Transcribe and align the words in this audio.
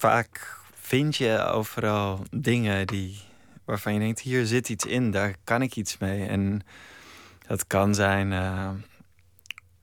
vaak 0.00 0.58
vind 0.74 1.16
je 1.16 1.44
overal 1.44 2.24
dingen 2.30 2.86
die, 2.86 3.20
waarvan 3.64 3.92
je 3.92 3.98
denkt: 3.98 4.20
hier 4.20 4.46
zit 4.46 4.68
iets 4.68 4.86
in, 4.86 5.10
daar 5.10 5.34
kan 5.44 5.62
ik 5.62 5.76
iets 5.76 5.98
mee. 5.98 6.26
En 6.26 6.60
dat 7.46 7.66
kan 7.66 7.94
zijn 7.94 8.32
uh, 8.32 8.70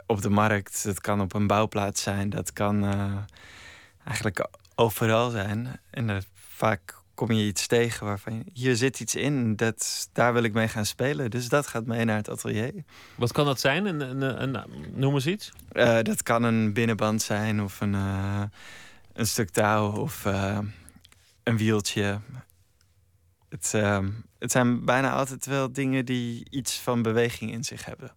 op 0.05 0.21
de 0.21 0.29
markt, 0.29 0.83
dat 0.83 1.01
kan 1.01 1.21
op 1.21 1.33
een 1.33 1.47
bouwplaats 1.47 2.01
zijn, 2.01 2.29
dat 2.29 2.53
kan 2.53 2.83
uh, 2.83 3.17
eigenlijk 4.05 4.47
overal 4.75 5.29
zijn. 5.29 5.79
En 5.89 6.23
vaak 6.33 6.95
kom 7.13 7.31
je 7.31 7.45
iets 7.45 7.67
tegen 7.67 8.05
waarvan 8.05 8.35
je, 8.35 8.43
hier 8.53 8.75
zit 8.75 8.99
iets 8.99 9.15
in, 9.15 9.55
dat, 9.55 10.09
daar 10.13 10.33
wil 10.33 10.43
ik 10.43 10.53
mee 10.53 10.67
gaan 10.67 10.85
spelen. 10.85 11.29
Dus 11.29 11.49
dat 11.49 11.67
gaat 11.67 11.85
mee 11.85 12.05
naar 12.05 12.17
het 12.17 12.29
atelier. 12.29 12.73
Wat 13.15 13.31
kan 13.31 13.45
dat 13.45 13.59
zijn? 13.59 13.85
Een, 13.85 14.23
een, 14.23 14.41
een, 14.41 14.65
noem 14.93 15.13
eens 15.13 15.27
iets. 15.27 15.51
Uh, 15.71 15.99
dat 16.01 16.23
kan 16.23 16.43
een 16.43 16.73
binnenband 16.73 17.21
zijn 17.21 17.61
of 17.61 17.81
een, 17.81 17.95
een 19.17 19.27
stuk 19.27 19.49
touw 19.49 19.91
of 19.91 20.25
uh, 20.25 20.59
een 21.43 21.57
wieltje. 21.57 22.19
Het, 23.49 23.71
het 24.39 24.51
zijn 24.51 24.85
bijna 24.85 25.11
altijd 25.11 25.45
wel 25.45 25.71
dingen 25.71 26.05
die 26.05 26.47
iets 26.49 26.79
van 26.79 27.01
beweging 27.01 27.51
in 27.51 27.63
zich 27.63 27.85
hebben. 27.85 28.11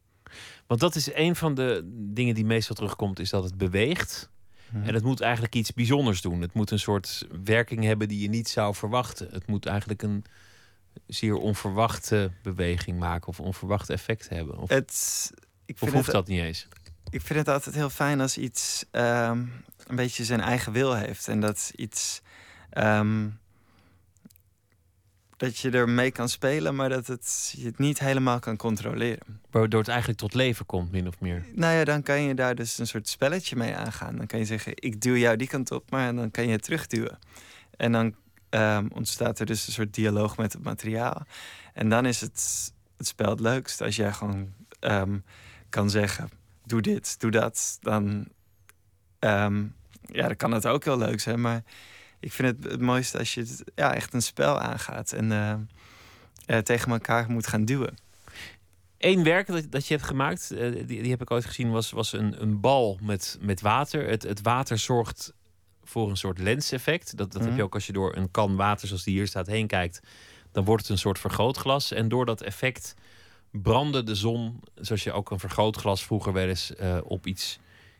Want 0.67 0.81
dat 0.81 0.95
is 0.95 1.15
een 1.15 1.37
van 1.37 1.55
de 1.55 1.83
dingen 1.95 2.35
die 2.35 2.45
meestal 2.45 2.75
terugkomt, 2.75 3.19
is 3.19 3.31
dat 3.31 3.45
het 3.45 3.59
beweegt. 3.59 4.31
Mhm. 4.71 4.85
En 4.85 4.95
het 4.95 5.05
moet 5.05 5.21
eigenlijk 5.21 5.55
iets 5.55 5.73
bijzonders 5.73 6.21
doen. 6.21 6.41
Het 6.41 6.53
moet 6.53 6.71
een 6.71 6.79
soort 6.79 7.27
werking 7.45 7.85
hebben 7.85 8.09
die 8.09 8.21
je 8.21 8.29
niet 8.29 8.49
zou 8.49 8.75
verwachten. 8.75 9.29
Het 9.31 9.47
moet 9.47 9.67
eigenlijk 9.67 10.03
een 10.03 10.25
zeer 11.07 11.35
onverwachte 11.35 12.31
beweging 12.43 12.99
maken 12.99 13.29
of 13.29 13.41
onverwachte 13.41 13.93
effect 13.93 14.29
hebben. 14.29 14.59
Of, 14.59 14.69
het, 14.69 15.31
ik 15.65 15.77
of 15.81 15.93
hoeft 15.93 16.11
dat 16.11 16.27
niet 16.27 16.41
eens? 16.41 16.69
Ik 17.11 17.21
vind 17.21 17.39
het 17.39 17.49
altijd 17.49 17.75
heel 17.75 17.91
fijn 17.91 18.21
als 18.21 18.39
iets 18.39 18.85
um, 18.93 19.53
een 19.87 19.97
beetje 19.97 20.25
zijn 20.25 20.41
eigen 20.41 20.73
wil 20.73 20.95
heeft. 20.95 21.29
En 21.29 21.41
dat 21.41 21.73
iets 21.77 22.23
um, 22.79 23.39
dat 25.37 25.59
je 25.59 25.71
ermee 25.71 26.11
kan 26.11 26.29
spelen, 26.29 26.75
maar 26.75 26.89
dat 26.89 27.07
het, 27.07 27.55
je 27.57 27.65
het 27.65 27.79
niet 27.79 27.99
helemaal 27.99 28.39
kan 28.39 28.57
controleren. 28.57 29.41
Waardoor 29.51 29.81
het 29.81 29.89
eigenlijk 29.89 30.19
tot 30.19 30.35
leven 30.35 30.67
komt, 30.67 30.91
min 30.91 31.07
of 31.07 31.21
meer. 31.21 31.45
Nou 31.55 31.75
ja, 31.75 31.85
dan 31.85 32.03
kan 32.03 32.23
je 32.23 32.35
daar 32.35 32.55
dus 32.55 32.79
een 32.79 32.87
soort 32.87 33.09
spelletje 33.09 33.57
mee 33.57 33.77
aangaan. 33.77 34.17
Dan 34.17 34.27
kan 34.27 34.39
je 34.39 34.45
zeggen, 34.45 34.73
ik 34.75 35.01
duw 35.01 35.17
jou 35.17 35.37
die 35.37 35.49
kant 35.49 35.71
op, 35.71 35.91
maar 35.91 36.15
dan 36.15 36.31
kan 36.31 36.45
je 36.45 36.51
het 36.51 36.63
terugduwen. 36.63 37.19
En 37.77 37.93
dan 37.93 38.15
um, 38.51 38.89
ontstaat 38.93 39.39
er 39.39 39.47
dus 39.47 39.67
een 39.67 39.73
soort 39.73 39.95
dialoog 39.95 40.37
met 40.37 40.53
het 40.53 40.63
materiaal. 40.63 41.27
En 41.75 41.89
dan 41.89 42.07
is 42.07 42.21
het, 42.21 42.73
het 42.97 43.07
spel 43.07 43.31
het 43.31 43.41
leukst 43.41 43.81
als 43.81 43.97
jij 43.97 44.13
gewoon 44.13 44.53
um, 44.81 45.25
kan 45.69 45.91
zeggen, 45.91 46.31
doe 46.71 46.81
dit, 46.81 47.21
doe 47.21 47.31
dat. 47.31 47.79
Dan, 47.81 48.29
um, 49.21 49.75
ja, 50.03 50.27
dan 50.27 50.37
kan 50.37 50.53
het 50.53 50.67
ook 50.67 50.85
heel 50.85 50.99
leuk 50.99 51.21
zijn, 51.21 51.41
maar 51.41 51.63
ik 52.21 52.33
vind 52.33 52.49
het 52.49 52.73
het 52.73 52.81
mooiste 52.81 53.19
als 53.19 53.35
je 53.35 53.41
het, 53.41 53.65
ja, 53.75 53.95
echt 53.95 54.15
een 54.15 54.23
spel 54.23 54.61
aangaat 54.61 55.13
en 55.13 55.31
uh, 56.47 56.59
tegen 56.59 56.93
elkaar 56.93 57.31
moet 57.31 57.47
gaan 57.47 57.65
duwen. 57.65 57.97
Eén 58.99 59.25
werk 59.25 59.47
dat, 59.47 59.71
dat 59.71 59.87
je 59.87 59.95
hebt 59.95 60.07
gemaakt, 60.07 60.51
uh, 60.53 60.87
die, 60.87 61.03
die 61.03 61.11
heb 61.11 61.23
ik 61.23 61.31
ooit 61.31 61.45
gezien, 61.45 61.71
was, 61.71 61.91
was 61.91 62.13
een, 62.13 62.43
een 62.43 62.61
bal 62.61 62.99
met, 63.03 63.39
met 63.41 63.61
water. 63.61 64.09
Het, 64.09 64.23
het 64.23 64.43
water 64.43 64.79
zorgt 64.79 65.33
voor 65.85 66.11
een 66.11 66.17
soort 66.17 66.39
lenseffect. 66.39 67.17
Dat, 67.17 67.33
dat 67.33 67.41
heb 67.41 67.51
je 67.51 67.57
mhm. 67.57 67.65
ook 67.65 67.75
als 67.75 67.87
je 67.87 67.93
door 67.93 68.17
een 68.17 68.31
kan 68.31 68.57
water, 68.57 68.89
zoals 68.89 69.05
die 69.05 69.15
hier 69.15 69.27
staat, 69.27 69.47
heen 69.47 69.67
kijkt. 69.67 70.01
Dan 70.53 70.65
wordt 70.65 70.83
het 70.83 70.91
een 70.91 70.99
soort 70.99 71.19
vergrootglas. 71.19 71.93
En 71.93 72.09
door 72.09 72.27
dat 72.27 72.43
effect 72.43 72.95
brandde 73.51 74.03
de 74.03 74.15
zon, 74.15 74.61
zoals 74.75 75.05
je 75.05 75.13
ook 75.13 75.31
een 75.31 75.39
vergrootglas 75.39 76.05
vroeger 76.05 76.33
wel 76.33 76.49
eens 76.49 76.73
uh, 76.81 76.99
op 77.05 77.27
iets 77.27 77.59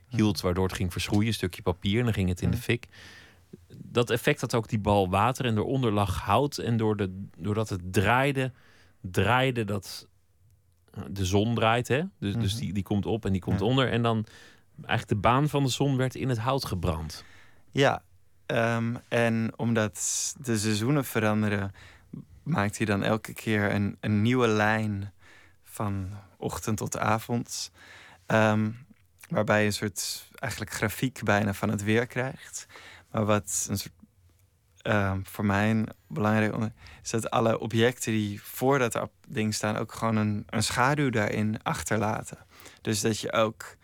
hield, 0.09 0.41
waardoor 0.41 0.67
het 0.67 0.77
ging 0.77 0.93
verschroeien, 0.93 1.27
een 1.27 1.35
stukje 1.35 1.63
papier, 1.63 1.99
en 1.99 2.05
dan 2.05 2.15
ging 2.15 2.29
het 2.29 2.43
in 2.43 2.51
de 2.51 2.57
fik 2.57 2.89
dat 3.69 4.11
effect 4.11 4.41
had 4.41 4.55
ook 4.55 4.69
die 4.69 4.79
bal 4.79 5.11
water 5.11 5.45
en 5.45 5.57
eronder 5.57 5.93
lag 5.93 6.21
hout. 6.21 6.59
En 6.59 6.77
door 6.77 6.97
de, 6.97 7.27
doordat 7.39 7.69
het 7.69 7.93
draaide, 7.93 8.53
draaide 9.01 9.65
dat. 9.65 10.09
De 11.11 11.25
zon 11.25 11.55
draait, 11.55 11.89
hè? 11.89 12.03
Dus, 12.19 12.35
dus 12.35 12.53
mhm. 12.53 12.63
die, 12.63 12.73
die 12.73 12.83
komt 12.83 13.07
op 13.07 13.25
en 13.25 13.33
die 13.33 13.41
komt 13.41 13.61
onder. 13.61 13.91
En 13.91 14.03
dan 14.03 14.27
eigenlijk 14.77 15.09
de 15.09 15.29
baan 15.29 15.49
van 15.49 15.63
de 15.63 15.69
zon 15.69 15.97
werd 15.97 16.15
in 16.15 16.29
het 16.29 16.39
hout 16.39 16.65
gebrand. 16.65 17.25
Ja, 17.71 18.03
um, 18.47 18.99
en 19.09 19.53
omdat 19.57 19.95
de 20.41 20.59
seizoenen 20.59 21.05
veranderen, 21.05 21.73
maakt 22.43 22.77
hij 22.77 22.87
dan 22.87 23.03
elke 23.03 23.33
keer 23.33 23.75
een, 23.75 23.97
een 24.01 24.23
nieuwe 24.23 24.49
lijn 24.49 25.13
van 25.71 26.11
ochtend 26.37 26.77
tot 26.77 26.99
avond. 26.99 27.71
Um, 28.27 28.87
waarbij 29.29 29.61
je 29.61 29.67
een 29.67 29.73
soort 29.73 30.29
eigenlijk 30.35 30.73
grafiek 30.73 31.23
bijna 31.25 31.55
van 31.55 31.69
het 31.69 31.83
weer 31.83 32.07
krijgt. 32.07 32.67
Maar 33.11 33.25
wat 33.25 33.67
een 33.69 33.79
soort, 33.79 33.95
uh, 34.83 35.13
voor 35.23 35.45
mij 35.45 35.87
belangrijk 36.07 36.73
is 37.03 37.11
dat 37.11 37.31
alle 37.31 37.59
objecten 37.59 38.13
die 38.13 38.43
voor 38.43 38.79
dat 38.79 39.09
ding 39.29 39.55
staan 39.55 39.77
ook 39.77 39.93
gewoon 39.93 40.17
een, 40.17 40.45
een 40.47 40.63
schaduw 40.63 41.11
daarin 41.11 41.63
achterlaten. 41.63 42.39
Dus 42.81 43.01
dat 43.01 43.21
je 43.21 43.33
ook 43.33 43.77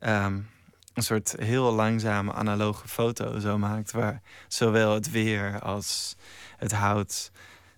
um, 0.00 0.50
een 0.94 1.02
soort 1.02 1.34
heel 1.38 1.72
langzame 1.72 2.32
analoge 2.32 2.88
foto 2.88 3.38
zo 3.38 3.58
maakt, 3.58 3.90
waar 3.90 4.20
zowel 4.48 4.94
het 4.94 5.10
weer 5.10 5.60
als 5.60 6.16
het 6.56 6.72
hout 6.72 7.30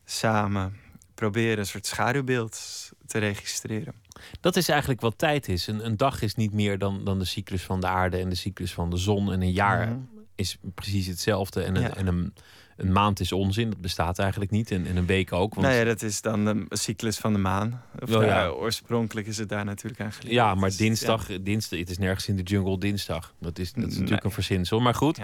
samen 0.04 0.80
proberen 1.14 1.58
een 1.58 1.66
soort 1.66 1.86
schaduwbeeld 1.86 2.90
te 3.06 3.18
registreren. 3.18 3.94
Dat 4.40 4.56
is 4.56 4.68
eigenlijk 4.68 5.00
wat 5.00 5.18
tijd 5.18 5.48
is. 5.48 5.66
Een, 5.66 5.86
een 5.86 5.96
dag 5.96 6.22
is 6.22 6.34
niet 6.34 6.52
meer 6.52 6.78
dan, 6.78 7.04
dan 7.04 7.18
de 7.18 7.24
cyclus 7.24 7.62
van 7.62 7.80
de 7.80 7.86
aarde 7.86 8.16
en 8.16 8.28
de 8.28 8.34
cyclus 8.34 8.72
van 8.72 8.90
de 8.90 8.96
zon. 8.96 9.32
En 9.32 9.42
een 9.42 9.52
jaar 9.52 9.88
mhm 9.88 10.16
is 10.36 10.56
precies 10.74 11.06
hetzelfde. 11.06 11.62
En, 11.62 11.76
een, 11.76 11.94
en 11.94 12.06
een, 12.06 12.34
een, 12.76 12.92
maand 12.92 13.20
is 13.20 13.32
onzin, 13.32 13.70
dat 13.70 13.80
bestaat 13.80 14.18
eigenlijk 14.18 14.50
niet. 14.50 14.70
En, 14.70 14.86
en 14.86 14.96
een 14.96 15.06
week 15.06 15.32
ook. 15.32 15.54
Want... 15.54 15.66
Nou 15.66 15.78
ja, 15.78 15.84
dat 15.84 16.02
is 16.02 16.20
dan 16.20 16.44
de 16.44 16.66
cyclus 16.68 17.18
van 17.18 17.32
de 17.32 17.38
maan. 17.38 17.82
Of 18.02 18.14
oh, 18.14 18.24
ja. 18.24 18.48
oorspronkelijk 18.48 19.26
is 19.26 19.38
het 19.38 19.48
daar 19.48 19.64
natuurlijk 19.64 20.00
eigenlijk. 20.00 20.32
Ja, 20.32 20.54
maar 20.54 20.76
dinsdag, 20.76 21.26
dinsdag, 21.40 21.78
het 21.78 21.90
is 21.90 21.98
nergens 21.98 22.28
in 22.28 22.36
de 22.36 22.42
jungle 22.42 22.78
dinsdag. 22.78 23.34
Dat 23.40 23.58
is, 23.58 23.72
dat 23.72 23.88
is 23.88 23.96
natuurlijk 23.96 24.24
een 24.24 24.30
verzinsel. 24.30 24.80
Maar 24.80 24.94
goed, 24.94 25.18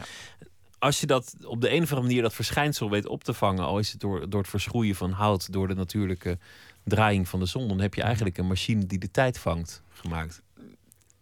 als 0.78 1.00
je 1.00 1.06
dat 1.06 1.34
op 1.44 1.60
de 1.60 1.68
een 1.68 1.82
of 1.82 1.88
andere 1.88 2.00
manier 2.00 2.22
dat 2.22 2.34
verschijnsel 2.34 2.90
weet 2.90 3.06
op 3.06 3.24
te 3.24 3.34
vangen, 3.34 3.64
al 3.64 3.78
is 3.78 3.92
het 3.92 4.00
door, 4.00 4.30
door 4.30 4.40
het 4.40 4.50
verschroeien 4.50 4.94
van 4.94 5.10
hout, 5.10 5.52
door 5.52 5.68
de 5.68 5.74
natuurlijke 5.74 6.38
draaiing 6.84 7.28
van 7.28 7.40
de 7.40 7.46
zon, 7.46 7.68
dan 7.68 7.80
heb 7.80 7.94
je 7.94 8.02
eigenlijk 8.02 8.38
een 8.38 8.46
machine 8.46 8.86
die 8.86 8.98
de 8.98 9.10
tijd 9.10 9.38
vangt 9.38 9.82
gemaakt. 9.92 10.42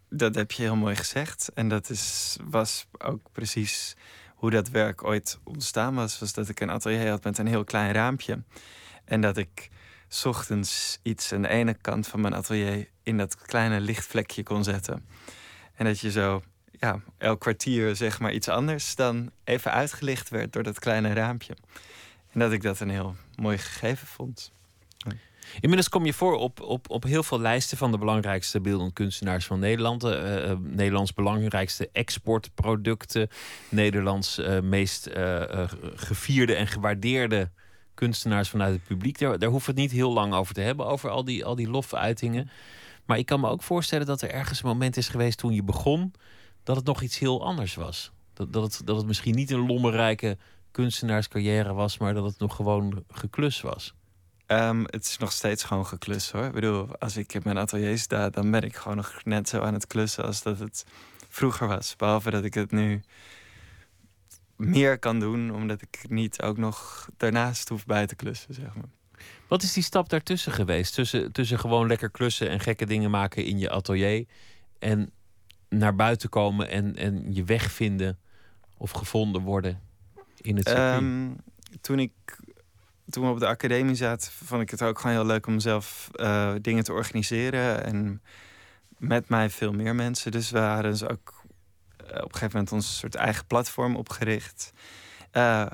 Dat 0.08 0.34
heb 0.34 0.52
je 0.52 0.62
heel 0.62 0.76
mooi 0.76 0.96
gezegd. 0.96 1.50
En 1.54 1.68
dat 1.68 1.90
is, 1.90 2.36
was 2.44 2.86
ook 2.98 3.20
precies 3.32 3.96
hoe 4.34 4.50
dat 4.50 4.68
werk 4.68 5.04
ooit 5.04 5.38
ontstaan 5.44 5.94
was. 5.94 6.18
Was 6.18 6.32
dat 6.32 6.48
ik 6.48 6.60
een 6.60 6.70
atelier 6.70 7.08
had 7.08 7.24
met 7.24 7.38
een 7.38 7.46
heel 7.46 7.64
klein 7.64 7.92
raampje. 7.92 8.42
En 9.04 9.20
dat 9.20 9.36
ik 9.36 9.70
ochtends 10.24 10.98
iets 11.02 11.32
aan 11.32 11.42
de 11.42 11.48
ene 11.48 11.74
kant 11.74 12.08
van 12.08 12.20
mijn 12.20 12.34
atelier 12.34 12.88
in 13.02 13.16
dat 13.16 13.36
kleine 13.36 13.80
lichtvlekje 13.80 14.42
kon 14.42 14.64
zetten. 14.64 15.06
En 15.74 15.84
dat 15.84 16.00
je 16.00 16.10
zo 16.10 16.42
ja, 16.70 17.00
elk 17.18 17.40
kwartier 17.40 17.96
zeg 17.96 18.20
maar 18.20 18.32
iets 18.32 18.48
anders 18.48 18.94
dan 18.94 19.30
even 19.44 19.72
uitgelicht 19.72 20.28
werd 20.28 20.52
door 20.52 20.62
dat 20.62 20.78
kleine 20.78 21.12
raampje. 21.12 21.56
En 22.32 22.40
dat 22.40 22.52
ik 22.52 22.62
dat 22.62 22.80
een 22.80 22.90
heel 22.90 23.16
mooi 23.36 23.58
gegeven 23.58 24.06
vond. 24.06 24.52
Inmiddels 25.54 25.88
kom 25.88 26.06
je 26.06 26.12
voor 26.12 26.36
op, 26.36 26.60
op, 26.60 26.90
op 26.90 27.02
heel 27.02 27.22
veel 27.22 27.40
lijsten 27.40 27.78
van 27.78 27.90
de 27.90 27.98
belangrijkste 27.98 28.60
beeldend 28.60 28.92
kunstenaars 28.92 29.46
van 29.46 29.58
Nederland. 29.58 30.04
Uh, 30.04 30.52
Nederlands 30.60 31.14
belangrijkste 31.14 31.88
exportproducten. 31.92 33.28
Nederlands 33.68 34.38
uh, 34.38 34.60
meest 34.60 35.08
gevierde 35.94 36.54
en 36.54 36.66
gewaardeerde 36.66 37.50
kunstenaars 37.94 38.48
vanuit 38.48 38.72
het 38.72 38.84
publiek. 38.84 39.18
Daar, 39.18 39.38
daar 39.38 39.50
hoeven 39.50 39.72
het 39.72 39.80
niet 39.80 39.90
heel 39.90 40.12
lang 40.12 40.34
over 40.34 40.54
te 40.54 40.60
hebben, 40.60 40.86
over 40.86 41.10
al 41.10 41.24
die, 41.24 41.44
al 41.44 41.54
die 41.54 41.70
lofuitingen. 41.70 42.50
Maar 43.04 43.18
ik 43.18 43.26
kan 43.26 43.40
me 43.40 43.48
ook 43.48 43.62
voorstellen 43.62 44.06
dat 44.06 44.22
er 44.22 44.30
ergens 44.30 44.62
een 44.62 44.68
moment 44.68 44.96
is 44.96 45.08
geweest 45.08 45.38
toen 45.38 45.52
je 45.52 45.62
begon, 45.62 46.12
dat 46.62 46.76
het 46.76 46.84
nog 46.84 47.02
iets 47.02 47.18
heel 47.18 47.44
anders 47.44 47.74
was. 47.74 48.10
Dat, 48.32 48.52
dat, 48.52 48.82
dat 48.84 48.96
het 48.96 49.06
misschien 49.06 49.34
niet 49.34 49.50
een 49.50 49.66
lommerrijke 49.66 50.36
kunstenaarscarrière 50.70 51.72
was, 51.72 51.98
maar 51.98 52.14
dat 52.14 52.24
het 52.24 52.38
nog 52.38 52.56
gewoon 52.56 53.04
geklus 53.08 53.60
was. 53.60 53.94
Um, 54.52 54.84
het 54.86 55.04
is 55.04 55.18
nog 55.18 55.32
steeds 55.32 55.64
gewoon 55.64 55.86
geklus 55.86 56.30
hoor. 56.30 56.44
Ik 56.44 56.52
bedoel, 56.52 56.98
als 56.98 57.16
ik 57.16 57.34
in 57.34 57.40
mijn 57.44 57.58
atelier 57.58 57.98
sta, 57.98 58.30
dan 58.30 58.50
ben 58.50 58.62
ik 58.62 58.76
gewoon 58.76 58.96
nog 58.96 59.20
net 59.24 59.48
zo 59.48 59.60
aan 59.60 59.74
het 59.74 59.86
klussen 59.86 60.24
als 60.24 60.42
dat 60.42 60.58
het 60.58 60.84
vroeger 61.28 61.68
was. 61.68 61.96
Behalve 61.96 62.30
dat 62.30 62.44
ik 62.44 62.54
het 62.54 62.70
nu 62.70 63.02
meer 64.56 64.98
kan 64.98 65.20
doen, 65.20 65.54
omdat 65.54 65.82
ik 65.82 66.04
niet 66.08 66.42
ook 66.42 66.56
nog 66.56 67.08
daarnaast 67.16 67.68
hoef 67.68 67.86
bij 67.86 68.06
te 68.06 68.14
klussen, 68.14 68.54
zeg 68.54 68.74
maar. 68.74 68.88
Wat 69.48 69.62
is 69.62 69.72
die 69.72 69.82
stap 69.82 70.08
daartussen 70.08 70.52
geweest? 70.52 70.94
Tussen, 70.94 71.32
tussen 71.32 71.58
gewoon 71.58 71.86
lekker 71.86 72.10
klussen 72.10 72.48
en 72.50 72.60
gekke 72.60 72.86
dingen 72.86 73.10
maken 73.10 73.44
in 73.44 73.58
je 73.58 73.70
atelier 73.70 74.26
en 74.78 75.10
naar 75.68 75.96
buiten 75.96 76.28
komen 76.28 76.68
en, 76.68 76.96
en 76.96 77.34
je 77.34 77.44
weg 77.44 77.72
vinden 77.72 78.18
of 78.76 78.90
gevonden 78.90 79.42
worden 79.42 79.80
in 80.36 80.56
het 80.56 80.68
circuit? 80.68 81.02
Um, 81.02 81.36
toen 81.80 81.98
ik 81.98 82.12
toen 83.10 83.24
we 83.24 83.30
op 83.30 83.38
de 83.38 83.46
academie 83.46 83.94
zaten, 83.94 84.32
vond 84.32 84.62
ik 84.62 84.70
het 84.70 84.82
ook 84.82 84.98
gewoon 84.98 85.16
heel 85.16 85.26
leuk 85.26 85.46
om 85.46 85.60
zelf 85.60 86.10
uh, 86.14 86.52
dingen 86.60 86.84
te 86.84 86.92
organiseren. 86.92 87.84
En 87.84 88.22
met 88.98 89.28
mij 89.28 89.50
veel 89.50 89.72
meer 89.72 89.94
mensen. 89.94 90.30
Dus 90.30 90.50
we 90.50 90.58
hadden 90.58 90.90
dus 90.90 91.04
ook 91.04 91.44
uh, 92.00 92.06
op 92.06 92.14
een 92.14 92.32
gegeven 92.32 92.50
moment 92.52 92.72
ons 92.72 92.98
soort 92.98 93.14
eigen 93.14 93.46
platform 93.46 93.96
opgericht. 93.96 94.72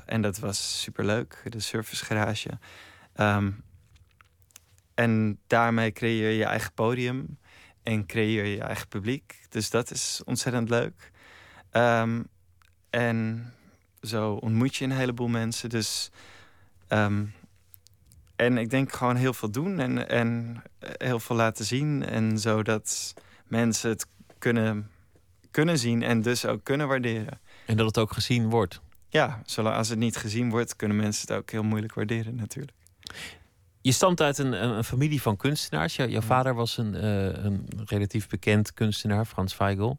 en 0.05 0.21
dat 0.21 0.39
was 0.39 0.81
superleuk, 0.81 1.41
de 1.49 1.59
Surface 1.59 2.05
Garage. 2.05 2.49
Ehm, 3.13 3.51
en 4.93 5.39
daarmee 5.47 5.91
creëer 5.91 6.29
je 6.29 6.37
je 6.37 6.45
eigen 6.45 6.73
podium 6.73 7.37
en 7.83 8.05
creëer 8.05 8.45
je 8.45 8.55
je 8.55 8.61
eigen 8.61 8.87
publiek. 8.87 9.45
Dus 9.49 9.69
dat 9.69 9.91
is 9.91 10.21
ontzettend 10.25 10.69
leuk. 10.69 11.11
Ehm, 11.71 12.23
en 12.89 13.53
zo 14.01 14.33
ontmoet 14.33 14.75
je 14.75 14.85
een 14.85 14.91
heleboel 14.91 15.27
mensen. 15.27 15.69
Dus, 15.69 16.11
ehm, 16.87 17.25
en 18.35 18.57
ik 18.57 18.69
denk 18.69 18.93
gewoon 18.93 19.15
heel 19.15 19.33
veel 19.33 19.51
doen 19.51 19.79
en, 19.79 20.09
en 20.09 20.61
heel 20.79 21.19
veel 21.19 21.35
laten 21.35 21.65
zien. 21.65 22.05
En 22.05 22.39
zodat 22.39 23.13
mensen 23.47 23.89
het 23.89 24.07
kunnen, 24.37 24.89
kunnen 25.51 25.77
zien 25.77 26.03
en 26.03 26.21
dus 26.21 26.45
ook 26.45 26.63
kunnen 26.63 26.87
waarderen. 26.87 27.39
En 27.65 27.77
dat 27.77 27.85
het 27.85 27.97
ook 27.97 28.13
gezien 28.13 28.49
wordt. 28.49 28.81
Ja, 29.09 29.41
zolang 29.45 29.75
als 29.75 29.89
het 29.89 29.99
niet 29.99 30.17
gezien 30.17 30.49
wordt, 30.49 30.75
kunnen 30.75 30.97
mensen 30.97 31.27
het 31.27 31.37
ook 31.37 31.51
heel 31.51 31.63
moeilijk 31.63 31.93
waarderen 31.93 32.35
natuurlijk. 32.35 32.77
Je 33.81 33.91
stamt 33.91 34.21
uit 34.21 34.37
een, 34.37 34.63
een, 34.63 34.83
familie 34.83 35.21
van 35.21 35.37
kunstenaars. 35.37 35.95
jouw 35.95 36.21
vader 36.21 36.53
was 36.53 36.77
een, 36.77 36.93
uh, 36.93 37.25
een 37.25 37.69
relatief 37.85 38.27
bekend 38.27 38.73
kunstenaar, 38.73 39.25
Frans 39.25 39.53
Feigl. 39.53 39.93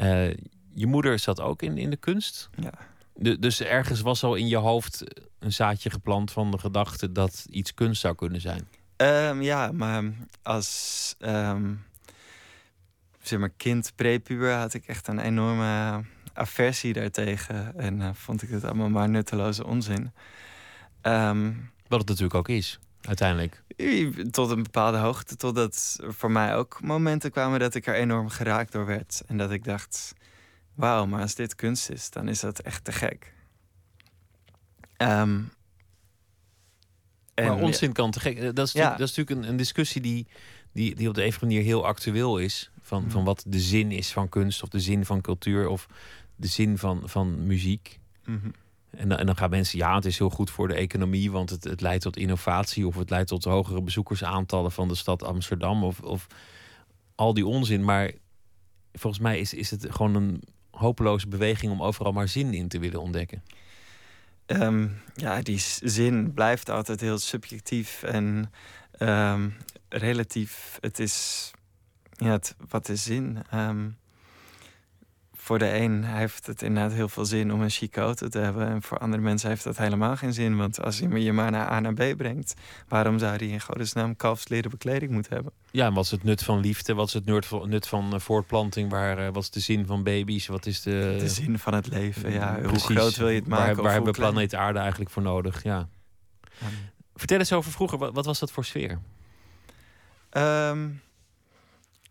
Uh, 0.00 0.30
je 0.74 0.86
moeder 0.86 1.18
zat 1.18 1.40
ook 1.40 1.62
in, 1.62 1.78
in 1.78 1.90
de 1.90 1.96
kunst. 1.96 2.48
Ja. 2.54 2.72
De, 3.14 3.38
dus 3.38 3.60
ergens 3.60 4.00
was 4.00 4.22
al 4.22 4.34
in 4.34 4.48
je 4.48 4.56
hoofd 4.56 5.04
een 5.38 5.52
zaadje 5.52 5.90
geplant 5.90 6.32
van 6.32 6.50
de 6.50 6.58
gedachte 6.58 7.12
dat 7.12 7.46
iets 7.50 7.74
kunst 7.74 8.00
zou 8.00 8.14
kunnen 8.14 8.40
zijn. 8.40 8.68
Um, 8.96 9.42
ja, 9.42 9.72
maar 9.72 10.02
als 10.42 11.14
um, 11.18 11.84
zeg 13.22 13.38
maar 13.38 13.52
kind, 13.56 13.92
prepuber, 13.94 14.52
had 14.52 14.74
ik 14.74 14.86
echt 14.86 15.08
een 15.08 15.18
enorme 15.18 16.02
aversie 16.32 16.92
daartegen. 16.92 17.76
En 17.76 18.00
uh, 18.00 18.08
vond 18.12 18.42
ik 18.42 18.48
het 18.48 18.64
allemaal 18.64 18.88
maar 18.88 19.08
nutteloze 19.08 19.66
onzin. 19.66 20.12
Um, 21.02 21.70
Wat 21.88 21.98
het 21.98 22.08
natuurlijk 22.08 22.34
ook 22.34 22.48
is, 22.48 22.78
uiteindelijk. 23.00 23.62
Tot 24.30 24.50
een 24.50 24.62
bepaalde 24.62 24.98
hoogte. 24.98 25.36
Totdat 25.36 26.00
voor 26.02 26.30
mij 26.30 26.56
ook 26.56 26.82
momenten 26.82 27.30
kwamen 27.30 27.58
dat 27.58 27.74
ik 27.74 27.86
er 27.86 27.94
enorm 27.94 28.28
geraakt 28.28 28.72
door 28.72 28.86
werd. 28.86 29.22
En 29.26 29.38
dat 29.38 29.50
ik 29.50 29.64
dacht 29.64 30.14
wauw, 30.74 31.06
maar 31.06 31.20
als 31.20 31.34
dit 31.34 31.54
kunst 31.54 31.90
is, 31.90 32.10
dan 32.10 32.28
is 32.28 32.40
dat 32.40 32.58
echt 32.58 32.84
te 32.84 32.92
gek. 32.92 33.32
Um, 34.98 35.52
en, 37.34 37.46
maar 37.46 37.56
onzin 37.56 37.92
kan 37.92 38.10
te 38.10 38.20
gek. 38.20 38.56
Dat 38.56 38.66
is, 38.66 38.72
ja. 38.72 38.90
dat 38.90 39.08
is 39.08 39.16
natuurlijk 39.16 39.46
een, 39.46 39.52
een, 39.52 39.56
discussie 39.56 40.00
die, 40.00 40.26
die, 40.72 40.94
die 40.94 41.08
op 41.08 41.14
de 41.14 41.22
een 41.22 41.28
of 41.28 41.34
andere 41.34 41.52
manier 41.52 41.62
heel 41.62 41.86
actueel 41.86 42.38
is. 42.38 42.70
Van, 42.80 43.02
mm. 43.02 43.10
van 43.10 43.24
wat 43.24 43.44
de 43.46 43.60
zin 43.60 43.90
is 43.90 44.12
van 44.12 44.28
kunst, 44.28 44.62
of 44.62 44.68
de 44.68 44.80
zin 44.80 45.04
van 45.04 45.20
cultuur, 45.20 45.68
of 45.68 45.88
de 46.36 46.46
zin 46.46 46.78
van, 46.78 47.02
van 47.04 47.46
muziek. 47.46 48.00
Mm 48.24 48.40
-hmm. 48.42 48.52
en, 48.90 49.08
dan, 49.08 49.18
en 49.18 49.26
dan 49.26 49.36
gaan 49.36 49.50
mensen, 49.50 49.78
ja, 49.78 49.94
het 49.94 50.04
is 50.04 50.18
heel 50.18 50.30
goed 50.30 50.50
voor 50.50 50.68
de 50.68 50.74
economie, 50.74 51.30
want 51.30 51.50
het, 51.50 51.64
het 51.64 51.80
leidt 51.80 52.02
tot 52.02 52.16
innovatie, 52.16 52.86
of 52.86 52.96
het 52.96 53.10
leidt 53.10 53.28
tot 53.28 53.44
hogere 53.44 53.82
bezoekersaantallen 53.82 54.72
van 54.72 54.88
de 54.88 54.94
stad 54.94 55.22
Amsterdam, 55.22 55.84
of, 55.84 56.00
of 56.00 56.26
al 57.14 57.34
die 57.34 57.46
onzin. 57.46 57.84
Maar 57.84 58.12
volgens 58.92 59.22
mij 59.22 59.38
is, 59.38 59.54
is 59.54 59.70
het 59.70 59.86
gewoon 59.90 60.14
een 60.14 60.42
hopeloze 60.74 61.28
beweging 61.28 61.72
om 61.72 61.82
overal 61.82 62.12
maar 62.12 62.28
zin 62.28 62.54
in 62.54 62.68
te 62.68 62.78
willen 62.78 63.00
ontdekken? 63.00 63.42
Ehm, 64.46 64.88
ja, 65.14 65.42
die 65.42 65.58
zin 65.82 66.34
blijft 66.34 66.68
altijd 66.70 67.00
heel 67.00 67.18
subjectief 67.18 68.02
en 68.02 68.52
ehm, 68.98 69.48
relatief. 69.88 70.78
Het 70.80 70.98
is, 70.98 71.50
ja, 72.16 72.38
wat 72.68 72.88
is 72.88 73.02
zin? 73.02 73.38
Um, 73.54 73.96
voor 75.44 75.58
de 75.58 75.74
een 75.78 76.04
heeft 76.04 76.46
het 76.46 76.62
inderdaad 76.62 76.92
heel 76.92 77.08
veel 77.08 77.24
zin 77.24 77.52
om 77.52 77.60
een 77.60 77.70
chique 77.70 78.00
auto 78.00 78.28
te 78.28 78.38
hebben. 78.38 78.68
En 78.68 78.82
voor 78.82 78.98
andere 78.98 79.22
mensen 79.22 79.48
heeft 79.48 79.64
dat 79.64 79.76
helemaal 79.76 80.16
geen 80.16 80.32
zin. 80.32 80.56
Want 80.56 80.82
als 80.82 80.98
je 80.98 81.22
je 81.22 81.32
maar 81.32 81.50
naar 81.50 81.70
A 81.70 81.80
naar 81.80 81.92
B 81.92 82.16
brengt, 82.16 82.54
waarom 82.88 83.18
zou 83.18 83.36
hij 83.36 83.46
in 83.46 83.60
godesnaam 83.60 84.16
kalfsleren 84.16 84.70
bekleding 84.70 85.10
moeten 85.10 85.34
hebben? 85.34 85.52
Ja, 85.70 85.86
en 85.86 85.94
wat 85.94 86.04
is 86.04 86.10
het 86.10 86.22
nut 86.22 86.42
van 86.42 86.60
liefde? 86.60 86.94
Wat 86.94 87.06
is 87.06 87.12
het 87.12 87.24
nut 87.24 87.46
van, 87.46 87.68
nut 87.68 87.88
van 87.88 88.14
eh, 88.14 88.20
voortplanting? 88.20 88.90
Waar, 88.90 89.18
eh, 89.18 89.32
wat 89.32 89.42
is 89.42 89.50
de 89.50 89.60
zin 89.60 89.86
van 89.86 90.02
baby's? 90.02 90.46
Wat 90.46 90.66
is 90.66 90.82
de... 90.82 91.16
De 91.18 91.28
zin 91.28 91.58
van 91.58 91.74
het 91.74 91.86
leven, 91.86 92.32
ja. 92.32 92.62
Hoe 92.62 92.78
groot 92.78 93.16
wil 93.16 93.28
je 93.28 93.38
het 93.38 93.48
maken? 93.48 93.74
Waar, 93.74 93.82
waar 93.84 93.92
hebben 93.92 94.12
we 94.12 94.18
planeet 94.18 94.54
Aarde 94.54 94.78
eigenlijk 94.78 95.10
voor 95.10 95.22
nodig? 95.22 95.62
Ja. 95.62 95.88
Vertel 97.14 97.38
eens 97.38 97.52
over 97.52 97.72
vroeger. 97.72 97.98
Wat, 97.98 98.14
wat 98.14 98.24
was 98.24 98.38
dat 98.38 98.50
voor 98.50 98.64
sfeer? 98.64 98.98
Um, 100.32 101.00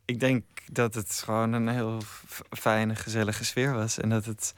ik 0.06 0.20
denk 0.20 0.44
dat 0.72 0.94
het 0.94 1.22
gewoon 1.26 1.54
een 1.54 1.68
heel 1.68 2.02
fijne, 2.50 2.96
gezellige 2.96 3.46
sfeer 3.46 3.74
was. 3.74 4.00
En 4.00 4.10
dat 4.10 4.26
het. 4.26 4.54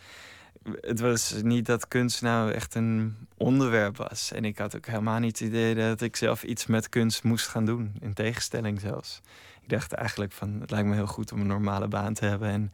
Het 0.81 0.99
was 0.99 1.35
niet 1.41 1.65
dat 1.65 1.87
kunst 1.87 2.21
nou 2.21 2.51
echt 2.51 2.75
een 2.75 3.15
onderwerp 3.37 3.97
was. 3.97 4.31
En 4.31 4.45
ik 4.45 4.57
had 4.57 4.75
ook 4.75 4.85
helemaal 4.85 5.19
niet 5.19 5.39
het 5.39 5.47
idee 5.47 5.75
dat 5.75 6.01
ik 6.01 6.15
zelf 6.15 6.43
iets 6.43 6.65
met 6.65 6.89
kunst 6.89 7.23
moest 7.23 7.47
gaan 7.47 7.65
doen. 7.65 7.95
In 7.99 8.13
tegenstelling 8.13 8.79
zelfs. 8.79 9.21
Ik 9.61 9.69
dacht 9.69 9.93
eigenlijk 9.93 10.31
van 10.31 10.61
het 10.61 10.71
lijkt 10.71 10.87
me 10.87 10.93
heel 10.93 11.07
goed 11.07 11.31
om 11.31 11.39
een 11.39 11.47
normale 11.47 11.87
baan 11.87 12.13
te 12.13 12.25
hebben. 12.25 12.49
En, 12.49 12.73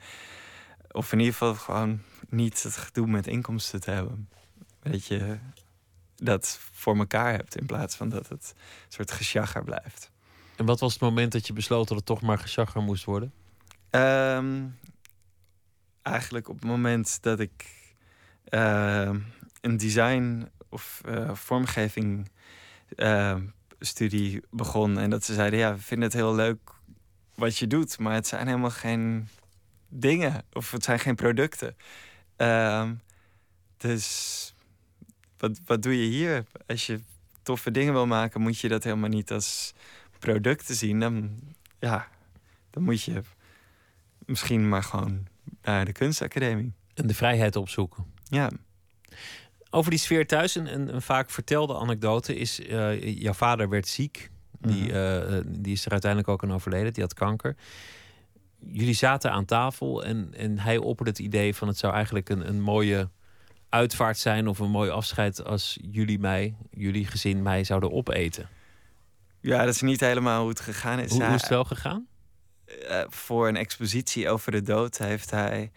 of 0.92 1.12
in 1.12 1.20
ieder 1.20 1.34
geval 1.34 1.56
gewoon 1.56 2.02
niet 2.30 2.64
het 2.64 2.78
gedoe 2.78 3.08
met 3.08 3.28
inkomsten 3.28 3.82
te 3.82 3.92
hebben. 3.92 4.30
Dat 4.82 5.06
je 5.06 5.38
dat 6.16 6.60
voor 6.72 6.98
elkaar 6.98 7.32
hebt 7.32 7.58
in 7.58 7.66
plaats 7.66 7.96
van 7.96 8.10
dat 8.10 8.28
het 8.28 8.54
een 8.56 8.92
soort 8.92 9.12
gesjagger 9.12 9.64
blijft. 9.64 10.11
En 10.62 10.68
wat 10.68 10.80
was 10.80 10.94
het 10.94 11.02
moment 11.02 11.32
dat 11.32 11.48
je 11.48 11.54
besloot 11.54 11.88
dat 11.88 11.98
het 11.98 12.06
toch 12.06 12.22
maar 12.22 12.38
gesjagger 12.38 12.82
moest 12.82 13.04
worden? 13.04 13.34
Ehm, 13.90 14.68
eigenlijk 16.02 16.50
op 16.50 16.56
het 16.56 16.66
moment 16.66 17.18
dat 17.22 17.40
ik 17.40 17.66
uh, 18.50 19.16
een 19.62 19.78
design 19.78 20.50
of 20.70 21.02
uh, 21.06 21.34
vormgeving 21.34 22.30
ehm, 22.96 23.46
studie 23.80 24.42
begon. 24.50 25.00
En 25.00 25.10
dat 25.10 25.24
ze 25.24 25.34
zeiden, 25.34 25.60
ja, 25.60 25.74
we 25.74 25.82
vinden 25.82 26.08
het 26.08 26.18
heel 26.18 26.36
leuk 26.36 26.72
wat 27.36 27.58
je 27.58 27.68
doet, 27.68 28.00
maar 28.00 28.14
het 28.14 28.28
zijn 28.28 28.48
helemaal 28.48 28.70
geen 28.70 29.28
dingen 29.88 30.44
of 30.54 30.72
het 30.72 30.84
zijn 30.84 31.00
geen 31.00 31.16
producten. 31.16 31.76
dus 33.78 34.54
wat, 35.38 35.60
wat 35.66 35.84
doe 35.84 36.02
je 36.02 36.10
hier? 36.10 36.44
Als 36.68 36.86
je 36.86 37.00
toffe 37.44 37.72
dingen 37.72 37.94
wil 37.94 38.08
maken, 38.08 38.42
moet 38.42 38.60
je 38.60 38.68
dat 38.68 38.84
helemaal 38.84 39.10
niet 39.10 39.32
als 39.32 39.74
product 40.22 40.66
te 40.66 40.74
zien, 40.74 41.00
dan, 41.00 41.40
ja, 41.80 42.08
dan 42.70 42.84
moet 42.84 43.04
je 43.04 43.22
misschien 44.26 44.70
maar 44.70 44.84
gewoon 44.84 45.28
naar 45.62 45.86
de 45.86 45.92
kunstacademie. 45.92 46.74
En 46.94 47.08
de 47.08 47.14
vrijheid 47.14 47.56
opzoeken. 47.56 48.06
Ja. 48.24 48.52
Over 49.70 49.90
die 49.90 50.00
sfeer 50.00 50.28
thuis, 50.28 50.56
een, 50.56 50.94
een, 50.94 51.02
vaak 51.02 51.30
vertelde 51.30 51.78
anekdote 51.78 52.36
is: 52.36 52.60
uh, 52.60 53.20
jouw 53.22 53.34
vader 53.34 53.70
werd 53.70 53.88
ziek. 53.88 54.30
Die, 54.60 54.84
mhm. 54.84 54.96
eh, 54.96 55.42
die 55.46 55.74
is 55.74 55.86
er 55.86 55.92
uiteindelijk 55.92 56.32
ook 56.32 56.44
aan 56.44 56.54
overleden. 56.54 56.94
Die 56.94 57.04
had 57.04 57.14
kanker. 57.14 57.56
Jullie 58.60 58.94
zaten 58.94 59.32
aan 59.32 59.46
tafel 59.46 60.04
en, 60.04 60.34
en 60.34 60.60
hij 60.60 60.78
opperde 60.78 61.12
het 61.12 61.20
idee 61.20 61.56
van 61.56 61.68
het 61.68 61.78
zou 61.78 61.94
eigenlijk 61.94 62.30
een, 62.30 62.48
een 62.48 62.62
mooie 62.62 63.10
uitvaart 63.70 64.18
zijn 64.18 64.48
of 64.48 64.60
een 64.60 64.70
mooi 64.70 64.90
afscheid 64.90 65.46
als 65.46 65.78
jullie 65.92 66.20
mij, 66.20 66.56
jullie 66.72 67.06
gezin 67.06 67.42
mij 67.42 67.64
zouden 67.64 67.92
opeten. 67.92 68.50
Ja, 69.42 69.66
dat 69.66 69.74
is 69.74 69.82
niet 69.82 70.00
helemaal 70.00 70.40
hoe 70.40 70.50
het 70.50 70.60
gegaan 70.60 71.00
is. 71.00 71.12
Hoe, 71.12 71.24
hoe 71.24 71.34
is 71.34 71.42
het 71.42 71.50
wel 71.50 71.64
gegaan? 71.64 72.08
Uh, 72.68 73.02
voor 73.08 73.48
een 73.48 73.56
expositie 73.56 74.30
over 74.30 74.52
de 74.52 74.62
dood 74.62 74.98
heeft 74.98 75.32
hij 75.32 75.72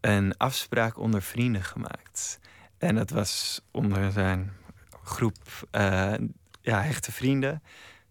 een 0.00 0.36
afspraak 0.36 0.98
onder 0.98 1.22
vrienden 1.22 1.64
gemaakt. 1.64 2.38
En 2.78 2.94
dat 2.94 3.10
was 3.10 3.60
onder 3.70 4.12
zijn 4.12 4.52
groep 5.04 5.36
uh, 5.72 6.14
ja, 6.60 6.82
hechte 6.82 7.12
vrienden. 7.12 7.62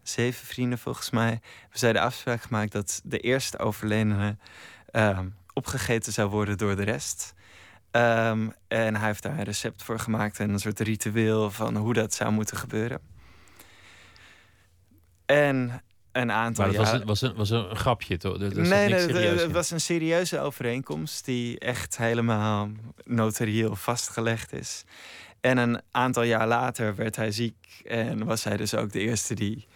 Zeven 0.03 0.47
vrienden 0.47 0.77
volgens 0.79 1.09
mij. 1.09 1.39
We 1.71 1.77
zijn 1.77 1.93
de 1.93 1.99
afspraak 1.99 2.41
gemaakt 2.41 2.71
dat 2.71 3.01
de 3.03 3.19
eerste 3.19 3.57
overledene 3.57 4.37
uh, 4.91 5.19
opgegeten 5.53 6.13
zou 6.13 6.29
worden 6.29 6.57
door 6.57 6.75
de 6.75 6.83
rest. 6.83 7.33
Um, 7.91 8.53
en 8.67 8.95
hij 8.95 9.07
heeft 9.07 9.23
daar 9.23 9.37
een 9.37 9.43
recept 9.43 9.83
voor 9.83 9.99
gemaakt 9.99 10.39
en 10.39 10.49
een 10.49 10.59
soort 10.59 10.79
ritueel 10.79 11.51
van 11.51 11.75
hoe 11.75 11.93
dat 11.93 12.13
zou 12.13 12.31
moeten 12.31 12.57
gebeuren. 12.57 12.99
En 15.25 15.81
een 16.11 16.31
aantal 16.31 16.65
maar 16.65 16.73
het 16.73 16.83
was, 16.83 16.91
een, 16.91 17.05
was, 17.05 17.21
een, 17.21 17.35
was 17.35 17.49
een 17.49 17.75
grapje, 17.75 18.17
toch? 18.17 18.37
nee, 18.37 18.89
nee 18.89 19.27
het 19.27 19.51
was 19.51 19.71
een 19.71 19.81
serieuze 19.81 20.39
overeenkomst 20.39 21.25
die 21.25 21.59
echt 21.59 21.97
helemaal 21.97 22.69
notarieel 23.03 23.75
vastgelegd 23.75 24.53
is. 24.53 24.83
En 25.41 25.57
een 25.57 25.81
aantal 25.91 26.23
jaar 26.23 26.47
later 26.47 26.95
werd 26.95 27.15
hij 27.15 27.31
ziek 27.31 27.81
en 27.83 28.25
was 28.25 28.43
hij 28.43 28.57
dus 28.57 28.75
ook 28.75 28.91
de 28.91 28.99
eerste 28.99 29.33
die 29.33 29.67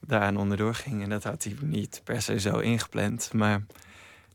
daaraan 0.00 0.36
onderdoor 0.36 0.74
ging. 0.74 1.02
En 1.02 1.08
dat 1.08 1.24
had 1.24 1.44
hij 1.44 1.56
niet 1.60 2.00
per 2.04 2.22
se 2.22 2.40
zo 2.40 2.58
ingepland, 2.58 3.32
maar 3.32 3.64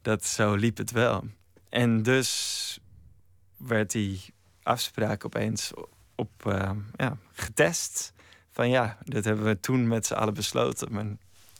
dat 0.01 0.25
zo 0.25 0.55
liep 0.55 0.77
het 0.77 0.91
wel. 0.91 1.23
En 1.69 2.03
dus 2.03 2.79
werd 3.57 3.91
die 3.91 4.21
afspraak 4.63 5.25
opeens 5.25 5.71
op, 6.15 6.45
uh, 6.47 6.71
ja, 6.95 7.17
getest 7.31 8.13
van 8.57 8.69
ja, 8.69 8.97
dat 9.03 9.25
hebben 9.25 9.45
we 9.45 9.59
toen 9.59 9.87
met 9.87 10.05
z'n 10.05 10.13
allen 10.13 10.33
besloten. 10.33 10.91
Maar 10.91 11.05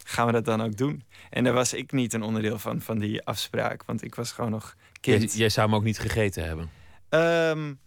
gaan 0.03 0.25
we 0.25 0.31
dat 0.31 0.45
dan 0.45 0.61
ook 0.61 0.77
doen? 0.77 1.03
En 1.29 1.43
daar 1.43 1.53
was 1.53 1.73
ik 1.73 1.91
niet 1.91 2.13
een 2.13 2.21
onderdeel 2.21 2.59
van, 2.59 2.81
van 2.81 2.99
die 2.99 3.23
afspraak. 3.25 3.83
Want 3.85 4.03
ik 4.03 4.15
was 4.15 4.31
gewoon 4.31 4.51
nog 4.51 4.75
kind. 5.01 5.21
Jij, 5.31 5.39
jij 5.39 5.49
zou 5.49 5.67
hem 5.67 5.75
ook 5.75 5.83
niet 5.83 5.99
gegeten 5.99 6.43
hebben? 6.43 6.69
Um, 7.09 7.79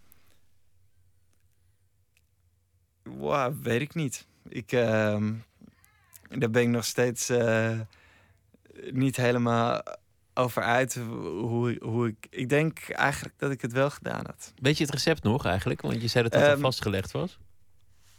wow, 3.02 3.62
weet 3.62 3.80
ik 3.80 3.94
niet. 3.94 4.26
Ik, 4.48 4.72
ehm, 4.72 5.32
daar 6.28 6.50
ben 6.50 6.62
ik 6.62 6.68
nog 6.68 6.84
steeds 6.84 7.28
eh, 7.28 7.80
niet 8.90 9.16
helemaal 9.16 9.82
over 10.34 10.62
uit 10.62 10.94
hoe, 10.94 11.78
hoe 11.82 12.08
ik... 12.08 12.26
Ik 12.30 12.48
denk 12.48 12.78
eigenlijk 12.88 13.34
dat 13.38 13.50
ik 13.50 13.60
het 13.60 13.72
wel 13.72 13.90
gedaan 13.90 14.26
had. 14.26 14.52
Weet 14.56 14.76
je 14.76 14.84
het 14.84 14.92
recept 14.92 15.22
nog 15.22 15.46
eigenlijk? 15.46 15.80
Want 15.80 16.02
je 16.02 16.08
zei 16.08 16.24
dat 16.24 16.32
het 16.32 16.42
al 16.42 16.50
Ehm, 16.50 16.60
vastgelegd 16.60 17.10
was. 17.12 17.38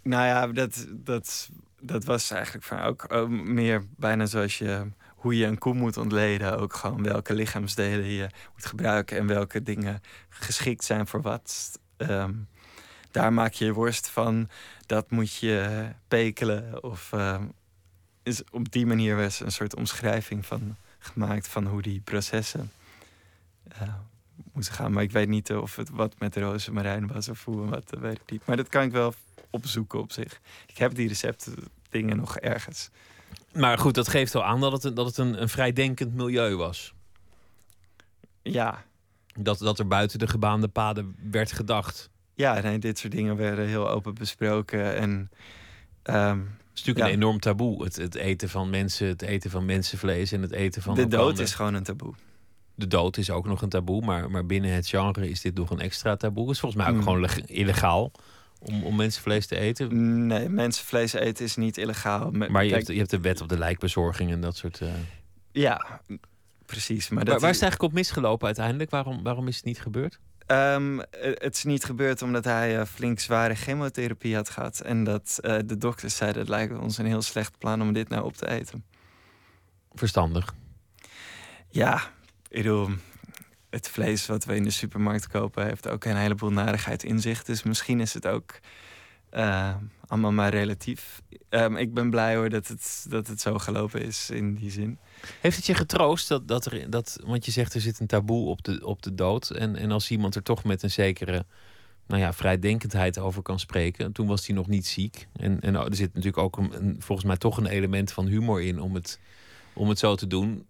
Nou 0.01 0.25
ja, 0.25 0.48
dat, 0.48 0.88
dat, 0.89 1.50
dat 1.79 2.03
was 2.03 2.31
eigenlijk 2.31 2.65
van 2.65 2.79
ook 2.79 3.03
eh, 3.03 3.25
meer 3.27 3.86
bijna 3.98 4.25
zoals 4.25 4.58
je 4.58 4.91
hoe 5.15 5.38
je 5.38 5.46
een 5.46 5.58
koe 5.58 5.74
moet 5.74 5.98
ontleden. 5.98 6.60
Ook 6.60 6.74
gewoon 6.74 7.03
welke 7.03 7.34
lichaamsdelen 7.34 8.05
je 8.05 8.27
moet 8.53 8.65
gebruiken 8.65 9.17
en 9.17 9.27
welke 9.27 9.63
dingen 9.63 10.01
geschikt 10.29 10.84
zijn 10.84 11.08
voor 11.08 11.22
wat. 11.22 11.79
Ehm, 11.98 12.34
daar 13.12 13.34
maak 13.34 13.53
je 13.53 13.65
je 13.65 13.74
worst 13.74 14.10
van. 14.10 14.50
Dat 14.86 15.12
moet 15.12 15.36
je 15.36 15.88
pekelen. 16.08 16.84
Of 16.84 17.13
ehm, 17.13 17.43
is 18.24 18.43
op 18.51 18.72
die 18.72 18.86
manier 18.86 19.15
was 19.15 19.39
een 19.39 19.51
soort 19.51 19.75
omschrijving 19.75 20.46
van 20.46 20.75
gemaakt 21.00 21.48
van 21.48 21.65
hoe 21.65 21.81
die 21.81 22.01
processen 22.01 22.72
moeten 24.53 24.74
gaan. 24.74 24.93
Maar 24.93 25.03
ik 25.03 25.12
weet 25.12 25.27
niet 25.27 25.53
of 25.53 25.75
het 25.75 25.89
wat 25.89 26.20
met 26.20 26.36
rozemarijn 26.36 27.08
was 27.08 27.29
of 27.29 27.46
hoe 27.46 27.65
wat, 27.65 27.93
weet 28.00 28.20
ik 28.24 28.31
niet. 28.31 28.46
Maar 28.46 28.58
dat 28.58 28.70
kan 28.70 28.84
ik 28.84 28.91
wel 28.91 29.13
opzoeken 29.51 30.00
op 30.00 30.12
zich. 30.12 30.41
Ik 30.67 30.77
heb 30.77 30.96
die 30.96 31.08
recepten 31.08 31.53
dingen 31.89 32.17
nog 32.17 32.38
ergens. 32.38 32.89
Maar 33.53 33.77
goed, 33.77 33.96
dat 33.96 34.08
geeft 34.08 34.34
wel 34.34 34.43
aan 34.43 34.60
dat 34.60 34.72
het, 34.72 34.84
een- 34.84 34.93
dat 34.93 35.05
het 35.05 35.17
een, 35.17 35.41
een 35.41 35.50
vrijdenkend 35.50 36.13
milieu 36.13 36.55
was. 36.55 36.93
Ja, 38.41 38.84
Dat, 39.39 39.60
dat 39.60 39.79
er 39.79 39.88
buiten 39.88 40.20
de 40.20 40.27
gebaande 40.27 40.67
paden 40.67 41.15
werd 41.31 41.51
gedacht. 41.51 42.10
ja 42.34 42.60
nee, 42.62 42.77
dit 42.79 43.00
soort 43.00 43.13
dingen 43.13 43.36
werden 43.36 43.67
heel 43.67 43.89
open 43.89 44.13
besproken. 44.13 44.96
En 44.96 45.29
ehm, 46.03 46.39
Het 46.39 46.79
is 46.79 46.86
natuurlijk 46.88 47.05
Ja. 47.05 47.05
een 47.05 47.20
enorm 47.22 47.39
taboe. 47.39 47.84
Het, 47.84 47.96
het 47.96 48.15
eten 48.15 48.50
van 48.50 48.70
mensen, 48.70 49.08
het 49.08 49.22
eten 49.22 49.50
van 49.51 49.65
mensenvlees 49.65 50.31
en 50.31 50.41
het 50.41 50.51
eten 50.51 50.81
van. 50.81 50.96
de 50.96 51.08
dood 51.08 51.39
is 51.39 51.53
gewoon 51.53 51.74
een 51.74 51.84
taboe. 51.84 52.13
De 52.75 52.88
dood 52.88 53.17
is 53.17 53.29
ook 53.29 53.46
nog 53.46 53.62
een 53.62 53.70
taboe, 53.70 54.05
maar, 54.05 54.31
maar 54.31 54.46
binnen 54.46 54.72
het 54.74 54.88
genre 54.88 55.29
is 55.29 55.41
dit 55.41 55.55
nog 55.55 55.70
een 55.70 55.79
extra 55.79 56.15
taboe. 56.15 56.43
Het 56.43 56.53
is 56.53 56.60
volgens 56.60 56.81
mij 56.84 56.91
ook 56.91 56.98
Mm. 56.98 57.03
gewoon 57.03 57.20
leg- 57.20 57.46
illegaal 57.46 58.12
om, 58.63 58.83
om 58.83 58.95
mensenvlees 58.95 59.45
te 59.47 59.57
eten. 59.57 60.27
Nee, 60.27 60.49
mensenvlees 60.49 61.13
eten 61.13 61.45
is 61.45 61.55
niet 61.55 61.77
illegaal. 61.77 62.31
Maar 62.31 62.47
je 62.47 62.53
kijk, 62.69 62.71
hebt, 62.71 62.87
je 62.87 62.97
hebt 62.97 63.09
de 63.09 63.19
wet 63.19 63.41
op 63.41 63.49
de 63.49 63.57
lijkbezorging 63.57 64.31
en 64.31 64.41
dat 64.41 64.55
soort. 64.57 64.81
eh. 64.81 64.87
Ja, 65.51 66.01
precies. 66.65 67.09
Maar 67.09 67.17
Waar, 67.23 67.33
dat 67.33 67.41
waar 67.41 67.49
is 67.49 67.55
het 67.55 67.63
eigenlijk 67.63 67.91
op 67.91 67.97
misgelopen 67.97 68.45
uiteindelijk? 68.45 68.89
Waarom, 68.89 69.23
waarom 69.23 69.47
is 69.47 69.55
het 69.55 69.65
niet 69.65 69.81
gebeurd? 69.81 70.19
Ehm, 70.45 70.99
eh, 70.99 71.31
het 71.33 71.55
is 71.55 71.63
niet 71.63 71.83
gebeurd 71.83 72.21
omdat 72.21 72.43
hij 72.43 72.79
eh, 72.79 72.85
flink 72.85 73.19
zware 73.19 73.55
chemotherapie 73.55 74.35
had 74.35 74.49
gehad. 74.49 74.79
En 74.79 75.03
dat 75.03 75.37
de 75.41 75.77
dokters 75.77 76.15
zeiden: 76.15 76.39
het 76.41 76.49
lijkt 76.49 76.77
ons 76.79 76.97
een 76.97 77.05
heel 77.05 77.21
slecht 77.21 77.57
plan 77.57 77.81
om 77.81 77.93
dit 77.93 78.09
nou 78.09 78.23
op 78.25 78.35
te 78.35 78.49
eten. 78.49 78.83
Verstandig. 79.93 80.53
Ja, 81.69 81.95
ik 82.47 82.57
bedoel, 82.63 82.89
het 83.71 83.89
vlees 83.89 84.25
wat 84.25 84.45
we 84.45 84.55
in 84.55 84.63
de 84.63 84.69
supermarkt 84.69 85.27
kopen 85.27 85.65
heeft 85.65 85.87
ook 85.87 86.05
een 86.05 86.15
heleboel 86.15 86.51
narigheid 86.51 87.03
in 87.03 87.19
zich. 87.19 87.43
Dus 87.43 87.63
misschien 87.63 87.99
is 87.99 88.13
het 88.13 88.27
ook 88.27 88.59
eh, 89.29 89.75
allemaal 90.07 90.31
maar 90.31 90.49
relatief. 90.49 91.21
Ehm, 91.49 91.75
ik 91.75 91.93
ben 91.93 92.09
blij 92.09 92.35
hoor 92.35 92.49
dat 92.49 92.67
het, 92.67 93.05
dat 93.09 93.27
het 93.27 93.41
zo 93.41 93.57
gelopen 93.57 94.01
is 94.01 94.29
in 94.29 94.55
die 94.55 94.71
zin. 94.71 94.97
Heeft 95.41 95.55
het 95.55 95.65
je 95.65 95.73
getroost 95.73 96.27
dat, 96.27 96.47
dat 96.47 96.65
er, 96.65 96.89
dat, 96.89 97.19
want 97.25 97.45
je 97.45 97.51
zegt 97.51 97.73
er 97.73 97.81
zit 97.81 97.99
een 97.99 98.07
taboe 98.07 98.47
op 98.49 98.63
de, 98.63 98.85
op 98.85 99.01
de 99.01 99.15
dood. 99.15 99.49
En, 99.49 99.75
en 99.75 99.91
als 99.91 100.11
iemand 100.11 100.35
er 100.35 100.43
toch 100.43 100.63
met 100.63 100.83
een 100.83 100.91
zekere 100.91 101.45
nou 102.07 102.21
ja, 102.21 102.33
vrijdenkendheid 102.33 103.19
over 103.19 103.41
kan 103.41 103.59
spreken. 103.59 104.11
Toen 104.11 104.27
was 104.27 104.47
hij 104.47 104.55
nog 104.55 104.67
niet 104.67 104.87
ziek. 104.87 105.27
En, 105.33 105.59
en 105.61 105.75
er 105.75 105.95
zit 105.95 106.13
natuurlijk 106.13 106.43
ook 106.43 106.57
een- 106.57 106.95
volgens 106.99 107.27
mij 107.27 107.37
toch 107.37 107.57
een 107.57 107.65
element 107.65 108.11
van 108.11 108.25
humor 108.27 108.61
in 108.61 108.79
om 108.81 108.93
het, 108.93 109.19
om 109.73 109.89
het 109.89 109.99
zo 109.99 110.15
te 110.15 110.27
doen. 110.27 110.65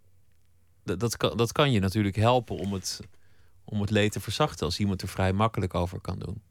Dat, 0.83 0.99
dat, 0.99 1.17
kan, 1.17 1.37
dat 1.37 1.51
kan 1.51 1.71
je 1.71 1.79
natuurlijk 1.79 2.15
helpen 2.15 2.55
om 2.57 2.73
het, 2.73 2.99
om 3.63 3.81
het 3.81 3.89
leed 3.89 4.11
te 4.11 4.19
verzachten. 4.19 4.65
Als 4.65 4.79
iemand 4.79 5.01
er 5.01 5.07
vrij 5.07 5.33
makkelijk 5.33 5.73
over 5.75 5.99
kan 5.99 6.19
doen. 6.19 6.41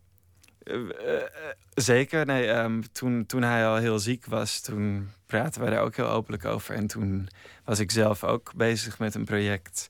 Eh, 0.63 1.17
eh, 1.17 1.23
zeker. 1.75 2.27
Nee, 2.27 2.47
ehm, 2.47 2.83
toen, 2.93 3.27
toen 3.27 3.43
hij 3.43 3.67
al 3.67 3.77
heel 3.77 3.99
ziek 3.99 4.27
was, 4.27 4.61
toen 4.61 5.11
praten 5.27 5.65
we 5.65 5.71
daar 5.71 5.83
ook 5.83 5.97
heel 5.97 6.11
openlijk 6.11 6.45
over. 6.45 6.75
En 6.75 6.87
toen 6.87 7.29
was 7.65 7.79
ik 7.79 7.91
zelf 7.91 8.25
ook 8.25 8.53
bezig 8.55 8.99
met 8.99 9.15
een 9.15 9.25
project 9.25 9.89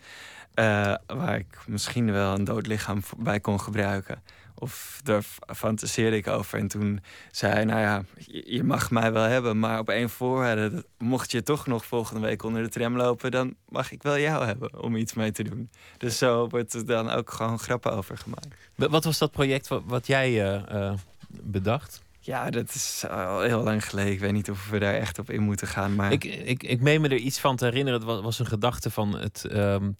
eh, 0.54 0.94
waar 1.06 1.36
ik 1.36 1.58
misschien 1.66 2.12
wel 2.12 2.34
een 2.34 2.44
dood 2.44 2.66
lichaam 2.66 3.02
bij 3.16 3.40
kon 3.40 3.60
gebruiken. 3.60 4.22
Of 4.60 5.00
daar 5.04 5.24
fantaseerde 5.54 6.16
ik 6.16 6.26
over. 6.26 6.58
En 6.58 6.68
toen 6.68 7.00
zei 7.30 7.52
hij, 7.52 7.64
nou 7.64 7.80
ja, 7.80 8.04
je, 8.44 8.64
mag 8.64 8.90
mij 8.90 9.12
wel 9.12 9.22
hebben, 9.22 9.58
maar 9.58 9.78
op 9.78 9.88
één 9.88 10.10
voorwaarde. 10.10 10.70
dat- 10.70 10.84
Mocht 10.98 11.30
je 11.30 11.42
toch 11.42 11.66
nog 11.66 11.84
volgende 11.86 12.20
week 12.26 12.42
onder 12.42 12.62
de 12.62 12.68
tram 12.68 12.96
lopen, 12.96 13.30
dan 13.30 13.54
mag 13.68 13.92
ik 13.92 14.02
wel 14.02 14.18
jou 14.18 14.44
hebben 14.46 14.82
om 14.82 14.96
iets 14.96 15.14
mee 15.14 15.32
te 15.32 15.42
doen. 15.42 15.70
Dus 15.98 16.18
zo 16.18 16.48
wordt 16.48 16.72
er 16.72 16.86
dan 16.86 17.10
ook 17.10 17.30
gewoon 17.32 17.58
grappen 17.58 17.92
over 17.92 18.18
gemaakt. 18.18 18.48
Wa- 18.74 18.88
Wat 18.88 19.04
was 19.04 19.18
dat 19.18 19.30
project 19.30 19.68
wat, 19.84 20.06
jij 20.06 20.42
eh, 20.42 20.86
eh, 20.88 20.94
bedacht? 21.42 22.02
Ja, 22.22 22.50
dat 22.50 22.74
is 22.74 23.04
al 23.10 23.40
heel 23.40 23.62
lang 23.62 23.86
geleden. 23.88 24.12
Ik 24.12 24.20
weet 24.20 24.32
niet 24.32 24.50
of 24.50 24.68
we 24.68 24.78
daar 24.78 24.94
echt 24.94 25.18
op 25.18 25.30
in 25.30 25.42
moeten 25.42 25.66
gaan. 25.66 25.94
Maar 25.94 26.12
Ik, 26.12 26.24
ik, 26.24 26.62
ik 26.62 26.80
meen 26.80 27.00
me 27.00 27.08
er 27.08 27.16
iets 27.16 27.38
van 27.40 27.56
te 27.56 27.64
herinneren. 27.64 27.98
Het 28.00 28.08
wa- 28.08 28.20
was 28.22 28.38
een 28.38 28.46
gedachte 28.46 28.90
van 28.90 29.18
het, 29.18 29.44
ehm, 29.44 29.90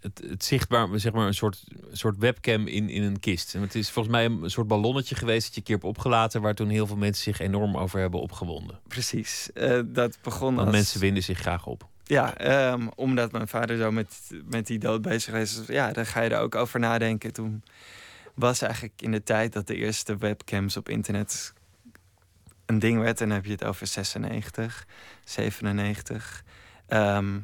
het, 0.00 0.22
het 0.28 0.44
zichtbaar, 0.44 0.88
zeg 1.00 1.12
maar, 1.12 1.26
een 1.26 1.34
soort, 1.34 1.64
soort 1.92 2.16
webcam 2.18 2.66
in, 2.66 2.88
in 2.88 3.02
een 3.02 3.20
kist. 3.20 3.54
En 3.54 3.60
het 3.60 3.74
is 3.74 3.90
volgens 3.90 4.14
mij 4.14 4.24
een 4.24 4.50
soort 4.50 4.68
ballonnetje 4.68 5.14
geweest 5.14 5.44
dat 5.44 5.54
je 5.54 5.60
een 5.60 5.66
keer 5.66 5.74
hebt 5.74 5.88
opgelaten, 5.88 6.40
waar 6.40 6.54
toen 6.54 6.68
heel 6.68 6.86
veel 6.86 6.96
mensen 6.96 7.22
zich 7.22 7.38
enorm 7.38 7.76
over 7.76 8.00
hebben 8.00 8.20
opgewonden. 8.20 8.78
precies, 8.88 9.50
eh, 9.52 9.80
dat 9.84 10.18
begon 10.22 10.54
Want 10.54 10.66
als... 10.66 10.76
mensen 10.76 11.00
winden 11.00 11.22
zich 11.22 11.38
graag 11.38 11.66
op. 11.66 11.88
Ja, 12.04 12.36
ehm, 12.36 12.86
omdat 12.94 13.32
mijn 13.32 13.48
vader 13.48 13.76
zo 13.76 13.90
met, 13.90 14.30
met 14.44 14.66
die 14.66 14.78
dood 14.78 15.02
bezig 15.02 15.34
is. 15.34 15.60
Ja, 15.66 15.92
dan 15.92 16.06
ga 16.06 16.20
je 16.20 16.30
er 16.30 16.40
ook 16.40 16.54
over 16.54 16.80
nadenken. 16.80 17.32
Toen 17.32 17.62
was 18.34 18.62
eigenlijk 18.62 19.02
in 19.02 19.10
de 19.10 19.22
tijd 19.22 19.52
dat 19.52 19.66
de 19.66 19.76
eerste 19.76 20.16
webcams 20.16 20.76
op 20.76 20.88
internet 20.88 21.52
een 22.66 22.78
ding 22.78 23.00
werd. 23.00 23.20
En 23.20 23.26
dan 23.26 23.36
heb 23.36 23.46
je 23.46 23.52
het 23.52 23.64
over 23.64 23.86
96, 23.86 24.86
97. 25.24 26.44
Ehm, 26.86 27.38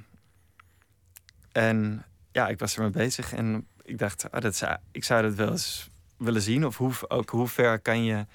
en 1.53 2.05
ja, 2.35 2.49
ik 2.49 2.59
was 2.59 2.77
ermee 2.77 2.91
bezig 2.91 3.33
en 3.33 3.67
ik 3.83 3.99
dacht, 3.99 4.31
ah, 4.31 4.41
dat 4.41 4.57
zou, 4.57 4.77
ik 4.93 5.05
zou 5.05 5.23
dat 5.23 5.35
wel 5.35 5.51
eens 5.51 5.89
willen 6.17 6.43
zien. 6.43 6.67
Of 6.67 6.77
hoe, 6.77 6.93
ook 7.09 7.31
hoe 7.31 7.49
ver 7.49 7.79
kan 7.79 8.05
je 8.05 8.27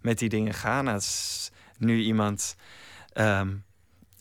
met 0.00 0.18
die 0.18 0.28
dingen 0.28 0.54
gaan 0.54 0.88
als 0.88 1.50
nu 1.78 2.02
iemand 2.02 2.56
ehm, 3.12 3.54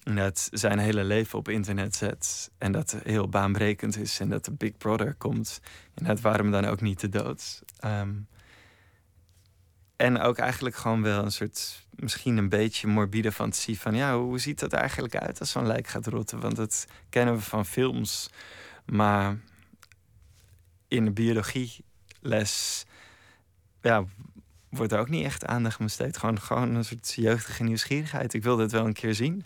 dat 0.04 0.48
zijn 0.52 0.80
hele 0.80 1.04
leven 1.04 1.40
op 1.40 1.50
internet 1.50 1.96
zet 1.96 2.52
en 2.58 2.72
dat 2.72 2.98
heel 3.04 3.30
baanbrekend 3.30 3.98
is 3.98 4.20
en 4.20 4.30
dat 4.30 4.46
de 4.46 4.52
Big 4.52 4.78
Brother 4.78 5.14
komt. 5.14 5.60
En 5.94 6.06
dat 6.06 6.22
waarom 6.22 6.52
dan 6.52 6.66
ook 6.66 6.82
niet 6.82 7.00
de 7.00 7.10
dood. 7.10 7.62
Ehm, 7.80 8.14
en 9.96 10.20
ook 10.20 10.38
eigenlijk 10.38 10.76
gewoon 10.76 11.02
wel 11.02 11.24
een 11.24 11.32
soort, 11.32 11.86
misschien 11.90 12.38
een 12.38 12.50
beetje 12.50 12.88
morbide 12.88 13.32
fantasie 13.32 13.80
van, 13.80 13.96
ja, 13.96 14.18
hoe 14.18 14.40
ziet 14.40 14.60
dat 14.60 14.74
eigenlijk 14.74 15.16
uit 15.16 15.40
als 15.40 15.52
zo'n 15.52 15.68
lijk 15.68 15.88
gaat 15.88 16.08
rotten? 16.08 16.40
Want 16.40 16.56
dat 16.56 16.88
kennen 17.10 17.36
we 17.36 17.42
van 17.42 17.66
films, 17.66 18.30
maar 18.86 19.40
in 20.88 21.06
de 21.06 21.12
biologieles, 21.12 22.86
ja, 23.82 24.06
wordt 24.70 24.92
er 24.92 25.00
ook 25.00 25.10
niet 25.10 25.26
echt 25.26 25.46
aandacht 25.46 25.80
aan 25.80 25.86
besteed. 25.86 26.18
Gewoon, 26.18 26.42
gewoon 26.42 26.76
een 26.76 26.86
soort 26.86 27.14
jeugdige 27.14 27.64
nieuwsgierigheid. 27.64 28.34
Ik 28.34 28.44
wil 28.44 28.56
dit 28.56 28.72
wel 28.72 28.86
een 28.86 28.94
keer 28.94 29.16
zien. 29.16 29.46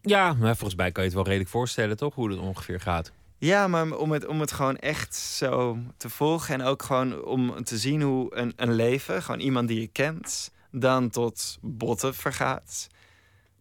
Ja, 0.00 0.32
maar 0.32 0.56
volgens 0.56 0.78
mij 0.78 0.92
kan 0.92 1.02
je 1.02 1.08
het 1.08 1.18
wel 1.18 1.26
redelijk 1.26 1.50
voorstellen, 1.50 1.96
toch? 1.96 2.14
Hoe 2.14 2.28
dat 2.28 2.38
ongeveer 2.38 2.80
gaat. 2.80 3.12
Ja, 3.38 3.68
maar 3.68 3.96
om 3.96 4.12
het, 4.12 4.26
om 4.26 4.40
het 4.40 4.52
gewoon 4.52 4.76
echt 4.76 5.14
zo 5.14 5.78
te 5.96 6.10
volgen. 6.10 6.54
En 6.54 6.62
ook 6.62 6.82
gewoon 6.82 7.24
om 7.24 7.64
te 7.64 7.78
zien 7.78 8.02
hoe 8.02 8.36
een, 8.36 8.52
een 8.56 8.72
leven, 8.72 9.22
gewoon 9.22 9.40
iemand 9.40 9.68
die 9.68 9.80
je 9.80 9.86
kent, 9.86 10.50
dan 10.70 11.10
tot 11.10 11.58
botten 11.60 12.14
vergaat. 12.14 12.86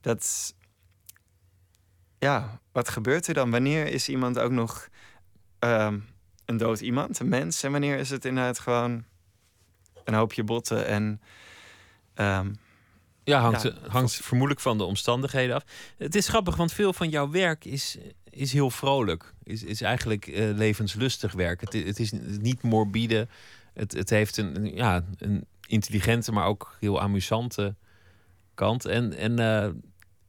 Dat. 0.02 0.54
Ja, 2.24 2.60
wat 2.72 2.90
gebeurt 2.90 3.28
er 3.28 3.34
dan? 3.34 3.52
Wanneer 3.52 3.88
is 3.88 4.10
iemand 4.10 4.40
ook 4.40 4.52
nog 4.52 4.90
ehm, 5.60 6.00
een 6.46 6.58
dood 6.58 6.82
iemand, 6.82 7.20
een 7.20 7.30
mens? 7.30 7.64
En 7.64 7.72
wanneer 7.72 7.98
is 7.98 8.10
het 8.10 8.26
inderdaad 8.26 8.60
gewoon 8.60 9.04
een 10.04 10.14
hoopje 10.14 10.44
botten 10.44 10.86
en. 10.86 11.22
ehm, 12.14 12.54
Ja, 13.24 13.40
hangt, 13.40 13.62
Ja, 13.62 13.74
hangt 13.88 14.16
vermoedelijk 14.16 14.62
van 14.62 14.78
de 14.78 14.84
omstandigheden 14.84 15.56
af. 15.56 15.64
Het 15.98 16.16
is 16.16 16.28
grappig, 16.28 16.56
want 16.56 16.74
veel 16.74 16.94
van 16.94 17.10
jouw 17.10 17.30
werk 17.30 17.66
is, 17.66 17.98
is 18.30 18.54
heel 18.54 18.70
vrolijk. 18.70 19.34
Is, 19.44 19.64
is 19.64 19.82
eigenlijk 19.82 20.28
eh, 20.28 20.50
levenslustig 20.56 21.32
werk. 21.34 21.62
Het, 21.62 21.74
het 21.74 22.00
is 22.00 22.12
niet 22.40 22.62
morbide. 22.62 23.28
Het, 23.74 23.92
het 23.94 24.10
heeft 24.10 24.38
een, 24.38 24.76
ja, 24.76 25.04
een 25.18 25.46
intelligente, 25.68 26.32
maar 26.32 26.46
ook 26.46 26.78
heel 26.80 27.02
amusante 27.02 27.76
kant. 28.54 28.86
En, 28.86 29.14
en 29.14 29.40
eh, 29.40 29.70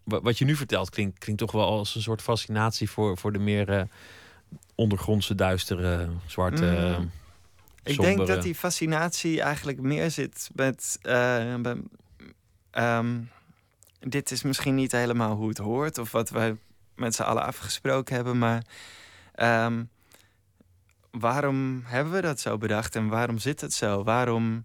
wat 0.05 0.39
je 0.39 0.45
nu 0.45 0.57
vertelt 0.57 0.91
klinkt, 0.91 1.19
klinkt 1.19 1.41
toch 1.41 1.53
wel 1.53 1.67
als 1.67 1.95
een 1.95 2.03
soort 2.03 2.23
fascinatie 2.23 2.91
voor, 2.91 3.19
voor 3.19 3.33
de 3.33 3.39
meer 3.39 3.69
eh, 3.69 3.83
ondergrondse, 4.75 5.35
duistere, 5.35 6.09
zwarte... 6.27 6.65
Mm. 6.65 6.71
eh, 7.83 7.93
Ik 7.93 8.01
denk 8.01 8.27
dat 8.27 8.43
die 8.43 8.55
fascinatie 8.55 9.41
eigenlijk 9.41 9.81
meer 9.81 10.11
zit 10.11 10.51
met. 10.55 10.99
Uh, 11.03 11.55
um, 12.73 13.31
dit 14.01 14.31
is 14.31 14.43
misschien 14.43 14.75
niet 14.75 14.93
helemaal 14.93 15.37
hoe 15.37 15.49
het 15.49 15.59
hoort 15.59 15.99
of 15.99 16.13
wat 16.13 16.31
wij 16.31 16.57
met 16.95 17.15
z'n 17.15 17.23
allen 17.23 17.45
afgesproken 17.45 18.15
hebben, 18.15 18.39
maar. 18.39 18.63
Um, 19.37 19.89
waarom 21.11 21.83
hebben 21.85 22.13
we 22.13 22.21
dat 22.21 22.41
zo 22.41 22.59
bedacht 22.59 22.97
en 22.97 23.09
waarom 23.09 23.39
zit 23.39 23.61
het 23.61 23.73
zo? 23.73 24.05
Waarom 24.05 24.65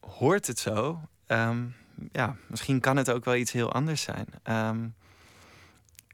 hoort 0.00 0.46
het 0.46 0.58
zo? 0.58 1.00
Um, 1.26 1.74
ja, 2.12 2.36
misschien 2.46 2.80
kan 2.80 2.96
het 2.96 3.10
ook 3.10 3.24
wel 3.24 3.34
iets 3.34 3.52
heel 3.52 3.72
anders 3.72 4.02
zijn. 4.02 4.26
Um, 4.44 4.94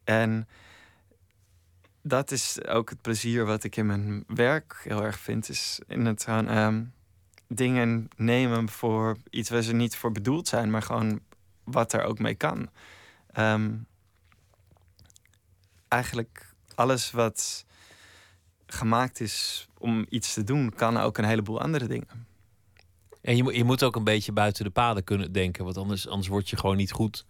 en 0.05 0.49
dat 2.03 2.31
is 2.31 2.65
ook 2.65 2.91
het 2.91 3.01
plezier 3.01 3.45
wat 3.45 3.65
ik 3.65 3.77
in 3.77 3.87
mijn 3.87 4.25
werk 4.27 4.81
heel 4.85 5.05
erg 5.05 5.19
vind. 5.19 5.49
Is 5.49 5.81
in 5.87 6.07
het 6.07 6.25
gewoon 6.25 6.57
um, 6.57 6.93
dingen 7.47 8.09
nemen 8.17 8.69
voor 8.69 9.17
iets 9.31 9.51
waar 9.51 9.63
ze 9.63 9.73
niet 9.73 9.97
voor 9.97 10.13
bedoeld 10.13 10.49
zijn, 10.49 10.71
maar 10.71 10.83
gewoon 10.83 11.21
wat 11.65 11.93
er 11.93 12.03
ook 12.03 12.19
mee 12.19 12.35
kan. 12.35 12.71
Um, 13.39 13.87
eigenlijk 15.89 16.55
alles 16.75 17.11
wat 17.11 17.65
gemaakt 18.67 19.21
is 19.21 19.69
om 19.79 20.07
iets 20.09 20.35
te 20.35 20.45
doen, 20.45 20.73
kan 20.75 20.97
ook 20.97 21.19
een 21.19 21.25
heleboel 21.25 21.61
andere 21.61 21.87
dingen. 21.87 22.27
En 23.21 23.37
je, 23.37 23.57
je 23.57 23.65
moet 23.65 23.83
ook 23.83 23.97
een 23.97 24.05
beetje 24.05 24.33
buiten 24.33 24.65
de 24.65 24.71
paden 24.71 25.05
kunnen 25.05 25.33
denken, 25.33 25.65
want 25.65 25.77
anders, 25.77 26.09
anders 26.09 26.29
word 26.29 26.49
je 26.49 26.57
gewoon 26.57 26.77
niet 26.77 26.93
goed 26.93 27.25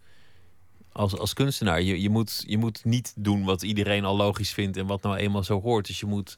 als, 0.91 1.17
als 1.17 1.33
kunstenaar. 1.33 1.81
Je, 1.81 2.01
je, 2.01 2.09
moet, 2.09 2.43
je 2.47 2.57
moet 2.57 2.85
niet 2.85 3.13
doen 3.17 3.43
wat 3.43 3.61
iedereen 3.61 4.05
al 4.05 4.15
logisch 4.15 4.53
vindt 4.53 4.77
en 4.77 4.85
wat 4.85 5.01
nou 5.01 5.15
eenmaal 5.15 5.43
zo 5.43 5.61
hoort. 5.61 5.87
Dus 5.87 5.99
je 5.99 6.05
moet, 6.05 6.37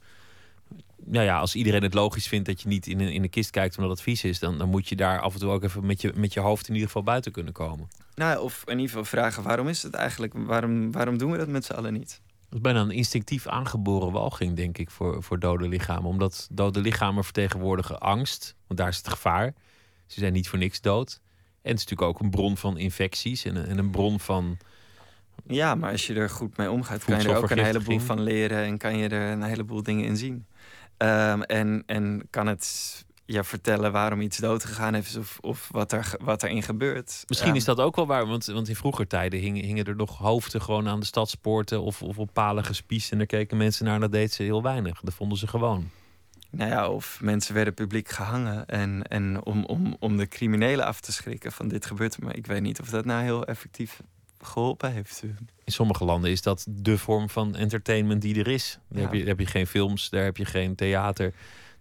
nou 1.05 1.25
ja, 1.25 1.39
als 1.39 1.55
iedereen 1.55 1.83
het 1.83 1.93
logisch 1.93 2.27
vindt 2.27 2.45
dat 2.45 2.61
je 2.61 2.67
niet 2.67 2.87
in 2.87 2.99
een, 2.99 3.11
in 3.11 3.21
de 3.21 3.27
kist 3.27 3.49
kijkt 3.49 3.77
omdat 3.77 3.91
het 3.91 4.01
vies 4.01 4.23
is, 4.23 4.39
dan, 4.39 4.57
dan 4.57 4.69
moet 4.69 4.89
je 4.89 4.95
daar 4.95 5.19
af 5.19 5.33
en 5.33 5.39
toe 5.39 5.51
ook 5.51 5.63
even 5.63 5.85
met 5.85 6.01
je, 6.01 6.11
met 6.15 6.33
je 6.33 6.39
hoofd 6.39 6.67
in 6.67 6.73
ieder 6.73 6.87
geval 6.87 7.03
buiten 7.03 7.31
kunnen 7.31 7.53
komen. 7.53 7.89
Nou, 8.15 8.39
of 8.39 8.63
in 8.65 8.71
ieder 8.71 8.87
geval 8.87 9.05
vragen: 9.05 9.43
waarom 9.43 9.67
is 9.67 9.83
het 9.83 9.93
eigenlijk? 9.93 10.33
Waarom, 10.35 10.91
waarom 10.91 11.17
doen 11.17 11.31
we 11.31 11.37
dat 11.37 11.47
met 11.47 11.65
z'n 11.65 11.73
allen 11.73 11.93
niet? 11.93 12.21
Dat 12.53 12.61
is 12.61 12.71
bijna 12.71 12.87
een 12.87 12.97
instinctief 12.97 13.47
aangeboren 13.47 14.11
walging, 14.11 14.55
denk 14.55 14.77
ik, 14.77 14.89
voor, 14.89 15.23
voor 15.23 15.39
dode 15.39 15.67
lichamen. 15.67 16.09
Omdat 16.09 16.47
dode 16.51 16.79
lichamen 16.79 17.23
vertegenwoordigen 17.23 17.99
angst, 17.99 18.55
want 18.67 18.79
daar 18.79 18.89
is 18.89 18.97
het 18.97 19.07
gevaar. 19.07 19.53
Ze 20.05 20.19
zijn 20.19 20.33
niet 20.33 20.49
voor 20.49 20.59
niks 20.59 20.81
dood. 20.81 21.21
En 21.61 21.71
het 21.71 21.79
is 21.79 21.85
natuurlijk 21.85 22.09
ook 22.09 22.19
een 22.19 22.29
bron 22.29 22.57
van 22.57 22.77
infecties 22.77 23.45
en 23.45 23.55
een, 23.55 23.65
en 23.65 23.77
een 23.77 23.89
bron 23.91 24.19
van. 24.19 24.57
Ja, 25.47 25.75
maar 25.75 25.91
als 25.91 26.07
je 26.07 26.13
er 26.13 26.29
goed 26.29 26.57
mee 26.57 26.71
omgaat, 26.71 27.03
kan 27.03 27.21
je 27.21 27.29
er 27.29 27.35
ook 27.35 27.49
een 27.49 27.63
heleboel 27.63 27.99
van 27.99 28.21
leren 28.21 28.63
en 28.63 28.77
kan 28.77 28.97
je 28.97 29.09
er 29.09 29.31
een 29.31 29.43
heleboel 29.43 29.83
dingen 29.83 30.05
in 30.05 30.17
zien. 30.17 30.45
Um, 30.97 31.43
en, 31.43 31.83
en 31.85 32.27
kan 32.29 32.47
het 32.47 33.05
ja, 33.25 33.43
vertellen 33.43 33.91
waarom 33.91 34.21
iets 34.21 34.37
dood 34.37 34.65
gegaan 34.65 34.95
is 34.95 35.15
of, 35.15 35.37
of 35.41 35.69
wat, 35.71 35.91
er, 35.91 36.13
wat 36.21 36.43
erin 36.43 36.63
gebeurt. 36.63 37.23
Misschien 37.27 37.55
is 37.55 37.63
dat 37.63 37.79
ook 37.79 37.95
wel 37.95 38.07
waar, 38.07 38.27
want, 38.27 38.45
want 38.45 38.69
in 38.69 38.75
vroeger 38.75 39.07
tijden 39.07 39.39
hingen, 39.39 39.63
hingen 39.63 39.85
er 39.85 39.95
nog 39.95 40.17
hoofden 40.17 40.61
gewoon 40.61 40.87
aan 40.87 40.99
de 40.99 41.05
stadspoorten 41.05 41.81
of, 41.81 42.01
of 42.01 42.17
op 42.17 42.29
palen 42.33 42.65
gespiest 42.65 43.11
en 43.11 43.17
daar 43.17 43.27
keken 43.27 43.57
mensen 43.57 43.85
naar 43.85 43.95
en 43.95 44.01
dat 44.01 44.11
deed 44.11 44.33
ze 44.33 44.43
heel 44.43 44.61
weinig. 44.61 44.99
Dat 45.01 45.13
vonden 45.13 45.37
ze 45.37 45.47
gewoon. 45.47 45.89
Nou 46.49 46.69
ja, 46.69 46.89
of 46.89 47.19
mensen 47.21 47.53
werden 47.53 47.73
publiek 47.73 48.09
gehangen 48.09 48.65
en, 48.65 49.03
en 49.03 49.45
om, 49.45 49.65
om, 49.65 49.95
om 49.99 50.17
de 50.17 50.27
criminelen 50.27 50.85
af 50.85 50.99
te 50.99 51.11
schrikken 51.11 51.51
van 51.51 51.67
dit 51.67 51.85
gebeurt 51.85 52.21
maar 52.21 52.35
ik 52.35 52.45
weet 52.45 52.61
niet 52.61 52.79
of 52.79 52.89
dat 52.89 53.05
nou 53.05 53.23
heel 53.23 53.45
effectief 53.45 54.01
geholpen 54.41 54.91
heeft. 54.91 55.23
In 55.63 55.71
sommige 55.71 56.05
landen 56.05 56.31
is 56.31 56.41
dat 56.41 56.65
de 56.69 56.97
vorm 56.97 57.29
van 57.29 57.55
entertainment 57.55 58.21
die 58.21 58.39
er 58.39 58.47
is. 58.47 58.79
Daar, 58.89 59.01
heb, 59.01 59.13
je, 59.13 59.19
daar 59.19 59.27
heb 59.27 59.39
je 59.39 59.45
geen 59.45 59.67
films, 59.67 60.09
daar 60.09 60.23
heb 60.23 60.37
je 60.37 60.45
geen 60.45 60.75
theater. 60.75 61.33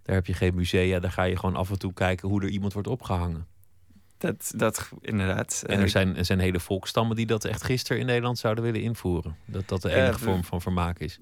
Daar 0.02 0.14
heb 0.14 0.26
je 0.26 0.34
geen 0.34 0.54
musea, 0.54 1.00
daar 1.00 1.12
ga 1.12 1.22
je 1.22 1.36
gewoon 1.36 1.56
af 1.56 1.70
en 1.70 1.78
toe 1.78 1.92
kijken 1.92 2.28
hoe 2.28 2.42
er 2.42 2.48
iemand 2.48 2.72
wordt 2.72 2.88
opgehangen. 2.88 3.46
Dat, 4.18 4.52
dat 4.56 4.90
inderdaad. 5.00 5.64
En 5.66 5.80
er 5.80 5.88
zijn, 5.88 6.16
er 6.16 6.24
zijn 6.24 6.38
hele 6.38 6.60
volkstammen 6.60 7.16
die 7.16 7.26
dat 7.26 7.44
echt 7.44 7.62
gisteren 7.62 8.00
in 8.00 8.06
Nederland 8.06 8.38
zouden 8.38 8.64
willen 8.64 8.82
invoeren. 8.82 9.36
Dat 9.44 9.68
dat 9.68 9.82
de 9.82 9.94
enige 9.94 10.18
uh, 10.18 10.24
vorm 10.24 10.44
van 10.44 10.60
vermaak 10.60 10.98
is. 10.98 11.18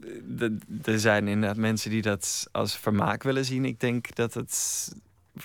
Er 0.84 1.00
zijn 1.00 1.28
inderdaad 1.28 1.56
mensen 1.56 1.90
die 1.90 2.02
dat 2.02 2.48
als 2.52 2.76
vermaak 2.76 3.22
willen 3.22 3.44
zien. 3.44 3.64
Ik 3.64 3.80
denk 3.80 4.14
dat 4.14 4.34
het 4.34 4.88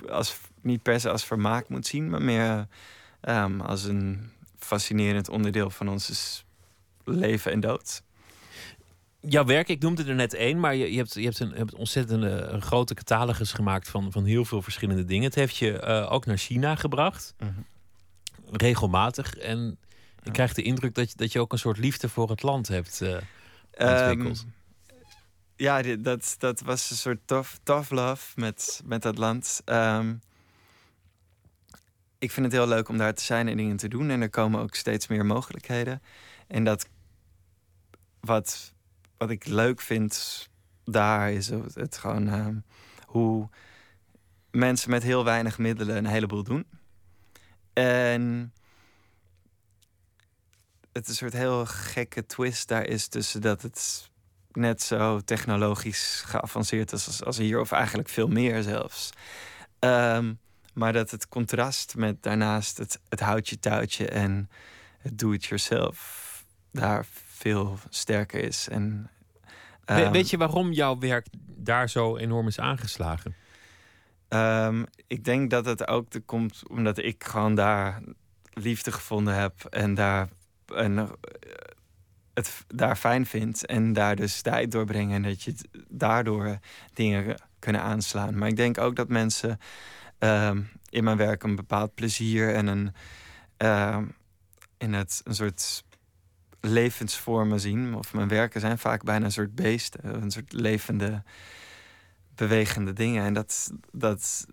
als, 0.10 0.39
niet 0.62 0.82
per 0.82 1.00
se 1.00 1.10
als 1.10 1.26
vermaak 1.26 1.69
moet 1.69 1.88
zien, 1.88 2.10
maar 2.10 2.21
meer 2.21 2.67
um, 3.21 3.62
als 3.62 3.84
een 3.84 4.30
fascinerend 4.58 5.30
onderdeel 5.30 5.69
van 5.69 5.89
ons 5.89 6.45
leven 7.04 7.52
en 7.52 7.60
dood 7.60 8.04
jouw 9.28 9.46
werk, 9.46 9.68
ik 9.68 9.82
noemde 9.82 10.04
er 10.04 10.16
net 10.16 10.34
één, 10.34 10.60
maar 10.60 10.76
je, 10.76 10.92
je, 10.92 10.98
hebt, 10.98 11.14
je 11.14 11.24
hebt 11.24 11.40
een, 11.40 11.52
hebt 11.52 11.76
ontzettend 11.76 12.24
een, 12.24 12.62
grote 12.62 12.94
catalogus 12.94 13.52
gemaakt 13.52 13.90
van, 13.90 14.12
van 14.12 14.26
heel 14.26 14.46
veel 14.46 14.62
verschillende 14.62 15.06
dingen. 15.06 15.24
Het 15.24 15.36
heeft 15.36 15.58
je 15.58 15.84
uh, 15.88 16.12
ook 16.12 16.26
naar 16.26 16.38
China 16.38 16.76
gebracht, 16.76 17.34
mm 17.40 17.48
-hmm. 17.48 17.66
regelmatig. 18.58 19.38
En 19.38 19.78
ik 20.24 20.34
krijg 20.34 20.54
de 20.54 20.62
indruk 20.62 20.96
dat 20.96 21.10
je, 21.10 21.18
dat 21.18 21.32
je 21.32 21.40
ook 21.40 21.52
een 21.52 21.60
soort 21.60 21.78
liefde 21.78 22.10
voor 22.10 22.30
het 22.30 22.44
land 22.44 22.68
hebt 22.68 23.02
uh, 23.02 23.18
ontwikkeld. 23.78 24.46
Um, 24.46 24.54
ja, 25.56 25.82
dat, 25.82 26.36
dat 26.38 26.62
was 26.62 26.90
een 26.90 26.98
soort 26.98 27.20
tough, 27.26 27.56
tough 27.64 27.92
love 27.92 28.32
met, 28.36 28.82
met 28.86 29.02
dat 29.02 29.18
land. 29.18 29.62
Um, 29.66 30.22
ik 32.20 32.32
vind 32.32 32.46
het 32.46 32.56
heel 32.56 32.68
leuk 32.68 32.90
om 32.90 32.98
daar 32.98 33.14
te 33.14 33.24
zijn 33.24 33.48
en 33.48 33.58
dingen 33.58 33.78
te 33.78 33.88
doen. 33.88 34.10
En 34.10 34.22
er 34.22 34.30
komen 34.30 34.62
ook 34.62 34.76
steeds 34.76 35.08
meer 35.08 35.26
mogelijkheden. 35.26 36.02
En 36.48 36.64
dat 36.64 36.90
wat 38.20 38.74
wat 39.17 39.30
ik 39.30 39.45
leuk 39.45 39.82
vind 39.82 40.47
daar 40.84 41.32
is 41.32 41.47
het, 41.47 41.75
het 41.75 41.97
gewoon 41.97 42.28
uh, 42.28 42.47
hoe 43.06 43.49
mensen 44.51 44.89
met 44.89 45.04
heel 45.04 45.23
weinig 45.23 45.58
middelen 45.58 45.97
een 45.97 46.06
heleboel 46.06 46.43
doen. 46.43 46.65
En 47.73 48.54
het 50.91 51.08
een 51.08 51.15
soort 51.15 51.34
heel 51.34 51.65
gekke 51.65 52.25
twist 52.25 52.67
daar 52.67 52.86
is 52.86 53.08
tussen 53.08 53.41
dat 53.41 53.62
het 53.62 54.10
net 54.51 54.82
zo 54.82 55.19
technologisch 55.19 56.23
geavanceerd 56.25 56.91
is 56.91 57.08
als, 57.08 57.23
als 57.23 57.38
hier, 57.38 57.60
of 57.60 57.71
eigenlijk 57.71 58.10
veel 58.10 58.28
meer 58.28 58.63
zelfs. 58.63 59.10
Um, 59.80 60.39
maar 60.73 60.93
dat 60.93 61.12
het 61.12 61.28
contrast 61.28 61.95
met 61.95 62.23
daarnaast 62.23 62.78
het, 62.78 62.99
het 63.10 63.19
houtje 63.19 63.60
touwtje 63.60 64.08
en 64.08 64.49
het 64.97 65.19
do-it-yourself 65.19 66.43
daar 66.71 67.06
veel 67.45 67.77
sterker 67.89 68.43
is. 68.43 68.67
En, 68.67 69.10
um, 69.86 70.12
Weet 70.12 70.29
je 70.29 70.38
waarom 70.38 70.71
jouw 70.71 70.97
werk 70.97 71.27
daar 71.45 71.89
zo 71.89 72.17
enorm 72.17 72.47
is 72.47 72.60
aangeslagen? 72.60 73.36
Um, 74.29 74.86
ik 75.08 75.23
denk 75.23 75.49
dat 75.49 75.65
het 75.65 75.88
ook 75.88 76.12
de 76.12 76.19
komt 76.19 76.63
omdat 76.69 76.97
ik 76.97 77.23
gewoon 77.23 77.55
daar 77.55 78.01
liefde 78.53 78.91
gevonden 78.91 79.36
heb 79.36 79.65
en 79.65 79.93
daar 79.93 80.29
en, 80.75 80.97
uh, 80.97 81.10
het 82.34 82.65
daar 82.67 82.95
fijn 82.95 83.25
vind 83.25 83.65
en 83.65 83.93
daar 83.93 84.15
dus 84.15 84.41
tijd 84.41 84.71
doorbrengen 84.71 85.15
en 85.15 85.21
dat 85.21 85.43
je 85.43 85.55
daardoor 85.89 86.60
dingen 86.93 87.41
kunnen 87.60 87.81
aanslaan. 87.81 88.38
Maar 88.38 88.47
ik 88.47 88.55
denk 88.55 88.77
ook 88.77 88.95
dat 88.95 89.10
mensen 89.10 89.60
um, 90.19 90.69
in 90.89 91.03
mijn 91.03 91.17
werk 91.17 91.43
een 91.43 91.55
bepaald 91.55 91.95
plezier 91.95 92.53
en 92.53 92.67
een 92.67 92.93
in 94.77 94.93
het 94.93 95.21
een 95.23 95.36
soort 95.36 95.84
levensvormen 96.67 97.60
zien. 97.60 97.95
Of 97.95 98.13
mijn 98.13 98.28
werken 98.28 98.62
zijn 98.62 98.78
vaak 98.78 99.04
bijna 99.04 99.25
een 99.25 99.32
soort 99.32 99.56
beesten. 99.56 100.21
Een 100.21 100.32
soort 100.32 100.54
levende, 100.54 101.23
bewegende 102.36 102.93
dingen. 102.93 103.23
En 103.23 103.34
dat, 103.34 103.71
dat 103.91 104.45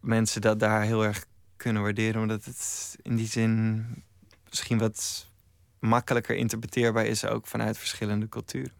mensen 0.00 0.40
dat 0.40 0.60
daar 0.60 0.82
heel 0.82 1.04
erg 1.04 1.26
kunnen 1.56 1.82
waarderen. 1.82 2.20
Omdat 2.22 2.44
het 2.44 2.96
in 3.02 3.16
die 3.16 3.28
zin 3.28 3.84
misschien 4.48 4.78
wat 4.78 5.26
makkelijker 5.78 6.36
interpreteerbaar 6.36 7.06
is. 7.06 7.24
Ook 7.24 7.46
vanuit 7.46 7.78
verschillende 7.78 8.28
culturen. 8.28 8.72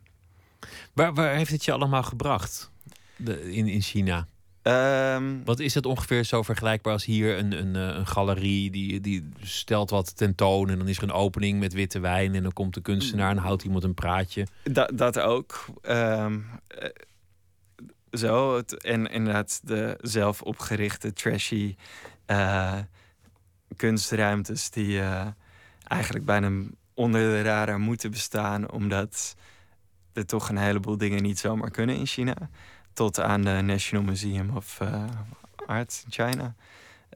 Waar, 0.93 1.15
waar 1.15 1.35
heeft 1.35 1.51
het 1.51 1.65
je 1.65 1.73
allemaal 1.73 2.03
gebracht 2.03 2.71
de, 3.17 3.53
in, 3.53 3.69
in 3.69 3.83
China? 3.83 4.27
Um, 4.67 5.45
wat 5.45 5.61
is 5.61 5.75
het 5.75 5.87
ongeveer 5.87 6.25
zo 6.25 6.43
vergelijkbaar 6.43 6.93
als 6.93 7.05
hier 7.05 7.39
een, 7.39 7.53
een, 7.53 7.77
eh, 7.77 7.97
een 7.97 8.07
galerie 8.07 8.71
die, 8.71 9.01
die 9.01 9.29
stelt 9.41 9.91
wat 9.91 10.17
tentoon 10.17 10.71
en 10.71 10.79
dan 10.79 10.89
is 10.89 10.97
er 10.97 11.03
een 11.03 11.13
opening 11.13 11.61
met 11.61 11.73
witte 11.73 11.99
wijn 11.99 12.35
en 12.35 12.43
dan 12.43 12.53
komt 12.53 12.75
de 12.75 12.81
kunstenaar 12.81 13.31
en 13.31 13.37
houdt 13.37 13.65
iemand 13.65 13.85
een 13.85 13.95
praatje. 13.95 14.47
Dat, 14.63 14.91
dat 14.95 15.19
ook. 15.19 15.65
Um, 15.83 16.47
zo. 18.13 18.57
Het, 18.57 18.83
en 18.83 19.07
inderdaad 19.07 19.61
de 19.65 19.99
zelf 20.01 20.43
opgerichte 20.43 21.13
trashy 21.13 21.77
uh, 22.27 22.79
kunstruimtes 23.77 24.71
die 24.71 24.97
uh, 24.97 25.27
eigenlijk 25.85 26.25
bijna 26.25 26.51
onder 26.95 27.21
de 27.21 27.43
radar 27.43 27.81
moeten 27.81 28.11
bestaan 28.11 28.71
omdat 28.71 29.37
er 30.13 30.27
toch 30.27 30.49
een 30.49 30.59
heleboel 30.59 30.97
dingen 30.97 31.23
niet 31.23 31.39
zomaar 31.39 31.71
kunnen 31.71 31.97
in 31.97 32.07
China 32.07 32.37
tot 32.97 33.21
aan 33.21 33.43
de 33.43 33.51
National 33.51 34.05
Museum 34.05 34.57
of 34.57 34.79
uh, 34.83 35.05
Art 35.67 36.03
in 36.05 36.13
China. 36.13 36.55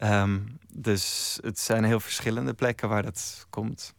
Um, 0.03 0.59
dus 0.73 1.39
het 1.43 1.59
zijn 1.59 1.85
heel 1.85 2.01
verschillende 2.01 2.55
plekken 2.55 2.89
waar 2.89 3.03
dat 3.03 3.47
komt. 3.51 3.95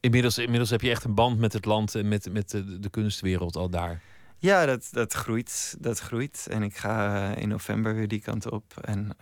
Inmiddels, 0.00 0.38
inmiddels 0.38 0.70
heb 0.70 0.80
je 0.80 0.90
echt 0.90 1.04
een 1.04 1.14
band 1.14 1.38
met 1.38 1.52
het 1.52 1.64
land 1.64 1.94
en 1.94 2.08
met, 2.08 2.32
met 2.32 2.50
de, 2.50 2.78
de 2.78 2.90
kunstwereld 2.90 3.56
al 3.56 3.68
daar. 3.68 4.00
Ja, 4.38 4.66
dat, 4.66 4.88
dat 4.90 5.12
groeit. 5.12 5.76
Dat 5.78 5.98
groeit. 5.98 6.46
En 6.50 6.62
ik 6.62 6.76
ga 6.76 7.34
in 7.34 7.48
november 7.48 7.94
weer 7.94 8.08
die 8.08 8.20
kant 8.20 8.50
op. 8.50 8.76
En 8.80 9.16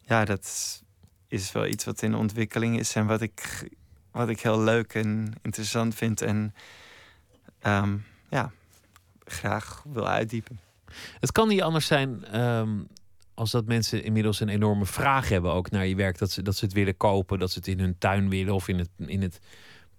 ja, 0.00 0.24
dat 0.24 0.82
is 1.28 1.52
wel 1.52 1.66
iets 1.66 1.84
wat 1.84 2.02
in 2.02 2.14
ontwikkeling 2.14 2.78
is 2.78 2.94
en 2.94 3.06
wat 3.06 3.20
ik, 3.20 3.68
wat 4.10 4.28
ik 4.28 4.40
heel 4.40 4.60
leuk 4.60 4.94
en 4.94 5.32
interessant 5.42 5.94
vind. 5.94 6.20
En 6.20 6.54
ehm, 7.58 7.96
ja, 8.28 8.52
graag 9.32 9.82
wil 9.92 10.08
uitdiepen. 10.08 10.58
Het 11.20 11.32
kan 11.32 11.48
niet 11.48 11.62
anders 11.62 11.86
zijn 11.86 12.24
ehm, 12.24 12.78
als 13.34 13.50
dat 13.50 13.66
mensen 13.66 14.04
inmiddels 14.04 14.40
een 14.40 14.48
enorme 14.48 14.86
vraag 14.86 15.28
hebben 15.28 15.52
ook 15.52 15.70
naar 15.70 15.86
je 15.86 15.94
werk. 15.94 16.18
Dat 16.18 16.30
ze, 16.30 16.42
dat 16.42 16.56
ze 16.56 16.64
het 16.64 16.74
willen 16.74 16.96
kopen, 16.96 17.38
dat 17.38 17.50
ze 17.50 17.58
het 17.58 17.68
in 17.68 17.78
hun 17.80 17.98
tuin 17.98 18.28
willen 18.28 18.54
of 18.54 18.68
in 18.68 18.78
het, 18.78 18.90
in 18.96 19.22
het 19.22 19.40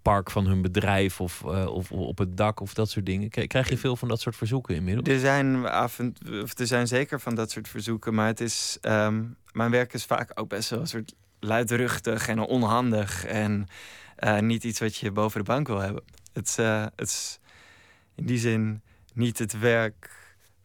park 0.01 0.31
van 0.31 0.45
hun 0.45 0.61
bedrijf 0.61 1.21
of, 1.21 1.41
uh, 1.45 1.65
of 1.65 1.91
op 1.91 2.17
het 2.17 2.37
dak 2.37 2.59
of 2.59 2.73
dat 2.73 2.89
soort 2.89 3.05
dingen. 3.05 3.29
Krijg 3.29 3.69
je 3.69 3.77
veel 3.77 3.95
van 3.95 4.07
dat 4.07 4.21
soort 4.21 4.35
verzoeken 4.35 4.75
inmiddels? 4.75 5.07
Er 5.07 5.19
zijn, 5.19 5.65
af 5.65 5.99
en, 5.99 6.15
of 6.43 6.59
er 6.59 6.67
zijn 6.67 6.87
zeker 6.87 7.19
van 7.19 7.35
dat 7.35 7.51
soort 7.51 7.67
verzoeken, 7.67 8.13
maar 8.13 8.27
het 8.27 8.39
is, 8.39 8.77
um, 8.81 9.35
mijn 9.51 9.71
werk 9.71 9.93
is 9.93 10.05
vaak 10.05 10.31
ook 10.35 10.49
best 10.49 10.69
wel 10.69 10.79
een 10.79 10.87
soort 10.87 11.13
luidruchtig 11.39 12.27
en 12.27 12.39
onhandig 12.39 13.25
en 13.25 13.67
uh, 14.19 14.39
niet 14.39 14.63
iets 14.63 14.79
wat 14.79 14.95
je 14.95 15.11
boven 15.11 15.39
de 15.39 15.45
bank 15.45 15.67
wil 15.67 15.79
hebben. 15.79 16.03
Het, 16.33 16.57
uh, 16.59 16.85
het 16.95 17.07
is 17.07 17.39
in 18.15 18.25
die 18.25 18.37
zin 18.37 18.81
niet 19.13 19.39
het 19.39 19.59
werk 19.59 20.09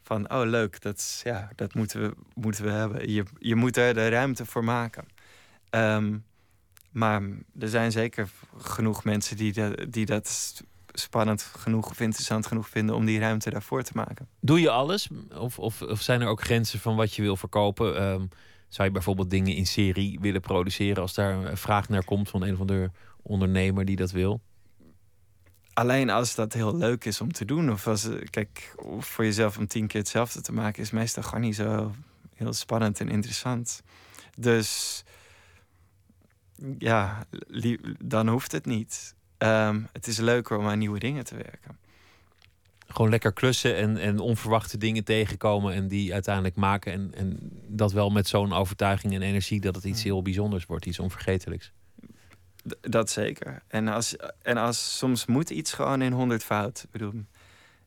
van, 0.03 0.33
oh 0.33 0.43
leuk, 0.45 0.83
dat, 0.83 1.21
ja, 1.25 1.51
dat 1.55 1.75
moeten, 1.75 2.01
we, 2.01 2.15
moeten 2.35 2.65
we 2.65 2.71
hebben. 2.71 3.11
Je, 3.11 3.25
je 3.39 3.55
moet 3.55 3.77
er 3.77 3.95
de 3.95 4.09
ruimte 4.09 4.47
voor 4.47 4.65
maken. 4.65 5.05
Um, 5.71 6.25
maar 6.91 7.23
er 7.59 7.69
zijn 7.69 7.93
zeker 7.93 8.29
genoeg 8.57 9.05
mensen 9.05 9.37
die, 9.37 9.55
die 9.89 10.07
dat 10.07 10.63
spannend 10.93 11.43
genoeg 11.43 11.91
of 11.91 12.01
interessant 12.01 12.47
genoeg 12.47 12.69
vinden 12.69 12.95
om 12.95 13.05
die 13.05 13.19
ruimte 13.19 13.51
daarvoor 13.51 13.83
te 13.83 13.93
maken. 13.95 14.29
Doe 14.41 14.61
je 14.61 14.71
alles? 14.71 15.09
Of, 15.35 15.59
of, 15.59 15.83
of 15.83 16.03
zijn 16.03 16.21
er 16.21 16.29
ook 16.29 16.43
grenzen 16.43 16.79
van 16.79 16.97
wat 16.97 17.15
je 17.15 17.23
wil 17.23 17.37
verkopen? 17.37 18.03
Um, 18.03 18.29
zou 18.69 18.89
je 18.89 18.95
bijvoorbeeld 18.95 19.31
dingen 19.31 19.55
in 19.55 19.67
serie 19.67 20.19
willen 20.21 20.41
produceren 20.41 21.03
als 21.03 21.15
daar 21.15 21.33
een 21.33 21.57
vraag 21.57 21.89
naar 21.89 22.05
komt 22.05 22.29
van 22.29 22.43
een 22.43 22.55
of 22.55 22.61
andere 22.61 22.91
ondernemer 23.23 23.85
die 23.85 23.97
dat 23.97 24.11
wil? 24.11 24.41
Alleen 25.79 26.11
als 26.11 26.35
dat 26.35 26.53
heel 26.53 26.77
leuk 26.77 27.05
is 27.05 27.21
om 27.21 27.33
te 27.33 27.45
doen. 27.45 27.71
Of 27.71 27.87
als, 27.87 28.09
kijk, 28.31 28.75
voor 28.99 29.25
jezelf 29.25 29.59
om 29.59 29.67
tien 29.67 29.87
keer 29.87 30.01
hetzelfde 30.01 30.41
te 30.41 30.53
maken 30.53 30.83
is 30.83 30.91
meestal 30.91 31.23
gewoon 31.23 31.41
niet 31.41 31.55
zo 31.55 31.95
heel 32.35 32.53
spannend 32.53 33.01
en 33.01 33.09
interessant. 33.09 33.83
Dus 34.37 35.03
ja, 36.79 37.27
dan 38.05 38.29
hoeft 38.29 38.53
het 38.53 38.67
niet. 38.67 39.15
Um, 39.39 39.89
het 39.93 40.07
is 40.07 40.19
leuker 40.19 40.59
om 40.59 40.67
aan 40.67 40.79
nieuwe 40.79 40.99
dingen 40.99 41.25
te 41.25 41.35
werken. 41.35 41.79
Gewoon 42.87 43.11
lekker 43.11 43.33
klussen 43.33 43.77
en, 43.77 43.97
en 43.97 44.19
onverwachte 44.19 44.79
dingen 44.79 45.05
tegenkomen 45.05 45.75
en 45.75 45.89
die 45.89 46.13
uiteindelijk 46.13 46.57
maken. 46.57 46.93
En, 46.93 47.15
en 47.15 47.39
dat 47.67 47.93
wel 47.93 48.11
met 48.11 48.29
zo'n 48.29 48.53
overtuiging 48.53 49.15
en 49.15 49.23
energie 49.23 49.61
dat 49.61 49.75
het 49.75 49.85
iets 49.85 50.03
heel 50.03 50.23
bijzonders 50.23 50.67
wordt, 50.67 50.87
iets 50.87 50.99
onvergetelijks. 50.99 51.73
Dat 52.81 53.11
zeker. 53.11 53.63
En 53.69 53.89
als, 53.89 54.17
en 54.43 54.57
als 54.57 54.99
soms 54.99 55.27
moet 55.27 55.51
iets 55.51 55.73
gewoon 55.73 56.03
in 56.03 56.13
honderd 56.13 56.45
fout. 56.45 56.83
Ik 56.83 56.91
bedoel, 56.91 57.13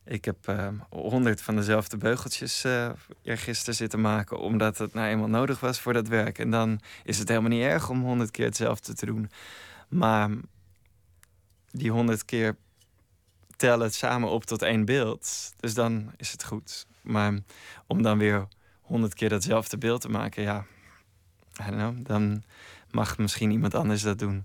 ik 0.04 0.24
heb 0.24 0.48
uh, 0.48 0.68
honderd 0.90 1.42
van 1.42 1.56
dezelfde 1.56 1.96
beugeltjes 1.96 2.64
uh, 2.64 2.90
gisteren 3.24 3.74
zitten 3.74 4.00
maken, 4.00 4.38
omdat 4.38 4.78
het 4.78 4.94
nou 4.94 5.08
eenmaal 5.08 5.28
nodig 5.28 5.60
was 5.60 5.80
voor 5.80 5.92
dat 5.92 6.08
werk. 6.08 6.38
En 6.38 6.50
dan 6.50 6.80
is 7.04 7.18
het 7.18 7.28
helemaal 7.28 7.50
niet 7.50 7.62
erg 7.62 7.90
om 7.90 8.02
honderd 8.02 8.30
keer 8.30 8.44
hetzelfde 8.44 8.94
te 8.94 9.06
doen. 9.06 9.30
Maar 9.88 10.30
die 11.70 11.90
honderd 11.90 12.24
keer 12.24 12.56
tellen 13.56 13.84
het 13.86 13.94
samen 13.94 14.28
op 14.28 14.44
tot 14.44 14.62
één 14.62 14.84
beeld. 14.84 15.52
Dus 15.60 15.74
dan 15.74 16.12
is 16.16 16.32
het 16.32 16.44
goed. 16.44 16.86
Maar 17.02 17.38
om 17.86 18.02
dan 18.02 18.18
weer 18.18 18.48
honderd 18.80 19.14
keer 19.14 19.28
datzelfde 19.28 19.78
beeld 19.78 20.00
te 20.00 20.08
maken, 20.08 20.42
ja, 20.42 20.66
I 21.60 21.70
don't 21.70 21.76
know, 21.76 22.06
dan 22.06 22.42
mag 22.90 23.18
misschien 23.18 23.50
iemand 23.50 23.74
anders 23.74 24.02
dat 24.02 24.18
doen. 24.18 24.44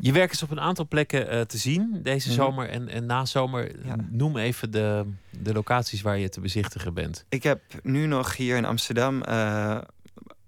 Je 0.00 0.12
werk 0.12 0.32
is 0.32 0.42
op 0.42 0.50
een 0.50 0.60
aantal 0.60 0.86
plekken 0.88 1.34
uh, 1.34 1.40
te 1.40 1.58
zien 1.58 2.00
deze 2.02 2.28
mhm. 2.28 2.36
zomer 2.36 2.68
en, 2.68 2.88
en 2.88 3.06
na 3.06 3.24
zomer. 3.24 3.70
Noem 4.10 4.36
even 4.36 4.70
de, 4.70 5.06
de 5.30 5.52
locaties 5.52 6.02
waar 6.02 6.18
je 6.18 6.28
te 6.28 6.40
bezichtigen 6.40 6.94
bent. 6.94 7.24
Ik 7.28 7.42
heb 7.42 7.60
nu 7.82 8.06
nog 8.06 8.36
hier 8.36 8.56
in 8.56 8.64
Amsterdam 8.64 9.22
uh, 9.28 9.78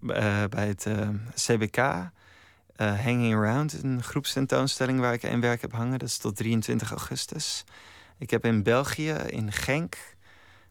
uh, 0.03 0.45
bij 0.49 0.67
het 0.67 0.87
CBK 1.35 1.79
Hanging 2.77 3.35
Around, 3.35 3.83
een 3.83 4.03
groepstentoonstelling 4.03 5.01
waar 5.01 5.13
ik 5.13 5.23
een 5.23 5.41
werk 5.41 5.61
heb 5.61 5.73
hangen. 5.73 5.99
Dat 5.99 6.09
is 6.09 6.19
tot 6.19 6.37
23 6.37 6.91
augustus. 6.91 7.65
Ik 8.19 8.31
heb 8.31 8.45
in 8.45 8.63
België, 8.63 9.13
in 9.13 9.53
Genk, 9.53 9.97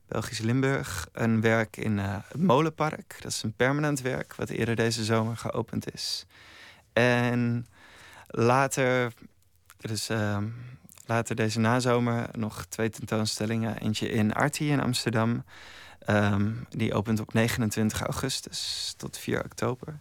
Belgisch 0.07 0.39
Limburg, 0.39 1.07
een 1.11 1.41
werk 1.41 1.77
in 1.77 1.97
het 1.97 2.37
Molenpark. 2.37 3.17
Dat 3.21 3.31
is 3.31 3.43
een 3.43 3.53
permanent 3.53 4.01
werk 4.01 4.35
wat 4.35 4.49
eerder 4.49 4.75
deze 4.75 5.03
zomer 5.03 5.37
geopend 5.37 5.93
is. 5.93 6.25
En 6.93 7.65
Later, 8.31 9.13
dus, 9.77 10.09
uh, 10.09 10.37
later 11.05 11.35
deze 11.35 11.59
nazomer 11.59 12.29
nog 12.31 12.65
twee 12.65 12.89
tentoonstellingen. 12.89 13.77
Eentje 13.77 14.09
in 14.09 14.33
Artie 14.33 14.69
in 14.69 14.81
Amsterdam. 14.81 15.43
Um, 16.07 16.65
die 16.69 16.93
opent 16.93 17.19
op 17.19 17.33
29 17.33 18.01
augustus 18.01 18.93
tot 18.97 19.17
4 19.17 19.43
oktober. 19.43 19.99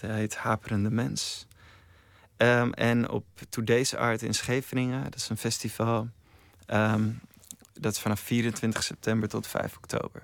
Dat 0.00 0.10
heet 0.10 0.36
Haperende 0.36 0.90
Mens. 0.90 1.46
Um, 2.36 2.72
en 2.72 3.10
op 3.10 3.24
Today's 3.48 3.94
Art 3.94 4.22
in 4.22 4.34
Scheveningen. 4.34 5.04
Dat 5.04 5.14
is 5.14 5.28
een 5.28 5.36
festival. 5.36 6.08
Um, 6.66 7.20
dat 7.72 7.92
is 7.92 8.00
vanaf 8.00 8.20
24 8.20 8.82
september 8.82 9.28
tot 9.28 9.46
5 9.46 9.76
oktober. 9.76 10.22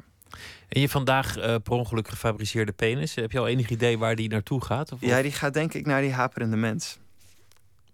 En 0.69 0.81
je 0.81 0.89
vandaag 0.89 1.37
uh, 1.37 1.45
per 1.45 1.73
ongeluk 1.73 2.09
gefabriceerde 2.09 2.73
penis. 2.73 3.15
Heb 3.15 3.33
je 3.33 3.39
al 3.39 3.49
enig 3.49 3.71
idee 3.71 3.99
waar 3.99 4.17
die 4.17 4.29
naartoe 4.29 4.65
gaat? 4.65 4.93
Of 4.93 5.01
ja, 5.01 5.23
die 5.23 5.33
gaat 5.33 5.55
denk 5.55 5.75
ik 5.75 5.87
naar 5.87 6.01
die 6.01 6.13
haperende 6.13 6.57
mens. 6.57 6.99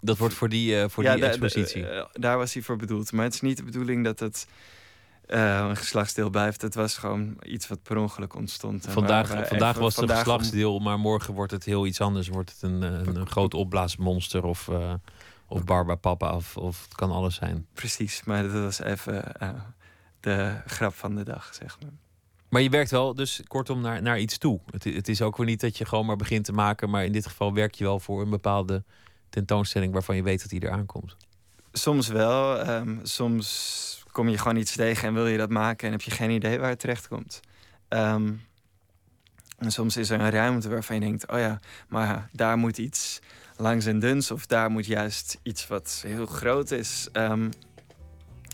Dat 0.01 0.19
wordt 0.19 0.35
voor 0.35 0.49
die, 0.49 0.75
uh, 0.75 0.85
voor 0.89 1.03
die 1.03 1.25
expositie. 1.25 1.87
Eh, 1.87 2.05
daar 2.13 2.39
was 2.39 2.55
hij 2.55 2.63
voor 2.63 2.77
bedoeld. 2.77 3.13
Maar 3.13 3.25
het 3.25 3.35
is 3.35 3.41
niet 3.41 3.57
de 3.57 3.63
bedoeling 3.63 4.05
dat 4.05 4.21
het 4.21 4.47
uh, 5.29 5.67
een 5.69 5.77
geslachtsdeel 5.77 6.31
blijft. 6.31 6.63
Het 6.63 6.75
was 6.75 6.97
gewoon 6.97 7.37
iets 7.43 7.69
wat 7.69 7.83
per 7.83 7.97
ongeluk 7.97 8.35
ontstond. 8.35 8.87
Vandaag, 8.89 9.49
vandaag 9.49 9.79
was 9.79 9.97
het 9.97 10.11
een 10.11 10.17
geslachtsdeel, 10.17 10.79
maar 10.79 10.99
morgen 10.99 11.35
wordt 11.35 11.53
het 11.53 11.65
heel 11.65 11.87
iets 11.87 12.01
anders. 12.01 12.29
Wordt 12.29 12.53
het 12.53 12.63
een, 12.63 12.83
een, 12.83 13.17
een 13.17 13.29
groot 13.29 13.55
opblaasmonster 13.55 14.45
of, 14.45 14.69
uh, 14.69 14.95
of 15.47 15.65
Barbapapa 15.65 16.35
of, 16.35 16.57
of 16.57 16.83
het 16.85 16.95
kan 16.95 17.11
alles 17.11 17.35
zijn. 17.35 17.67
Precies, 17.75 18.23
maar 18.25 18.43
dat 18.43 18.53
was 18.53 18.81
even 18.81 19.33
de 20.21 20.57
grap 20.67 20.95
van 20.95 21.15
de 21.15 21.25
dag, 21.25 21.55
zeg 21.55 21.77
maar. 21.81 21.93
Maar 22.49 22.63
je 22.63 22.71
werkt 22.71 22.91
wel 22.91 23.15
dus 23.15 23.43
kortom 23.47 23.81
naar, 23.81 24.03
naar 24.03 24.19
iets 24.19 24.39
toe. 24.39 24.61
Het, 24.71 24.85
het 24.85 25.09
is 25.09 25.23
ook 25.23 25.37
weer 25.37 25.47
niet 25.47 25.61
dat 25.61 25.79
je 25.79 25.85
gewoon 25.85 26.07
maar 26.07 26.17
begint 26.17 26.45
te 26.45 26.53
maken, 26.53 26.91
maar 26.91 27.05
in 27.05 27.13
dit 27.13 27.27
geval 27.27 27.55
werk 27.55 27.75
je 27.75 27.85
wel 27.85 28.01
voor 28.01 28.21
een 28.23 28.31
bepaalde 28.31 28.85
tentoonstelling 29.37 29.93
waarvan 29.93 30.17
je 30.17 30.23
weet 30.23 30.41
dat 30.41 30.51
die 30.51 30.63
eraan 30.65 30.87
komt? 30.87 31.17
Soms 31.73 32.09
wel. 32.09 32.59
Ehm, 32.59 32.99
soms 33.03 34.05
kom 34.13 34.29
je 34.29 34.39
gewoon 34.39 34.57
iets 34.57 34.73
tegen 34.73 35.09
en 35.09 35.15
wil 35.15 35.27
je 35.27 35.37
dat 35.39 35.51
maken 35.51 35.87
en 35.87 35.93
heb 35.93 36.03
je 36.03 36.11
geen 36.11 36.31
idee 36.31 36.59
waar 36.59 36.69
het 36.69 36.79
terecht 36.79 37.09
komt. 37.09 37.41
Ehm, 37.89 38.33
en 39.59 39.71
soms 39.71 39.97
is 39.97 40.11
er 40.11 40.21
een 40.21 40.31
ruimte 40.31 40.69
waarvan 40.69 40.97
je 40.97 41.03
denkt: 41.03 41.29
oh 41.29 41.39
ja, 41.39 41.61
maar 41.89 42.29
daar 42.33 42.57
moet 42.57 42.79
iets 42.79 43.19
langs 43.57 43.87
en 43.87 43.99
duns, 43.99 44.31
of 44.31 44.47
daar 44.47 44.71
moet 44.71 44.87
juist 44.87 45.39
iets 45.43 45.67
wat 45.67 46.03
heel 46.07 46.27
groot 46.27 46.71
is. 46.71 47.09
Um, 47.13 47.51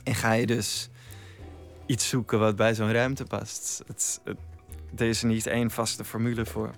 en 0.04 0.14
ga 0.14 0.32
je 0.32 0.46
dus 0.46 0.88
iets 1.86 2.08
zoeken 2.08 2.38
wat 2.38 2.56
bij 2.56 2.74
zo'n 2.74 2.92
ruimte 2.92 3.24
past. 3.24 3.82
Het, 3.86 4.20
het, 4.24 4.36
er 4.96 5.06
is 5.06 5.22
niet 5.22 5.46
één 5.46 5.70
vaste 5.70 6.04
formule 6.04 6.46
voor. 6.46 6.70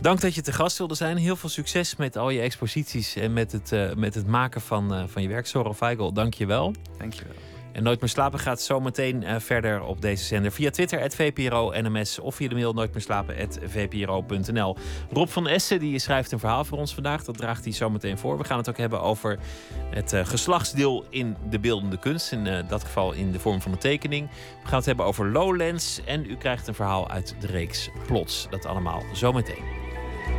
Dank 0.00 0.20
dat 0.20 0.34
je 0.34 0.42
te 0.42 0.52
gast 0.52 0.78
wilde 0.78 0.94
zijn. 0.94 1.16
Heel 1.16 1.36
veel 1.36 1.48
succes 1.48 1.96
met 1.96 2.16
al 2.16 2.30
je 2.30 2.40
exposities 2.40 3.16
en 3.16 3.32
met 3.32 3.52
het, 3.52 3.72
uh, 3.72 3.94
met 3.94 4.14
het 4.14 4.26
maken 4.26 4.60
van, 4.60 4.94
uh, 4.94 5.02
van 5.06 5.22
je 5.22 5.28
werk. 5.28 5.46
Soral 5.46 5.74
Feigl, 5.74 6.12
dank 6.12 6.34
je 6.34 6.46
wel. 6.46 6.72
Dank 6.98 7.12
je 7.12 7.24
wel. 7.24 7.34
En 7.72 7.82
Nooit 7.82 8.00
meer 8.00 8.08
slapen 8.08 8.38
gaat 8.38 8.60
zometeen 8.60 9.22
uh, 9.22 9.34
verder 9.38 9.82
op 9.82 10.00
deze 10.00 10.24
zender. 10.24 10.52
Via 10.52 10.70
Twitter, 10.70 11.02
at 11.02 11.14
VPRO 11.14 11.72
NMS. 11.74 12.18
Of 12.18 12.34
via 12.34 12.48
de 12.48 12.54
mail 12.54 12.72
nooit 12.72 12.92
meer 12.92 13.02
slapen, 13.02 13.36
at 13.38 13.58
VPRO.nl. 13.62 14.76
Rob 15.10 15.28
van 15.28 15.48
Essen 15.48 15.78
die 15.78 15.98
schrijft 15.98 16.32
een 16.32 16.38
verhaal 16.38 16.64
voor 16.64 16.78
ons 16.78 16.94
vandaag. 16.94 17.24
Dat 17.24 17.36
draagt 17.36 17.64
hij 17.64 17.72
zometeen 17.72 18.18
voor. 18.18 18.38
We 18.38 18.44
gaan 18.44 18.58
het 18.58 18.68
ook 18.68 18.76
hebben 18.76 19.00
over 19.00 19.38
het 19.90 20.12
uh, 20.12 20.24
geslachtsdeel 20.24 21.04
in 21.10 21.36
de 21.50 21.58
beeldende 21.58 21.98
kunst. 21.98 22.32
In 22.32 22.46
uh, 22.46 22.68
dat 22.68 22.84
geval 22.84 23.12
in 23.12 23.32
de 23.32 23.40
vorm 23.40 23.60
van 23.60 23.72
een 23.72 23.78
tekening. 23.78 24.28
We 24.62 24.68
gaan 24.68 24.78
het 24.78 24.86
hebben 24.86 25.04
over 25.04 25.30
Lowlands. 25.30 26.00
En 26.04 26.30
u 26.30 26.36
krijgt 26.36 26.66
een 26.66 26.74
verhaal 26.74 27.10
uit 27.10 27.34
de 27.40 27.46
reeks 27.46 27.90
Plots. 28.06 28.46
Dat 28.50 28.66
allemaal 28.66 29.02
zometeen. 29.12 29.87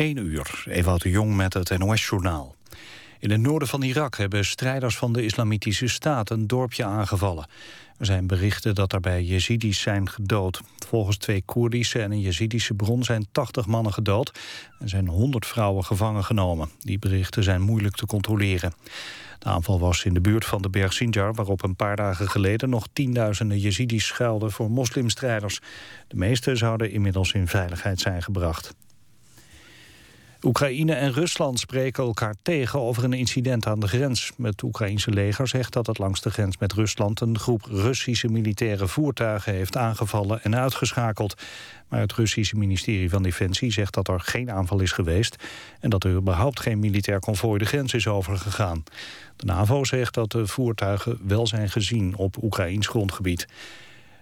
1 0.00 0.16
uur, 0.16 0.62
Ewout 0.66 1.02
de 1.02 1.10
Jong 1.10 1.36
met 1.36 1.54
het 1.54 1.78
NOS-journaal. 1.78 2.56
In 3.18 3.30
het 3.30 3.40
noorden 3.40 3.68
van 3.68 3.82
Irak 3.82 4.16
hebben 4.16 4.44
strijders 4.44 4.96
van 4.96 5.12
de 5.12 5.24
Islamitische 5.24 5.88
Staat 5.88 6.30
een 6.30 6.46
dorpje 6.46 6.84
aangevallen. 6.84 7.46
Er 7.98 8.06
zijn 8.06 8.26
berichten 8.26 8.74
dat 8.74 8.90
daarbij 8.90 9.22
Jezidis 9.22 9.80
zijn 9.80 10.08
gedood. 10.08 10.60
Volgens 10.88 11.16
twee 11.16 11.42
Koerdische 11.44 12.02
en 12.02 12.12
een 12.12 12.20
Jezidische 12.20 12.74
bron 12.74 13.04
zijn 13.04 13.26
80 13.32 13.66
mannen 13.66 13.92
gedood... 13.92 14.38
en 14.78 14.88
zijn 14.88 15.08
100 15.08 15.46
vrouwen 15.46 15.84
gevangen 15.84 16.24
genomen. 16.24 16.70
Die 16.78 16.98
berichten 16.98 17.42
zijn 17.42 17.62
moeilijk 17.62 17.96
te 17.96 18.06
controleren. 18.06 18.72
De 19.38 19.46
aanval 19.46 19.80
was 19.80 20.04
in 20.04 20.14
de 20.14 20.20
buurt 20.20 20.44
van 20.44 20.62
de 20.62 20.70
berg 20.70 20.92
Sinjar... 20.92 21.34
waarop 21.34 21.62
een 21.62 21.76
paar 21.76 21.96
dagen 21.96 22.28
geleden 22.28 22.70
nog 22.70 22.86
tienduizenden 22.92 23.58
Jezidis 23.58 24.06
schuilden 24.06 24.52
voor 24.52 24.70
moslimstrijders. 24.70 25.60
De 26.08 26.16
meeste 26.16 26.56
zouden 26.56 26.90
inmiddels 26.90 27.32
in 27.32 27.48
veiligheid 27.48 28.00
zijn 28.00 28.22
gebracht. 28.22 28.74
Oekraïne 30.42 30.94
en 30.94 31.12
Rusland 31.12 31.58
spreken 31.58 32.04
elkaar 32.04 32.34
tegen 32.42 32.80
over 32.80 33.04
een 33.04 33.12
incident 33.12 33.66
aan 33.66 33.80
de 33.80 33.88
grens. 33.88 34.32
Het 34.42 34.62
Oekraïense 34.62 35.10
leger 35.10 35.48
zegt 35.48 35.72
dat 35.72 35.86
het 35.86 35.98
langs 35.98 36.20
de 36.20 36.30
grens 36.30 36.58
met 36.58 36.72
Rusland... 36.72 37.20
een 37.20 37.38
groep 37.38 37.64
Russische 37.64 38.28
militaire 38.28 38.86
voertuigen 38.86 39.52
heeft 39.52 39.76
aangevallen 39.76 40.42
en 40.42 40.56
uitgeschakeld. 40.56 41.34
Maar 41.88 42.00
het 42.00 42.12
Russische 42.12 42.56
ministerie 42.56 43.10
van 43.10 43.22
Defensie 43.22 43.72
zegt 43.72 43.94
dat 43.94 44.08
er 44.08 44.20
geen 44.20 44.50
aanval 44.50 44.80
is 44.80 44.92
geweest... 44.92 45.36
en 45.80 45.90
dat 45.90 46.04
er 46.04 46.14
überhaupt 46.14 46.60
geen 46.60 46.78
militair 46.78 47.18
konvooi 47.18 47.58
de 47.58 47.64
grens 47.64 47.94
is 47.94 48.06
overgegaan. 48.06 48.84
De 49.36 49.44
NAVO 49.46 49.84
zegt 49.84 50.14
dat 50.14 50.30
de 50.30 50.46
voertuigen 50.46 51.18
wel 51.26 51.46
zijn 51.46 51.70
gezien 51.70 52.16
op 52.16 52.42
Oekraïns 52.42 52.86
grondgebied. 52.86 53.46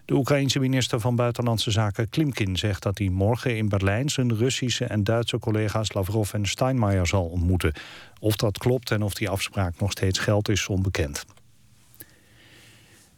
De 0.09 0.15
Oekraïense 0.15 0.59
minister 0.59 1.01
van 1.01 1.17
Buitenlandse 1.17 1.71
Zaken 1.71 2.09
Klimkin 2.09 2.57
zegt 2.57 2.83
dat 2.83 2.99
hij 2.99 3.09
morgen 3.09 3.57
in 3.57 3.69
Berlijn 3.69 4.09
zijn 4.09 4.37
Russische 4.37 4.85
en 4.85 5.05
Duitse 5.05 5.39
collega's 5.39 5.93
Lavrov 5.93 6.33
en 6.33 6.47
Steinmeier 6.47 7.07
zal 7.07 7.25
ontmoeten. 7.25 7.73
Of 8.21 8.37
dat 8.37 8.59
klopt 8.59 8.91
en 8.91 9.03
of 9.03 9.15
die 9.15 9.29
afspraak 9.29 9.81
nog 9.81 9.91
steeds 9.91 10.19
geldt 10.19 10.49
is 10.49 10.69
onbekend. 10.69 11.25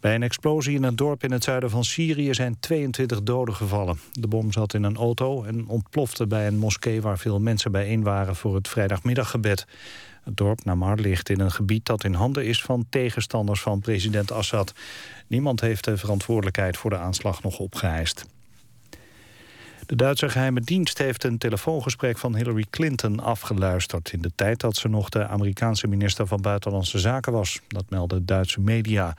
Bij 0.00 0.14
een 0.14 0.22
explosie 0.22 0.76
in 0.76 0.82
een 0.82 0.96
dorp 0.96 1.24
in 1.24 1.32
het 1.32 1.44
zuiden 1.44 1.70
van 1.70 1.84
Syrië 1.84 2.34
zijn 2.34 2.56
22 2.60 3.22
doden 3.22 3.54
gevallen. 3.54 4.00
De 4.12 4.28
bom 4.28 4.52
zat 4.52 4.74
in 4.74 4.82
een 4.82 4.96
auto 4.96 5.42
en 5.42 5.68
ontplofte 5.68 6.26
bij 6.26 6.46
een 6.46 6.58
moskee 6.58 7.02
waar 7.02 7.18
veel 7.18 7.40
mensen 7.40 7.72
bijeen 7.72 8.02
waren 8.02 8.36
voor 8.36 8.54
het 8.54 8.68
vrijdagmiddaggebed. 8.68 9.66
Het 10.24 10.36
dorp 10.36 10.64
Namar 10.64 10.98
ligt 10.98 11.28
in 11.28 11.40
een 11.40 11.50
gebied 11.50 11.86
dat 11.86 12.04
in 12.04 12.14
handen 12.14 12.44
is 12.44 12.62
van 12.62 12.86
tegenstanders 12.90 13.60
van 13.60 13.80
president 13.80 14.32
Assad. 14.32 14.72
Niemand 15.26 15.60
heeft 15.60 15.84
de 15.84 15.96
verantwoordelijkheid 15.96 16.76
voor 16.76 16.90
de 16.90 16.98
aanslag 16.98 17.42
nog 17.42 17.58
opgeëist. 17.58 18.26
De 19.90 19.96
Duitse 19.96 20.28
geheime 20.28 20.60
dienst 20.60 20.98
heeft 20.98 21.24
een 21.24 21.38
telefoongesprek 21.38 22.18
van 22.18 22.36
Hillary 22.36 22.66
Clinton 22.70 23.20
afgeluisterd... 23.20 24.12
in 24.12 24.20
de 24.20 24.30
tijd 24.34 24.60
dat 24.60 24.76
ze 24.76 24.88
nog 24.88 25.08
de 25.08 25.26
Amerikaanse 25.26 25.86
minister 25.86 26.26
van 26.26 26.40
Buitenlandse 26.40 26.98
Zaken 26.98 27.32
was. 27.32 27.60
Dat 27.68 27.84
melden 27.88 28.26
Duitse 28.26 28.60
media. 28.60 29.14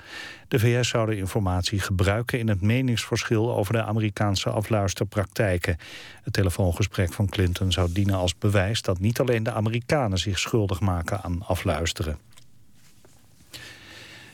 De 0.47 0.59
VS 0.59 0.89
zou 0.89 1.09
de 1.09 1.17
informatie 1.17 1.79
gebruiken 1.79 2.39
in 2.39 2.47
het 2.47 2.61
meningsverschil... 2.61 3.55
over 3.55 3.73
de 3.73 3.83
Amerikaanse 3.83 4.49
afluisterpraktijken. 4.49 5.77
Het 6.23 6.33
telefoongesprek 6.33 7.13
van 7.13 7.29
Clinton 7.29 7.71
zou 7.71 7.91
dienen 7.91 8.15
als 8.15 8.37
bewijs... 8.37 8.81
dat 8.81 8.99
niet 8.99 9.19
alleen 9.19 9.43
de 9.43 9.51
Amerikanen 9.51 10.17
zich 10.17 10.39
schuldig 10.39 10.79
maken 10.79 11.21
aan 11.21 11.43
afluisteren. 11.45 12.30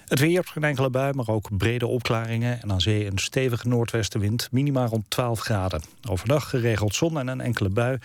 Het 0.07 0.19
weer, 0.19 0.43
geen 0.43 0.63
enkele 0.63 0.89
bui, 0.89 1.13
maar 1.13 1.27
ook 1.27 1.57
brede 1.57 1.87
opklaringen... 1.87 2.61
en 2.61 2.71
aan 2.71 2.81
zee 2.81 3.05
een 3.05 3.17
stevige 3.17 3.67
noordwestenwind, 3.67 4.47
minima 4.51 4.85
rond 4.85 5.05
12 5.07 5.39
graden. 5.39 5.81
Overdag 6.09 6.49
geregeld 6.49 6.95
zon 6.95 7.19
en 7.19 7.27
een 7.27 7.41
enkele 7.41 7.69
bui. 7.69 7.97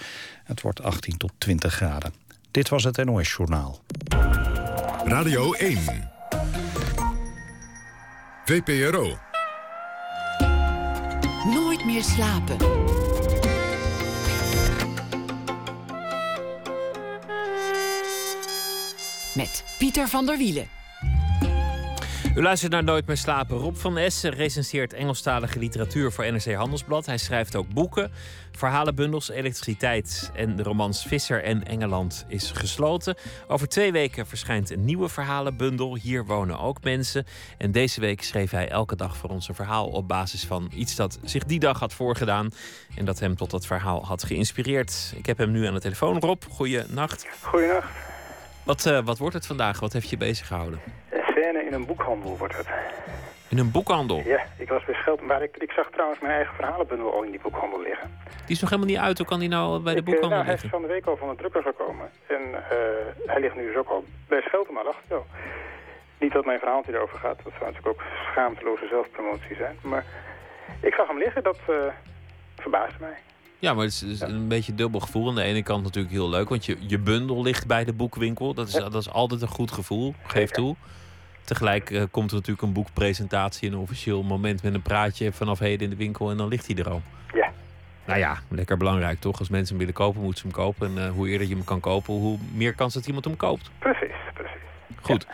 Het 0.44 0.60
wordt 0.60 0.82
18 0.82 1.16
tot 1.16 1.32
20 1.38 1.74
graden. 1.74 2.14
Dit 2.50 2.68
was 2.68 2.84
het 2.84 3.04
NOS 3.04 3.32
Journaal. 3.32 3.80
Radio 5.04 5.52
1. 5.52 5.78
VPRO. 8.44 9.18
Nooit 11.54 11.84
meer 11.84 12.02
slapen. 12.02 12.56
Met 19.34 19.64
Pieter 19.78 20.08
van 20.08 20.26
der 20.26 20.38
Wielen. 20.38 20.81
U 22.36 22.42
luistert 22.42 22.72
naar 22.72 22.84
Nooit 22.84 23.06
meer 23.06 23.16
slapen. 23.16 23.56
Rob 23.56 23.76
van 23.76 23.98
Essen 23.98 24.30
recenseert 24.30 24.92
Engelstalige 24.92 25.58
literatuur 25.58 26.12
voor 26.12 26.32
NRC 26.32 26.54
Handelsblad. 26.54 27.06
Hij 27.06 27.18
schrijft 27.18 27.56
ook 27.56 27.68
boeken, 27.68 28.10
verhalenbundels, 28.52 29.30
elektriciteit 29.30 30.30
en 30.34 30.56
de 30.56 30.62
romans 30.62 31.06
Visser 31.06 31.42
en 31.42 31.66
Engeland 31.66 32.24
is 32.28 32.50
gesloten. 32.50 33.14
Over 33.48 33.68
twee 33.68 33.92
weken 33.92 34.26
verschijnt 34.26 34.70
een 34.70 34.84
nieuwe 34.84 35.08
verhalenbundel. 35.08 35.96
Hier 35.96 36.24
wonen 36.24 36.58
ook 36.58 36.82
mensen. 36.82 37.26
En 37.58 37.72
deze 37.72 38.00
week 38.00 38.22
schreef 38.22 38.50
hij 38.50 38.68
elke 38.68 38.96
dag 38.96 39.16
voor 39.16 39.30
ons 39.30 39.48
een 39.48 39.54
verhaal 39.54 39.86
op 39.86 40.08
basis 40.08 40.44
van 40.44 40.70
iets 40.74 40.96
dat 40.96 41.18
zich 41.24 41.44
die 41.44 41.60
dag 41.60 41.78
had 41.78 41.92
voorgedaan. 41.92 42.50
En 42.96 43.04
dat 43.04 43.18
hem 43.18 43.36
tot 43.36 43.50
dat 43.50 43.66
verhaal 43.66 44.04
had 44.06 44.24
geïnspireerd. 44.24 45.12
Ik 45.16 45.26
heb 45.26 45.38
hem 45.38 45.50
nu 45.50 45.66
aan 45.66 45.74
de 45.74 45.80
telefoon. 45.80 46.20
Rob, 46.20 46.42
goeienacht. 46.50 47.26
Goeienacht. 47.40 47.88
Wat, 48.62 48.86
uh, 48.86 49.04
wat 49.04 49.18
wordt 49.18 49.34
het 49.34 49.46
vandaag? 49.46 49.80
Wat 49.80 49.92
heeft 49.92 50.10
je 50.10 50.16
bezig 50.16 50.46
gehouden? 50.46 50.80
In 51.72 51.78
een 51.78 51.86
boekhandel 51.86 52.36
wordt 52.36 52.56
het. 52.56 52.66
In 53.48 53.58
een 53.58 53.70
boekhandel? 53.70 54.22
Ja, 54.24 54.42
ik 54.58 54.68
was 54.68 54.84
bij 54.84 54.94
Schelpen, 54.94 55.26
maar 55.26 55.42
ik, 55.42 55.56
ik 55.56 55.70
zag 55.70 55.90
trouwens 55.90 56.20
mijn 56.20 56.32
eigen 56.32 56.54
verhalenbundel 56.54 57.12
al 57.12 57.22
in 57.22 57.30
die 57.30 57.40
boekhandel 57.40 57.80
liggen. 57.82 58.10
Die 58.46 58.54
is 58.56 58.60
nog 58.60 58.70
helemaal 58.70 58.92
niet 58.92 59.02
uit, 59.06 59.18
hoe 59.18 59.26
kan 59.26 59.40
die 59.40 59.48
nou 59.48 59.82
bij 59.82 59.92
de 59.92 59.98
ik, 59.98 60.04
boekhandel 60.04 60.38
nou, 60.38 60.48
liggen? 60.48 60.68
Hij 60.68 60.78
is 60.78 60.80
van 60.80 60.88
de 60.88 60.94
week 60.94 61.06
al 61.06 61.16
van 61.16 61.28
de 61.28 61.36
drukker 61.36 61.62
gekomen. 61.62 62.10
En 62.26 62.42
uh, 62.50 62.58
hij 63.26 63.40
ligt 63.40 63.56
nu 63.56 63.66
dus 63.66 63.76
ook 63.76 63.88
al 63.88 64.04
bij 64.28 64.40
Schelpen, 64.40 64.74
maar 64.74 64.84
dacht 64.84 65.02
wel. 65.08 65.26
Niet 66.18 66.32
dat 66.32 66.44
mijn 66.44 66.58
verhaaltje 66.58 66.92
erover 66.92 67.18
gaat, 67.18 67.36
dat 67.44 67.52
zou 67.58 67.64
natuurlijk 67.64 67.88
ook 67.94 68.02
schaamteloze 68.30 68.86
zelfpromotie 68.90 69.56
zijn. 69.56 69.76
Maar 69.82 70.04
ik 70.80 70.94
zag 70.94 71.06
hem 71.06 71.18
liggen, 71.18 71.42
dat 71.42 71.58
uh, 71.70 71.76
verbaasde 72.56 72.96
mij. 73.00 73.16
Ja, 73.58 73.74
maar 73.74 73.84
het 73.84 74.04
is, 74.06 74.18
ja. 74.18 74.26
een 74.26 74.48
beetje 74.48 74.74
dubbel 74.74 75.00
gevoel. 75.00 75.28
Aan 75.28 75.34
de 75.34 75.42
ene 75.42 75.62
kant 75.62 75.82
natuurlijk 75.82 76.14
heel 76.14 76.28
leuk, 76.28 76.48
want 76.48 76.64
je, 76.66 76.76
je 76.80 76.98
bundel 76.98 77.42
ligt 77.42 77.66
bij 77.66 77.84
de 77.84 77.92
boekwinkel. 77.92 78.54
Dat 78.54 78.68
is, 78.68 78.74
ja. 78.74 78.80
dat 78.80 78.94
is 78.94 79.10
altijd 79.10 79.42
een 79.42 79.48
goed 79.48 79.70
gevoel, 79.70 80.14
geef 80.26 80.50
toe. 80.50 80.76
Tegelijk 81.44 81.90
uh, 81.90 82.02
komt 82.10 82.30
er 82.30 82.36
natuurlijk 82.36 82.66
een 82.66 82.72
boekpresentatie, 82.72 83.68
een 83.68 83.76
officieel 83.76 84.22
moment 84.22 84.62
met 84.62 84.74
een 84.74 84.82
praatje 84.82 85.32
vanaf 85.32 85.58
heden 85.58 85.80
in 85.80 85.90
de 85.90 85.96
winkel 85.96 86.30
en 86.30 86.36
dan 86.36 86.48
ligt 86.48 86.66
hij 86.66 86.76
er 86.76 86.90
al. 86.90 87.02
Ja. 87.34 87.52
Nou 88.04 88.18
ja, 88.18 88.38
lekker 88.48 88.76
belangrijk 88.76 89.20
toch? 89.20 89.38
Als 89.38 89.48
mensen 89.48 89.68
hem 89.68 89.78
willen 89.78 89.94
kopen, 89.94 90.20
moeten 90.20 90.40
ze 90.40 90.46
hem 90.46 90.56
kopen. 90.56 90.86
En 90.86 91.04
uh, 91.04 91.10
hoe 91.10 91.28
eerder 91.28 91.48
je 91.48 91.54
hem 91.54 91.64
kan 91.64 91.80
kopen, 91.80 92.14
hoe 92.14 92.38
meer 92.54 92.74
kans 92.74 92.94
dat 92.94 93.06
iemand 93.06 93.24
hem 93.24 93.36
koopt. 93.36 93.70
Precies, 93.78 94.14
precies. 94.34 94.60
Goed. 95.00 95.26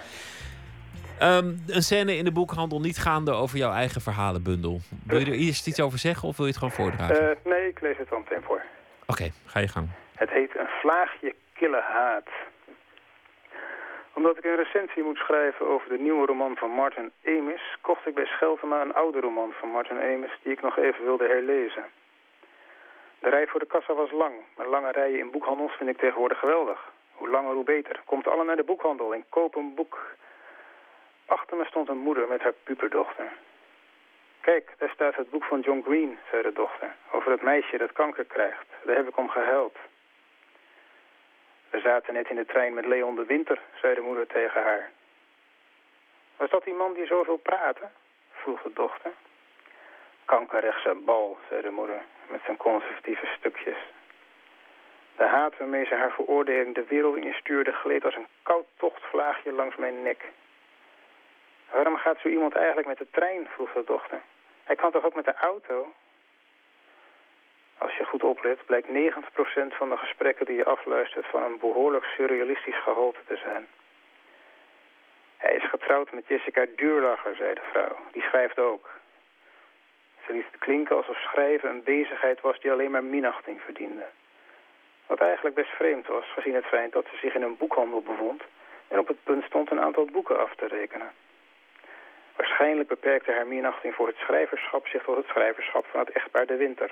Ja. 1.18 1.36
Um, 1.36 1.62
een 1.66 1.82
scène 1.82 2.16
in 2.16 2.24
de 2.24 2.32
boekhandel 2.32 2.80
niet 2.80 2.98
gaande 2.98 3.32
over 3.32 3.58
jouw 3.58 3.72
eigen 3.72 4.00
verhalenbundel. 4.00 4.80
Wil 5.04 5.18
je 5.18 5.26
er 5.26 5.32
eerst 5.32 5.66
iets 5.66 5.80
over 5.80 5.98
zeggen 5.98 6.28
of 6.28 6.36
wil 6.36 6.46
je 6.46 6.52
het 6.52 6.60
gewoon 6.60 6.74
voordragen? 6.74 7.22
Uh, 7.22 7.52
nee, 7.52 7.68
ik 7.68 7.80
lees 7.80 7.96
het 7.98 8.12
al 8.12 8.18
meteen 8.18 8.42
voor. 8.42 8.62
Oké, 9.06 9.12
okay, 9.12 9.32
ga 9.44 9.60
je 9.60 9.68
gang. 9.68 9.88
Het 10.14 10.30
heet 10.30 10.56
Een 10.56 10.68
vlaagje 10.80 11.34
kille 11.52 11.82
haat 11.92 12.28
omdat 14.18 14.36
ik 14.36 14.44
een 14.44 14.64
recensie 14.64 15.02
moet 15.02 15.16
schrijven 15.16 15.66
over 15.66 15.88
de 15.88 15.98
nieuwe 15.98 16.26
roman 16.26 16.56
van 16.56 16.70
Martin 16.70 17.12
Amis... 17.26 17.76
kocht 17.80 18.06
ik 18.06 18.14
bij 18.14 18.26
Scheltema 18.26 18.80
een 18.80 18.94
oude 18.94 19.20
roman 19.20 19.52
van 19.52 19.68
Martin 19.68 20.00
Amis... 20.00 20.38
die 20.42 20.52
ik 20.52 20.62
nog 20.62 20.78
even 20.78 21.04
wilde 21.04 21.26
herlezen. 21.26 21.84
De 23.18 23.28
rij 23.28 23.46
voor 23.46 23.60
de 23.60 23.66
kassa 23.66 23.94
was 23.94 24.10
lang, 24.10 24.34
maar 24.56 24.66
lange 24.66 24.90
rijen 24.90 25.18
in 25.18 25.30
boekhandels 25.30 25.72
vind 25.72 25.90
ik 25.90 25.98
tegenwoordig 25.98 26.38
geweldig. 26.38 26.92
Hoe 27.12 27.28
langer, 27.28 27.54
hoe 27.54 27.64
beter. 27.64 28.00
Komt 28.04 28.26
alle 28.28 28.44
naar 28.44 28.56
de 28.56 28.70
boekhandel 28.70 29.14
en 29.14 29.24
koop 29.28 29.54
een 29.54 29.74
boek. 29.74 29.98
Achter 31.26 31.56
me 31.56 31.64
stond 31.64 31.88
een 31.88 31.98
moeder 31.98 32.28
met 32.28 32.40
haar 32.40 32.54
puberdochter. 32.64 33.32
Kijk, 34.40 34.74
daar 34.78 34.90
staat 34.94 35.14
het 35.14 35.30
boek 35.30 35.44
van 35.44 35.60
John 35.60 35.82
Green, 35.84 36.18
zei 36.30 36.42
de 36.42 36.52
dochter... 36.52 36.94
over 37.12 37.30
het 37.30 37.42
meisje 37.42 37.78
dat 37.78 37.92
kanker 37.92 38.24
krijgt. 38.24 38.66
Daar 38.84 38.96
heb 38.96 39.08
ik 39.08 39.16
om 39.16 39.28
gehuild. 39.28 39.76
We 41.70 41.80
zaten 41.80 42.14
net 42.14 42.28
in 42.28 42.36
de 42.36 42.46
trein 42.46 42.74
met 42.74 42.86
Leon 42.86 43.14
de 43.14 43.24
Winter, 43.24 43.60
zei 43.80 43.94
de 43.94 44.00
moeder 44.00 44.26
tegen 44.26 44.62
haar. 44.62 44.90
Was 46.36 46.50
dat 46.50 46.64
die 46.64 46.74
man 46.74 46.92
die 46.92 47.06
zoveel 47.06 47.36
praatte? 47.36 47.88
vroeg 48.30 48.62
de 48.62 48.72
dochter. 48.74 49.10
Kankerrechtse 50.24 50.94
bal, 50.94 51.38
zei 51.48 51.62
de 51.62 51.70
moeder, 51.70 52.02
met 52.26 52.40
zijn 52.44 52.56
conservatieve 52.56 53.26
stukjes. 53.38 53.76
De 55.16 55.24
haat 55.24 55.56
waarmee 55.58 55.86
ze 55.86 55.94
haar 55.94 56.12
veroordeling 56.12 56.74
de 56.74 56.84
wereld 56.88 57.16
instuurde... 57.16 57.72
gleed 57.72 58.04
als 58.04 58.14
een 58.16 58.28
koud 58.42 58.66
tochtvlaagje 58.76 59.52
langs 59.52 59.76
mijn 59.76 60.02
nek. 60.02 60.24
Waarom 61.70 61.96
gaat 61.96 62.18
zo 62.20 62.28
iemand 62.28 62.54
eigenlijk 62.54 62.86
met 62.86 62.98
de 62.98 63.10
trein, 63.10 63.46
vroeg 63.46 63.72
de 63.72 63.84
dochter. 63.84 64.20
Hij 64.64 64.76
kan 64.76 64.90
toch 64.90 65.04
ook 65.04 65.14
met 65.14 65.24
de 65.24 65.34
auto? 65.34 65.92
Als 67.78 67.96
je 67.96 68.04
goed 68.04 68.22
oplet, 68.22 68.66
blijkt 68.66 68.88
90% 68.88 68.90
van 69.76 69.88
de 69.88 69.96
gesprekken 69.96 70.46
die 70.46 70.56
je 70.56 70.64
afluistert 70.64 71.26
van 71.26 71.42
een 71.42 71.58
behoorlijk 71.58 72.04
surrealistisch 72.04 72.82
gehalte 72.82 73.20
te 73.26 73.36
zijn. 73.36 73.66
Hij 75.36 75.54
is 75.54 75.68
getrouwd 75.68 76.12
met 76.12 76.26
Jessica 76.26 76.66
Duurlacher, 76.76 77.34
zei 77.36 77.54
de 77.54 77.68
vrouw. 77.70 77.96
Die 78.12 78.22
schrijft 78.22 78.58
ook. 78.58 78.88
Ze 80.26 80.32
liet 80.32 80.46
het 80.50 80.60
klinken 80.60 80.96
alsof 80.96 81.16
schrijven 81.16 81.70
een 81.70 81.82
bezigheid 81.82 82.40
was 82.40 82.60
die 82.60 82.72
alleen 82.72 82.90
maar 82.90 83.04
minachting 83.04 83.60
verdiende. 83.60 84.06
Wat 85.06 85.20
eigenlijk 85.20 85.54
best 85.54 85.70
vreemd 85.70 86.06
was, 86.06 86.24
gezien 86.32 86.54
het 86.54 86.64
feit 86.64 86.92
dat 86.92 87.06
ze 87.10 87.16
zich 87.16 87.34
in 87.34 87.42
een 87.42 87.56
boekhandel 87.56 88.02
bevond 88.02 88.42
en 88.88 88.98
op 88.98 89.08
het 89.08 89.22
punt 89.24 89.44
stond 89.44 89.70
een 89.70 89.80
aantal 89.80 90.04
boeken 90.04 90.38
af 90.38 90.54
te 90.54 90.66
rekenen. 90.66 91.10
Waarschijnlijk 92.36 92.88
beperkte 92.88 93.32
haar 93.32 93.46
minachting 93.46 93.94
voor 93.94 94.06
het 94.06 94.16
schrijverschap 94.16 94.86
zich 94.86 95.02
tot 95.02 95.16
het 95.16 95.26
schrijverschap 95.26 95.86
van 95.86 96.00
het 96.00 96.10
echtpaar 96.10 96.46
De 96.46 96.56
Winter. 96.56 96.90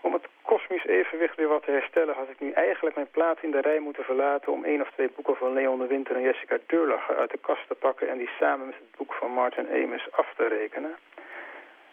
Om 0.00 0.12
het 0.12 0.26
kosmisch 0.42 0.86
evenwicht 0.86 1.36
weer 1.36 1.48
wat 1.48 1.64
te 1.64 1.70
herstellen 1.70 2.14
had 2.14 2.28
ik 2.28 2.40
nu 2.40 2.50
eigenlijk 2.50 2.94
mijn 2.94 3.10
plaats 3.10 3.42
in 3.42 3.50
de 3.50 3.60
rij 3.60 3.78
moeten 3.78 4.04
verlaten 4.04 4.52
om 4.52 4.64
één 4.64 4.80
of 4.80 4.90
twee 4.90 5.10
boeken 5.14 5.36
van 5.36 5.52
Leon 5.52 5.78
de 5.78 5.86
Winter 5.86 6.16
en 6.16 6.22
Jessica 6.22 6.58
Deurlacher 6.66 7.16
uit 7.16 7.30
de 7.30 7.38
kast 7.38 7.68
te 7.68 7.74
pakken 7.74 8.08
en 8.08 8.18
die 8.18 8.30
samen 8.38 8.66
met 8.66 8.74
het 8.74 8.96
boek 8.96 9.12
van 9.12 9.30
Martin 9.30 9.68
Amis 9.68 10.10
af 10.10 10.32
te 10.36 10.46
rekenen. 10.46 10.96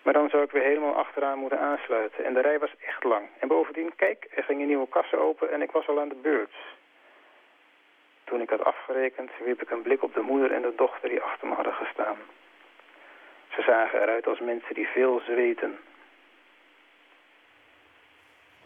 Maar 0.06 0.14
dan 0.14 0.30
zou 0.30 0.44
ik 0.44 0.52
weer 0.52 0.64
helemaal 0.64 0.96
achteraan 0.96 1.40
moeten 1.40 1.60
aansluiten. 1.60 2.26
En 2.26 2.34
de 2.34 2.42
rij 2.42 2.60
was 2.60 2.76
echt 2.86 3.04
lang. 3.04 3.28
En 3.40 3.48
bovendien, 3.48 3.96
kijk, 3.96 4.28
er 4.36 4.44
ging 4.44 4.62
een 4.62 4.68
nieuwe 4.68 4.88
kassen 4.90 5.20
open 5.20 5.52
en 5.52 5.62
ik 5.62 5.72
was 5.72 5.88
al 5.88 6.00
aan 6.00 6.10
de 6.10 6.22
beurt. 6.22 6.56
Toen 8.24 8.42
ik 8.42 8.50
had 8.50 8.64
afgerekend, 8.64 9.32
wierp 9.44 9.62
ik 9.62 9.70
een 9.70 9.82
blik 9.82 10.04
op 10.04 10.14
de 10.14 10.22
moeder 10.22 10.52
en 10.52 10.62
de 10.62 10.74
dochter 10.76 11.10
die 11.10 11.22
achter 11.22 11.48
me 11.48 11.54
hadden 11.54 11.74
gestaan. 11.74 12.18
Ze 13.50 13.62
zagen 13.62 14.02
eruit 14.02 14.28
als 14.28 14.40
mensen 14.40 14.76
die 14.76 14.88
veel 14.88 15.22
zweten. 15.26 15.78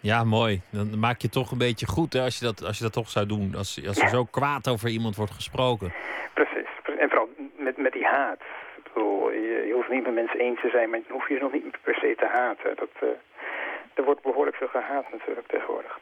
Ja, 0.02 0.24
mooi. 0.24 0.62
Dan 0.70 1.00
maak 1.00 1.22
je 1.22 1.30
toch 1.30 1.52
een 1.52 1.58
beetje 1.58 1.86
goed 1.88 2.14
hè, 2.14 2.22
als, 2.22 2.40
je 2.40 2.46
dat, 2.46 2.64
als 2.64 2.78
je 2.78 2.84
dat 2.84 2.94
toch 2.94 3.10
zou 3.10 3.26
doen. 3.26 3.56
Als, 3.56 3.88
als 3.88 4.00
er 4.00 4.10
zo 4.10 4.26
kwaad 4.26 4.68
over 4.68 4.90
iemand 4.90 5.16
wordt 5.16 5.32
gesproken. 5.32 5.94
Precies. 6.34 6.70
En 7.00 7.10
vooral 7.10 7.30
met, 7.58 7.78
met 7.78 7.94
die 7.94 8.06
haat. 8.06 8.40
Ik 8.78 8.84
bedoel, 8.94 9.32
je, 9.32 9.64
je 9.68 9.74
hoeft 9.74 9.90
niet 9.90 10.04
met 10.04 10.14
mensen 10.14 10.40
eens 10.40 10.62
te 10.62 10.70
zijn, 10.70 10.90
maar 10.90 11.00
je 11.00 11.14
hoeft 11.14 11.30
je 11.30 11.40
nog 11.42 11.52
niet 11.52 11.78
per 11.84 11.94
se 11.94 12.16
te 12.18 12.30
haten. 12.34 12.76
Dat, 12.76 12.90
uh, 13.04 13.10
er 13.94 14.04
wordt 14.04 14.22
behoorlijk 14.22 14.58
veel 14.58 14.68
gehaat 14.68 15.06
natuurlijk 15.12 15.48
tegenwoordig. 15.48 16.00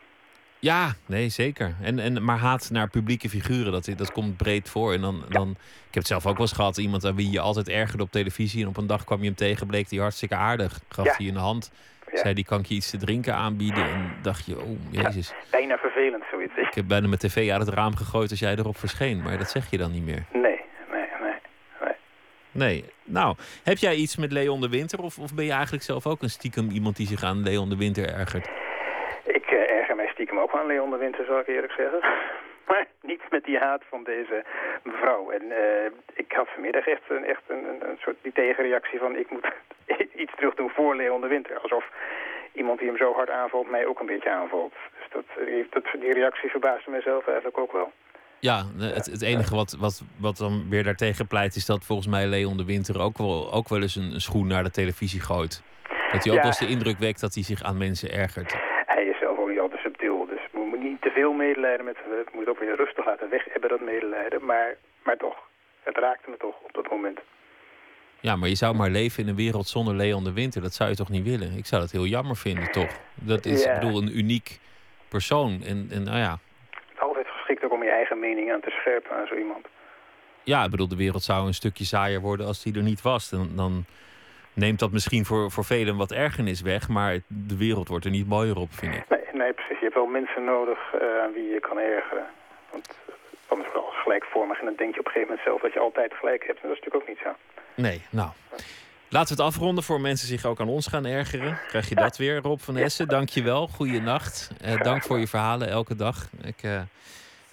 Ja, 0.60 0.94
nee, 1.06 1.30
zeker. 1.30 1.76
En, 1.82 2.00
en, 2.00 2.24
maar 2.24 2.38
haat 2.38 2.70
naar 2.72 2.90
publieke 2.90 3.30
figuren, 3.30 3.72
dat, 3.72 3.90
dat 3.98 4.12
komt 4.12 4.38
breed 4.38 4.70
voor. 4.70 4.94
En 4.94 5.02
dan, 5.02 5.24
dan, 5.30 5.50
ik 5.50 5.94
heb 5.94 5.94
het 5.94 6.08
zelf 6.08 6.26
ook 6.26 6.38
wel 6.38 6.42
eens 6.42 6.56
gehad, 6.56 6.78
iemand 6.78 7.06
aan 7.06 7.16
wie 7.16 7.32
je 7.32 7.40
altijd 7.40 7.70
ergerde 7.70 8.04
op 8.04 8.12
televisie. 8.12 8.62
En 8.62 8.68
op 8.68 8.78
een 8.78 8.88
dag 8.88 9.04
kwam 9.04 9.20
je 9.20 9.26
hem 9.26 9.36
tegen, 9.36 9.68
bleek 9.68 9.90
hij 9.90 10.00
hartstikke 10.00 10.36
aardig. 10.36 10.80
Gaf 10.90 11.18
hij 11.18 11.26
je 11.26 11.32
een 11.32 11.38
hand, 11.38 11.72
ja. 12.12 12.18
zei 12.18 12.34
die 12.34 12.46
kan 12.46 12.60
ik 12.60 12.66
je 12.66 12.76
iets 12.76 12.90
te 12.90 12.98
drinken 12.98 13.34
aanbieden. 13.34 13.84
En 13.84 14.16
dacht 14.22 14.46
je, 14.46 14.62
oh 14.62 14.78
jezus. 14.92 15.34
bijna 15.52 15.78
vervelend 15.78 16.24
zoiets. 16.32 16.58
Ik 16.58 16.74
heb 16.74 16.88
bijna 16.88 17.08
mijn 17.08 17.20
tv 17.20 17.52
uit 17.52 17.66
het 17.66 17.76
raam 17.76 17.96
gegooid 17.96 18.30
als 18.30 18.40
jij 18.40 18.56
erop 18.56 18.78
verscheen. 18.78 19.22
Maar 19.22 19.38
dat 19.38 19.50
zeg 19.50 19.70
je 19.70 19.78
dan 19.78 19.92
niet 19.92 20.06
meer. 20.06 20.26
Nee, 20.32 20.60
nee, 20.92 21.08
nee. 21.22 21.34
Nee. 21.82 21.94
nee. 22.52 22.86
Nou, 23.04 23.36
heb 23.64 23.78
jij 23.78 23.96
iets 23.96 24.18
met 24.18 24.32
Leon 24.32 24.62
de 24.62 24.70
Winter? 24.70 25.00
Of, 25.00 25.20
of 25.20 25.34
ben 25.34 25.46
je 25.46 25.52
eigenlijk 25.52 25.84
zelf 25.84 26.08
ook 26.08 26.22
een 26.22 26.30
stiekem 26.30 26.70
iemand 26.70 26.96
die 26.96 27.08
zich 27.08 27.24
aan 27.24 27.44
Leon 27.44 27.70
de 27.70 27.78
Winter 27.78 28.14
ergert? 28.14 28.50
Ik 29.24 29.52
uh, 29.52 29.72
erger 29.72 29.96
mij 29.96 30.08
stiekem 30.08 30.40
ook 30.40 30.54
aan 30.54 30.68
Leon 30.68 30.90
de 30.90 30.98
Winter, 30.98 31.26
zal 31.26 31.40
ik 31.40 31.48
eerlijk 31.48 31.74
zeggen. 31.74 32.00
Maar 32.72 32.86
niet 33.02 33.22
met 33.30 33.44
die 33.44 33.58
haat 33.58 33.84
van 33.90 34.04
deze 34.04 34.44
mevrouw. 34.84 35.32
En 35.32 35.44
uh, 35.44 35.86
ik 36.14 36.32
had 36.32 36.48
vanmiddag 36.54 36.88
echt, 36.88 37.02
een, 37.10 37.26
echt 37.26 37.42
een, 37.48 37.66
een, 37.90 37.98
soort 38.00 38.18
die 38.22 38.32
tegenreactie 38.32 39.00
van... 39.00 39.16
ik 39.16 39.30
moet 39.32 39.48
iets 40.24 40.36
terug 40.36 40.56
doen 40.56 40.70
voor 40.70 40.96
Leon 40.96 41.22
de 41.22 41.28
Winter. 41.28 41.60
Alsof 41.60 41.86
iemand 42.54 42.80
die 42.80 42.88
hem 42.88 42.98
zo 42.98 43.14
hard 43.14 43.30
aanvalt 43.30 43.70
mij 43.70 43.86
ook 43.86 44.00
een 44.00 44.06
beetje 44.06 44.32
aanvalt. 44.32 44.74
Dus 44.98 45.08
dat, 45.12 45.26
dat, 45.70 46.02
die 46.02 46.14
reactie 46.14 46.50
verbaasde 46.50 46.92
mezelf 46.92 47.26
eigenlijk 47.28 47.58
ook 47.58 47.72
wel. 47.72 47.92
Ja, 48.40 48.64
het, 48.78 49.06
het 49.06 49.22
enige 49.22 49.56
wat, 49.56 49.78
wat, 49.80 50.04
wat 50.20 50.38
dan 50.38 50.70
weer 50.70 50.84
daartegen 50.84 51.28
pleit... 51.28 51.56
is 51.56 51.66
dat 51.66 51.86
volgens 51.86 52.08
mij 52.08 52.28
Leon 52.28 52.58
de 52.58 52.66
Winter 52.66 53.02
ook 53.02 53.18
wel, 53.18 53.54
ook 53.54 53.70
wel 53.70 53.82
eens 53.82 53.96
een, 53.96 54.14
een 54.14 54.22
schoen 54.22 54.48
naar 54.48 54.64
de 54.64 54.72
televisie 54.72 55.22
gooit. 55.22 55.64
Dat 56.12 56.24
hij 56.24 56.34
ook 56.34 56.38
ja. 56.38 56.44
wel 56.44 56.46
eens 56.46 56.60
de 56.60 56.68
indruk 56.68 56.98
wekt 56.98 57.22
dat 57.22 57.34
hij 57.34 57.44
zich 57.44 57.64
aan 57.64 57.78
mensen 57.78 58.12
ergert 58.12 58.77
veel 61.18 61.34
medelijden 61.34 61.86
met 61.86 61.98
hem. 62.04 62.18
Het 62.18 62.34
moet 62.34 62.48
ook 62.48 62.60
weer 62.60 62.76
rustig 62.76 63.06
laten 63.06 63.30
weg 63.30 63.46
hebben, 63.52 63.70
dat 63.70 63.82
medelijden. 63.82 64.46
Maar, 64.46 64.76
maar 65.04 65.18
toch, 65.18 65.38
het 65.84 65.98
raakte 65.98 66.30
me 66.30 66.38
toch 66.38 66.56
op 66.62 66.74
dat 66.74 66.90
moment. 66.90 67.20
Ja, 68.20 68.36
maar 68.36 68.50
je 68.50 68.56
zou 68.56 68.76
maar 68.76 68.90
leven 68.90 69.24
in 69.24 69.30
een 69.30 69.36
wereld 69.36 69.68
zonder 69.68 69.96
Leon 69.96 70.24
de 70.24 70.34
Winter. 70.34 70.62
Dat 70.62 70.74
zou 70.74 70.90
je 70.90 70.96
toch 70.96 71.10
niet 71.10 71.24
willen? 71.24 71.58
Ik 71.58 71.66
zou 71.66 71.82
dat 71.82 71.92
heel 71.92 72.06
jammer 72.06 72.36
vinden, 72.36 72.72
toch? 72.72 72.92
Dat 73.14 73.46
is, 73.46 73.64
ja. 73.64 73.74
ik 73.74 73.80
bedoel, 73.80 74.02
een 74.02 74.18
uniek 74.18 74.60
persoon. 75.08 75.62
En, 75.72 75.88
en 75.92 76.04
nou 76.04 76.18
ja. 76.18 76.38
Het 76.70 76.94
is 76.94 77.00
altijd 77.00 77.28
geschikt 77.28 77.64
ook 77.64 77.74
om 77.74 77.84
je 77.84 77.90
eigen 77.90 78.20
mening 78.20 78.52
aan 78.54 78.62
te 78.62 78.70
scherpen 78.70 79.12
aan 79.18 79.28
zo 79.28 79.36
iemand. 79.36 79.66
Ja, 80.44 80.64
ik 80.64 80.72
bedoel, 80.72 80.88
de 80.88 80.96
wereld 80.96 81.24
zou 81.24 81.48
een 81.48 81.54
stukje 81.54 81.86
saaier 81.86 82.22
worden 82.22 82.46
als 82.46 82.64
die 82.64 82.76
er 82.76 82.84
niet 82.92 83.02
was. 83.02 83.30
Dan, 83.30 83.50
dan 83.56 83.86
neemt 84.54 84.80
dat 84.80 84.92
misschien 84.92 85.26
voor, 85.26 85.52
voor 85.52 85.66
velen 85.66 85.96
wat 85.96 86.12
ergernis 86.12 86.62
weg. 86.62 86.88
Maar 86.90 87.20
de 87.28 87.58
wereld 87.58 87.88
wordt 87.88 88.06
er 88.06 88.12
niet 88.12 88.28
mooier 88.28 88.58
op, 88.58 88.72
vind 88.72 88.96
ik. 88.96 89.17
Nee, 89.42 89.54
precies. 89.54 89.80
Je 89.80 89.88
hebt 89.88 90.02
wel 90.02 90.16
mensen 90.20 90.44
nodig 90.44 90.80
uh, 90.94 91.24
aan 91.24 91.34
wie 91.34 91.48
je 91.56 91.60
kan 91.60 91.78
ergeren. 91.78 92.28
Want 92.72 92.88
anders 93.48 93.72
wel 93.74 93.90
gelijkvormig. 94.04 94.60
En 94.60 94.66
dan 94.66 94.76
denk 94.76 94.94
je 94.94 95.00
op 95.00 95.06
een 95.06 95.12
gegeven 95.12 95.30
moment 95.30 95.48
zelf 95.48 95.62
dat 95.62 95.74
je 95.74 95.80
altijd 95.80 96.14
gelijk 96.14 96.44
hebt. 96.48 96.62
En 96.62 96.68
dat 96.68 96.78
is 96.78 96.84
natuurlijk 96.84 97.04
ook 97.04 97.14
niet 97.14 97.24
zo. 97.24 97.62
Nee, 97.76 98.02
nou. 98.10 98.30
Laten 99.10 99.36
we 99.36 99.44
het 99.44 99.52
afronden 99.54 99.84
voor 99.84 100.02
mensen 100.02 100.28
zich 100.28 100.46
ook 100.46 100.60
aan 100.60 100.70
ons 100.70 100.88
gaan 100.88 101.06
ergeren. 101.06 101.60
Krijg 101.68 101.90
je 101.90 101.96
dat 101.96 102.18
weer, 102.18 102.42
Rob 102.42 102.60
van 102.60 102.78
Essen. 102.78 103.08
Dank 103.08 103.30
je 103.30 103.44
wel. 103.44 103.68
Goeienacht. 103.68 104.50
Uh, 104.66 104.82
dank 104.82 105.04
voor 105.04 105.20
je 105.20 105.28
verhalen 105.28 105.70
elke 105.70 105.96
dag. 105.96 106.30
Ik, 106.44 106.64
uh, 106.64 106.82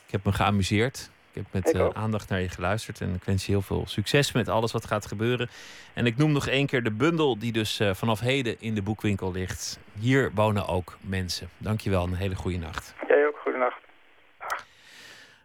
ik 0.06 0.10
heb 0.10 0.24
me 0.24 0.32
geamuseerd. 0.32 1.10
Ik 1.34 1.42
heb 1.52 1.64
met 1.64 1.74
uh, 1.74 1.88
aandacht 1.92 2.28
naar 2.28 2.40
je 2.40 2.48
geluisterd 2.48 3.00
en 3.00 3.14
ik 3.14 3.24
wens 3.24 3.46
je 3.46 3.52
heel 3.52 3.62
veel 3.62 3.84
succes 3.86 4.32
met 4.32 4.48
alles 4.48 4.72
wat 4.72 4.86
gaat 4.86 5.06
gebeuren. 5.06 5.48
En 5.94 6.06
ik 6.06 6.16
noem 6.16 6.32
nog 6.32 6.46
één 6.46 6.66
keer 6.66 6.82
de 6.82 6.90
bundel 6.90 7.38
die 7.38 7.52
dus 7.52 7.80
uh, 7.80 7.94
vanaf 7.94 8.20
heden 8.20 8.56
in 8.60 8.74
de 8.74 8.82
boekwinkel 8.82 9.32
ligt. 9.32 9.78
Hier 9.98 10.30
wonen 10.34 10.66
ook 10.66 10.98
mensen. 11.00 11.48
Dankjewel, 11.58 12.04
een 12.04 12.14
hele 12.14 12.34
goede 12.34 12.58
nacht. 12.58 12.94
Jij 13.08 13.26
ook, 13.26 13.36
goede 13.42 13.58
nacht. 13.58 13.80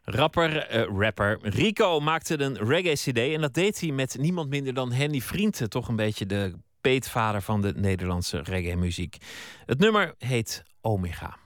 Rapper, 0.03 0.75
uh, 0.75 0.99
rapper 0.99 1.37
Rico 1.41 1.99
maakte 1.99 2.41
een 2.41 2.57
reggae-cd 2.57 3.17
en 3.17 3.41
dat 3.41 3.53
deed 3.53 3.79
hij 3.79 3.91
met 3.91 4.17
niemand 4.19 4.49
minder 4.49 4.73
dan 4.73 4.91
Henny 4.91 5.19
Vrienden. 5.19 5.69
Toch 5.69 5.87
een 5.87 5.95
beetje 5.95 6.25
de 6.25 6.53
peetvader 6.81 7.41
van 7.41 7.61
de 7.61 7.73
Nederlandse 7.75 8.41
reggae-muziek. 8.43 9.17
Het 9.65 9.79
nummer 9.79 10.13
heet 10.17 10.63
Omega. 10.81 11.37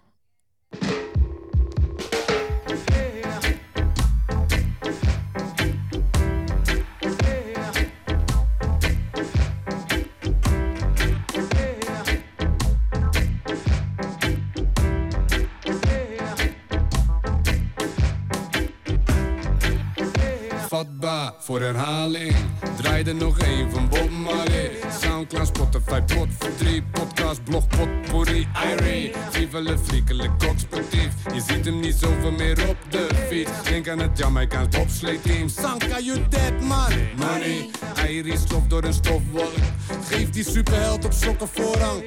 Voor 21.39 21.61
herhaling. 21.61 22.35
Draai 22.75 23.03
er 23.03 23.15
nog 23.15 23.39
één 23.39 23.71
van 23.71 23.89
Bob 23.89 24.09
Marley. 24.09 24.71
Soundcloud, 25.01 25.47
Spotify, 25.47 26.01
pot 26.01 26.27
voor 26.39 26.55
drie. 26.57 26.83
Podcast, 26.83 27.43
blog, 27.43 27.67
potpourri, 27.67 28.47
Irie. 28.71 29.11
Viva 29.29 29.59
le 29.59 29.77
frieke, 29.77 30.13
le 30.13 30.29
sportief. 30.55 31.13
Je 31.33 31.41
ziet 31.47 31.65
hem 31.65 31.79
niet 31.79 31.95
zoveel 31.95 32.31
meer 32.31 32.69
op 32.69 32.77
de 32.89 33.07
fiets. 33.27 33.63
Denk 33.63 33.89
aan 33.89 33.99
het 33.99 34.17
Jamaicaans 34.17 34.77
bobsleeteam. 34.77 35.49
Sanka, 35.49 35.99
you 35.99 36.19
dead 36.29 36.61
man. 36.61 36.91
Money, 37.17 37.69
Irie 38.07 38.37
stof 38.37 38.67
door 38.67 38.83
een 38.83 38.93
stofwolk. 38.93 39.53
Geef 40.09 40.29
die 40.29 40.43
superheld 40.43 41.05
op 41.05 41.13
sokken 41.13 41.47
voorrang. 41.47 42.03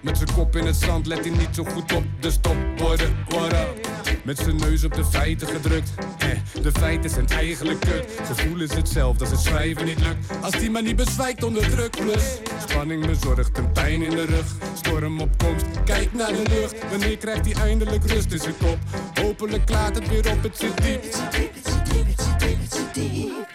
Met 0.00 0.16
zijn 0.16 0.32
kop 0.34 0.56
in 0.56 0.66
het 0.66 0.76
zand 0.76 1.06
let 1.06 1.24
hij 1.24 1.30
niet 1.30 1.54
zo 1.54 1.64
goed 1.64 1.92
op 1.92 2.04
de 2.20 2.30
stopborden. 2.30 3.16
What 3.28 3.52
up? 3.52 3.88
Met 4.24 4.38
zijn 4.38 4.56
neus 4.56 4.84
op 4.84 4.94
de 4.94 5.04
feiten 5.04 5.48
gedrukt. 5.48 5.90
Eh, 6.18 6.28
de 6.62 6.72
feiten 6.72 7.10
zijn 7.10 7.28
eigenlijk 7.28 7.80
kut. 7.80 8.04
Gevoel 8.24 8.57
is 8.60 8.74
hetzelfde 8.74 9.24
als 9.24 9.30
het 9.30 9.40
schrijven 9.40 9.84
niet 9.84 10.00
lukt. 10.00 10.42
Als 10.42 10.58
die 10.58 10.70
maar 10.70 10.82
niet 10.82 10.96
bezwijkt 10.96 11.42
onder 11.42 11.70
druk. 11.70 11.90
Plus 11.90 12.40
spanning 12.68 13.06
bezorgt 13.06 13.58
een 13.58 13.72
pijn 13.72 14.02
in 14.02 14.10
de 14.10 14.24
rug. 14.24 14.46
Storm 14.74 15.20
op 15.20 15.38
komst, 15.38 15.64
kijk 15.84 16.12
naar 16.12 16.32
de 16.32 16.42
lucht. 16.48 16.90
Wanneer 16.90 17.16
krijgt 17.16 17.44
hij 17.44 17.64
eindelijk 17.64 18.04
rust 18.04 18.32
in 18.32 18.38
zijn 18.38 18.56
kop? 18.56 18.78
Hopelijk 19.22 19.66
klaart 19.66 19.94
het 19.94 20.08
weer 20.08 20.32
op, 20.32 20.42
het 20.42 20.56
zit 20.56 20.82
diep. 20.82 21.02
Het 21.02 21.14
zit 21.14 21.32
diep, 21.32 21.54
het 21.54 21.72
zit 21.72 21.92
diep, 21.92 22.06
het 22.06 22.20
zit 22.20 22.38
diep, 22.40 22.60
het 22.60 22.74
zit 22.74 22.94
diep. 22.94 23.47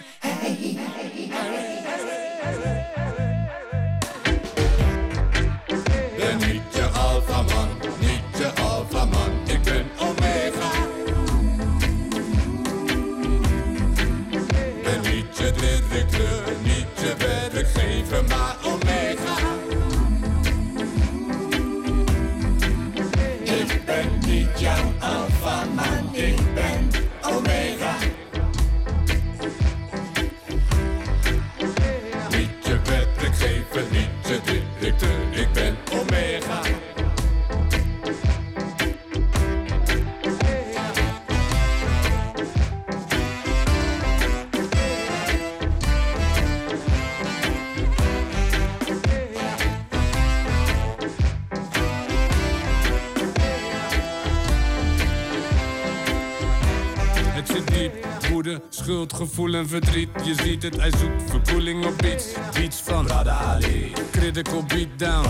Je 59.69 60.33
ziet 60.43 60.63
het, 60.63 60.75
hij 60.75 60.91
zoekt 60.99 61.29
verkoeling 61.29 61.85
op 61.85 61.97
beats. 61.97 62.25
Beats 62.53 62.81
van 62.81 63.11
Ali, 63.11 63.91
critical 64.11 64.63
beatdown. 64.63 65.27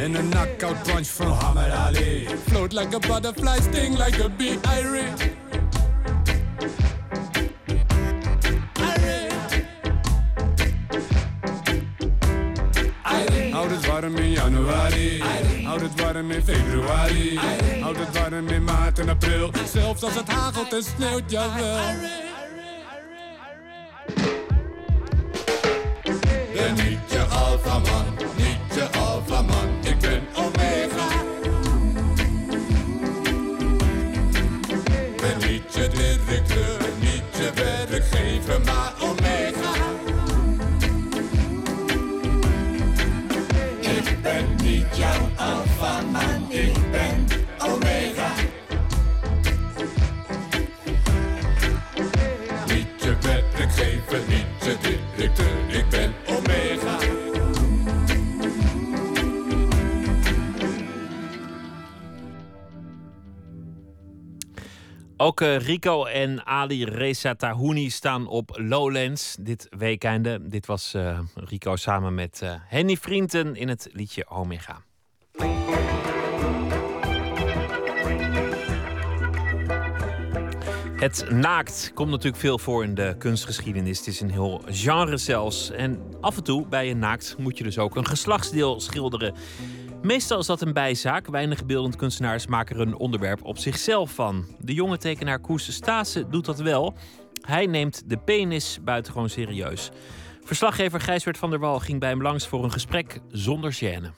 En 0.00 0.14
een 0.14 0.28
knockout 0.28 0.82
punch 0.82 1.06
van 1.06 1.26
Muhammad 1.26 1.70
Ali. 1.70 2.28
Float 2.46 2.72
like 2.72 2.94
a 2.94 2.98
butterfly, 2.98 3.60
sting 3.60 3.98
like 3.98 4.24
a 4.24 4.28
bee. 4.28 4.58
Irie. 4.78 5.32
Houd 13.52 13.70
het 13.70 13.86
warm 13.86 14.16
in 14.16 14.30
januari. 14.30 15.22
Houd 15.64 15.80
het 15.80 16.00
warm 16.00 16.30
in 16.30 16.42
februari. 16.42 17.38
Houd 17.80 17.96
het 17.96 18.18
warm 18.18 18.48
in 18.48 18.64
maart 18.64 18.98
en 18.98 19.08
april. 19.08 19.50
Zelfs 19.72 20.02
als 20.02 20.14
het 20.14 20.28
hagelt 20.28 20.72
en 20.72 20.82
sneeuwt, 20.82 21.30
jawel. 21.30 22.23
Rico 65.40 66.04
en 66.04 66.46
Ali 66.46 66.84
Reza 66.84 67.34
Tahouni 67.34 67.90
staan 67.90 68.26
op 68.26 68.50
Lowlands 68.52 69.36
dit 69.40 69.66
weekende. 69.78 70.38
Dit 70.42 70.66
was 70.66 70.94
eh, 70.94 71.18
Rico 71.34 71.76
samen 71.76 72.14
met 72.14 72.40
eh, 72.42 72.54
Henny 72.66 72.96
Vrienden 72.96 73.56
in 73.56 73.68
het 73.68 73.88
liedje 73.92 74.28
Omega. 74.28 74.82
Het 80.96 81.30
naakt 81.30 81.90
komt 81.94 82.10
natuurlijk 82.10 82.36
veel 82.36 82.58
voor 82.58 82.84
in 82.84 82.94
de 82.94 83.14
kunstgeschiedenis. 83.18 83.98
Het 83.98 84.06
is 84.06 84.20
een 84.20 84.30
heel 84.30 84.62
genre 84.66 85.16
zelfs. 85.16 85.70
En 85.70 86.00
af 86.20 86.36
en 86.36 86.44
toe 86.44 86.66
bij 86.66 86.90
een 86.90 86.98
naakt 86.98 87.34
moet 87.38 87.58
je 87.58 87.64
dus 87.64 87.78
ook 87.78 87.96
een 87.96 88.06
geslachtsdeel 88.06 88.80
schilderen. 88.80 89.34
Meestal 90.04 90.38
is 90.38 90.46
dat 90.46 90.60
een 90.60 90.72
bijzaak. 90.72 91.26
Weinig 91.26 91.66
beeldend 91.66 91.96
kunstenaars 91.96 92.46
maken 92.46 92.76
er 92.76 92.82
een 92.82 92.96
onderwerp 92.96 93.44
op 93.44 93.58
zichzelf 93.58 94.10
van. 94.10 94.46
De 94.58 94.74
jonge 94.74 94.98
tekenaar 94.98 95.38
Koes 95.38 95.72
Stase 95.72 96.28
doet 96.28 96.44
dat 96.44 96.58
wel. 96.58 96.94
Hij 97.40 97.66
neemt 97.66 98.02
de 98.06 98.16
penis 98.16 98.78
buitengewoon 98.82 99.28
serieus. 99.28 99.90
Verslaggever 100.44 101.00
Gijsbert 101.00 101.38
van 101.38 101.50
der 101.50 101.58
Wal 101.58 101.78
ging 101.80 102.00
bij 102.00 102.08
hem 102.08 102.22
langs 102.22 102.46
voor 102.48 102.64
een 102.64 102.72
gesprek 102.72 103.20
zonder 103.28 103.74
gêne. 103.82 104.10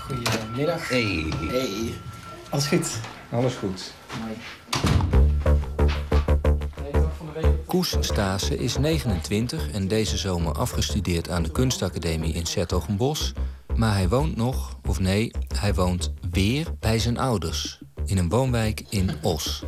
Goedemiddag. 0.00 0.88
Hey, 0.88 1.24
Hey. 1.48 1.92
Alles 2.48 2.66
goed? 2.66 3.00
alles 3.30 3.54
goed. 3.54 3.92
Mooi. 4.20 4.36
Koes 7.72 7.96
Stase 8.00 8.56
is 8.56 8.78
29 8.78 9.70
en 9.70 9.88
deze 9.88 10.16
zomer 10.16 10.52
afgestudeerd 10.52 11.30
aan 11.30 11.42
de 11.42 11.50
kunstacademie 11.50 12.34
in 12.34 12.46
Sertogenbos. 12.46 13.32
Maar 13.76 13.94
hij 13.94 14.08
woont 14.08 14.36
nog, 14.36 14.78
of 14.88 15.00
nee, 15.00 15.30
hij 15.58 15.74
woont 15.74 16.12
weer 16.30 16.66
bij 16.80 16.98
zijn 16.98 17.18
ouders. 17.18 17.80
In 18.06 18.18
een 18.18 18.28
woonwijk 18.28 18.82
in 18.88 19.10
Os. 19.22 19.64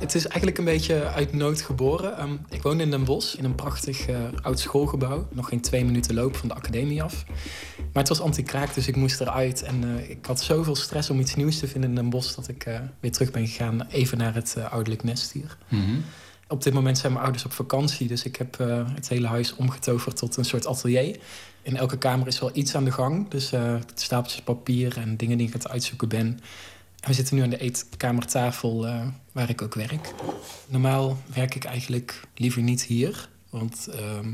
Het 0.00 0.14
is 0.14 0.26
eigenlijk 0.26 0.58
een 0.58 0.64
beetje 0.64 1.06
uit 1.06 1.32
nood 1.32 1.60
geboren. 1.60 2.16
Ehm, 2.16 2.36
ik 2.48 2.62
woon 2.62 2.80
in 2.80 2.90
Den 2.90 3.04
Bosch, 3.04 3.34
in 3.34 3.44
een 3.44 3.54
prachtig 3.54 4.06
eh, 4.06 4.16
oud 4.42 4.58
schoolgebouw. 4.58 5.28
Nog 5.30 5.48
geen 5.48 5.60
twee 5.60 5.84
minuten 5.84 6.14
loop 6.14 6.36
van 6.36 6.48
de 6.48 6.54
academie 6.54 7.02
af. 7.02 7.24
Maar 7.76 8.02
het 8.02 8.08
was 8.08 8.20
anti-kraak, 8.20 8.74
dus 8.74 8.88
ik 8.88 8.96
moest 8.96 9.20
eruit. 9.20 9.62
En 9.62 9.84
eh, 9.84 10.10
ik 10.10 10.26
had 10.26 10.40
zoveel 10.40 10.76
stress 10.76 11.10
om 11.10 11.20
iets 11.20 11.34
nieuws 11.34 11.58
te 11.58 11.68
vinden 11.68 11.90
in 11.90 11.96
Den 11.96 12.10
Bosch... 12.10 12.34
dat 12.34 12.48
ik 12.48 12.64
eh, 12.64 12.80
weer 13.00 13.12
terug 13.12 13.30
ben 13.30 13.46
gegaan, 13.46 13.86
even 13.90 14.18
naar 14.18 14.34
het 14.34 14.56
ouderlijk 14.70 15.02
nest 15.02 15.32
hier. 15.32 15.56
Op 16.48 16.62
dit 16.62 16.72
moment 16.72 16.98
zijn 16.98 17.12
mijn 17.12 17.24
ouders 17.24 17.44
op 17.44 17.52
vakantie, 17.52 18.08
dus 18.08 18.24
ik 18.24 18.36
heb 18.36 18.60
eh, 18.60 18.84
het 18.94 19.08
hele 19.08 19.26
huis 19.26 19.54
omgetoverd 19.54 20.16
tot 20.16 20.36
een 20.36 20.44
soort 20.44 20.66
atelier. 20.66 21.18
In 21.62 21.76
elke 21.76 21.98
kamer 21.98 22.26
is 22.26 22.40
wel 22.40 22.50
iets 22.52 22.74
aan 22.74 22.84
de 22.84 22.92
gang, 22.92 23.28
dus 23.28 23.52
stapeltjes 23.94 24.42
papier 24.42 24.98
en 24.98 25.16
dingen 25.16 25.38
die 25.38 25.46
ik 25.46 25.54
aan 25.54 25.60
het 25.60 25.70
uitzoeken 25.70 26.08
ben. 26.08 26.40
En 27.00 27.08
we 27.08 27.12
zitten 27.12 27.36
nu 27.36 27.42
aan 27.42 27.50
de 27.50 27.58
eetkamertafel 27.58 28.86
eh, 28.86 29.06
waar 29.32 29.48
ik 29.48 29.62
ook 29.62 29.74
werk. 29.74 30.14
Normaal 30.66 31.18
werk 31.34 31.54
ik 31.54 31.64
eigenlijk 31.64 32.20
liever 32.34 32.62
niet 32.62 32.82
hier, 32.82 33.28
want 33.50 33.88
ehm, 33.92 34.30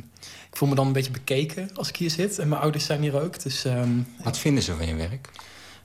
ik 0.51 0.57
voel 0.57 0.69
me 0.69 0.75
dan 0.75 0.87
een 0.87 0.93
beetje 0.93 1.11
bekeken 1.11 1.71
als 1.75 1.89
ik 1.89 1.97
hier 1.97 2.11
zit. 2.11 2.39
En 2.39 2.49
mijn 2.49 2.61
ouders 2.61 2.85
zijn 2.85 3.01
hier 3.03 3.21
ook, 3.21 3.43
dus... 3.43 3.65
ehm, 3.65 3.99
Wat 4.23 4.39
vinden 4.39 4.63
ze 4.63 4.75
van 4.75 4.87
je 4.87 4.95
werk? 4.95 5.31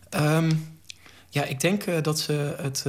Ehm, 0.09 0.51
ja, 1.30 1.43
ik 1.43 1.59
denk 1.59 2.03
dat, 2.03 2.19
ze 2.19 2.55
het, 2.61 2.86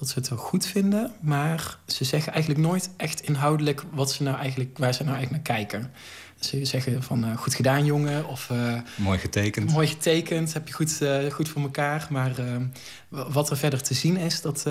dat 0.00 0.08
ze 0.08 0.18
het 0.18 0.28
wel 0.28 0.38
goed 0.38 0.66
vinden. 0.66 1.12
Maar 1.20 1.78
ze 1.86 2.04
zeggen 2.04 2.32
eigenlijk 2.32 2.62
nooit 2.66 2.90
echt 2.96 3.22
inhoudelijk 3.22 3.84
wat 3.92 4.12
ze 4.12 4.22
nou 4.22 4.36
eigenlijk, 4.36 4.78
waar 4.78 4.94
ze 4.94 5.04
nou 5.04 5.16
eigenlijk 5.16 5.46
naar 5.46 5.56
kijken. 5.56 5.90
Ze 6.40 6.64
zeggen 6.64 7.02
van 7.02 7.24
eh, 7.24 7.36
goed 7.36 7.54
gedaan, 7.54 7.84
jongen. 7.84 8.26
Of 8.26 8.50
eh, 8.50 8.74
Mooi 8.96 9.18
getekend. 9.18 9.70
mooi 9.72 9.86
getekend, 9.86 10.52
heb 10.52 10.68
je 10.68 10.74
goed, 10.74 11.00
eh, 11.02 11.30
goed 11.30 11.48
voor 11.48 11.62
elkaar. 11.62 12.06
Maar 12.10 12.32
wat 13.08 13.50
er 13.50 13.56
verder 13.56 13.82
te 13.82 13.94
zien 13.94 14.16
is, 14.16 14.40
dat, 14.40 14.62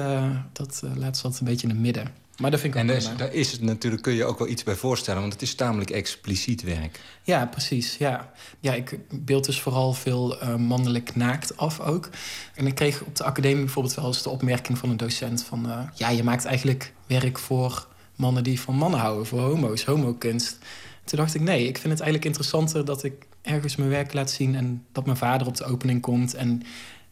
dat 0.53 0.81
laat 0.95 1.17
ze 1.17 1.23
altijd 1.23 1.39
een 1.41 1.47
beetje 1.47 1.67
in 1.67 1.73
het 1.73 1.83
midden. 1.83 2.07
Maar 2.39 2.51
dat 2.51 2.59
vind 2.59 2.73
ik 2.73 2.79
En 2.79 2.91
ook 2.91 2.97
prima. 2.97 3.15
daar 3.15 3.33
is 3.33 3.51
het 3.51 3.61
natuurlijk, 3.61 4.01
kun 4.01 4.13
je 4.13 4.25
ook 4.25 4.39
wel 4.39 4.47
iets 4.47 4.63
bij 4.63 4.75
voorstellen, 4.75 5.21
want 5.21 5.33
het 5.33 5.41
is 5.41 5.55
tamelijk 5.55 5.89
expliciet 5.89 6.61
werk. 6.61 6.99
Ja, 7.23 7.45
precies. 7.45 7.97
Ja, 7.97 8.31
ja 8.59 8.73
ik 8.73 8.99
beeld 9.11 9.45
dus 9.45 9.61
vooral 9.61 9.93
veel 9.93 10.39
eh, 10.39 10.55
mannelijk 10.55 11.15
naakt 11.15 11.57
af 11.57 11.79
ook. 11.79 12.09
En 12.55 12.67
ik 12.67 12.75
kreeg 12.75 13.01
op 13.01 13.15
de 13.15 13.23
academie 13.23 13.63
bijvoorbeeld 13.63 13.95
wel 13.95 14.05
eens 14.05 14.23
de 14.23 14.29
opmerking 14.29 14.77
van 14.77 14.89
een 14.89 14.97
docent 14.97 15.43
van... 15.43 15.69
eh, 15.69 15.79
ja, 15.93 16.09
je 16.09 16.23
maakt 16.23 16.45
eigenlijk 16.45 16.93
werk 17.07 17.39
voor 17.39 17.87
mannen 18.15 18.43
die 18.43 18.59
van 18.59 18.75
mannen 18.75 18.99
houden, 18.99 19.25
voor 19.25 19.39
homo's, 19.39 19.83
homokunst. 19.83 20.57
Toen 21.03 21.19
dacht 21.19 21.35
ik, 21.35 21.41
nee, 21.41 21.59
ik 21.67 21.77
vind 21.77 21.93
het 21.93 22.01
eigenlijk 22.01 22.25
interessanter 22.25 22.85
dat 22.85 23.03
ik 23.03 23.13
ergens 23.41 23.75
mijn 23.75 23.89
werk 23.89 24.13
laat 24.13 24.31
zien... 24.31 24.55
en 24.55 24.85
dat 24.91 25.05
mijn 25.05 25.17
vader 25.17 25.47
op 25.47 25.57
de 25.57 25.65
opening 25.65 26.01
komt 26.01 26.33
en 26.33 26.61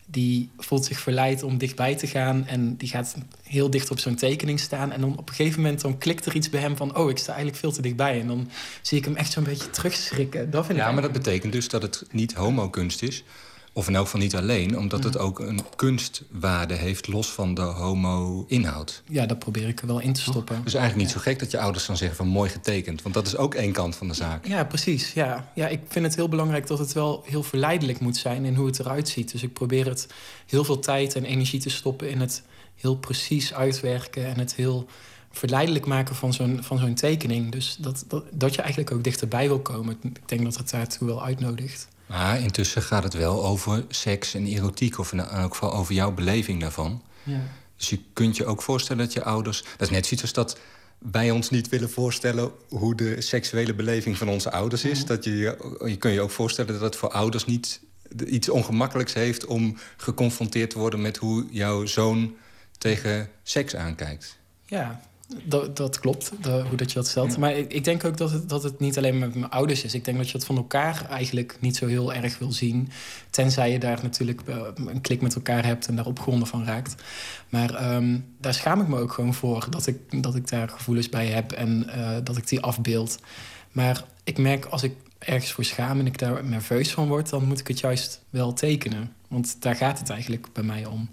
die 0.09 0.49
voelt 0.57 0.85
zich 0.85 0.99
verleid 0.99 1.43
om 1.43 1.57
dichtbij 1.57 1.95
te 1.95 2.07
gaan... 2.07 2.45
en 2.45 2.75
die 2.75 2.89
gaat 2.89 3.15
heel 3.43 3.69
dicht 3.69 3.91
op 3.91 3.99
zo'n 3.99 4.15
tekening 4.15 4.59
staan... 4.59 4.91
en 4.91 5.01
dan 5.01 5.17
op 5.17 5.29
een 5.29 5.35
gegeven 5.35 5.61
moment 5.61 5.81
dan 5.81 5.97
klikt 5.97 6.25
er 6.25 6.35
iets 6.35 6.49
bij 6.49 6.61
hem 6.61 6.77
van... 6.77 6.97
oh, 6.97 7.09
ik 7.09 7.17
sta 7.17 7.27
eigenlijk 7.27 7.57
veel 7.57 7.71
te 7.71 7.81
dichtbij. 7.81 8.19
En 8.21 8.27
dan 8.27 8.49
zie 8.81 8.97
ik 8.97 9.05
hem 9.05 9.15
echt 9.15 9.31
zo'n 9.31 9.43
beetje 9.43 9.69
terugschrikken. 9.69 10.51
Dat 10.51 10.65
vind 10.65 10.77
ik 10.77 10.83
Ja, 10.85 10.91
maar 10.91 11.01
dat 11.01 11.11
betekent 11.11 11.53
dus 11.53 11.69
dat 11.69 11.81
het 11.81 12.05
niet 12.11 12.33
homokunst 12.33 13.01
is. 13.01 13.23
Of 13.77 13.87
in 13.87 13.95
elk 13.95 14.05
geval 14.05 14.21
niet 14.21 14.35
alleen, 14.35 14.77
omdat 14.77 15.03
het 15.03 15.17
ook 15.17 15.39
een 15.39 15.59
kunstwaarde 15.75 16.73
heeft 16.73 17.07
los 17.07 17.31
van 17.31 17.53
de 17.53 17.61
homo-inhoud. 17.61 19.03
Ja, 19.09 19.25
dat 19.25 19.39
probeer 19.39 19.67
ik 19.67 19.81
er 19.81 19.87
wel 19.87 19.99
in 19.99 20.13
te 20.13 20.21
stoppen. 20.21 20.61
Dus 20.63 20.73
eigenlijk 20.73 21.05
niet 21.05 21.15
zo 21.15 21.21
gek 21.21 21.39
dat 21.39 21.51
je 21.51 21.59
ouders 21.59 21.85
dan 21.85 21.97
zeggen 21.97 22.17
van 22.17 22.27
mooi 22.27 22.49
getekend. 22.49 23.01
Want 23.01 23.15
dat 23.15 23.27
is 23.27 23.37
ook 23.37 23.53
één 23.55 23.71
kant 23.71 23.95
van 23.95 24.07
de 24.07 24.13
zaak. 24.13 24.47
Ja, 24.47 24.63
precies. 24.63 25.13
Ja. 25.13 25.51
ja, 25.55 25.67
ik 25.67 25.79
vind 25.87 26.05
het 26.05 26.15
heel 26.15 26.29
belangrijk 26.29 26.67
dat 26.67 26.79
het 26.79 26.93
wel 26.93 27.23
heel 27.25 27.43
verleidelijk 27.43 27.99
moet 27.99 28.17
zijn 28.17 28.45
in 28.45 28.55
hoe 28.55 28.65
het 28.65 28.79
eruit 28.79 29.09
ziet. 29.09 29.31
Dus 29.31 29.43
ik 29.43 29.53
probeer 29.53 29.85
het 29.85 30.07
heel 30.45 30.63
veel 30.63 30.79
tijd 30.79 31.15
en 31.15 31.25
energie 31.25 31.59
te 31.59 31.69
stoppen 31.69 32.09
in 32.09 32.19
het 32.19 32.43
heel 32.75 32.95
precies 32.97 33.53
uitwerken 33.53 34.25
en 34.25 34.39
het 34.39 34.55
heel 34.55 34.85
verleidelijk 35.31 35.85
maken 35.85 36.15
van 36.15 36.33
zo'n, 36.33 36.59
van 36.63 36.77
zo'n 36.77 36.95
tekening. 36.95 37.51
Dus 37.51 37.77
dat, 37.79 38.03
dat, 38.07 38.23
dat 38.31 38.55
je 38.55 38.61
eigenlijk 38.61 38.91
ook 38.91 39.03
dichterbij 39.03 39.47
wil 39.47 39.59
komen. 39.59 39.97
Ik 40.01 40.29
denk 40.29 40.43
dat 40.43 40.57
het 40.57 40.69
daartoe 40.69 41.07
wel 41.07 41.23
uitnodigt. 41.23 41.87
Maar 42.07 42.39
intussen 42.39 42.81
gaat 42.81 43.03
het 43.03 43.13
wel 43.13 43.45
over 43.45 43.85
seks 43.89 44.33
en 44.33 44.45
erotiek. 44.45 44.99
Of 44.99 45.11
in 45.11 45.19
elk 45.19 45.53
geval 45.53 45.73
over 45.73 45.93
jouw 45.93 46.11
beleving 46.11 46.61
daarvan. 46.61 47.01
Ja. 47.23 47.41
Dus 47.77 47.89
je 47.89 47.99
kunt 48.13 48.37
je 48.37 48.45
ook 48.45 48.61
voorstellen 48.61 49.03
dat 49.03 49.13
je 49.13 49.23
ouders... 49.23 49.63
Dat 49.77 49.87
is 49.87 49.89
net 49.89 50.05
zoiets 50.05 50.21
als 50.21 50.33
dat 50.33 50.59
wij 50.97 51.31
ons 51.31 51.49
niet 51.49 51.69
willen 51.69 51.89
voorstellen... 51.89 52.51
hoe 52.69 52.95
de 52.95 53.21
seksuele 53.21 53.73
beleving 53.73 54.17
van 54.17 54.29
onze 54.29 54.51
ouders 54.51 54.83
is. 54.83 55.05
Dat 55.05 55.23
je, 55.23 55.31
je 55.85 55.97
kun 55.97 56.11
je 56.11 56.21
ook 56.21 56.31
voorstellen 56.31 56.73
dat 56.73 56.81
het 56.81 56.95
voor 56.95 57.11
ouders 57.11 57.45
niet 57.45 57.81
iets 58.27 58.49
ongemakkelijks 58.49 59.13
heeft... 59.13 59.45
om 59.45 59.77
geconfronteerd 59.97 60.69
te 60.69 60.79
worden 60.79 61.01
met 61.01 61.17
hoe 61.17 61.45
jouw 61.51 61.85
zoon 61.85 62.35
tegen 62.77 63.29
seks 63.43 63.75
aankijkt. 63.75 64.37
Ja, 64.65 65.01
Dat, 65.43 65.77
dat 65.77 65.99
klopt, 65.99 66.31
dat, 66.41 66.67
hoe 66.67 66.77
dat 66.77 66.91
je 66.91 66.95
dat 66.95 67.07
stelt. 67.07 67.37
Maar 67.37 67.55
ik, 67.55 67.73
ik, 67.73 67.83
denk 67.83 68.03
ook 68.03 68.17
dat 68.17 68.31
het, 68.31 68.49
dat 68.49 68.63
het 68.63 68.79
niet 68.79 68.97
alleen 68.97 69.19
met 69.19 69.35
mijn 69.35 69.51
ouders 69.51 69.83
is. 69.83 69.93
Ik 69.93 70.05
denk 70.05 70.17
dat 70.17 70.29
je 70.29 70.37
het 70.37 70.45
van 70.45 70.57
elkaar 70.57 71.05
eigenlijk 71.09 71.57
niet 71.59 71.77
zo 71.77 71.87
heel 71.87 72.13
erg 72.13 72.37
wil 72.37 72.51
zien. 72.51 72.89
Tenzij 73.29 73.71
je 73.71 73.79
daar 73.79 73.99
natuurlijk 74.01 74.41
eh, 74.45 74.61
een 74.75 75.01
klik 75.01 75.21
met 75.21 75.35
elkaar 75.35 75.65
hebt 75.65 75.87
en 75.87 75.95
daar 75.95 76.05
opgewonden 76.05 76.47
van 76.47 76.65
raakt. 76.65 76.95
Maar 77.49 77.73
ehm, 77.73 78.19
daar 78.39 78.53
schaam 78.53 78.81
ik 78.81 78.87
me 78.87 78.99
ook 78.99 79.11
gewoon 79.11 79.33
voor 79.33 79.67
dat 79.69 79.87
ik, 79.87 80.23
dat 80.23 80.35
ik 80.35 80.49
daar 80.49 80.69
gevoelens 80.69 81.09
bij 81.09 81.27
heb 81.27 81.51
en 81.51 81.85
uh, 81.87 82.09
dat 82.23 82.37
ik 82.37 82.47
die 82.47 82.61
afbeeld. 82.61 83.19
Maar 83.71 84.03
ik 84.23 84.37
merk 84.37 84.65
als 84.65 84.83
ik 84.83 84.95
ergens 85.19 85.51
voor 85.51 85.63
schaam 85.63 85.99
en 85.99 86.05
ik 86.05 86.17
daar 86.17 86.43
nerveus 86.43 86.91
van 86.91 87.07
word, 87.07 87.29
dan 87.29 87.45
moet 87.45 87.59
ik 87.59 87.67
het 87.67 87.79
juist 87.79 88.21
wel 88.29 88.53
tekenen. 88.53 89.13
Want 89.27 89.61
daar 89.61 89.75
gaat 89.75 89.99
het 89.99 90.09
eigenlijk 90.09 90.47
bij 90.53 90.63
mij 90.63 90.85
om 90.85 91.09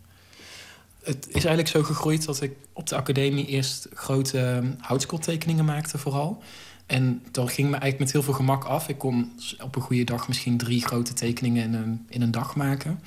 het 1.04 1.26
is 1.28 1.32
eigenlijk 1.32 1.68
zo 1.68 1.82
gegroeid 1.82 2.24
dat 2.24 2.40
ik 2.40 2.52
op 2.72 2.86
de 2.88 2.96
academie 2.96 3.46
eerst 3.46 3.88
grote 3.94 4.40
ehm, 4.40 4.72
houtskooltekeningen 4.78 5.64
maakte 5.64 5.98
vooral. 5.98 6.42
En 6.86 7.22
dat 7.30 7.50
ging 7.50 7.66
me 7.66 7.76
eigenlijk 7.76 7.98
met 7.98 8.12
heel 8.12 8.22
veel 8.22 8.32
gemak 8.32 8.64
af. 8.64 8.88
Ik 8.88 8.98
kon 8.98 9.32
op 9.62 9.76
een 9.76 9.82
goede 9.82 10.04
dag 10.04 10.28
misschien 10.28 10.56
drie 10.56 10.84
grote 10.86 11.12
tekeningen 11.12 11.64
in 11.64 11.74
een, 11.74 12.06
in 12.08 12.22
een 12.22 12.30
dag 12.30 12.56
maken. 12.56 13.00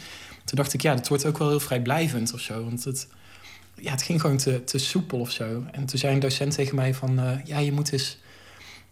Toen 0.45 0.57
dacht 0.57 0.73
ik, 0.73 0.81
ja, 0.81 0.95
dat 0.95 1.07
wordt 1.07 1.25
ook 1.25 1.37
wel 1.37 1.49
heel 1.49 1.59
vrijblijvend 1.59 2.33
of 2.33 2.39
zo. 2.39 2.63
Want 2.63 2.83
het, 2.83 3.07
ja, 3.75 3.91
het 3.91 4.01
ging 4.01 4.21
gewoon 4.21 4.37
te, 4.37 4.63
te 4.63 4.77
soepel 4.77 5.19
of 5.19 5.31
zo. 5.31 5.63
En 5.71 5.85
toen 5.85 5.99
zei 5.99 6.13
een 6.13 6.19
docent 6.19 6.53
tegen 6.53 6.75
mij 6.75 6.93
van... 6.93 7.19
Uh, 7.19 7.31
ja, 7.45 7.57
je 7.57 7.71
moet 7.71 7.91
eens 7.91 8.17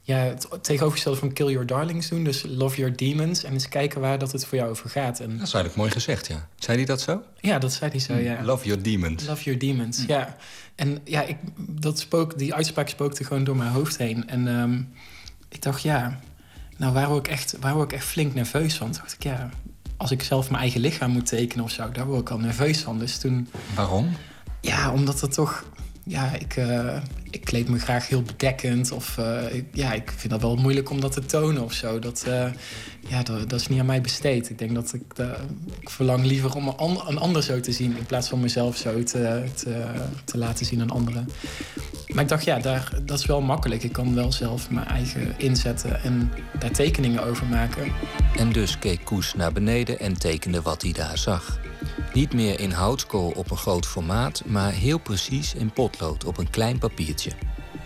ja, 0.07 0.17
het 0.17 0.47
tegenovergestelde 0.61 1.19
van 1.19 1.33
Kill 1.33 1.49
Your 1.49 1.65
Darlings 1.65 2.09
doen. 2.09 2.23
Dus 2.23 2.43
Love 2.47 2.77
Your 2.77 2.95
Demons. 2.95 3.43
En 3.43 3.53
eens 3.53 3.69
kijken 3.69 4.01
waar 4.01 4.19
dat 4.19 4.31
het 4.31 4.45
voor 4.45 4.57
jou 4.57 4.69
over 4.69 4.89
gaat. 4.89 5.19
En... 5.19 5.29
Dat 5.37 5.47
is 5.47 5.53
eigenlijk 5.53 5.75
mooi 5.75 5.91
gezegd, 5.91 6.27
ja. 6.27 6.47
Zei 6.55 6.77
hij 6.77 6.85
dat 6.85 7.01
zo? 7.01 7.23
Ja, 7.39 7.59
dat 7.59 7.73
zei 7.73 7.91
hij 7.91 7.99
zo, 7.99 8.13
ja. 8.13 8.43
Love 8.43 8.65
Your 8.65 8.83
Demons. 8.83 9.27
Love 9.27 9.43
Your 9.43 9.59
Demons, 9.59 10.03
ja. 10.07 10.37
En 10.75 10.99
ja, 11.03 11.21
ik, 11.21 11.37
dat 11.57 11.99
spook, 11.99 12.37
die 12.37 12.53
uitspraak 12.53 12.89
spookte 12.89 13.23
gewoon 13.23 13.43
door 13.43 13.55
mijn 13.55 13.71
hoofd 13.71 13.97
heen. 13.97 14.29
En 14.29 14.47
ehm, 14.47 14.81
ik 15.49 15.61
dacht, 15.61 15.81
ja... 15.81 16.19
Nou, 16.77 16.93
waar 16.93 17.07
word, 17.07 17.27
ik 17.27 17.33
echt, 17.33 17.57
waar 17.59 17.73
word 17.73 17.91
ik 17.91 17.97
echt 17.97 18.07
flink 18.07 18.33
nerveus 18.33 18.75
van? 18.77 18.91
Toen 18.91 19.01
dacht 19.01 19.13
ik, 19.13 19.23
ja... 19.23 19.49
Als 19.97 20.11
ik 20.11 20.23
zelf 20.23 20.49
mijn 20.49 20.61
eigen 20.61 20.81
lichaam 20.81 21.11
moet 21.11 21.25
tekenen 21.25 21.65
of 21.65 21.71
zo... 21.71 21.91
daar 21.91 22.05
word 22.05 22.21
ik 22.21 22.29
al 22.29 22.39
nerveus 22.39 22.81
van. 22.81 22.99
Dus 22.99 23.17
toen... 23.17 23.47
Waarom? 23.75 24.11
Ja, 24.61 24.91
omdat 24.91 25.21
het 25.21 25.33
toch 25.33 25.65
ja, 26.07 26.33
ik, 26.39 26.55
uh, 26.55 26.97
ik 27.29 27.41
kleed 27.41 27.69
me 27.69 27.79
graag 27.79 28.07
heel 28.07 28.21
bedekkend. 28.21 28.91
Of 28.91 29.17
uh, 29.17 29.41
ja, 29.71 29.93
ik 29.93 30.13
vind 30.15 30.33
dat 30.33 30.41
wel 30.41 30.55
moeilijk 30.55 30.89
om 30.89 30.99
dat 31.01 31.11
te 31.11 31.25
tonen 31.25 31.63
of 31.63 31.73
zo. 31.73 31.99
Dat, 31.99 32.25
uh, 32.27 32.45
ja, 33.07 33.23
dat, 33.23 33.49
dat, 33.49 33.59
is 33.59 33.67
niet 33.67 33.79
aan 33.79 33.85
mij 33.85 34.01
besteed. 34.01 34.49
Ik 34.49 34.57
denk 34.57 34.75
dat 34.75 34.93
ik, 34.93 35.27
ik 35.79 35.89
verlang 35.89 36.25
liever 36.25 36.55
om 36.55 36.67
een, 36.67 36.99
een, 37.07 37.17
ander 37.17 37.43
zo 37.43 37.59
te 37.59 37.71
zien... 37.71 37.97
in 37.97 38.05
plaats 38.05 38.29
van 38.29 38.39
mezelf 38.39 38.77
zo 38.77 39.03
te, 39.03 39.43
te, 39.55 39.85
te, 40.25 40.37
laten 40.37 40.65
zien 40.65 40.81
aan 40.81 40.89
anderen. 40.89 41.29
Maar 42.07 42.23
ik 42.23 42.29
dacht, 42.29 42.45
ja, 42.45 42.59
daar, 42.59 42.91
dat 43.05 43.19
is 43.19 43.25
wel 43.25 43.41
makkelijk. 43.41 43.83
Ik 43.83 43.91
kan 43.91 44.15
wel 44.15 44.31
zelf 44.31 44.69
mijn 44.69 44.87
eigen 44.87 45.33
inzetten 45.37 46.01
en 46.01 46.31
daar 46.59 46.71
tekeningen 46.71 47.23
over 47.23 47.45
maken. 47.45 47.91
En 48.37 48.51
dus 48.51 48.79
keek 48.79 49.03
Koes 49.03 49.33
naar 49.35 49.51
beneden 49.51 49.99
en 49.99 50.19
tekende 50.19 50.61
wat 50.61 50.81
hij 50.81 50.91
daar 50.91 51.17
zag. 51.17 51.64
Niet 52.13 52.33
meer 52.33 52.59
in 52.59 52.71
houtskool 52.71 53.31
op 53.35 53.51
een 53.51 53.57
groot 53.57 53.85
formaat, 53.87 54.43
maar 54.45 54.71
heel 54.71 54.97
precies 54.97 55.53
in 55.53 55.71
potlood 55.71 56.23
op 56.23 56.37
een 56.37 56.49
klein 56.49 56.77
papiertje. 56.77 57.31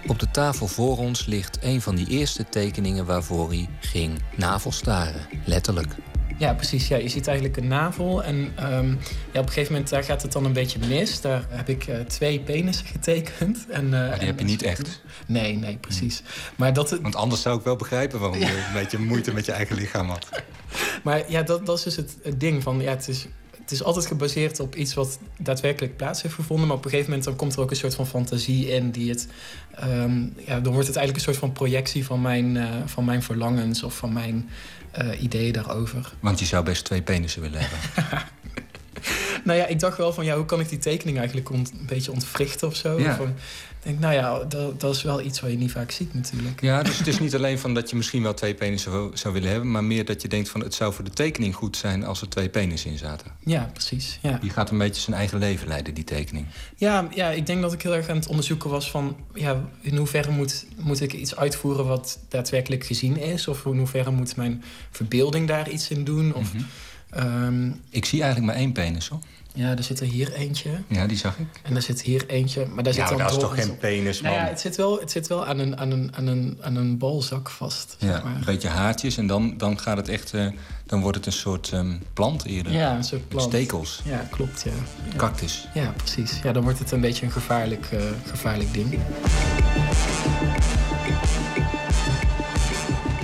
Op 0.08 0.20
de 0.20 0.32
tafel 0.32 0.68
voor 0.68 0.98
ons 0.98 1.26
ligt 1.26 1.58
een 1.62 1.82
van 1.82 1.96
die 1.96 2.08
eerste 2.08 2.50
tekeningen 2.50 3.06
waarvoor 3.06 3.50
hij 3.50 3.70
ging 3.80 4.22
navelstaren, 4.36 5.28
letterlijk. 5.46 5.96
Ja, 6.40 6.54
precies. 6.54 6.88
Ja, 6.88 6.98
je 6.98 7.08
ziet 7.08 7.28
eigenlijk 7.28 7.58
een 7.58 7.68
navel. 7.68 8.24
En 8.24 8.36
um, 8.36 9.00
ja, 9.32 9.40
op 9.40 9.46
een 9.46 9.48
gegeven 9.48 9.72
moment 9.72 9.90
daar 9.90 10.04
gaat 10.04 10.22
het 10.22 10.32
dan 10.32 10.46
een 10.46 10.54
beetje 10.54 10.80
mis. 10.88 11.22
Daar 11.22 11.46
heb 11.50 11.70
ik 11.70 11.88
uh, 11.88 12.00
twee 12.00 12.40
penissen 12.40 12.86
getekend. 12.96 13.66
En, 13.70 13.86
uh, 13.86 13.92
maar 13.92 14.18
die 14.18 14.28
heb 14.28 14.40
je 14.40 14.46
niet 14.46 14.64
echt? 14.64 15.02
Nee, 15.26 15.56
nee, 15.56 15.78
precies. 15.78 16.22
Maar 16.56 16.74
dat 16.74 16.90
het... 16.90 17.02
Want 17.02 17.16
anders 17.16 17.42
zou 17.42 17.58
ik 17.58 17.64
wel 17.64 17.76
begrijpen 17.76 18.20
waarom 18.20 18.40
je 18.40 18.46
een 18.46 18.74
beetje 18.74 18.98
moeite 18.98 19.34
met 19.34 19.46
je 19.46 19.52
eigen 19.52 19.76
lichaam 19.76 20.10
had. 20.10 20.28
Maar 21.04 21.32
ja, 21.32 21.42
dat, 21.42 21.66
dat 21.66 21.78
is 21.78 21.84
dus 21.84 21.96
het, 21.96 22.18
het 22.24 22.40
ding 22.40 22.64
van... 22.64 22.82
Ja, 22.82 22.90
het 22.90 23.08
is 23.08 23.28
het 23.70 23.80
is 23.80 23.84
altijd 23.84 24.06
gebaseerd 24.06 24.60
op 24.60 24.76
iets 24.76 24.94
wat 24.94 25.20
daadwerkelijk 25.38 25.98
plaats 25.98 26.22
heeft 26.22 26.34
gevonden. 26.34 26.68
Maar 26.68 26.78
op 26.78 26.84
een 26.84 26.90
gegeven 26.90 27.10
moment 27.10 27.28
dan 27.28 27.38
komt 27.38 27.54
er 27.54 27.62
ook 27.62 27.70
een 27.70 27.76
soort 27.76 27.96
van 27.96 28.08
fantasie 28.08 28.68
in 28.68 28.92
die 28.92 29.10
het. 29.10 29.28
Um, 29.84 30.34
ja, 30.46 30.60
dan 30.60 30.74
wordt 30.74 30.88
het 30.88 30.98
eigenlijk 30.98 31.16
een 31.16 31.34
soort 31.34 31.38
van 31.38 31.52
projectie 31.52 32.06
van 32.06 32.22
mijn, 32.22 32.56
uh, 32.56 32.70
van 32.86 33.06
mijn 33.06 33.24
verlangens 33.24 33.84
of 33.84 33.98
van 33.98 34.14
mijn 34.14 34.50
uh, 35.02 35.22
ideeën 35.22 35.54
daarover. 35.54 36.14
Want 36.20 36.40
je 36.40 36.46
zou 36.46 36.64
best 36.64 36.86
twee 36.86 37.02
penissen 37.02 37.42
willen 37.42 37.60
hebben. 37.60 37.80
nou 39.46 39.60
ja, 39.60 39.66
ik 39.66 39.80
dacht 39.80 39.98
wel 39.98 40.14
van 40.14 40.26
ja, 40.26 40.36
hoe 40.36 40.46
kan 40.46 40.60
ik 40.60 40.70
die 40.70 40.78
tekening 40.78 41.18
eigenlijk 41.18 41.50
een 41.50 41.68
beetje 41.88 42.12
ontwrichten 42.12 42.68
of 42.68 42.76
zo? 42.76 43.00
Ja. 43.00 43.18
Of, 43.20 43.28
ik 43.80 43.86
denk, 43.86 44.00
nou 44.00 44.14
ja, 44.14 44.44
dat, 44.44 44.80
dat, 44.80 44.96
is 44.96 45.04
wel 45.04 45.22
iets 45.22 45.40
wat 45.40 45.52
je 45.52 45.58
niet 45.58 45.72
vaak 45.72 45.92
ziet 45.92 46.14
natuurlijk. 46.14 46.62
Ja, 46.62 46.84
dus 46.84 46.98
het 47.00 47.08
is 47.08 47.20
niet 47.20 47.36
alleen 47.36 47.60
van 47.60 47.74
dat 47.74 47.90
je 47.90 47.96
misschien 47.96 48.24
wel 48.24 48.34
twee 48.34 48.54
penissen 48.54 48.92
zou, 48.92 49.18
zou 49.18 49.34
willen 49.34 49.50
hebben... 49.50 49.72
maar 49.72 49.84
meer 49.84 50.06
dat 50.06 50.22
je 50.22 50.28
denkt 50.28 50.50
van 50.50 50.62
het 50.62 50.74
zou 50.74 50.94
voor 50.94 51.04
de 51.04 51.12
tekening 51.12 51.56
goed 51.56 51.78
zijn... 51.78 52.04
als 52.04 52.22
er 52.22 52.30
twee 52.30 52.50
penissen 52.50 52.92
in 52.92 52.98
zaten. 52.98 53.32
Ja, 53.46 53.70
precies. 53.74 54.20
Ja. 54.22 54.38
Die 54.42 54.50
gaat 54.50 54.70
een 54.70 54.78
beetje 54.78 55.02
zijn 55.02 55.16
eigen 55.16 55.40
leven 55.40 55.68
leiden, 55.68 55.94
die 55.94 56.04
tekening. 56.04 56.46
Ja, 56.76 57.08
ja, 57.16 57.30
ik 57.30 57.46
denk 57.46 57.62
dat 57.62 57.74
ik 57.74 57.82
heel 57.82 57.96
erg 57.96 58.10
aan 58.10 58.16
het 58.16 58.28
onderzoeken 58.28 58.70
was 58.70 58.92
van... 58.92 59.18
Ja, 59.34 59.62
in 59.82 59.96
hoeverre 59.96 60.32
moet, 60.32 60.66
moet 60.78 61.02
ik 61.02 61.14
iets 61.14 61.36
uitvoeren 61.36 61.86
wat 61.86 62.20
daadwerkelijk 62.30 62.86
gezien 62.86 63.18
is? 63.18 63.48
Of 63.48 63.66
in 63.66 63.78
hoeverre 63.78 64.12
moet 64.12 64.36
mijn 64.36 64.64
verbeelding 64.92 65.48
daar 65.48 65.70
iets 65.70 65.90
in 65.90 66.04
doen? 66.04 66.34
Of, 66.34 66.54
mm 66.54 66.60
-hmm. 66.60 66.68
Um, 67.18 67.82
ik 67.90 68.06
zie 68.06 68.22
eigenlijk 68.22 68.52
maar 68.52 68.62
één 68.62 68.72
penis, 68.72 69.08
hoor. 69.08 69.20
Ja, 69.54 69.76
er 69.78 69.84
zit 69.84 70.00
er 70.00 70.08
hier 70.08 70.34
eentje. 70.34 70.70
Ja, 70.88 71.08
die 71.08 71.18
zag 71.18 71.38
ik. 71.38 71.48
En 71.64 71.76
er 71.76 71.82
zit 71.82 72.02
hier 72.02 72.28
eentje. 72.28 72.66
Maar 72.66 72.84
daar 72.84 72.94
zit 72.94 73.04
ja, 73.04 73.10
dan 73.10 73.18
dat 73.18 73.32
is 73.32 73.38
toch 73.38 73.56
geen 73.56 73.78
penis, 73.78 74.22
man? 74.22 74.32
Nou 74.32 74.44
ja, 74.44 74.50
het 74.50 74.60
zit 74.60 74.76
wel, 74.76 75.00
het 75.00 75.12
zit 75.12 75.28
wel 75.28 75.46
aan, 75.46 75.60
een, 75.60 75.78
aan, 75.78 75.92
een, 75.92 76.12
aan, 76.16 76.28
een, 76.28 76.58
aan 76.62 76.76
een 76.76 76.98
balzak 76.98 77.50
vast. 77.50 77.96
Ja, 78.00 78.12
zeg 78.12 78.24
maar. 78.24 78.36
een 78.36 78.46
beetje 78.46 78.68
haartjes 78.68 79.18
en 79.18 79.28
dan, 79.28 79.58
dan 79.58 79.80
gaat 79.80 79.98
het 79.98 80.08
echt... 80.08 80.34
Uh, 80.34 80.48
dan 80.86 81.02
wordt 81.02 81.18
het 81.18 81.26
een 81.26 81.32
soort 81.32 81.72
um, 81.72 82.02
plant 82.14 82.46
eerder. 82.46 82.72
Ja, 82.72 82.96
een 82.96 83.04
soort 83.04 83.28
plant. 83.28 83.52
Stekels. 83.52 84.02
Ja, 84.06 84.28
klopt, 84.32 84.62
ja. 84.62 84.72
ja. 85.10 85.16
Cactus. 85.16 85.68
Ja, 85.74 85.94
precies. 85.98 86.40
Ja, 86.44 86.52
dan 86.52 86.64
wordt 86.64 86.80
het 86.80 86.92
een 86.92 87.02
beetje 87.02 87.26
een 87.26 87.32
gevaarlijk, 87.32 87.92
uh, 87.94 88.00
gevaarlijk 88.26 88.74
ding. 88.74 88.94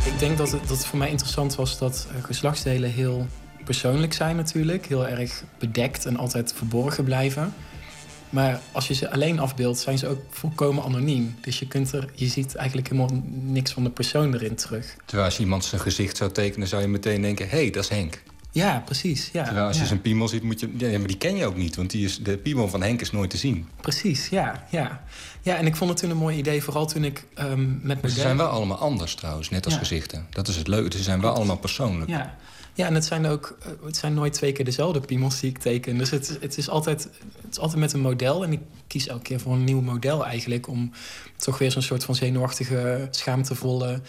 Ik 0.04 0.20
denk 0.20 0.38
dat 0.38 0.52
het, 0.52 0.62
dat 0.68 0.78
het 0.78 0.86
voor 0.86 0.98
mij 0.98 1.10
interessant 1.10 1.56
was 1.56 1.78
dat 1.78 2.08
uh, 2.16 2.24
geslachtsdelen 2.24 2.92
heel 2.92 3.28
persoonlijk 3.66 4.14
zijn 4.14 4.36
natuurlijk. 4.36 4.86
Heel 4.86 5.08
erg 5.08 5.44
bedekt 5.60 6.06
en 6.06 6.18
altijd 6.18 6.54
verborgen 6.54 7.04
blijven. 7.04 7.54
Maar 8.30 8.60
als 8.72 8.88
je 8.88 8.94
ze 8.94 9.12
alleen 9.12 9.40
afbeeldt, 9.40 9.80
zijn 9.80 9.98
ze 9.98 10.08
ook 10.08 10.22
volkomen 10.30 10.84
anoniem. 10.84 11.36
Dus 11.42 11.60
je, 11.60 11.68
kunt 11.68 11.92
er, 11.92 12.10
je 12.14 12.28
ziet 12.28 12.56
eigenlijk 12.56 12.90
helemaal 12.90 13.24
niks 13.32 13.72
van 13.72 13.84
de 13.84 13.90
persoon 13.90 14.34
erin 14.34 14.56
terug. 14.56 14.96
Terwijl 15.06 15.28
als 15.28 15.38
je 15.38 15.44
iemand 15.44 15.66
zijn 15.66 15.82
gezicht 15.82 16.18
zou 16.18 16.32
tekenen, 16.32 16.68
zou 16.68 16.82
je 16.82 16.88
meteen 16.88 17.22
denken... 17.22 17.50
hé, 17.50 17.58
hey, 17.58 17.70
dat 17.70 17.84
is 17.84 17.90
Henk. 17.90 18.22
Ja, 18.52 18.82
precies. 18.86 19.30
Ja, 19.34 19.44
Terwijl 19.44 19.66
als 19.66 19.76
je 19.76 19.82
ja. 19.82 19.88
zijn 19.88 20.02
piemel 20.02 20.28
ziet, 20.28 20.44
moet 20.44 20.60
je... 20.60 20.70
Ja, 20.78 20.98
maar 20.98 21.08
die 21.08 21.18
ken 21.18 21.36
je 21.36 21.46
ook 21.46 21.56
niet, 21.56 21.76
want 21.76 21.90
die 21.90 22.06
is, 22.06 22.24
de 22.24 22.38
piemel 22.38 22.68
van 22.68 22.82
Henk 22.82 23.02
is 23.02 23.12
nooit 23.12 23.30
te 23.30 23.38
zien. 23.38 23.68
Precies, 23.82 24.30
ja. 24.30 24.66
Ja, 24.70 25.04
ja 25.42 25.56
en 25.58 25.66
ik 25.66 25.76
vond 25.76 25.90
het 25.90 26.00
toen 26.00 26.10
een 26.10 26.18
mooi 26.18 26.38
idee, 26.38 26.64
vooral 26.64 26.86
toen 26.86 27.04
ik 27.04 27.26
um, 27.40 27.80
met 27.84 28.02
Maar 28.02 28.12
ze 28.12 28.20
zijn 28.20 28.38
wel 28.38 28.48
allemaal 28.48 28.78
anders 28.78 29.16
trouwens, 29.16 29.50
net 29.50 29.66
als 29.66 29.74
ja. 29.74 29.80
gezichten. 29.80 30.26
Dat 30.30 30.48
is 30.48 30.56
het 30.56 30.68
leuke, 30.68 30.98
ze 30.98 31.04
zijn 31.04 31.22
wel 31.22 31.36
allemaal 31.36 31.58
persoonlijk. 31.58 32.10
Ja. 32.10 32.38
Ja, 32.76 32.86
en 32.86 32.94
het 32.94 33.06
zijn 33.06 33.26
ook 33.26 33.58
het 33.86 33.98
zijn 33.98 34.14
nooit 34.14 34.34
twee 34.34 34.52
keer 34.52 34.66
dezelfde 34.66 35.00
piemels 35.00 35.40
die 35.40 35.50
ik 35.50 35.58
teken. 35.58 35.98
Dus 35.98 36.10
het, 36.10 36.38
het, 36.42 36.58
is 36.58 36.70
altijd, 36.70 37.04
het 37.42 37.52
is 37.52 37.60
altijd 37.60 37.80
met 37.80 37.94
een 37.94 38.00
model. 38.00 38.44
En 38.44 38.52
ik 38.52 38.60
kies 38.88 39.08
elke 39.08 39.24
keer 39.24 39.40
voor 39.40 39.54
een 39.54 39.64
nieuw 39.64 39.82
model 39.82 40.26
eigenlijk. 40.26 40.68
Om 40.68 40.92
toch 41.38 41.58
weer 41.58 41.72
zo'n 41.72 41.82
soort 41.82 42.04
van 42.04 42.16
zenuwachtige, 42.16 43.08
schaamtevolle 43.12 44.02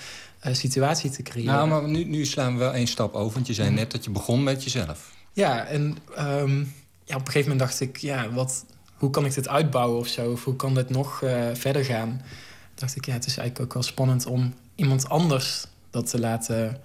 uh, 0.47 0.55
situatie 0.55 1.11
te 1.11 1.23
creëren. 1.23 1.55
Nou, 1.55 1.69
maar 1.69 1.89
nu, 1.89 2.05
nu 2.05 2.25
slaan 2.25 2.53
we 2.53 2.59
wel 2.59 2.73
één 2.73 2.87
stap 2.87 3.15
over. 3.15 3.35
Want 3.35 3.47
je 3.47 3.55
zei 3.55 3.71
net 3.71 3.91
dat 3.91 4.05
je 4.05 4.11
begon 4.11 4.43
met 4.43 4.65
jezelf. 4.65 5.13
Ja, 5.33 5.65
en 5.65 5.97
um, 6.19 6.73
ja, 7.05 7.15
op 7.15 7.21
een 7.21 7.27
gegeven 7.27 7.51
moment 7.51 7.59
dacht 7.59 7.81
ik... 7.81 7.97
Ja, 7.97 8.31
wat, 8.31 8.65
hoe 8.95 9.11
kan 9.11 9.25
ik 9.25 9.35
dit 9.35 9.49
uitbouwen 9.49 9.99
of 9.99 10.07
zo? 10.07 10.31
Of 10.31 10.45
hoe 10.45 10.57
kan 10.57 10.75
dit 10.75 10.91
nog 10.91 11.21
uh, 11.21 11.45
verder 11.53 11.85
gaan? 11.85 12.09
Toen 12.09 12.75
dacht 12.75 12.97
ik, 12.97 13.07
ja, 13.07 13.13
het 13.13 13.27
is 13.27 13.37
eigenlijk 13.37 13.69
ook 13.69 13.75
wel 13.75 13.83
spannend 13.83 14.27
om 14.27 14.55
iemand 14.75 15.09
anders 15.09 15.67
dat 15.91 16.11
te 16.11 16.21
laten... 16.21 16.81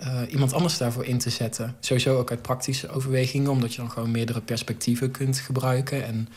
Uh, 0.00 0.20
iemand 0.28 0.52
anders 0.52 0.78
daarvoor 0.78 1.04
in 1.04 1.18
te 1.18 1.30
zetten. 1.30 1.76
Sowieso 1.80 2.18
ook 2.18 2.30
uit 2.30 2.42
praktische 2.42 2.88
overwegingen, 2.88 3.50
omdat 3.50 3.74
je 3.74 3.80
dan 3.80 3.90
gewoon 3.90 4.10
meerdere 4.10 4.40
perspectieven 4.40 5.10
kunt 5.10 5.38
gebruiken. 5.38 6.04
En 6.04 6.28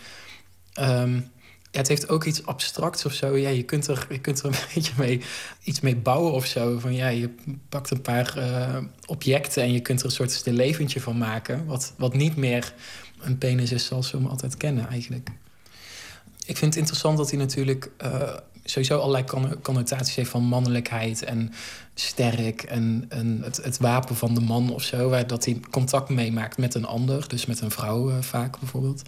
um, 0.80 1.32
ja, 1.72 1.80
het 1.80 1.88
heeft 1.88 2.10
ook 2.10 2.24
iets 2.24 2.46
abstracts 2.46 3.06
of 3.06 3.14
zo. 3.14 3.38
Ja, 3.38 3.50
je, 3.50 3.64
kunt 3.64 3.88
er, 3.88 4.08
je 4.10 4.20
kunt 4.20 4.40
er 4.40 4.46
een 4.46 4.56
beetje 4.74 4.94
mee, 4.98 5.22
iets 5.64 5.80
mee 5.80 5.96
bouwen 5.96 6.32
of 6.32 6.46
zo. 6.46 6.80
Van, 6.80 6.94
ja, 6.94 7.08
je 7.08 7.30
pakt 7.70 7.92
een 7.92 8.02
paar 8.02 8.34
uh, 8.38 8.78
objecten 9.06 9.64
en 9.64 9.72
je 9.72 9.80
kunt 9.80 10.00
er 10.00 10.06
een 10.06 10.12
soort 10.12 10.46
leventje 10.46 11.02
van 11.02 11.18
maken. 11.18 11.66
Wat, 11.66 11.94
wat 11.98 12.14
niet 12.14 12.36
meer 12.36 12.74
een 13.20 13.38
penis 13.38 13.72
is 13.72 13.86
zoals 13.86 14.12
we 14.12 14.18
hem 14.18 14.28
altijd 14.28 14.58
kennen 14.58 14.88
eigenlijk. 14.88 15.30
Ik 16.46 16.58
vind 16.58 16.74
het 16.74 16.76
interessant 16.76 17.18
dat 17.18 17.30
hij 17.30 17.40
natuurlijk 17.40 17.92
uh, 18.04 18.34
sowieso 18.64 19.00
allerlei 19.00 19.24
connotaties 19.62 20.16
heeft 20.16 20.30
van 20.30 20.44
mannelijkheid 20.44 21.24
en 21.24 21.54
sterk 22.00 22.64
en, 22.64 23.06
en 23.10 23.40
het, 23.44 23.58
het, 23.64 23.78
wapen 23.78 24.16
van 24.16 24.34
de 24.34 24.42
man 24.42 24.74
of 24.74 24.84
zo. 24.84 25.10
Waar 25.10 25.28
dat 25.28 25.46
hij 25.46 25.60
contact 25.72 26.10
meemaakt 26.10 26.58
met 26.58 26.76
een 26.76 26.86
ander, 26.86 27.28
dus 27.28 27.46
met 27.46 27.62
een 27.62 27.72
vrouw 27.72 28.10
uh, 28.10 28.16
vaak 28.22 28.60
bijvoorbeeld. 28.60 29.02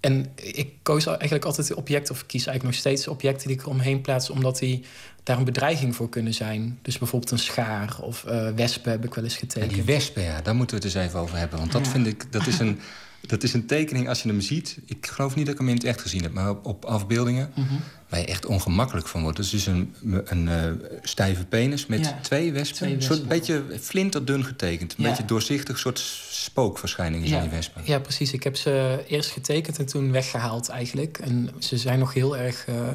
en 0.00 0.26
ik 0.34 0.72
koos 0.82 1.06
eigenlijk 1.06 1.44
altijd 1.44 1.74
objecten, 1.74 2.14
of 2.14 2.26
kies 2.26 2.46
eigenlijk 2.46 2.64
nog 2.64 2.74
steeds 2.74 3.08
objecten 3.08 3.48
die 3.48 3.56
ik 3.56 3.62
eromheen 3.62 4.00
plaats, 4.00 4.30
omdat 4.30 4.58
die 4.58 4.84
daar 5.22 5.38
een 5.38 5.44
bedreiging 5.44 5.96
voor 5.96 6.08
kunnen 6.08 6.34
zijn. 6.34 6.78
Dus 6.82 6.98
bijvoorbeeld 6.98 7.30
een 7.30 7.38
schaar 7.38 7.96
of 8.00 8.24
uh, 8.28 8.50
wespen 8.50 8.90
heb 8.90 9.04
ik 9.04 9.14
wel 9.14 9.24
eens 9.24 9.36
getekend. 9.36 9.74
die 9.74 9.82
wespen, 9.82 10.22
ja, 10.22 10.40
daar 10.40 10.54
moeten 10.54 10.78
we 10.78 10.86
het 10.86 10.94
eens 10.94 11.06
even 11.06 11.20
over 11.20 11.36
hebben. 11.36 11.58
Want 11.58 11.72
dat 11.72 11.88
vind 11.88 12.06
ik, 12.06 12.32
dat 12.32 12.46
is 12.46 12.58
een. 12.58 12.80
Dat 13.26 13.42
is 13.42 13.52
een 13.52 13.66
tekening, 13.66 14.08
als 14.08 14.22
je 14.22 14.28
hem 14.28 14.40
ziet... 14.40 14.78
ik 14.86 15.06
geloof 15.06 15.34
niet 15.34 15.44
dat 15.44 15.54
ik 15.54 15.60
hem 15.60 15.68
in 15.68 15.74
het 15.74 15.84
echt 15.84 16.00
gezien 16.00 16.22
heb... 16.22 16.32
maar 16.32 16.56
op, 16.62 16.84
afbeeldingen, 16.84 17.52
mm 17.54 17.80
waar 18.10 18.20
je 18.20 18.26
echt 18.26 18.46
ongemakkelijk 18.46 19.06
van 19.06 19.22
wordt. 19.22 19.36
Dus 19.36 19.54
is 19.54 19.66
een, 19.66 19.94
een 20.24 20.46
uh, 20.46 20.64
stijve 21.02 21.44
penis 21.44 21.86
met 21.86 22.14
twee 22.22 22.52
wespen. 22.52 22.90
Een 22.90 23.02
soort 23.02 23.28
beetje 23.28 23.64
flinterdun 23.80 24.44
getekend. 24.44 24.94
Een 24.98 25.04
beetje 25.04 25.24
doorzichtig, 25.24 25.78
soort 25.78 25.98
spookverschijningen 26.30 27.28
zijn 27.28 27.42
die 27.42 27.50
wespen. 27.50 27.82
Ja, 27.84 27.98
precies. 27.98 28.32
Ik 28.32 28.42
heb 28.42 28.56
ze 28.56 29.04
eerst 29.08 29.30
getekend 29.30 29.78
en 29.78 29.86
toen 29.86 30.12
weggehaald 30.12 30.68
eigenlijk. 30.68 31.18
En 31.18 31.50
ze 31.58 31.78
zijn 31.78 31.98
nog 31.98 32.14
heel 32.14 32.36
erg... 32.36 32.66
Uh, 32.68 32.88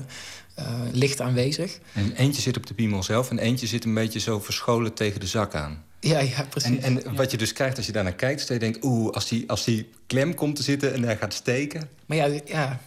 licht 0.92 1.22
aanwezig. 1.22 1.80
En 1.94 2.14
eentje 2.16 2.42
zit 2.42 2.58
op 2.58 2.68
de 2.68 2.74
piemel 2.74 3.04
zelf 3.04 3.30
en 3.30 3.40
eentje 3.40 3.68
zit 3.68 3.86
een 3.86 3.94
beetje 3.94 4.20
zo 4.20 4.40
verscholen 4.40 4.94
tegen 4.94 5.20
de 5.20 5.28
zak 5.28 5.56
aan. 5.56 5.84
Ja, 6.00 6.20
ja, 6.20 6.44
precies. 6.50 6.78
En, 6.78 7.06
en 7.06 7.16
wat 7.16 7.32
je 7.32 7.38
dus 7.38 7.54
krijgt 7.54 7.78
als 7.78 7.86
je 7.86 7.92
daarnaar 7.92 8.14
kijkt... 8.14 8.40
is 8.40 8.48
dat 8.48 8.62
je 8.62 8.72
denkt, 8.72 8.84
oeh, 8.84 9.14
als 9.14 9.28
die, 9.28 9.50
als 9.50 9.64
die 9.64 9.90
klem 10.08 10.34
komt 10.34 10.56
te 10.56 10.64
zitten 10.64 10.94
en 10.94 11.04
hij 11.04 11.18
gaat 11.18 11.34
steken... 11.34 11.90
Maar 12.06 12.18
ja, 12.18 12.40
ja 12.46 12.80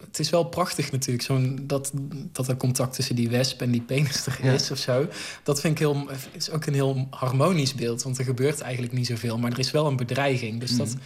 het 0.00 0.18
is 0.18 0.30
wel 0.30 0.44
prachtig 0.44 0.92
natuurlijk, 0.92 1.24
zo'n 1.24 1.58
dat, 1.62 1.92
dat 2.32 2.48
er 2.48 2.56
contact 2.56 2.94
tussen 2.94 3.16
die 3.16 3.28
wesp 3.28 3.60
en 3.60 3.70
die 3.70 3.80
penis 3.80 4.26
er 4.26 4.44
is 4.44 4.70
of 4.70 4.78
zo. 4.78 5.06
Dat 5.42 5.60
vind 5.60 5.72
ik 5.72 5.78
heel, 5.78 6.08
is 6.32 6.50
ook 6.50 6.66
een 6.66 6.74
heel 6.74 7.06
harmonisch 7.10 7.74
beeld, 7.74 8.02
want 8.02 8.18
er 8.18 8.24
gebeurt 8.24 8.60
eigenlijk 8.60 8.92
niet 8.92 9.06
zoveel, 9.06 9.38
maar 9.38 9.52
er 9.52 9.58
is 9.58 9.70
wel 9.70 9.86
een 9.86 9.96
bedreiging. 9.96 10.60
Dus 10.60 10.76
dat, 10.76 10.88
mhm. 10.88 10.98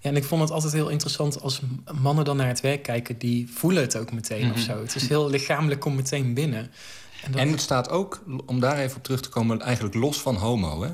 ja, 0.00 0.10
en 0.10 0.16
ik 0.16 0.24
vond 0.24 0.42
het 0.42 0.50
altijd 0.50 0.72
heel 0.72 0.88
interessant 0.88 1.40
als 1.40 1.60
mannen 2.00 2.24
dan 2.24 2.36
naar 2.36 2.48
het 2.48 2.60
werk 2.60 2.82
kijken, 2.82 3.18
die 3.18 3.50
voelen 3.52 3.82
het 3.82 3.96
ook 3.96 4.12
meteen 4.12 4.50
of 4.50 4.56
mhm. 4.56 4.64
zo. 4.64 4.80
Het 4.80 4.94
is 4.94 5.08
heel 5.08 5.30
lichamelijk, 5.30 5.80
komt 5.80 5.96
meteen 5.96 6.34
binnen. 6.34 6.70
En, 7.22 7.34
en 7.34 7.50
het 7.50 7.60
staat 7.60 7.88
ook, 7.90 8.22
om 8.46 8.60
daar 8.60 8.78
even 8.78 8.96
op 8.96 9.02
terug 9.02 9.20
te 9.20 9.28
komen, 9.28 9.60
eigenlijk 9.60 9.94
los 9.94 10.20
van 10.20 10.34
homo, 10.34 10.82
hè? 10.82 10.90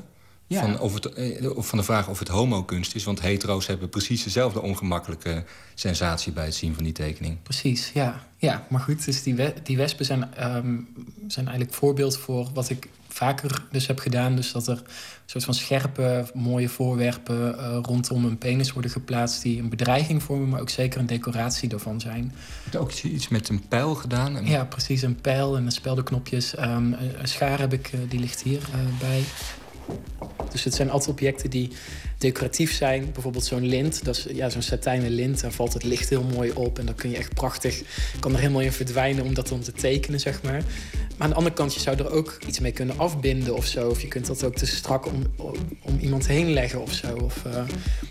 Van, 0.49 0.79
of 0.79 0.93
het, 0.93 1.13
eh, 1.13 1.49
van 1.57 1.77
de 1.77 1.83
vraag 1.83 2.07
of 2.09 2.19
het 2.19 2.27
homokunst 2.27 2.95
is. 2.95 3.03
Want 3.03 3.21
hetero's 3.21 3.67
hebben 3.67 3.89
precies 3.89 4.23
dezelfde 4.23 4.61
ongemakkelijke 4.61 5.43
sensatie 5.73 6.31
bij 6.31 6.45
het 6.45 6.55
zien 6.55 6.73
van 6.73 6.83
die 6.83 6.93
tekening. 6.93 7.41
Precies, 7.43 7.91
ja. 7.93 8.27
ja 8.37 8.65
maar 8.69 8.81
goed, 8.81 9.05
dus 9.05 9.23
die, 9.23 9.35
we, 9.35 9.53
die 9.63 9.77
wespen 9.77 10.05
zijn, 10.05 10.21
um, 10.55 10.87
zijn 11.27 11.45
eigenlijk 11.45 11.77
voorbeeld 11.77 12.17
voor 12.17 12.49
wat 12.53 12.69
ik 12.69 12.89
vaker 13.07 13.63
dus 13.71 13.87
heb 13.87 13.99
gedaan. 13.99 14.35
Dus 14.35 14.51
dat 14.51 14.67
er 14.67 14.77
een 14.77 14.83
soort 15.25 15.43
van 15.43 15.53
scherpe, 15.53 16.25
mooie 16.33 16.69
voorwerpen 16.69 17.55
uh, 17.55 17.77
rondom 17.81 18.25
een 18.25 18.37
penis 18.37 18.73
worden 18.73 18.91
geplaatst... 18.91 19.41
die 19.41 19.59
een 19.59 19.69
bedreiging 19.69 20.23
vormen, 20.23 20.49
maar 20.49 20.61
ook 20.61 20.69
zeker 20.69 20.99
een 20.99 21.05
decoratie 21.05 21.69
daarvan 21.69 21.99
zijn. 21.99 22.33
Heb 22.63 22.81
ook 22.81 22.91
iets 22.91 23.27
met 23.27 23.49
een 23.49 23.67
pijl 23.67 23.95
gedaan? 23.95 24.45
Ja, 24.45 24.65
precies. 24.65 25.01
Een 25.01 25.21
pijl 25.21 25.57
en 25.57 25.65
een 25.65 25.71
speldenknopjes. 25.71 26.57
Um, 26.57 26.93
een 26.93 27.27
schaar 27.27 27.59
heb 27.59 27.73
ik, 27.73 27.91
uh, 27.93 27.99
die 28.09 28.19
ligt 28.19 28.41
hier 28.41 28.59
uh, 28.59 28.99
bij. 28.99 29.23
Dus 30.51 30.63
het 30.63 30.73
zijn 30.73 30.89
altijd 30.89 31.09
objecten 31.09 31.49
die 31.49 31.69
decoratief 32.17 32.73
zijn. 32.73 33.11
Bijvoorbeeld 33.13 33.45
zo'n 33.45 33.65
lint, 33.65 34.05
dat 34.05 34.17
is 34.17 34.27
ja, 34.33 34.49
zo'n 34.49 34.61
satijnen 34.61 35.09
lint. 35.09 35.41
Daar 35.41 35.51
valt 35.51 35.73
het 35.73 35.83
licht 35.83 36.09
heel 36.09 36.23
mooi 36.23 36.51
op 36.51 36.79
en 36.79 36.85
dan 36.85 36.95
kun 36.95 37.09
je 37.09 37.17
echt 37.17 37.33
prachtig... 37.33 37.81
kan 38.19 38.33
er 38.33 38.39
helemaal 38.39 38.61
in 38.61 38.71
verdwijnen 38.71 39.25
om 39.25 39.33
dat 39.33 39.47
dan 39.47 39.59
te 39.59 39.71
tekenen, 39.71 40.19
zeg 40.19 40.41
maar. 40.41 40.63
Maar 41.17 41.17
aan 41.17 41.29
de 41.29 41.35
andere 41.35 41.55
kant, 41.55 41.73
je 41.73 41.79
zou 41.79 41.97
er 41.97 42.11
ook 42.11 42.39
iets 42.47 42.59
mee 42.59 42.71
kunnen 42.71 42.97
afbinden 42.97 43.55
of 43.55 43.65
zo. 43.65 43.89
Of 43.89 44.01
je 44.01 44.07
kunt 44.07 44.25
dat 44.25 44.43
ook 44.43 44.55
te 44.55 44.65
strak 44.65 45.05
om, 45.05 45.23
om, 45.81 45.97
iemand 45.99 46.27
heen 46.27 46.53
leggen 46.53 46.81
of 46.81 46.91
zo. 46.91 47.15
Of, 47.15 47.43
uh, 47.47 47.63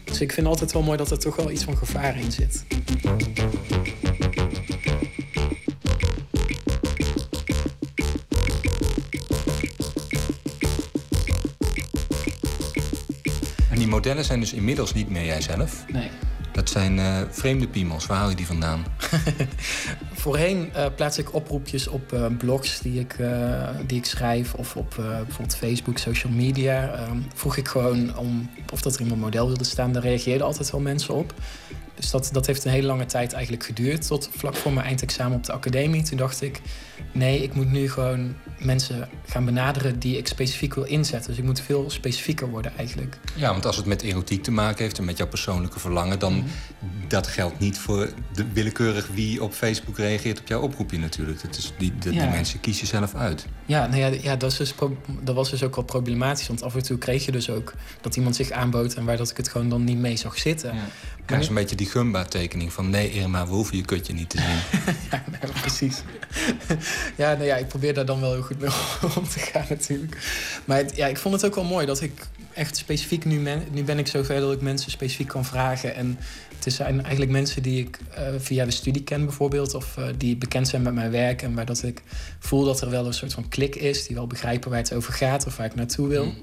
dus 0.04 0.20
ik 0.20 0.32
vind 0.32 0.46
altijd 0.46 0.72
wel 0.72 0.82
mooi 0.82 0.98
dat 0.98 1.10
er 1.10 1.18
toch 1.18 1.36
wel 1.36 1.50
iets 1.50 1.64
van 1.64 1.76
gevaar 1.76 2.18
in 2.18 2.32
zit. 2.32 2.64
Modellen 13.88 14.24
zijn 14.24 14.40
dus 14.40 14.52
inmiddels 14.52 14.94
niet 14.94 15.10
meer 15.10 15.24
jijzelf. 15.24 15.84
Nee. 15.92 16.10
Dat 16.52 16.70
zijn 16.70 16.98
uh, 16.98 17.18
vreemde 17.30 17.68
piemels. 17.68 18.06
Waar 18.06 18.18
haal 18.18 18.28
je 18.28 18.36
die 18.36 18.46
vandaan? 18.46 18.84
Voorheen 20.12 20.70
uh, 20.76 20.86
plaats 20.96 21.18
ik 21.18 21.34
oproepjes 21.34 21.88
op 21.88 22.12
uh, 22.12 22.26
blogs 22.38 22.80
die 22.80 23.00
ik, 23.00 23.16
die 23.86 23.98
ik 23.98 24.04
schrijf... 24.04 24.54
of 24.54 24.76
op 24.76 24.94
bijvoorbeeld 24.96 25.56
Facebook, 25.56 25.98
social 25.98 26.32
media. 26.32 26.94
Ehm, 26.94 27.18
vroeg 27.34 27.56
ik 27.56 27.68
gewoon 27.68 28.16
om, 28.16 28.50
of 28.72 28.82
dat 28.82 28.94
er 28.94 29.00
iemand 29.00 29.20
model 29.20 29.46
wilde 29.46 29.64
staan. 29.64 29.92
Daar 29.92 30.02
reageerden 30.02 30.46
altijd 30.46 30.70
wel 30.70 30.80
mensen 30.80 31.14
op. 31.14 31.34
Dus 31.94 32.10
dat, 32.10 32.28
dat 32.32 32.46
heeft 32.46 32.64
een 32.64 32.70
hele 32.70 32.86
lange 32.86 33.06
tijd 33.06 33.32
eigenlijk 33.32 33.64
geduurd. 33.64 34.06
Tot 34.06 34.30
vlak 34.36 34.54
voor 34.54 34.72
mijn 34.72 34.86
eindexamen 34.86 35.36
op 35.36 35.44
de 35.44 35.52
academie. 35.52 36.02
Toen 36.02 36.16
dacht 36.16 36.42
ik, 36.42 36.60
nee, 37.12 37.42
ik 37.42 37.54
moet 37.54 37.70
nu 37.70 37.90
gewoon 37.90 38.34
mensen 38.64 39.08
gaan 39.26 39.44
benaderen 39.44 39.98
die 39.98 40.16
ik 40.16 40.26
specifiek 40.26 40.74
wil 40.74 40.84
inzetten. 40.84 41.30
Dus 41.30 41.38
ik 41.38 41.44
moet 41.44 41.60
veel 41.60 41.90
specifieker 41.90 42.48
worden 42.48 42.72
eigenlijk. 42.76 43.18
Ja, 43.34 43.50
want 43.50 43.66
als 43.66 43.76
het 43.76 43.86
met 43.86 44.02
erotiek 44.02 44.42
te 44.42 44.50
maken 44.50 44.82
heeft 44.82 44.98
en 44.98 45.04
met 45.04 45.16
jouw 45.16 45.28
persoonlijke 45.28 45.78
verlangen... 45.78 46.18
dan 46.18 46.32
mm 46.32 46.44
dat 47.12 47.26
geldt 47.26 47.58
niet 47.58 47.78
voor 47.78 48.12
de 48.32 48.44
willekeurig 48.52 49.08
wie 49.14 49.42
op 49.42 49.52
Facebook 49.52 49.98
reageert 49.98 50.40
op 50.40 50.46
jouw 50.46 50.60
oproepje 50.60 50.98
natuurlijk. 50.98 51.42
Dat 51.42 51.56
is 51.56 51.72
die, 51.78 51.92
die 51.98 52.12
mensen 52.12 52.60
kiezen 52.60 52.86
zelf 52.86 53.14
uit. 53.14 53.46
Ja, 53.66 53.86
nou 53.86 54.00
ja, 54.00 54.06
ja 54.06 54.36
dat, 54.36 54.50
is 54.50 54.56
dus 54.56 54.74
dat 55.20 55.34
was 55.34 55.50
dus 55.50 55.62
ook 55.62 55.74
wel 55.74 55.84
problematisch. 55.84 56.46
Want 56.46 56.62
af 56.62 56.74
en 56.74 56.82
toe 56.82 56.98
kreeg 56.98 57.24
je 57.24 57.32
dus 57.32 57.50
ook 57.50 57.74
dat 58.00 58.16
iemand 58.16 58.36
zich 58.36 58.50
aanbood... 58.50 58.94
en 58.94 59.04
waar 59.04 59.16
dat 59.16 59.30
ik 59.30 59.36
het 59.36 59.48
gewoon 59.48 59.68
dan 59.68 59.84
niet 59.84 59.98
mee 59.98 60.16
zag 60.16 60.38
zitten. 60.38 60.74
Ja. 60.74 60.80
Krijg 61.24 61.48
een 61.48 61.54
beetje 61.54 61.76
die 61.76 61.86
Gumba-tekening 61.86 62.72
van... 62.72 62.90
nee 62.90 63.12
Irma, 63.12 63.46
we 63.46 63.52
hoeven 63.52 63.76
je 63.76 63.84
kutje 63.84 64.12
niet 64.12 64.30
te 64.30 64.38
zien. 64.38 64.84
ja, 65.10 65.24
precies. 65.60 66.02
ja, 67.16 67.32
nou 67.32 67.44
ja, 67.44 67.56
ik 67.56 67.68
probeer 67.68 67.94
daar 67.94 68.06
dan 68.06 68.20
wel 68.20 68.32
heel 68.32 68.42
goed 68.42 68.60
mee 68.60 68.70
om 69.16 69.28
te 69.28 69.38
gaan 69.38 69.64
natuurlijk. 69.68 70.16
Maar 70.64 70.84
ja, 70.94 71.06
ik 71.06 71.18
vond 71.18 71.34
het 71.34 71.44
ook 71.44 71.54
wel 71.54 71.64
mooi 71.64 71.86
dat 71.86 72.00
ik 72.00 72.26
echt 72.54 72.76
specifiek... 72.76 73.24
nu, 73.24 73.42
nu 73.70 73.82
ben 73.82 73.98
ik 73.98 74.06
zover 74.06 74.40
dat 74.40 74.52
ik 74.52 74.60
mensen 74.60 74.90
specifiek 74.90 75.28
kan 75.28 75.44
vragen... 75.44 75.94
en 75.94 76.18
het 76.64 76.72
zijn 76.72 77.00
eigenlijk 77.00 77.30
mensen 77.30 77.62
die 77.62 77.80
ik 77.84 77.98
uh, 78.18 78.26
via 78.38 78.64
de 78.64 78.70
studie 78.70 79.02
ken 79.02 79.24
bijvoorbeeld... 79.24 79.74
of 79.74 79.96
uh, 79.98 80.04
die 80.16 80.36
bekend 80.36 80.68
zijn 80.68 80.82
met 80.82 80.94
mijn 80.94 81.10
werk... 81.10 81.42
en 81.42 81.54
waar 81.54 81.66
dat 81.66 81.82
ik 81.82 82.02
voel 82.38 82.64
dat 82.64 82.80
er 82.80 82.90
wel 82.90 83.06
een 83.06 83.14
soort 83.14 83.32
van 83.32 83.48
klik 83.48 83.74
is... 83.74 84.06
die 84.06 84.16
wel 84.16 84.26
begrijpen 84.26 84.70
waar 84.70 84.78
het 84.78 84.92
over 84.92 85.12
gaat 85.12 85.46
of 85.46 85.56
waar 85.56 85.66
ik 85.66 85.74
naartoe 85.74 86.08
wil. 86.08 86.24
Mm. 86.24 86.34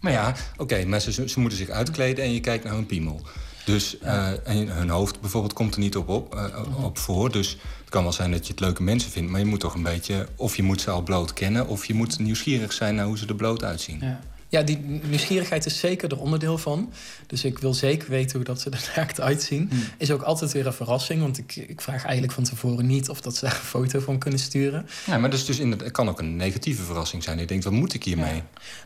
Maar 0.00 0.12
ja, 0.12 0.28
oké, 0.28 0.62
okay, 0.62 0.84
maar 0.84 1.00
ze, 1.00 1.28
ze 1.28 1.40
moeten 1.40 1.58
zich 1.58 1.68
uitkleden 1.68 2.24
en 2.24 2.32
je 2.32 2.40
kijkt 2.40 2.64
naar 2.64 2.74
hun 2.74 2.86
piemel. 2.86 3.26
Dus 3.64 3.96
uh, 4.02 4.48
en 4.48 4.68
hun 4.68 4.88
hoofd 4.88 5.20
bijvoorbeeld 5.20 5.52
komt 5.52 5.74
er 5.74 5.80
niet 5.80 5.96
op, 5.96 6.08
op, 6.08 6.34
uh, 6.34 6.84
op 6.84 6.98
voor. 6.98 7.32
Dus 7.32 7.50
het 7.80 7.90
kan 7.90 8.02
wel 8.02 8.12
zijn 8.12 8.30
dat 8.30 8.46
je 8.46 8.52
het 8.52 8.60
leuke 8.60 8.82
mensen 8.82 9.10
vindt... 9.10 9.30
maar 9.30 9.40
je 9.40 9.46
moet 9.46 9.60
toch 9.60 9.74
een 9.74 9.82
beetje... 9.82 10.28
of 10.36 10.56
je 10.56 10.62
moet 10.62 10.80
ze 10.80 10.90
al 10.90 11.02
bloot 11.02 11.32
kennen... 11.32 11.66
of 11.66 11.84
je 11.84 11.94
moet 11.94 12.18
nieuwsgierig 12.18 12.72
zijn 12.72 12.94
naar 12.94 13.06
hoe 13.06 13.18
ze 13.18 13.26
er 13.26 13.34
bloot 13.34 13.64
uitzien. 13.64 13.98
Ja. 14.00 14.20
Ja, 14.52 14.62
die 14.62 14.78
nieuwsgierigheid 15.02 15.66
is 15.66 15.78
zeker 15.78 16.10
er 16.10 16.18
onderdeel 16.18 16.58
van. 16.58 16.92
Dus 17.26 17.44
ik 17.44 17.58
wil 17.58 17.74
zeker 17.74 18.10
weten 18.10 18.36
hoe 18.36 18.44
dat 18.44 18.60
ze 18.60 18.70
er 18.70 18.92
naakt 18.96 19.20
uitzien. 19.20 19.66
Hmm. 19.70 19.82
Is 19.98 20.10
ook 20.10 20.22
altijd 20.22 20.52
weer 20.52 20.66
een 20.66 20.72
verrassing. 20.72 21.20
Want 21.20 21.38
ik, 21.38 21.56
ik 21.56 21.80
vraag 21.80 22.04
eigenlijk 22.04 22.32
van 22.32 22.44
tevoren 22.44 22.86
niet 22.86 23.08
of 23.08 23.20
dat 23.20 23.36
ze 23.36 23.44
daar 23.44 23.54
een 23.54 23.66
foto 23.66 24.00
van 24.00 24.18
kunnen 24.18 24.40
sturen. 24.40 24.86
Ja, 25.06 25.18
maar 25.18 25.30
dus, 25.30 25.44
dus 25.44 25.58
in 25.58 25.70
het 25.70 25.90
kan 25.90 26.08
ook 26.08 26.18
een 26.18 26.36
negatieve 26.36 26.82
verrassing 26.82 27.22
zijn. 27.22 27.38
Je 27.38 27.46
denkt, 27.46 27.64
wat 27.64 27.72
moet 27.72 27.94
ik 27.94 28.04
hiermee? 28.04 28.42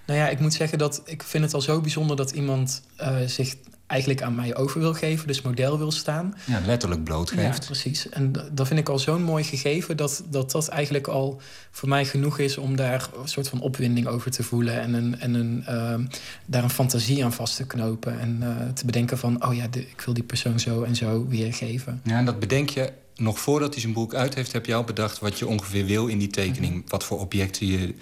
Nou 0.07 0.18
ja, 0.18 0.29
ik 0.29 0.41
moet 0.41 0.55
zeggen 0.55 0.79
dat 0.79 1.03
ik 1.05 1.22
vind 1.22 1.45
het 1.45 1.55
al 1.55 1.61
zo 1.61 1.81
bijzonder 1.81 2.16
dat 2.16 2.31
iemand 2.31 2.83
uh, 3.01 3.16
zich 3.27 3.55
eigenlijk 3.87 4.22
aan 4.22 4.34
mij 4.34 4.57
over 4.57 4.80
wil 4.80 4.95
geven, 4.95 5.26
dus 5.26 5.43
model 5.43 5.78
wil 5.78 5.93
staan. 5.93 6.34
Ja, 6.45 6.61
letterlijk 6.66 7.05
blootgeeft. 7.05 7.62
Ja, 7.62 7.66
precies. 7.66 8.09
En 8.09 8.32
dat 8.53 8.66
vind 8.66 8.80
ik 8.80 8.89
al 8.89 8.99
zo'n 8.99 9.22
mooi 9.22 9.45
gegeven 9.45 9.97
dat, 9.97 10.22
dat 10.30 10.51
dat 10.51 10.68
eigenlijk 10.68 11.07
al 11.07 11.41
voor 11.70 11.89
mij 11.89 12.05
genoeg 12.05 12.39
is 12.39 12.59
om 12.59 12.76
daar 12.76 13.09
een 13.22 13.28
soort 13.28 13.49
van 13.49 13.61
opwinding 13.61 14.07
over 14.07 14.30
te 14.30 14.43
voelen 14.43 14.80
en, 14.80 14.95
een, 14.95 15.20
en 15.20 15.34
een, 15.34 15.64
uh, 15.68 16.07
daar 16.47 16.62
een 16.62 16.70
fantasie 16.70 17.24
aan 17.24 17.32
vast 17.32 17.57
te 17.57 17.66
knopen 17.66 18.20
en 18.20 18.39
uh, 18.43 18.72
te 18.74 18.87
bedenken 18.87 19.18
van, 19.18 19.47
oh 19.47 19.55
ja, 19.55 19.66
de, 19.68 19.80
ik 19.80 20.01
wil 20.01 20.14
die 20.14 20.24
persoon 20.24 20.61
zo 20.61 20.82
en 20.82 20.97
zo 20.97 21.26
weergeven. 21.28 22.01
Ja, 22.05 22.18
en 22.18 22.24
dat 22.24 22.39
bedenk 22.39 22.68
je 22.68 22.93
nog 23.16 23.39
voordat 23.39 23.72
hij 23.72 23.80
zijn 23.80 23.93
boek 23.93 24.14
uit 24.14 24.34
heeft, 24.34 24.53
heb 24.53 24.66
je 24.66 24.74
al 24.74 24.84
bedacht 24.84 25.18
wat 25.18 25.39
je 25.39 25.47
ongeveer 25.47 25.84
wil 25.84 26.07
in 26.07 26.18
die 26.18 26.28
tekening, 26.28 26.74
mhm. 26.74 26.82
wat 26.89 27.05
voor 27.05 27.20
objecten 27.20 27.66
je 27.66 27.95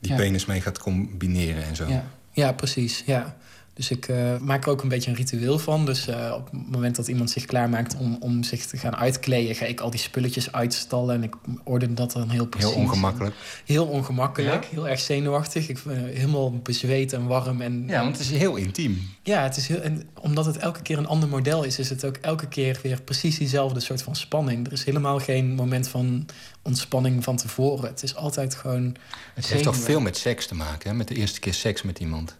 die 0.00 0.14
penis 0.14 0.46
mee 0.46 0.60
gaat 0.60 0.78
combineren 0.78 1.64
en 1.64 1.76
zo. 1.76 1.88
Ja, 1.88 2.04
ja 2.32 2.52
precies. 2.52 3.02
Ja. 3.06 3.36
Dus 3.78 3.90
ik 3.90 4.08
uh, 4.08 4.38
maak 4.38 4.64
er 4.64 4.70
ook 4.70 4.82
een 4.82 4.88
beetje 4.88 5.10
een 5.10 5.16
ritueel 5.16 5.58
van. 5.58 5.86
Dus 5.86 6.08
uh, 6.08 6.32
op 6.36 6.50
het 6.50 6.70
moment 6.70 6.96
dat 6.96 7.08
iemand 7.08 7.30
zich 7.30 7.44
klaarmaakt 7.44 7.96
om, 7.96 8.16
om 8.20 8.42
zich 8.42 8.66
te 8.66 8.76
gaan 8.76 8.96
uitkleden, 8.96 9.54
ga 9.54 9.64
ik 9.64 9.80
al 9.80 9.90
die 9.90 10.00
spulletjes 10.00 10.52
uitstallen. 10.52 11.14
En 11.14 11.22
ik 11.22 11.34
orden 11.64 11.94
dat 11.94 12.12
dan 12.12 12.30
heel 12.30 12.46
precies. 12.46 12.70
Heel 12.70 12.80
ongemakkelijk. 12.80 13.34
Heel 13.64 13.86
ongemakkelijk, 13.86 14.64
heel 14.64 14.88
erg 14.88 15.00
zenuwachtig. 15.00 15.68
Ik 15.68 15.78
ben 15.84 16.04
helemaal 16.04 16.58
bezweet 16.58 17.12
en 17.12 17.26
warm. 17.26 17.60
En, 17.60 17.84
ja, 17.86 18.02
want 18.02 18.18
het 18.18 18.30
is 18.30 18.38
heel 18.38 18.56
intiem. 18.56 19.10
Ja, 19.22 19.42
het 19.42 19.56
is 19.56 19.68
heel, 19.68 19.80
en 19.80 20.08
omdat 20.20 20.46
het 20.46 20.56
elke 20.56 20.82
keer 20.82 20.98
een 20.98 21.06
ander 21.06 21.28
model 21.28 21.62
is, 21.62 21.78
is 21.78 21.88
het 21.88 22.04
ook 22.04 22.16
elke 22.16 22.48
keer 22.48 22.78
weer 22.82 23.02
precies 23.02 23.38
diezelfde 23.38 23.80
soort 23.80 24.02
van 24.02 24.16
spanning. 24.16 24.66
Er 24.66 24.72
is 24.72 24.84
helemaal 24.84 25.18
geen 25.18 25.54
moment 25.54 25.88
van 25.88 26.26
ontspanning 26.62 27.24
van 27.24 27.36
tevoren. 27.36 27.88
Het 27.88 28.02
is 28.02 28.14
altijd 28.14 28.54
gewoon. 28.54 28.96
Het 29.34 29.46
heeft 29.46 29.62
toch 29.62 29.76
veel 29.76 30.00
met 30.00 30.16
seks 30.16 30.46
te 30.46 30.54
maken, 30.54 30.90
hè? 30.90 30.96
met 30.96 31.08
de 31.08 31.14
eerste 31.14 31.40
keer 31.40 31.54
seks 31.54 31.82
met 31.82 31.98
iemand. 31.98 32.36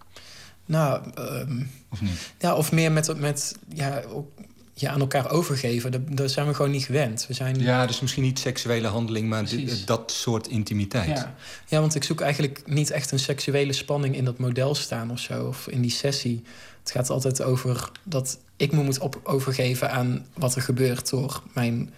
Nou, 0.68 1.02
um, 1.18 1.70
of 1.88 2.00
niet? 2.00 2.32
Ja, 2.38 2.54
of 2.54 2.72
meer 2.72 2.92
met, 2.92 3.20
met 3.20 3.56
ja, 3.68 4.02
ook, 4.08 4.30
ja, 4.74 4.90
aan 4.90 5.00
elkaar 5.00 5.30
overgeven. 5.30 5.92
Dat, 5.92 6.00
dat 6.16 6.30
zijn 6.30 6.46
we 6.46 6.54
gewoon 6.54 6.70
niet 6.70 6.84
gewend. 6.84 7.24
We 7.28 7.34
zijn... 7.34 7.60
Ja, 7.60 7.86
dus 7.86 8.00
misschien 8.00 8.22
niet 8.22 8.38
seksuele 8.38 8.88
handeling, 8.88 9.28
maar 9.28 9.44
dat 9.84 10.12
soort 10.12 10.46
intimiteit. 10.46 11.18
Ja. 11.18 11.34
ja, 11.66 11.80
want 11.80 11.94
ik 11.94 12.04
zoek 12.04 12.20
eigenlijk 12.20 12.62
niet 12.66 12.90
echt 12.90 13.10
een 13.10 13.18
seksuele 13.18 13.72
spanning 13.72 14.16
in 14.16 14.24
dat 14.24 14.38
model 14.38 14.74
staan 14.74 15.10
of 15.10 15.18
zo, 15.18 15.46
of 15.46 15.68
in 15.68 15.80
die 15.80 15.90
sessie. 15.90 16.42
Het 16.80 16.90
gaat 16.90 17.10
altijd 17.10 17.42
over 17.42 17.90
dat 18.02 18.38
ik 18.56 18.72
me 18.72 18.82
moet 18.82 18.98
op 18.98 19.20
overgeven 19.22 19.90
aan 19.90 20.26
wat 20.34 20.54
er 20.54 20.62
gebeurt 20.62 21.10
door 21.10 21.42
mijn 21.52 21.90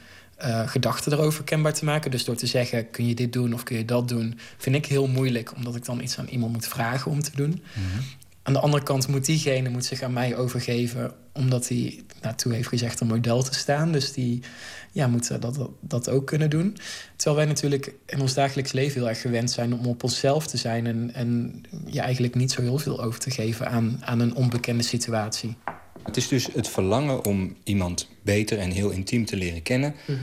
uh, 0.45 0.69
gedachten 0.69 1.13
erover 1.13 1.45
kenbaar 1.45 1.75
te 1.75 1.85
maken. 1.85 2.11
Dus 2.11 2.25
door 2.25 2.37
te 2.37 2.47
zeggen, 2.47 2.91
kun 2.91 3.07
je 3.07 3.15
dit 3.15 3.33
doen 3.33 3.53
of 3.53 3.63
kun 3.63 3.77
je 3.77 3.85
dat 3.85 4.09
doen, 4.09 4.39
vind 4.57 4.77
ik 4.77 4.87
heel 4.87 5.07
moeilijk, 5.07 5.55
omdat 5.57 5.77
ik 5.77 5.85
dan 5.85 6.01
iets 6.01 6.19
aan 6.19 6.29
iemand 6.29 6.53
moet 6.53 6.67
vragen 6.67 7.11
om 7.11 7.23
te 7.23 7.31
doen. 7.35 7.63
Mhm. 7.75 8.03
Aan 8.51 8.57
de 8.57 8.63
andere 8.63 8.83
kant 8.83 9.09
moet 9.09 9.25
diegene 9.25 9.69
moet 9.69 9.85
zich 9.85 10.03
aan 10.03 10.13
mij 10.13 10.37
overgeven, 10.37 11.13
omdat 11.33 11.69
hij 11.69 12.03
naartoe 12.23 12.55
heeft 12.55 12.69
gezegd 12.69 13.01
een 13.01 13.07
model 13.07 13.43
te 13.43 13.55
staan. 13.55 13.93
Dus 13.93 14.13
die 14.13 14.43
ja, 14.93 15.07
moet 15.07 15.41
dat, 15.41 15.69
dat 15.81 16.09
ook 16.09 16.27
kunnen 16.27 16.51
doen. 16.51 16.77
Terwijl 17.17 17.37
wij 17.37 17.47
natuurlijk 17.47 17.95
in 18.07 18.21
ons 18.21 18.35
dagelijks 18.35 18.73
leven 18.73 19.01
heel 19.01 19.09
erg 19.09 19.21
gewend 19.21 19.51
zijn 19.51 19.75
om 19.75 19.87
op 19.87 20.03
onszelf 20.03 20.47
te 20.47 20.57
zijn 20.57 20.87
en, 20.87 21.15
en 21.15 21.63
ja, 21.87 22.03
eigenlijk 22.03 22.35
niet 22.35 22.53
zo 22.53 22.63
heel 22.63 22.79
veel 22.79 23.03
over 23.03 23.21
te 23.21 23.31
geven 23.31 23.69
aan, 23.69 23.99
aan 24.01 24.21
een 24.21 24.35
onbekende 24.35 24.83
situatie. 24.83 25.57
Het 26.03 26.17
is 26.17 26.29
dus 26.29 26.49
het 26.53 26.69
verlangen 26.69 27.25
om 27.25 27.57
iemand 27.65 28.09
beter 28.23 28.59
en 28.59 28.71
heel 28.71 28.91
intiem 28.91 29.25
te 29.25 29.37
leren 29.37 29.63
kennen. 29.63 29.95
Mhm. 30.07 30.19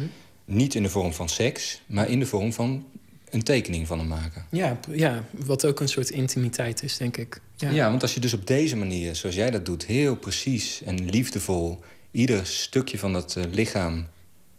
Niet 0.45 0.75
in 0.75 0.83
de 0.83 0.89
vorm 0.89 1.13
van 1.13 1.29
seks, 1.29 1.81
maar 1.85 2.09
in 2.09 2.19
de 2.19 2.25
vorm 2.25 2.53
van 2.53 2.85
een 3.29 3.43
tekening 3.43 3.87
van 3.87 3.99
hem 3.99 4.07
maken. 4.07 4.45
Ja, 4.51 4.79
ja, 4.91 5.23
wat 5.31 5.65
ook 5.65 5.79
een 5.79 5.87
soort 5.87 6.09
intimiteit 6.09 6.83
is, 6.83 6.97
denk 6.97 7.17
ik. 7.17 7.41
Ja. 7.55 7.69
ja, 7.69 7.89
want 7.89 8.01
als 8.01 8.13
je 8.13 8.19
dus 8.19 8.33
op 8.33 8.47
deze 8.47 8.75
manier, 8.75 9.15
zoals 9.15 9.35
jij 9.35 9.51
dat 9.51 9.65
doet... 9.65 9.85
heel 9.85 10.15
precies 10.15 10.81
en 10.85 11.09
liefdevol 11.09 11.79
ieder 12.11 12.45
stukje 12.45 12.97
van 12.97 13.13
dat 13.13 13.35
uh, 13.37 13.43
lichaam... 13.51 14.07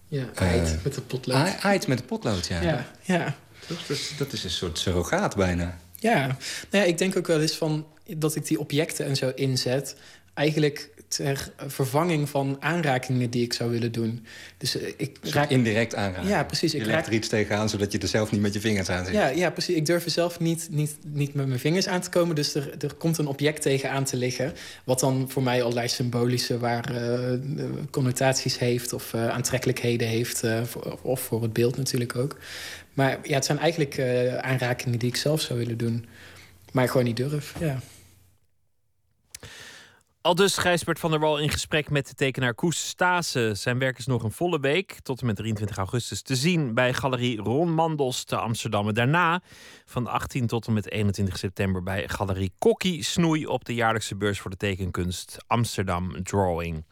Ja, 0.08 0.24
aait 0.34 0.68
uh, 0.68 0.84
met 0.84 0.94
de 0.94 1.00
potlood. 1.00 1.56
Aait 1.60 1.86
met 1.86 1.98
de 1.98 2.04
potlood, 2.04 2.46
ja. 2.46 2.62
Ja, 2.62 2.86
ja. 3.02 3.36
Dat, 3.66 3.78
is, 3.88 4.12
dat 4.18 4.32
is 4.32 4.44
een 4.44 4.50
soort 4.50 4.78
surrogaat 4.78 5.36
bijna. 5.36 5.78
Ja. 5.96 6.26
Nou 6.26 6.36
ja, 6.70 6.82
ik 6.82 6.98
denk 6.98 7.16
ook 7.16 7.26
wel 7.26 7.40
eens 7.40 7.56
van 7.56 7.86
dat 8.16 8.36
ik 8.36 8.46
die 8.46 8.60
objecten 8.60 9.06
en 9.06 9.16
zo 9.16 9.32
inzet... 9.34 9.96
eigenlijk 10.38 10.90
ter 11.08 11.52
vervanging 11.66 12.28
van 12.28 12.56
aanrakingen 12.60 13.30
die 13.30 13.42
ik 13.42 13.52
zou 13.52 13.70
willen 13.70 13.92
doen. 13.92 14.26
Dus 14.58 14.76
eh, 14.76 14.92
ik 14.96 15.18
raak... 15.22 15.50
indirect 15.50 15.94
aanraken. 15.94 16.28
Ja, 16.28 16.44
precies. 16.44 16.74
Ik 16.74 16.84
je 16.84 16.90
raak... 16.90 17.06
er 17.06 17.12
iets 17.12 17.28
tegenaan, 17.28 17.68
zodat 17.68 17.92
je 17.92 17.98
er 17.98 18.08
zelf 18.08 18.30
niet 18.30 18.40
met 18.40 18.54
je 18.54 18.60
vingers 18.60 18.88
aan 18.88 19.04
zit. 19.04 19.14
Ja, 19.14 19.26
ja 19.26 19.50
precies. 19.50 19.76
Ik 19.76 19.86
durf 19.86 20.04
er 20.04 20.10
zelf 20.10 20.40
niet, 20.40 20.68
niet, 20.70 20.96
niet 21.02 21.34
met 21.34 21.46
mijn 21.46 21.60
vingers 21.60 21.88
aan 21.88 22.00
te 22.00 22.10
komen. 22.10 22.34
Dus 22.34 22.54
er, 22.54 22.74
er 22.78 22.94
komt 22.94 23.18
een 23.18 23.26
object 23.26 23.62
tegenaan 23.62 24.04
te 24.04 24.16
liggen. 24.16 24.52
Wat 24.84 25.00
dan 25.00 25.30
voor 25.30 25.42
mij 25.42 25.62
allerlei 25.62 25.88
symbolische 25.88 26.58
waar, 26.58 26.92
uh, 26.92 27.38
connotaties 27.90 28.58
heeft... 28.58 28.92
of 28.92 29.12
uh, 29.12 29.28
aantrekkelijkheden 29.28 30.08
heeft. 30.08 30.42
of 31.02 31.20
voor 31.20 31.42
het 31.42 31.52
beeld 31.52 31.76
natuurlijk 31.76 32.16
ook. 32.16 32.36
Maar 32.92 33.18
ja, 33.22 33.34
het 33.34 33.44
zijn 33.44 33.58
eigenlijk 33.58 34.00
aanrakingen 34.40 34.98
die 34.98 35.08
ik 35.08 35.16
zelf 35.16 35.40
zou 35.40 35.58
willen 35.58 35.76
doen. 35.76 36.06
Maar 36.72 36.88
gewoon 36.88 37.04
niet 37.04 37.16
durf, 37.16 37.54
ja. 37.60 37.80
Al 40.28 40.34
dus 40.34 40.56
Gijsbert 40.56 40.98
van 40.98 41.10
der 41.10 41.20
Wal 41.20 41.38
in 41.38 41.50
gesprek 41.50 41.90
met 41.90 42.08
de 42.08 42.14
tekenaar 42.14 42.54
Koes 42.54 42.88
Stase. 42.88 43.52
Zijn 43.54 43.78
werk 43.78 43.98
is 43.98 44.06
nog 44.06 44.22
een 44.22 44.32
volle 44.32 44.60
week, 44.60 44.98
tot 45.02 45.20
en 45.20 45.26
met 45.26 45.36
23 45.36 45.76
augustus, 45.76 46.22
te 46.22 46.36
zien 46.36 46.74
bij 46.74 46.94
Galerie 46.94 47.40
Ron 47.40 47.74
Mandels 47.74 48.24
te 48.24 48.36
Amsterdam. 48.36 48.88
En 48.88 48.94
daarna 48.94 49.40
van 49.84 50.06
18 50.06 50.46
tot 50.46 50.66
en 50.66 50.72
met 50.72 50.90
21 50.90 51.38
september 51.38 51.82
bij 51.82 52.08
Galerie 52.08 52.52
Kokkie 52.58 53.02
Snoei 53.02 53.46
op 53.46 53.64
de 53.64 53.74
jaarlijkse 53.74 54.16
beurs 54.16 54.40
voor 54.40 54.50
de 54.50 54.56
tekenkunst 54.56 55.36
Amsterdam 55.46 56.22
Drawing. 56.22 56.84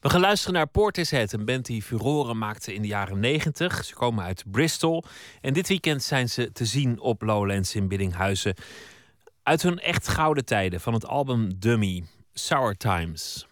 We 0.00 0.10
gaan 0.10 0.20
luisteren 0.20 0.54
naar 0.54 0.68
Portishead, 0.68 1.32
een 1.32 1.44
band 1.44 1.66
die 1.66 1.82
furoren 1.82 2.38
maakte 2.38 2.74
in 2.74 2.82
de 2.82 2.88
jaren 2.88 3.20
90. 3.20 3.84
Ze 3.84 3.94
komen 3.94 4.24
uit 4.24 4.44
Bristol 4.46 5.04
en 5.40 5.52
dit 5.52 5.68
weekend 5.68 6.02
zijn 6.02 6.28
ze 6.28 6.52
te 6.52 6.64
zien 6.64 7.00
op 7.00 7.22
Lowlands 7.22 7.74
in 7.74 7.88
Biddinghuizen. 7.88 8.54
Uit 9.42 9.62
hun 9.62 9.78
echt 9.78 10.08
gouden 10.08 10.44
tijden 10.44 10.80
van 10.80 10.94
het 10.94 11.06
album 11.06 11.58
Dummy. 11.58 12.04
Sour 12.38 12.72
Times. 12.74 13.47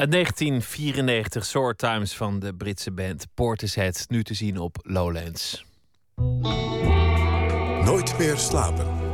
Uit 0.00 0.12
1994, 0.12 1.44
Soar 1.44 1.74
Times 1.74 2.16
van 2.16 2.38
de 2.38 2.54
Britse 2.54 2.92
band 2.92 3.26
Portishead. 3.34 4.04
Nu 4.08 4.22
te 4.22 4.34
zien 4.34 4.58
op 4.58 4.76
Lowlands. 4.82 5.64
Nooit 7.84 8.18
meer 8.18 8.36
slapen. 8.36 9.09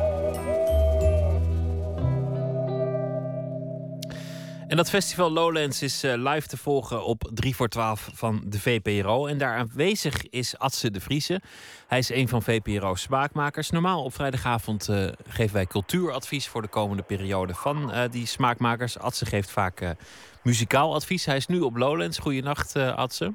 En 4.66 4.76
dat 4.76 4.90
festival 4.90 5.32
Lowlands 5.32 5.82
is 5.82 6.04
uh, 6.04 6.12
live 6.16 6.48
te 6.48 6.56
volgen 6.56 7.04
op 7.04 7.30
3 7.34 7.56
voor 7.56 7.68
12 7.68 8.10
van 8.12 8.42
de 8.46 8.60
VPRO. 8.60 9.26
En 9.26 9.38
daar 9.38 9.56
aanwezig 9.56 10.28
is 10.28 10.58
Atse 10.58 10.90
de 10.90 11.00
Vriese. 11.00 11.40
Hij 11.86 11.98
is 11.98 12.10
een 12.10 12.28
van 12.28 12.42
VPRO's 12.42 13.00
smaakmakers. 13.00 13.70
Normaal 13.70 14.02
op 14.02 14.14
vrijdagavond 14.14 14.88
uh, 14.88 15.08
geven 15.28 15.54
wij 15.54 15.66
cultuuradvies 15.66 16.48
voor 16.48 16.62
de 16.62 16.68
komende 16.68 17.02
periode 17.02 17.54
van 17.54 17.90
uh, 17.90 18.02
die 18.10 18.26
smaakmakers. 18.26 18.98
Atse 18.98 19.26
geeft 19.26 19.50
vaak 19.50 19.94
muzikaal 20.42 20.94
advies. 20.94 21.24
Hij 21.24 21.36
is 21.36 21.46
nu 21.46 21.60
op 21.60 21.76
Lowlands. 21.76 22.18
Goedenacht, 22.18 22.76
Atse. 22.76 23.32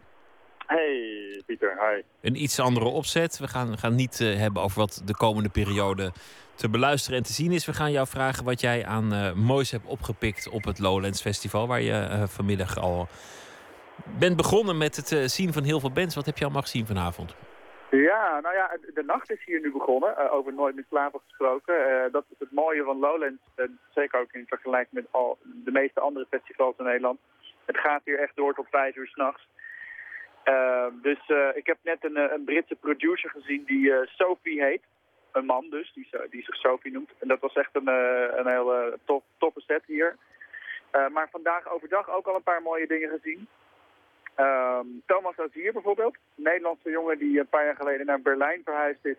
Hey, 1.52 1.60
Pieter. 1.60 1.94
Hi. 1.94 2.02
Een 2.22 2.42
iets 2.42 2.60
andere 2.60 2.86
opzet. 2.86 3.40
We 3.40 3.48
gaan, 3.48 3.78
gaan 3.78 3.96
niet 3.96 4.18
hebben 4.20 4.62
over 4.62 4.80
wat 4.80 5.02
de 5.06 5.16
komende 5.16 5.50
periode 5.50 6.12
te 6.56 6.70
beluisteren 6.70 7.18
en 7.18 7.24
te 7.24 7.34
zien 7.34 7.52
is. 7.52 7.66
We 7.66 7.74
gaan 7.74 7.92
jou 7.92 8.08
vragen 8.08 8.46
wat 8.46 8.62
jij 8.62 8.86
aan 8.86 9.14
uh, 9.14 9.34
moois 9.34 9.72
hebt 9.72 9.86
opgepikt 9.86 10.50
op 10.50 10.64
het 10.64 10.80
Lowlands 10.80 11.22
Festival, 11.22 11.68
waar 11.68 11.82
je 11.82 11.92
uh, 11.92 12.24
vanmiddag 12.24 12.78
al 12.78 13.08
bent 14.20 14.36
begonnen 14.36 14.78
met 14.78 14.96
het 14.96 15.32
zien 15.32 15.54
van 15.54 15.64
heel 15.64 15.80
veel 15.80 15.92
bands. 15.92 16.16
Wat 16.16 16.26
heb 16.26 16.38
je 16.38 16.44
allemaal 16.44 16.62
gezien 16.62 16.86
vanavond? 16.86 17.36
Ja, 17.90 18.40
nou 18.40 18.56
ja, 18.56 18.78
de 18.94 19.04
nacht 19.04 19.32
is 19.32 19.44
hier 19.46 19.62
nu 19.62 19.72
begonnen, 19.72 20.32
over 20.32 20.54
Nooit 20.54 20.76
meer 20.76 20.86
slapen 20.90 21.20
gesproken. 21.28 21.76
dat 22.12 22.24
is 22.30 22.40
het 22.40 22.52
mooie 22.52 22.84
van 22.84 23.00
Lowlands, 23.00 23.42
zeker 23.94 24.20
ook 24.20 24.32
in 24.32 24.46
vergelijking 24.48 24.94
met 24.94 25.06
al 25.12 25.38
de 25.44 25.72
meeste 25.72 26.00
andere 26.00 26.26
festivals 26.30 26.78
in 26.78 26.86
Nederland. 26.86 27.20
Het 27.66 27.78
gaat 27.78 28.02
hier 28.04 28.20
echt 28.20 28.36
door 28.36 28.54
tot 28.54 28.68
vijf 28.70 28.96
uur 28.96 29.08
s'nachts. 29.08 29.48
Dus 31.02 31.20
ik 31.54 31.66
heb 31.66 31.78
net 31.84 32.04
een, 32.04 32.34
een 32.34 32.44
Britse 32.44 32.76
producer 32.76 33.30
gezien 33.30 33.64
die 33.64 33.94
Sophie 34.06 34.64
heet 34.64 34.82
een 35.32 35.46
man 35.46 35.70
dus, 35.70 35.92
die, 35.94 36.08
die 36.30 36.44
zich 36.44 36.56
Sophie 36.56 36.92
noemt. 36.92 37.12
En 37.20 37.28
dat 37.28 37.40
was 37.40 37.54
echt 37.54 37.70
een, 37.76 37.88
een 38.38 38.48
hele 38.48 39.00
top, 39.38 39.54
set 39.56 39.84
hier. 39.86 40.16
Maar 40.92 41.30
vandaag 41.32 41.70
overdag 41.70 42.10
ook 42.10 42.28
al 42.28 42.36
een 42.36 42.44
paar 42.44 42.62
mooie 42.62 42.88
dingen 42.88 43.10
gezien. 43.10 43.48
Um, 44.38 45.02
Thomas 45.06 45.40
Azier 45.40 45.74
bijvoorbeeld, 45.74 46.16
een 46.38 46.44
Nederlandse 46.44 46.90
jongen 46.90 47.18
die 47.18 47.40
een 47.40 47.48
paar 47.48 47.66
jaar 47.66 47.76
geleden 47.76 48.06
naar 48.06 48.22
Berlijn 48.22 48.62
verhuisd 48.64 49.06
is. 49.06 49.18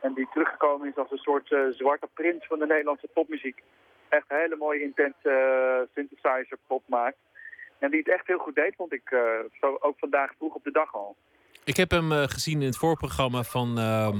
En 0.00 0.14
die 0.14 0.28
teruggekomen 0.32 0.88
is 0.88 0.96
als 0.96 1.10
een 1.10 1.18
soort 1.18 1.54
zwarte 1.70 2.08
prins 2.14 2.46
van 2.46 2.58
de 2.58 2.66
Nederlandse 2.66 3.08
popmuziek. 3.12 3.62
Echt 4.08 4.24
hele 4.28 4.56
mooie 4.56 4.82
intense 4.82 5.88
synthesizer 5.94 6.58
pop 6.66 6.82
maakt. 6.86 7.16
En 7.82 7.90
die 7.90 7.98
het 7.98 8.08
echt 8.08 8.26
heel 8.26 8.38
goed 8.38 8.54
deed, 8.54 8.74
vond 8.76 8.92
ik 8.92 9.08
zo 9.60 9.76
ook 9.80 9.98
vandaag 9.98 10.32
vroeg 10.36 10.54
op 10.54 10.64
de 10.64 10.70
dag 10.70 10.94
al. 10.94 11.16
Ik 11.64 11.76
heb 11.76 11.90
hem 11.90 12.10
gezien 12.10 12.60
in 12.60 12.66
het 12.66 12.76
voorprogramma 12.76 13.42
van 13.42 13.78
ehm, 13.78 14.16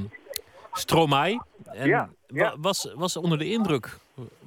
Stromae. 0.73 1.41
En 1.65 1.89
ja, 1.89 2.09
ja. 2.27 2.55
Was, 2.59 2.93
was 2.95 3.17
onder 3.17 3.39
de 3.39 3.51
indruk 3.51 3.97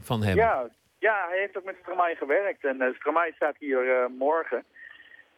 van 0.01 0.23
hem. 0.23 0.35
Ja, 0.35 0.69
ja 0.99 1.25
hij 1.29 1.39
heeft 1.39 1.57
ook 1.57 1.63
met 1.63 1.77
Stromae 1.81 2.15
gewerkt. 2.15 2.63
En 2.63 2.81
uh, 2.81 2.95
Stromae 2.95 3.33
staat 3.35 3.55
hier 3.59 3.85
uh, 3.85 4.05
morgen. 4.17 4.63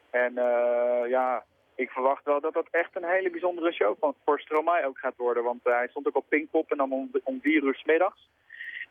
En 0.09 0.31
uh, 0.35 1.09
ja, 1.09 1.43
ik 1.75 1.89
verwacht 1.89 2.25
wel 2.25 2.41
dat 2.41 2.53
dat 2.53 2.67
echt 2.71 2.95
een 2.95 3.05
hele 3.05 3.29
bijzondere 3.29 3.71
show 3.71 3.95
van, 3.99 4.15
voor 4.25 4.39
Stromae 4.39 4.85
ook 4.85 4.99
gaat 4.99 5.17
worden. 5.17 5.43
Want 5.43 5.59
hij 5.63 5.87
stond 5.89 6.07
ook 6.07 6.15
op 6.15 6.29
Pinkpop 6.29 6.71
en 6.71 6.77
dan 6.77 6.91
om, 6.91 7.09
om 7.23 7.39
vier 7.41 7.63
uur 7.63 7.75
s 7.75 7.83
middags. 7.83 8.29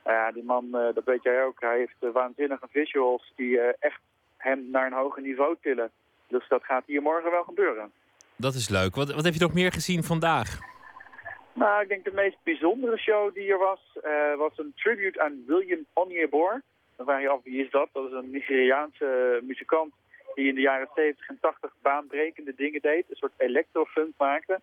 Ja, 0.05 0.32
die 0.32 0.45
man, 0.45 0.70
dat 0.70 1.05
weet 1.05 1.22
jij 1.22 1.45
ook, 1.45 1.61
hij 1.61 1.78
heeft 1.78 2.12
waanzinnige 2.12 2.66
visuals 2.70 3.32
die 3.37 3.61
echt 3.61 4.01
hem 4.47 4.70
naar 4.70 4.86
een 4.86 5.01
hoger 5.03 5.22
niveau 5.22 5.57
tillen. 5.61 5.90
Dus 6.28 6.49
dat 6.49 6.64
gaat 6.64 6.82
hier 6.86 7.03
morgen 7.03 7.30
wel 7.30 7.44
gebeuren. 7.44 7.90
Dat 8.36 8.55
is 8.55 8.68
leuk. 8.68 8.94
Wat, 8.94 9.12
wat 9.12 9.24
heb 9.24 9.34
je 9.34 9.40
nog 9.40 9.55
meer 9.55 9.72
gezien 9.72 10.03
vandaag? 10.03 10.59
Nou, 11.53 11.82
ik 11.82 11.88
denk 11.88 12.05
de 12.05 12.12
meest 12.12 12.36
bijzondere 12.42 12.99
show 12.99 13.34
die 13.34 13.53
er 13.53 13.59
was, 13.59 13.80
uh, 14.05 14.36
was 14.36 14.59
een 14.59 14.72
tribute 14.76 15.20
aan 15.20 15.44
William 15.47 15.84
Onyebor. 15.92 16.62
Dan 16.97 17.07
vraag 17.07 17.20
je 17.20 17.28
af, 17.28 17.40
wie 17.44 17.64
is 17.64 17.70
dat? 17.70 17.88
Dat 17.92 18.07
is 18.07 18.12
een 18.12 18.30
Nigeriaanse 18.30 19.40
muzikant 19.42 19.92
die 20.34 20.49
in 20.49 20.55
de 20.55 20.61
jaren 20.61 20.88
70 20.94 21.28
en 21.28 21.38
80 21.40 21.72
baanbrekende 21.82 22.55
dingen 22.57 22.80
deed. 22.80 23.05
Een 23.09 23.16
soort 23.16 23.32
electrofunk 23.36 24.12
maakte. 24.18 24.61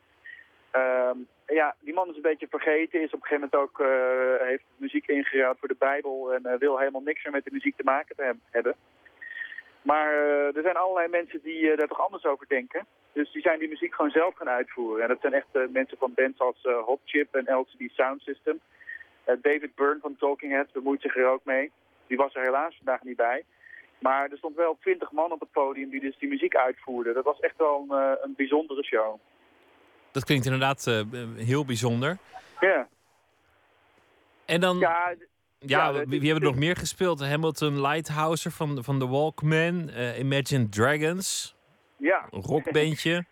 Uh, 0.75 1.11
ja, 1.47 1.75
die 1.79 1.93
man 1.93 2.09
is 2.09 2.15
een 2.15 2.21
beetje 2.21 2.47
vergeten. 2.49 3.01
Is 3.01 3.13
op 3.13 3.21
een 3.21 3.27
gegeven 3.27 3.49
moment 3.51 3.55
ook, 3.55 3.79
uh, 3.79 4.47
heeft 4.47 4.63
muziek 4.75 5.07
ingeruild 5.07 5.59
voor 5.59 5.67
de 5.67 5.75
Bijbel. 5.79 6.33
En 6.33 6.41
uh, 6.45 6.53
wil 6.59 6.77
helemaal 6.77 7.01
niks 7.01 7.23
meer 7.23 7.33
met 7.33 7.43
de 7.43 7.51
muziek 7.51 7.75
te 7.77 7.83
maken 7.83 8.15
te 8.15 8.35
hebben. 8.49 8.75
Maar 9.83 10.13
er 10.55 10.61
zijn 10.61 10.75
allerlei 10.75 11.07
mensen 11.07 11.41
die 11.43 11.75
daar 11.75 11.87
toch 11.87 12.05
anders 12.05 12.25
over 12.25 12.47
denken. 12.47 12.85
Dus 13.13 13.31
die 13.31 13.41
zijn 13.41 13.59
die 13.59 13.69
muziek 13.69 13.93
gewoon 13.93 14.11
zelf 14.11 14.35
gaan 14.35 14.49
uitvoeren. 14.49 15.03
En 15.03 15.07
dat 15.07 15.21
zijn 15.21 15.33
echt 15.33 15.47
uh, 15.53 15.63
mensen 15.69 15.97
van 15.97 16.13
bands 16.15 16.39
als 16.39 16.57
Hot 16.85 16.99
Chip 17.05 17.35
en 17.35 17.55
LCD 17.55 17.91
Sound 17.91 18.21
System. 18.21 18.59
David 19.25 19.75
Byrne 19.75 19.99
van 20.01 20.15
Talking 20.15 20.51
Heads 20.51 20.71
bemoeit 20.71 21.01
zich 21.01 21.15
er 21.15 21.27
ook 21.27 21.45
mee. 21.45 21.71
Die 22.07 22.17
was 22.17 22.35
er 22.35 22.41
helaas 22.41 22.75
vandaag 22.75 23.03
niet 23.03 23.15
bij. 23.15 23.43
Maar 23.99 24.29
er 24.29 24.37
stond 24.37 24.55
wel 24.55 24.77
twintig 24.79 25.11
man 25.11 25.31
op 25.31 25.39
het 25.39 25.51
podium 25.51 25.89
die 25.89 25.99
dus 25.99 26.17
die 26.17 26.29
muziek 26.29 26.55
uitvoerden. 26.55 27.13
Dat 27.13 27.23
was 27.23 27.39
echt 27.39 27.57
wel 27.57 27.85
een, 27.89 28.17
een 28.21 28.33
bijzondere 28.35 28.83
show. 28.83 29.19
Dat 30.11 30.23
klinkt 30.23 30.45
inderdaad 30.45 31.05
heel 31.35 31.65
bijzonder. 31.65 32.17
Ja. 32.59 32.87
En 34.45 34.59
dan... 34.59 34.77
Ja, 34.77 35.15
ja, 35.65 35.89
ja 35.89 35.93
wie, 35.93 36.19
wie 36.19 36.31
hebben 36.31 36.47
er 36.47 36.53
nog 36.53 36.63
meer 36.63 36.75
gespeeld? 36.75 37.25
Hamilton 37.25 37.81
Lighthouser 37.81 38.51
van, 38.51 38.83
van 38.83 38.99
The 38.99 39.07
Walkman, 39.07 39.89
Imagine 40.19 40.69
Dragons... 40.69 41.55
Ja. 42.03 42.27
Een 42.31 42.41
rockbandje? 42.41 43.25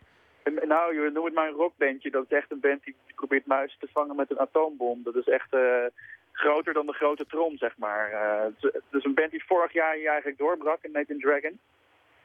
nou, 0.74 0.94
je 0.94 1.10
noem 1.14 1.26
het 1.26 1.34
maar 1.34 1.48
een 1.48 1.54
rockbandje. 1.64 2.12
Dat 2.12 2.26
is 2.30 2.38
echt 2.38 2.52
een 2.52 2.60
band 2.60 2.84
die 2.84 2.96
probeert 3.16 3.46
muizen 3.46 3.80
te 3.80 3.88
vangen 3.92 4.16
met 4.16 4.32
een 4.32 4.40
atoombom. 4.40 5.04
Dat 5.04 5.16
is 5.16 5.28
echt 5.28 5.54
uh, 5.54 5.86
groter 6.32 6.74
dan 6.74 6.86
de 6.86 6.94
grote 6.94 7.26
trom, 7.26 7.58
zeg 7.58 7.78
maar. 7.78 8.12
Uh, 8.12 8.54
het 8.62 8.84
is 8.92 9.04
een 9.04 9.14
band 9.14 9.32
die 9.32 9.44
vorig 9.46 9.74
jaar 9.74 9.96
hier 9.96 10.08
eigenlijk 10.10 10.38
doorbrak 10.38 10.84
in 10.84 10.92
Nathan 10.92 11.20
Dragon. 11.20 11.60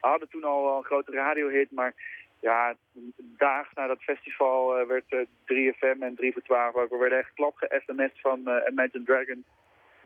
We 0.00 0.12
hadden 0.12 0.28
toen 0.28 0.44
al 0.44 0.76
een 0.76 0.84
grote 0.84 1.12
radiohit, 1.12 1.70
maar 1.70 1.94
ja, 2.40 2.74
daags 3.16 3.74
na 3.74 3.86
dat 3.86 4.02
festival 4.02 4.86
werd 4.86 5.04
3FM 5.52 5.98
en 6.00 6.14
3 6.14 6.32
voor 6.32 6.42
12 6.42 6.74
ook. 6.74 6.90
We 6.90 6.96
werden 6.96 7.18
echt 7.18 7.34
klap 7.34 7.56
ge-sms 7.56 8.20
van 8.20 8.38
Imagine 8.70 9.04
Dragon. 9.04 9.44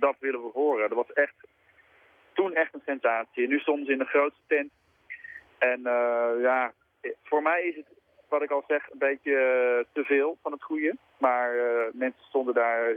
Dat 0.01 0.17
willen 0.19 0.43
we 0.43 0.51
horen. 0.53 0.89
Dat 0.89 0.99
was 0.99 1.13
echt 1.13 1.35
toen 2.33 2.55
echt 2.55 2.75
een 2.75 2.83
sensatie. 2.87 3.43
En 3.43 3.49
nu 3.49 3.59
stonden 3.59 3.87
ze 3.87 3.93
in 3.93 3.99
de 3.99 4.05
grootste 4.05 4.43
tent 4.47 4.71
en 5.61 5.81
uh, 5.81 6.43
ja, 6.43 6.73
voor 7.23 7.43
mij 7.43 7.63
is 7.63 7.77
het, 7.77 7.87
wat 8.29 8.43
ik 8.43 8.51
al 8.51 8.65
zeg, 8.69 8.91
een 8.91 8.99
beetje 8.99 9.31
uh, 9.31 9.85
te 9.93 10.05
veel 10.05 10.37
van 10.43 10.53
het 10.53 10.63
goede. 10.63 10.97
Maar 11.19 11.55
uh, 11.57 11.63
mensen 11.93 12.25
stonden 12.29 12.55
daar, 12.55 12.95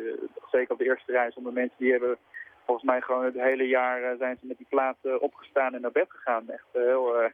zeker 0.52 0.72
op 0.72 0.78
de 0.78 0.86
eerste 0.86 1.12
rij, 1.12 1.32
zonder 1.32 1.54
mensen 1.54 1.78
die 1.78 1.92
hebben 1.92 2.18
volgens 2.66 2.86
mij 2.86 3.02
gewoon 3.02 3.26
het 3.26 3.34
hele 3.34 3.68
jaar 3.68 4.16
zijn 4.18 4.38
ze 4.40 4.48
met 4.48 4.58
die 4.58 4.68
plaat 4.70 4.98
opgestaan 5.20 5.74
en 5.74 5.82
naar 5.82 5.92
bed 5.92 6.10
gegaan. 6.10 6.50
Echt 6.50 6.66
heel, 6.72 7.32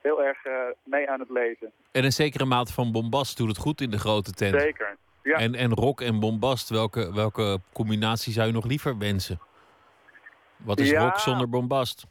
heel 0.00 0.24
erg 0.24 0.38
mee 0.84 1.10
aan 1.10 1.20
het 1.20 1.30
leven. 1.30 1.72
En 1.92 2.04
een 2.04 2.12
zekere 2.12 2.44
mate 2.44 2.72
van 2.72 2.92
bombast 2.92 3.36
doet 3.36 3.48
het 3.48 3.58
goed 3.58 3.80
in 3.80 3.90
de 3.90 3.98
grote 3.98 4.32
tent. 4.32 4.60
Zeker, 4.60 4.96
ja. 5.26 5.38
En, 5.38 5.54
en 5.54 5.74
rock 5.74 6.00
en 6.00 6.20
bombast, 6.20 6.68
welke, 6.68 7.14
welke 7.14 7.58
combinatie 7.72 8.32
zou 8.32 8.46
je 8.46 8.52
nog 8.52 8.64
liever 8.64 8.98
wensen? 8.98 9.38
Wat 10.56 10.78
is 10.78 10.90
ja. 10.90 11.04
rock 11.04 11.18
zonder 11.18 11.48
bombast? 11.48 12.06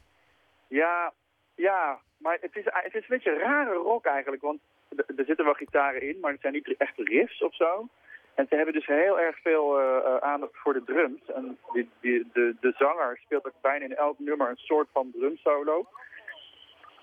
Ja, 0.68 1.12
ja, 1.54 1.98
maar 2.16 2.38
het 2.40 2.56
is, 2.56 2.64
het 2.64 2.94
is 2.94 3.00
een 3.00 3.16
beetje 3.16 3.38
rare 3.38 3.74
rock 3.74 4.04
eigenlijk, 4.04 4.42
want 4.42 4.60
er 4.96 5.24
zitten 5.26 5.44
wel 5.44 5.54
gitaren 5.54 6.02
in, 6.02 6.20
maar 6.20 6.32
het 6.32 6.40
zijn 6.40 6.52
niet 6.52 6.74
echt 6.78 6.96
riffs 6.96 7.42
of 7.42 7.54
zo. 7.54 7.88
En 8.34 8.46
ze 8.48 8.56
hebben 8.56 8.74
dus 8.74 8.86
heel 8.86 9.20
erg 9.20 9.38
veel 9.40 9.80
uh, 9.80 10.16
aandacht 10.16 10.52
voor 10.54 10.72
de 10.72 10.84
drums. 10.84 11.20
En 11.34 11.58
die, 11.72 11.90
die, 12.00 12.28
de, 12.32 12.56
de 12.60 12.74
zanger 12.78 13.18
speelt 13.22 13.46
ook 13.46 13.60
bijna 13.60 13.84
in 13.84 13.96
elk 13.96 14.18
nummer 14.18 14.48
een 14.48 14.56
soort 14.56 14.88
van 14.92 15.10
drumsolo. 15.12 15.86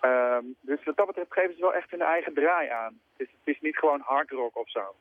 Um, 0.01 0.55
dus 0.61 0.83
wat 0.83 0.97
dat 0.97 1.07
betreft 1.07 1.33
geven 1.33 1.55
ze 1.55 1.61
wel 1.61 1.73
echt 1.73 1.91
hun 1.91 2.01
eigen 2.01 2.33
draai 2.33 2.69
aan. 2.69 2.99
Het 3.17 3.27
is, 3.27 3.33
het 3.43 3.55
is 3.55 3.61
niet 3.61 3.77
gewoon 3.77 4.01
hard 4.01 4.29
rock 4.29 4.57
of 4.57 4.69
zo. 4.69 4.95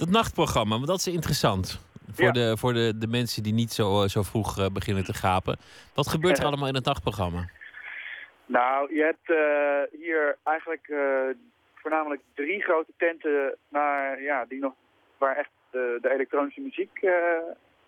Dat 0.00 0.08
nachtprogramma, 0.08 0.74
want 0.74 0.86
dat 0.86 0.98
is 0.98 1.06
interessant. 1.08 1.80
Voor, 2.12 2.24
Ja. 2.24 2.30
de, 2.30 2.56
voor 2.56 2.72
de, 2.72 2.98
de 2.98 3.06
mensen 3.06 3.42
die 3.42 3.52
niet 3.52 3.72
zo, 3.72 4.06
zo 4.06 4.22
vroeg 4.22 4.58
eh, 4.58 4.66
beginnen 4.72 5.04
te 5.04 5.14
gapen. 5.14 5.56
Wat 5.94 6.08
gebeurt 6.08 6.38
er 6.38 6.44
allemaal 6.44 6.68
in 6.68 6.74
het 6.74 6.84
nachtprogramma? 6.84 7.48
Nou, 8.46 8.94
je 8.94 9.02
hebt 9.02 9.30
eh, 9.30 10.00
hier 10.00 10.36
eigenlijk 10.42 10.88
eh, 10.88 10.98
voornamelijk 11.74 12.22
drie 12.34 12.62
grote 12.62 12.92
tenten 12.96 13.56
naar, 13.68 14.22
ja, 14.22 14.44
die 14.48 14.60
nog, 14.60 14.72
waar 15.18 15.36
echt 15.36 15.50
de, 15.70 15.98
de 16.02 16.10
elektronische 16.12 16.60
muziek 16.60 16.98
eh, 17.02 17.12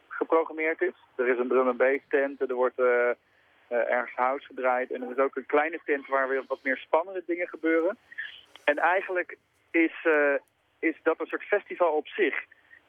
geprogrammeerd 0.08 0.80
is. 0.82 0.94
Er 1.16 1.28
is 1.28 1.38
een 1.38 1.48
drum 1.48 1.68
and 1.68 1.76
bass 1.76 2.00
tent, 2.08 2.40
er 2.40 2.54
wordt 2.54 2.78
eh, 2.78 3.10
eh, 3.68 3.90
ergens 3.96 4.16
house 4.16 4.46
gedraaid. 4.46 4.92
En 4.92 5.02
er 5.02 5.10
is 5.10 5.24
ook 5.24 5.36
een 5.36 5.46
kleine 5.46 5.80
tent 5.84 6.06
waar 6.06 6.28
weer 6.28 6.44
wat 6.48 6.58
meer 6.62 6.76
spannende 6.76 7.22
dingen 7.26 7.48
gebeuren. 7.48 7.96
En 8.64 8.78
eigenlijk 8.78 9.36
is, 9.70 9.94
eh, 10.02 10.34
is 10.88 10.96
dat 11.02 11.20
een 11.20 11.26
soort 11.26 11.42
festival 11.42 11.92
op 11.92 12.06
zich. 12.06 12.34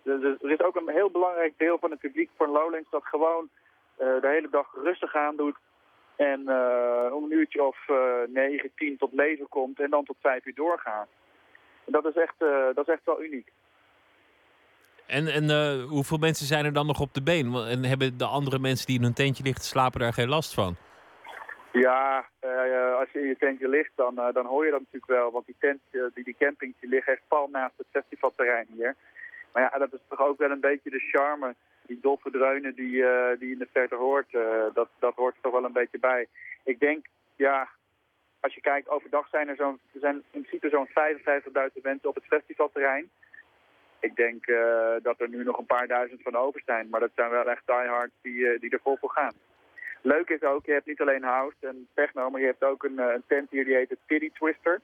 Er, 0.04 0.26
er- 0.42 0.52
is 0.52 0.62
ook 0.62 0.76
een 0.76 0.90
heel 0.90 1.10
belangrijk 1.10 1.54
deel 1.58 1.78
van 1.80 1.92
het 1.92 2.00
publiek 2.00 2.30
van 2.38 2.50
Lowlands 2.50 2.90
dat 2.90 3.06
gewoon 3.06 3.50
eh, 3.98 4.08
de 4.22 4.28
hele 4.28 4.50
dag 4.52 4.68
rustig 4.84 5.16
aan 5.16 5.36
doet. 5.36 5.56
En 6.16 6.40
om 7.14 7.24
een 7.24 7.32
uurtje 7.32 7.64
of 7.64 7.78
negen, 8.28 8.72
tien 8.76 8.98
tot 8.98 9.14
leven 9.14 9.50
komt 9.50 9.80
en 9.80 9.90
dan 9.90 10.06
tot 10.06 10.16
vijf 10.22 10.46
uur 10.46 10.56
doorgaat. 10.56 11.08
En 11.86 11.92
dat 11.92 12.06
is 12.06 12.16
echt, 12.16 12.36
dat 12.76 12.88
is 12.88 12.94
echt 12.94 13.06
wel 13.06 13.24
uniek. 13.24 13.52
En, 15.06 15.28
en 15.28 15.80
hoeveel 15.82 16.18
mensen 16.18 16.46
zijn 16.46 16.66
er 16.66 16.74
dan 16.74 16.86
nog 16.88 17.00
op 17.00 17.14
de 17.14 17.24
been? 17.24 17.54
En 17.56 17.84
hebben 17.84 18.18
de 18.18 18.26
andere 18.26 18.60
mensen 18.60 18.86
die 18.86 18.98
in 18.98 19.04
hun 19.04 19.14
tentje 19.14 19.44
liggen 19.44 19.64
slapen 19.64 20.00
daar 20.00 20.14
geen 20.14 20.30
last 20.30 20.54
van? 20.54 20.76
Ja, 21.74 22.26
uh, 22.44 22.96
als 22.96 23.10
je 23.12 23.20
in 23.20 23.28
je 23.28 23.38
tentje 23.38 23.68
ligt, 23.68 23.92
dan, 23.96 24.20
uh, 24.20 24.34
dan 24.34 24.46
hoor 24.46 24.66
je 24.66 24.72
dat 24.72 24.80
natuurlijk 24.80 25.12
wel. 25.12 25.32
Want 25.32 25.46
die, 25.46 25.56
tent, 25.60 25.82
uh, 25.92 26.04
die, 26.14 26.24
die 26.24 26.36
campings 26.40 26.80
die 26.80 26.90
liggen 26.90 27.14
echt 27.14 27.22
pal 27.28 27.48
naast 27.52 27.78
het 27.78 27.88
festivalterrein 27.92 28.68
hier. 28.70 28.96
Maar 29.54 29.64
ja, 29.64 29.78
dat 29.78 29.94
is 29.94 30.00
toch 30.08 30.20
ook 30.20 30.38
wel 30.38 30.52
een 30.52 30.60
beetje 30.60 30.90
de 30.90 31.00
charme. 31.00 31.56
Die 31.82 32.00
doffe 32.02 32.32
dreunen 32.32 32.76
die, 32.76 33.06
die 33.40 33.52
in 33.52 33.58
de 33.58 33.68
verte 33.72 33.96
hoort, 33.96 34.32
dat, 34.74 34.90
dat 35.00 35.16
hoort 35.16 35.36
er 35.36 35.42
toch 35.42 35.52
wel 35.52 35.64
een 35.64 35.72
beetje 35.72 36.00
bij. 36.00 36.28
Ik 36.64 36.80
denk, 36.80 37.06
ja, 37.36 37.68
als 38.40 38.54
je 38.54 38.62
kijkt, 38.62 38.90
overdag 38.90 39.28
zijn 39.30 39.48
er 39.48 39.56
zo'n, 39.56 39.80
er 39.94 40.00
zijn 40.00 40.16
in 40.16 40.42
principe 40.42 40.70
zo'n 40.70 40.88
55.000 40.88 41.82
mensen 41.82 42.10
op 42.10 42.16
het 42.16 42.26
festivalterrein. 42.26 43.10
Ik 44.00 44.16
denk 44.16 44.46
dat 45.04 45.20
er 45.20 45.30
nu 45.30 45.44
nog 45.44 45.58
een 45.58 45.66
paar 45.66 45.88
duizend 45.88 46.22
van 46.22 46.36
over 46.36 46.62
zijn. 46.66 46.90
Maar 46.90 47.00
dat 47.00 47.12
zijn 47.16 47.30
wel 47.30 47.50
echt 47.50 47.66
diehards 47.66 48.14
die, 48.22 48.60
die 48.60 48.70
er 48.70 48.80
vol 48.84 48.98
voor 48.98 49.12
gaan. 49.12 49.34
Leuk 50.04 50.30
is 50.30 50.42
ook, 50.42 50.66
je 50.66 50.72
hebt 50.72 50.86
niet 50.86 51.02
alleen 51.02 51.24
house 51.24 51.56
en 51.60 51.88
techno, 51.94 52.30
maar 52.30 52.40
je 52.40 52.46
hebt 52.46 52.64
ook 52.64 52.84
een, 52.84 52.98
een 52.98 53.24
tent 53.28 53.50
hier 53.50 53.66
die 53.66 53.76
heet 53.76 53.90
de 53.90 53.98
Titty 54.08 54.32
Twister. 54.32 54.82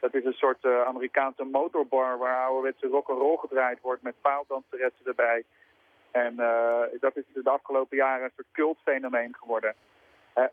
Dat 0.00 0.14
is 0.14 0.24
een 0.24 0.32
soort 0.32 0.64
uh, 0.64 0.82
Amerikaanse 0.82 1.44
motorbar 1.44 2.18
waar 2.18 2.44
ouderwetse 2.44 2.86
rock'n'roll 2.86 3.36
gedraaid 3.36 3.80
wordt 3.80 4.02
met 4.02 4.20
paaldanseressen 4.20 5.06
erbij. 5.06 5.44
En 6.10 6.34
uh, 6.38 6.82
dat 7.00 7.16
is 7.16 7.24
de 7.32 7.50
afgelopen 7.50 7.96
jaren 7.96 8.24
een 8.24 8.30
soort 8.34 8.46
cultfenomeen 8.52 9.34
geworden. 9.34 9.74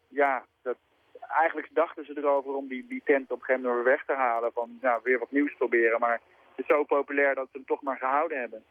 Ja, 0.08 0.46
dat, 0.62 0.78
eigenlijk 1.20 1.68
dachten 1.72 2.06
ze 2.06 2.18
erover 2.18 2.56
om 2.56 2.68
die, 2.68 2.86
die 2.88 3.02
tent 3.06 3.32
op 3.32 3.40
een 3.40 3.46
gegeven 3.46 3.70
moment 3.70 3.86
weg 3.86 4.06
te 4.06 4.14
halen. 4.14 4.52
Van 4.54 4.78
nou, 4.82 5.00
weer 5.04 5.20
wat 5.20 5.32
nieuws 5.32 5.54
proberen. 5.58 6.00
Maar 6.00 6.22
het 6.56 6.66
is 6.66 6.66
zo 6.66 6.84
populair 6.84 7.36
dat 7.36 7.48
ze 7.52 7.58
hem 7.58 7.66
toch 7.66 7.82
maar 7.82 7.98
gehouden 7.98 8.40
hebben. 8.40 8.64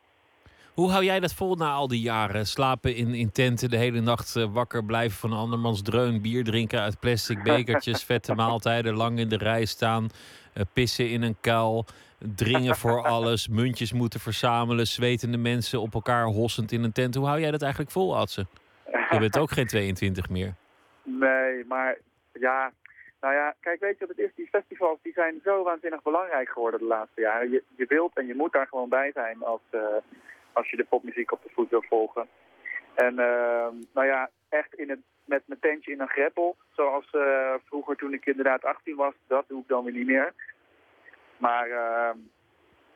Hoe 0.77 0.91
hou 0.91 1.05
jij 1.05 1.21
dat 1.21 1.35
vol 1.35 1.55
na 1.55 1.71
al 1.71 1.89
die 1.89 2.01
jaren? 2.01 2.47
Slapen 2.47 2.95
in, 2.95 3.15
in 3.15 3.33
tenten, 3.33 3.71
de 3.71 3.77
hele 3.77 4.01
nacht 4.01 4.37
uh, 4.37 4.45
wakker 4.53 4.85
blijven 4.85 5.19
van 5.19 5.33
andermans 5.33 5.83
dreun, 5.83 6.23
bier 6.23 6.45
drinken 6.45 6.81
uit 6.81 7.01
plastic 7.01 7.43
bekertjes, 7.53 8.05
vette 8.05 8.35
maaltijden, 8.35 8.95
lang 8.95 9.19
in 9.19 9.29
de 9.29 9.37
rij 9.37 9.65
staan, 9.65 10.07
uh, 10.55 10.63
pissen 10.73 11.11
in 11.11 11.23
een 11.23 11.37
kuil, 11.41 11.85
dringen 12.19 12.77
voor 12.77 13.03
alles, 13.03 13.49
muntjes 13.61 13.93
moeten 13.93 14.21
verzamelen, 14.21 14.87
zwetende 14.87 15.37
mensen 15.37 15.81
op 15.81 15.95
elkaar 15.95 16.25
hossend 16.25 16.73
in 16.73 16.83
een 16.83 16.93
tent. 16.93 17.15
Hoe 17.15 17.27
hou 17.27 17.41
jij 17.41 17.51
dat 17.51 17.63
eigenlijk 17.63 17.93
vol, 17.93 18.17
Adse? 18.17 18.47
Je 19.11 19.19
bent 19.19 19.39
ook 19.39 19.51
geen 19.51 19.67
22 19.67 20.29
meer. 20.29 20.55
Nee, 21.03 21.65
maar 21.69 21.99
ja, 22.33 22.73
nou 23.21 23.35
ja, 23.35 23.55
kijk, 23.61 23.81
weet 23.81 23.99
je 23.99 24.07
wat 24.07 24.17
het 24.17 24.27
is? 24.27 24.35
Die 24.35 24.49
festivals 24.49 24.99
die 25.03 25.13
zijn 25.13 25.41
zo 25.45 25.63
waanzinnig 25.63 26.03
belangrijk 26.03 26.49
geworden 26.49 26.81
de 26.81 26.87
laatste 26.87 27.21
jaren. 27.21 27.51
Je, 27.51 27.63
je 27.77 27.87
wilt 27.89 28.17
en 28.17 28.27
je 28.27 28.35
moet 28.35 28.53
daar 28.53 28.67
gewoon 28.67 28.89
bij 28.89 29.11
zijn 29.15 29.43
als, 29.43 29.61
uh, 29.71 29.81
als 30.57 30.71
je 30.71 30.77
de 30.77 30.85
popmuziek 30.85 31.33
op 31.33 31.43
de 31.43 31.51
voet 31.55 31.71
wil 31.71 31.85
volgen. 31.89 32.29
En 32.95 33.13
uh, 33.13 33.69
nou 33.95 34.07
ja, 34.07 34.31
echt 34.49 34.75
in 34.75 34.91
het, 34.91 35.01
met 35.25 35.43
mijn 35.47 35.61
tentje 35.61 35.93
in 35.93 36.01
een 36.01 36.17
greppel, 36.17 36.57
zoals 36.77 37.07
uh, 37.13 37.55
vroeger 37.65 37.97
toen 37.97 38.13
ik 38.13 38.27
inderdaad 38.27 38.65
18 38.65 38.97
was, 38.97 39.15
dat 39.27 39.45
doe 39.49 39.61
ik 39.61 39.69
dan 39.69 39.85
weer 39.85 39.93
niet 39.93 40.07
meer. 40.07 40.33
Maar 41.37 41.69
uh, 41.69 42.15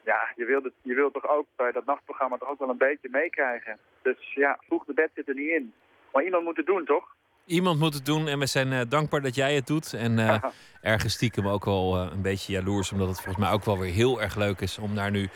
ja, 0.04 0.32
je 0.36 0.44
wilt, 0.44 0.64
het, 0.64 0.72
je 0.82 0.94
wilt 0.94 1.12
toch 1.12 1.28
ook 1.28 1.46
bij 1.56 1.72
dat 1.72 1.84
nachtprogramma 1.84 2.36
toch 2.36 2.48
ook 2.48 2.58
wel 2.58 2.68
een 2.68 2.86
beetje 2.88 3.08
meekrijgen. 3.10 3.78
Dus 4.02 4.34
ja, 4.34 4.58
vroeg 4.66 4.84
de 4.84 4.94
bed 4.94 5.10
zit 5.14 5.28
er 5.28 5.34
niet 5.34 5.50
in. 5.50 5.72
Maar 6.12 6.24
iemand 6.24 6.44
moet 6.44 6.56
het 6.56 6.66
doen, 6.66 6.84
toch? 6.84 7.16
Iemand 7.44 7.78
moet 7.78 7.94
het 7.94 8.06
doen 8.06 8.28
en 8.28 8.38
we 8.38 8.46
zijn 8.46 8.72
uh, 8.72 8.80
dankbaar 8.88 9.20
dat 9.20 9.34
jij 9.34 9.54
het 9.54 9.66
doet. 9.66 9.92
En 9.92 10.18
uh, 10.18 10.42
ergens 10.92 11.12
stiekem 11.12 11.48
ook 11.48 11.64
wel 11.64 11.96
uh, 11.96 12.12
een 12.12 12.22
beetje 12.22 12.52
jaloers, 12.52 12.92
omdat 12.92 13.08
het 13.08 13.20
volgens 13.20 13.44
mij 13.44 13.54
ook 13.54 13.64
wel 13.64 13.78
weer 13.78 13.92
heel 13.92 14.22
erg 14.22 14.36
leuk 14.36 14.60
is 14.60 14.78
om 14.78 14.94
daar 14.94 15.10
nu 15.10 15.28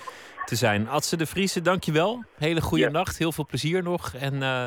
te 0.45 0.57
zijn. 0.57 0.89
Adse 0.89 1.17
de 1.17 1.27
Vriese, 1.27 1.61
dankjewel. 1.61 2.25
Hele 2.37 2.61
goede 2.61 2.91
nacht, 2.91 3.19
heel 3.19 3.33
veel 3.33 3.47
plezier 3.47 3.83
nog. 3.83 4.15
En 4.15 4.35
uh, 4.35 4.67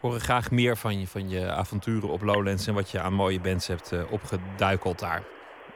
horen 0.00 0.20
graag 0.20 0.50
meer 0.50 0.76
van 0.76 1.00
je, 1.00 1.06
van 1.06 1.28
je 1.28 1.50
avonturen 1.50 2.08
op 2.08 2.22
Lowlands 2.22 2.66
en 2.66 2.74
wat 2.74 2.90
je 2.90 3.00
aan 3.00 3.12
mooie 3.12 3.40
bands 3.40 3.66
hebt 3.66 3.92
uh, 3.92 4.12
opgeduikeld 4.12 4.98
daar. 4.98 5.22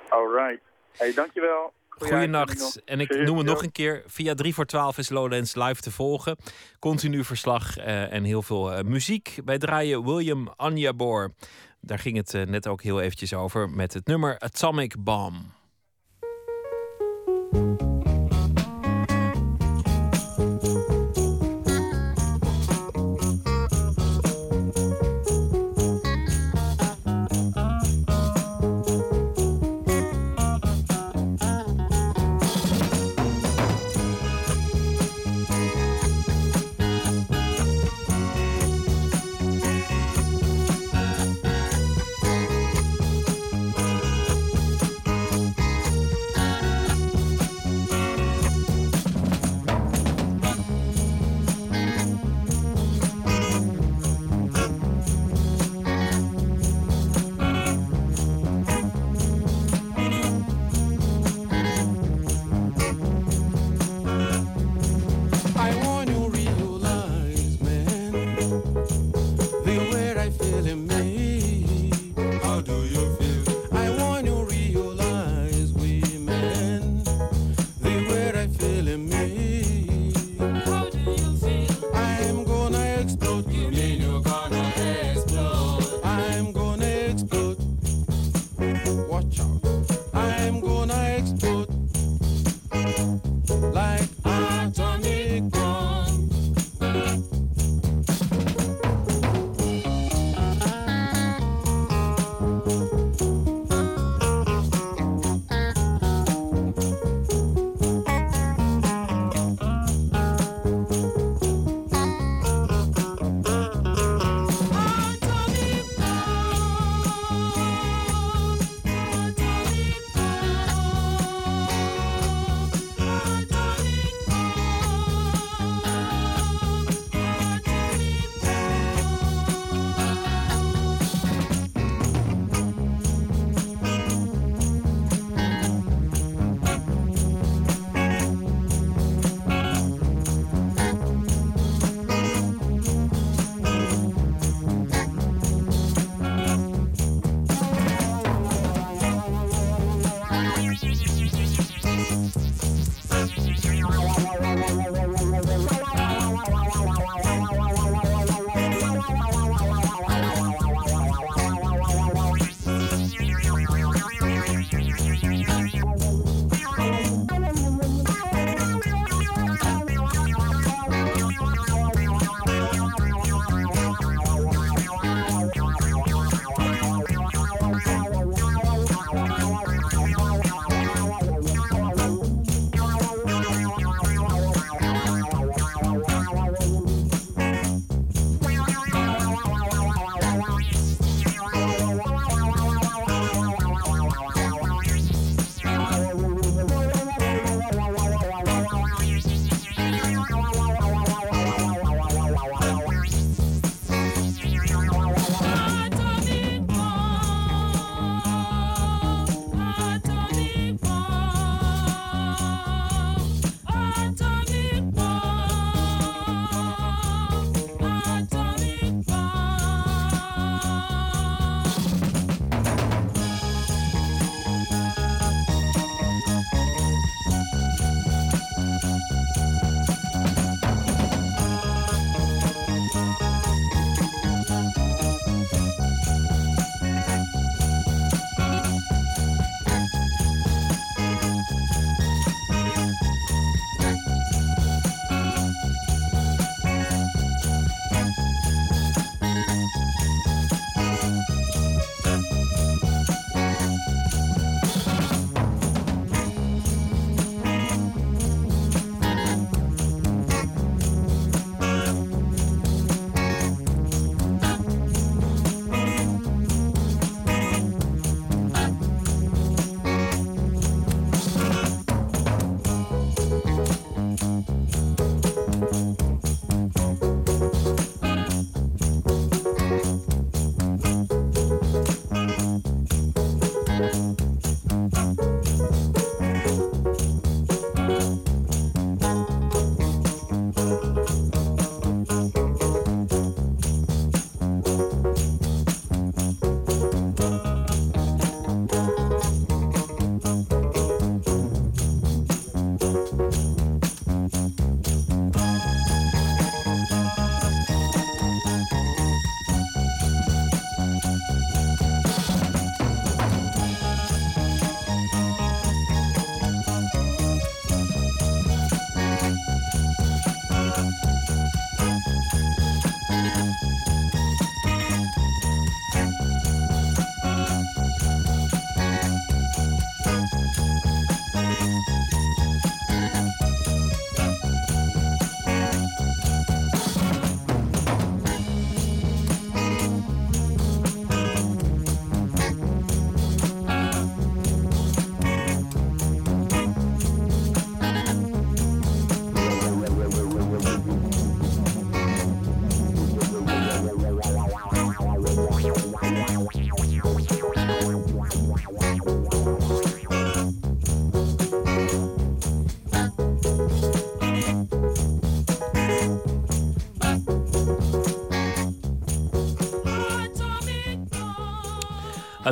Alright. 0.09 0.61
Hey, 0.97 1.15
dankjewel. 1.15 1.73
Goeienacht. 1.89 2.83
En 2.85 3.01
ik 3.01 3.25
noem 3.25 3.37
het 3.37 3.47
nog 3.47 3.63
een 3.63 3.73
keer. 3.73 4.03
Via 4.07 4.35
3 4.35 4.55
voor 4.55 4.67
12 4.67 4.99
is 4.99 5.09
Lowlands 5.09 5.55
live 5.55 5.81
te 5.81 5.91
volgen. 5.91 6.37
Continu 6.79 7.25
verslag 7.25 7.79
uh, 7.79 8.13
en 8.13 8.25
heel 8.25 8.43
veel 8.43 8.83
muziek. 8.83 9.41
Wij 9.45 9.59
draaien 9.59 10.05
William 10.05 10.49
Anjabor. 10.57 11.35
Daar 11.81 11.99
ging 11.99 12.17
het 12.17 12.49
net 12.49 12.67
ook 12.67 12.83
heel 12.83 13.01
eventjes 13.01 13.35
over 13.35 13.71
met 13.71 13.95
het 13.95 14.07
nummer 14.07 14.39
Atomic 14.39 14.95
Bomb. 14.99 15.37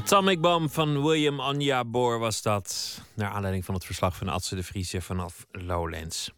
Atomic 0.02 0.40
Bomb 0.40 0.70
van 0.70 1.02
William 1.02 1.40
Anja 1.40 1.84
Boor 1.84 2.18
was 2.18 2.42
dat. 2.42 3.00
Naar 3.14 3.30
aanleiding 3.30 3.64
van 3.64 3.74
het 3.74 3.84
verslag 3.84 4.16
van 4.16 4.28
Adse 4.28 4.54
de 4.54 4.62
Vriese 4.62 5.00
vanaf 5.00 5.46
Lowlands. 5.50 6.30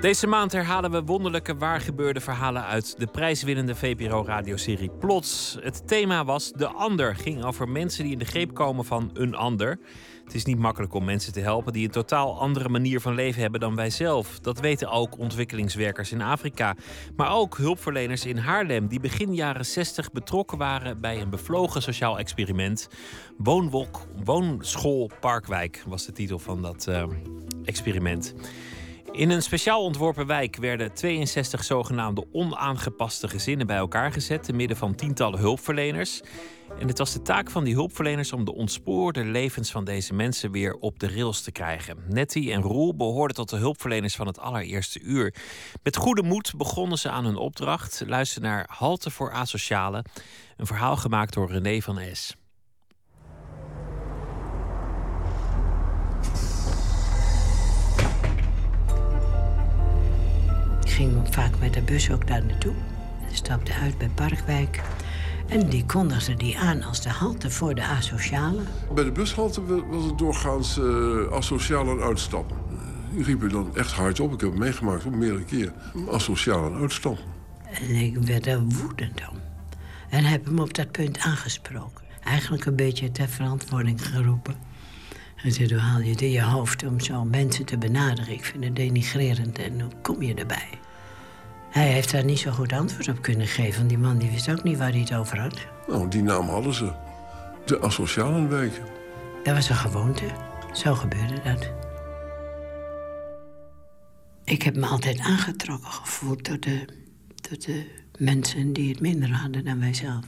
Deze 0.00 0.26
maand 0.26 0.52
herhalen 0.52 0.90
we 0.90 1.02
wonderlijke 1.02 1.56
waargebeurde 1.56 2.20
verhalen 2.20 2.64
uit 2.64 2.98
de 2.98 3.06
prijswinnende 3.06 3.74
VPRO-radioserie 3.74 4.90
Plots. 4.90 5.56
Het 5.60 5.88
thema 5.88 6.24
was 6.24 6.52
De 6.52 6.66
Ander, 6.66 7.16
ging 7.16 7.44
over 7.44 7.68
mensen 7.68 8.02
die 8.02 8.12
in 8.12 8.18
de 8.18 8.24
greep 8.24 8.54
komen 8.54 8.84
van 8.84 9.10
een 9.12 9.34
ander. 9.34 9.78
Het 10.28 10.36
is 10.36 10.44
niet 10.44 10.58
makkelijk 10.58 10.94
om 10.94 11.04
mensen 11.04 11.32
te 11.32 11.40
helpen 11.40 11.72
die 11.72 11.84
een 11.84 11.90
totaal 11.90 12.40
andere 12.40 12.68
manier 12.68 13.00
van 13.00 13.14
leven 13.14 13.42
hebben 13.42 13.60
dan 13.60 13.74
wij 13.74 13.90
zelf. 13.90 14.40
Dat 14.40 14.60
weten 14.60 14.90
ook 14.90 15.18
ontwikkelingswerkers 15.18 16.12
in 16.12 16.22
Afrika. 16.22 16.76
Maar 17.16 17.32
ook 17.32 17.56
hulpverleners 17.56 18.26
in 18.26 18.36
Haarlem, 18.36 18.86
die 18.86 19.00
begin 19.00 19.34
jaren 19.34 19.66
60 19.66 20.12
betrokken 20.12 20.58
waren 20.58 21.00
bij 21.00 21.20
een 21.20 21.30
bevlogen 21.30 21.82
sociaal 21.82 22.18
experiment. 22.18 22.88
Woonwolk, 23.36 24.06
Woonschool 24.24 25.10
Parkwijk 25.20 25.82
was 25.86 26.06
de 26.06 26.12
titel 26.12 26.38
van 26.38 26.62
dat 26.62 26.86
uh, 26.88 27.04
experiment. 27.64 28.34
In 29.18 29.30
een 29.30 29.42
speciaal 29.42 29.82
ontworpen 29.82 30.26
wijk 30.26 30.56
werden 30.56 30.92
62 30.94 31.64
zogenaamde 31.64 32.26
onaangepaste 32.32 33.28
gezinnen 33.28 33.66
bij 33.66 33.76
elkaar 33.76 34.12
gezet, 34.12 34.42
te 34.42 34.52
midden 34.52 34.76
van 34.76 34.94
tientallen 34.94 35.38
hulpverleners. 35.38 36.20
En 36.78 36.88
het 36.88 36.98
was 36.98 37.12
de 37.12 37.22
taak 37.22 37.50
van 37.50 37.64
die 37.64 37.74
hulpverleners 37.74 38.32
om 38.32 38.44
de 38.44 38.54
ontspoorde 38.54 39.24
levens 39.24 39.70
van 39.70 39.84
deze 39.84 40.14
mensen 40.14 40.50
weer 40.50 40.74
op 40.74 40.98
de 40.98 41.08
rails 41.08 41.42
te 41.42 41.52
krijgen. 41.52 41.96
Nettie 42.08 42.52
en 42.52 42.62
Roel 42.62 42.96
behoorden 42.96 43.36
tot 43.36 43.48
de 43.50 43.56
hulpverleners 43.56 44.16
van 44.16 44.26
het 44.26 44.38
allereerste 44.38 45.00
uur. 45.00 45.34
Met 45.82 45.96
goede 45.96 46.22
moed 46.22 46.52
begonnen 46.56 46.98
ze 46.98 47.10
aan 47.10 47.24
hun 47.24 47.36
opdracht. 47.36 48.02
Luister 48.06 48.42
naar 48.42 48.66
Halte 48.70 49.10
voor 49.10 49.32
Asocialen, 49.32 50.04
een 50.56 50.66
verhaal 50.66 50.96
gemaakt 50.96 51.34
door 51.34 51.50
René 51.50 51.80
van 51.80 51.98
Es. 60.88 60.94
ging 60.94 61.12
vaak 61.30 61.58
met 61.60 61.74
de 61.74 61.82
bus 61.82 62.10
ook 62.10 62.26
daar 62.26 62.44
naartoe. 62.44 62.74
Stapte 63.32 63.72
uit 63.72 63.98
bij 63.98 64.10
Parkwijk. 64.14 64.80
En 65.48 65.68
die 65.68 65.84
kondigde 65.84 66.34
die 66.34 66.58
aan 66.58 66.82
als 66.82 67.02
de 67.02 67.08
halte 67.08 67.50
voor 67.50 67.74
de 67.74 67.84
asociale. 67.84 68.60
Bij 68.94 69.04
de 69.04 69.12
bushalte 69.12 69.86
was 69.86 70.04
het 70.04 70.18
doorgaans 70.18 70.78
uh, 70.78 71.32
asociaal 71.32 71.90
en 71.90 72.00
uitstappen. 72.00 72.56
Die 73.14 73.24
riepen 73.24 73.48
dan 73.48 73.76
echt 73.76 73.92
hard 73.92 74.20
op. 74.20 74.32
Ik 74.32 74.40
heb 74.40 74.50
het 74.50 74.58
meegemaakt 74.58 75.04
op 75.04 75.14
meerdere 75.14 75.44
keren. 75.44 75.74
Asociaal 76.10 76.66
en 76.66 76.80
uitstappen. 76.80 77.24
En 77.70 77.90
ik 77.90 78.18
werd 78.18 78.46
er 78.46 78.60
woedend 78.60 79.28
om. 79.30 79.38
En 80.08 80.24
heb 80.24 80.44
hem 80.44 80.58
op 80.58 80.74
dat 80.74 80.90
punt 80.90 81.18
aangesproken. 81.18 82.04
Eigenlijk 82.24 82.64
een 82.64 82.76
beetje 82.76 83.10
ter 83.10 83.28
verantwoording 83.28 84.06
geroepen. 84.06 84.67
Hij 85.38 85.50
zei, 85.50 85.68
hoe 85.68 85.78
haal 85.78 86.00
je 86.00 86.10
het 86.10 86.20
in 86.20 86.30
je 86.30 86.42
hoofd 86.42 86.86
om 86.86 87.00
zo 87.00 87.24
mensen 87.24 87.64
te 87.64 87.78
benaderen? 87.78 88.32
Ik 88.32 88.44
vind 88.44 88.64
het 88.64 88.76
denigrerend 88.76 89.58
en 89.58 89.80
hoe 89.80 89.90
kom 90.02 90.22
je 90.22 90.34
erbij? 90.34 90.68
Hij 91.70 91.86
heeft 91.92 92.12
daar 92.12 92.24
niet 92.24 92.38
zo 92.38 92.50
goed 92.50 92.72
antwoord 92.72 93.08
op 93.08 93.22
kunnen 93.22 93.46
geven. 93.46 93.86
Die 93.86 93.98
man 93.98 94.18
die 94.18 94.30
wist 94.30 94.50
ook 94.50 94.62
niet 94.62 94.78
waar 94.78 94.90
hij 94.90 95.00
het 95.00 95.14
over 95.14 95.40
had. 95.40 95.66
Nou, 95.88 96.08
die 96.08 96.22
naam 96.22 96.48
hadden 96.48 96.74
ze. 96.74 96.92
De 97.64 97.80
asociale 97.80 98.46
wijk. 98.46 98.82
Dat 99.42 99.54
was 99.54 99.68
een 99.68 99.76
gewoonte. 99.76 100.24
Zo 100.72 100.94
gebeurde 100.94 101.40
dat. 101.44 101.70
Ik 104.44 104.62
heb 104.62 104.76
me 104.76 104.86
altijd 104.86 105.18
aangetrokken 105.18 105.92
gevoeld 105.92 106.44
door 106.44 106.60
de, 106.60 106.84
door 107.34 107.58
de 107.58 107.86
mensen 108.18 108.72
die 108.72 108.90
het 108.90 109.00
minder 109.00 109.32
hadden 109.32 109.64
dan 109.64 109.80
wij 109.80 109.94
zelf. 109.94 110.24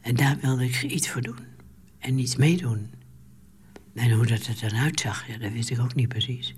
En 0.00 0.16
daar 0.16 0.38
wilde 0.40 0.64
ik 0.64 0.82
iets 0.82 1.10
voor 1.10 1.22
doen. 1.22 1.38
En 1.98 2.18
iets 2.18 2.36
meedoen. 2.36 2.99
En 4.00 4.10
hoe 4.10 4.26
dat 4.26 4.46
er 4.46 4.70
dan 4.70 4.80
uitzag, 4.80 5.26
ja, 5.26 5.38
dat 5.38 5.52
wist 5.52 5.70
ik 5.70 5.80
ook 5.80 5.94
niet 5.94 6.08
precies. 6.08 6.54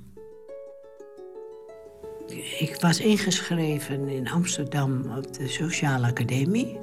Ik 2.59 2.77
was 2.81 3.01
ingeschreven 3.01 4.09
in 4.09 4.31
Amsterdam 4.31 5.16
op 5.16 5.35
de 5.35 5.48
Sociale 5.48 6.06
Academie. 6.06 6.78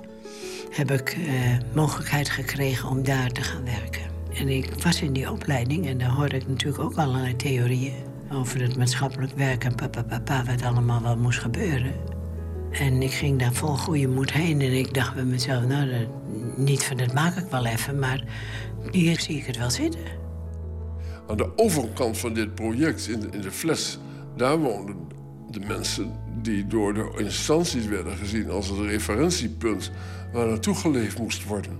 Heb 0.69 0.91
ik 0.91 1.17
uh, 1.17 1.57
mogelijkheid 1.73 2.29
gekregen 2.29 2.89
om 2.89 3.03
daar 3.03 3.31
te 3.31 3.41
gaan 3.41 3.65
werken. 3.65 4.01
En 4.33 4.47
ik 4.47 4.73
was 4.83 5.01
in 5.01 5.13
die 5.13 5.31
opleiding 5.31 5.87
en 5.87 5.97
daar 5.97 6.09
hoorde 6.09 6.35
ik 6.35 6.47
natuurlijk 6.47 6.83
ook 6.83 6.95
allerlei 6.95 7.35
theorieën 7.35 7.93
over 8.31 8.61
het 8.61 8.77
maatschappelijk 8.77 9.33
werk 9.35 9.63
en 9.63 9.75
papa, 9.75 10.03
papa, 10.03 10.43
wat 10.43 10.63
allemaal 10.63 11.01
wel 11.01 11.17
moest 11.17 11.39
gebeuren. 11.39 11.93
En 12.71 13.01
ik 13.01 13.11
ging 13.11 13.39
daar 13.39 13.53
vol 13.53 13.77
goede 13.77 14.07
moed 14.07 14.31
heen 14.31 14.61
en 14.61 14.71
ik 14.71 14.93
dacht 14.93 15.15
bij 15.15 15.23
mezelf, 15.23 15.65
nou, 15.65 15.89
dat, 15.89 16.07
niet 16.57 16.83
van 16.83 16.97
dat 16.97 17.13
maak 17.13 17.35
ik 17.35 17.49
wel 17.49 17.65
even, 17.65 17.99
maar 17.99 18.23
hier 18.91 19.19
zie 19.19 19.37
ik 19.37 19.45
het 19.45 19.57
wel 19.57 19.69
zitten. 19.69 20.18
Aan 21.29 21.37
de 21.37 21.57
overkant 21.57 22.17
van 22.17 22.33
dit 22.33 22.55
project, 22.55 23.07
in 23.07 23.19
de, 23.19 23.27
in 23.31 23.41
de 23.41 23.51
fles, 23.51 23.97
daar 24.37 24.59
woonden 24.59 25.07
de 25.49 25.59
mensen 25.59 26.19
die 26.41 26.67
door 26.67 26.93
de 26.93 27.11
instanties 27.17 27.85
werden 27.85 28.17
gezien 28.17 28.49
als 28.49 28.67
het 28.67 28.79
referentiepunt 28.79 29.91
waar 30.33 30.47
naartoe 30.47 30.75
geleefd 30.75 31.19
moest 31.19 31.45
worden. 31.45 31.77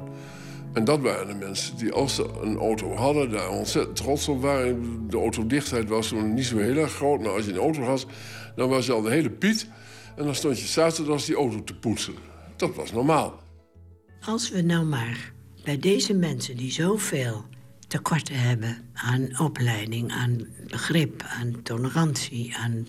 En 0.74 0.84
dat 0.84 1.00
waren 1.00 1.28
de 1.28 1.46
mensen 1.46 1.78
die, 1.78 1.92
als 1.92 2.16
ze 2.16 2.30
een 2.42 2.58
auto 2.58 2.96
hadden, 2.96 3.30
daar 3.30 3.50
ontzettend 3.50 3.96
trots 3.96 4.28
op 4.28 4.42
waren. 4.42 5.08
De 5.10 5.18
autodichtheid 5.18 5.90
was 5.90 6.08
toen 6.08 6.34
niet 6.34 6.46
zo 6.46 6.58
heel 6.58 6.78
erg 6.78 6.94
groot, 6.94 7.22
maar 7.22 7.32
als 7.32 7.46
je 7.46 7.52
een 7.52 7.58
auto 7.58 7.82
had, 7.82 8.06
dan 8.56 8.70
was 8.70 8.86
je 8.86 8.92
al 8.92 9.02
de 9.02 9.10
hele 9.10 9.30
Piet. 9.30 9.68
En 10.16 10.26
dan 10.26 10.36
stond 10.36 10.60
je 10.60 10.66
zaterdags 10.66 11.26
die 11.26 11.36
auto 11.36 11.64
te 11.64 11.76
poetsen. 11.76 12.14
Dat 12.56 12.76
was 12.76 12.92
normaal. 12.92 13.40
Als 14.26 14.52
we 14.52 14.62
nou 14.62 14.86
maar 14.86 15.34
bij 15.64 15.78
deze 15.78 16.14
mensen 16.14 16.58
die 16.58 16.72
zoveel 16.72 17.46
tekorten 17.90 18.40
hebben 18.40 18.78
aan 18.94 19.40
opleiding, 19.40 20.12
aan 20.12 20.48
begrip, 20.68 21.24
aan 21.24 21.62
tolerantie, 21.64 22.56
aan 22.58 22.88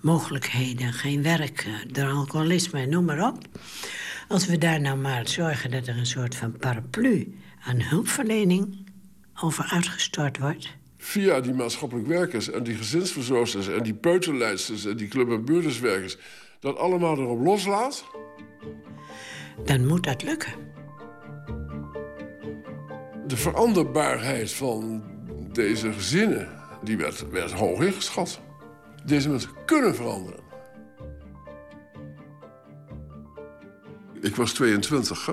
mogelijkheden, 0.00 0.92
geen 0.92 1.22
werk, 1.22 1.66
door 1.92 2.10
alcoholisme, 2.10 2.86
noem 2.86 3.04
maar 3.04 3.28
op. 3.28 3.38
Als 4.28 4.46
we 4.46 4.58
daar 4.58 4.80
nou 4.80 4.98
maar 4.98 5.28
zorgen 5.28 5.70
dat 5.70 5.86
er 5.86 5.96
een 5.96 6.06
soort 6.06 6.34
van 6.34 6.56
paraplu 6.56 7.38
aan 7.60 7.80
hulpverlening 7.80 8.86
over 9.42 9.64
uitgestort 9.64 10.38
wordt. 10.38 10.76
Via 10.98 11.40
die 11.40 11.54
maatschappelijk 11.54 12.06
werkers 12.06 12.50
en 12.50 12.62
die 12.62 12.74
gezinsverzorgers 12.74 13.68
en 13.68 13.82
die 13.82 13.94
peuterleidsters 13.94 14.84
en 14.84 14.96
die 14.96 15.08
club- 15.08 15.30
en 15.30 15.44
buurderswerkers, 15.44 16.16
dat 16.60 16.76
allemaal 16.76 17.18
erop 17.18 17.44
loslaat. 17.44 18.04
Dan 19.64 19.86
moet 19.86 20.04
dat 20.04 20.22
lukken. 20.22 20.73
De 23.26 23.36
veranderbaarheid 23.36 24.52
van 24.52 25.02
deze 25.52 25.92
gezinnen 25.92 26.48
die 26.82 26.96
werd, 26.96 27.30
werd 27.30 27.52
hoog 27.52 27.80
ingeschat. 27.80 28.40
Deze 29.04 29.28
mensen 29.28 29.50
kunnen 29.66 29.94
veranderen. 29.94 30.40
Ik 34.20 34.36
was 34.36 34.52
22 34.52 35.26
hè? 35.26 35.32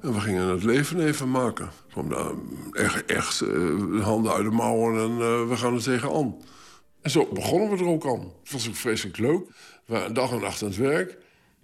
en 0.00 0.12
we 0.12 0.20
gingen 0.20 0.48
het 0.48 0.62
leven 0.62 1.06
even 1.06 1.30
maken. 1.30 1.64
Ik 1.64 1.92
kwam 1.92 2.08
daar 2.08 2.32
echt, 2.72 3.04
echt 3.04 3.42
uh, 3.42 4.04
handen 4.04 4.32
uit 4.32 4.44
de 4.44 4.50
mouwen 4.50 5.00
en 5.02 5.10
uh, 5.10 5.48
we 5.48 5.56
gaan 5.56 5.74
er 5.74 5.82
tegenaan. 5.82 6.36
En 7.02 7.10
zo 7.10 7.28
begonnen 7.32 7.70
we 7.70 7.84
er 7.84 7.90
ook 7.90 8.06
aan. 8.06 8.32
Het 8.42 8.52
was 8.52 8.68
ook 8.68 8.76
vreselijk 8.76 9.18
leuk. 9.18 9.46
We 9.84 9.92
waren 9.92 10.14
dag 10.14 10.32
en 10.32 10.40
nacht 10.40 10.62
aan 10.62 10.68
het 10.68 10.76
werk. 10.76 11.16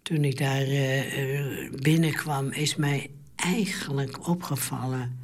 Toen 0.02 0.24
ik 0.24 0.38
daar 0.38 0.68
uh, 0.68 1.70
binnenkwam, 1.70 2.50
is 2.50 2.76
mij 2.76 3.10
eigenlijk 3.36 4.28
opgevallen... 4.28 5.23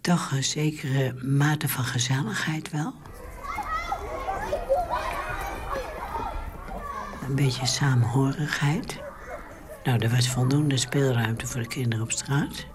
toch 0.00 0.30
een 0.30 0.44
zekere 0.44 1.14
mate 1.22 1.68
van 1.68 1.84
gezelligheid 1.84 2.70
wel. 2.70 2.94
Een 7.28 7.34
beetje 7.34 7.66
saamhorigheid. 7.66 9.00
Nou, 9.84 9.98
er 9.98 10.10
was 10.10 10.28
voldoende 10.28 10.76
speelruimte 10.76 11.46
voor 11.46 11.60
de 11.60 11.68
kinderen 11.68 12.04
op 12.04 12.12
straat. 12.12 12.66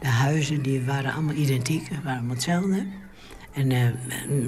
De 0.00 0.08
huizen 0.08 0.62
die 0.62 0.84
waren 0.84 1.12
allemaal 1.12 1.34
identiek, 1.34 1.88
waren 1.88 2.18
allemaal 2.18 2.34
hetzelfde. 2.34 2.86
En 3.52 3.70
uh, 3.70 3.88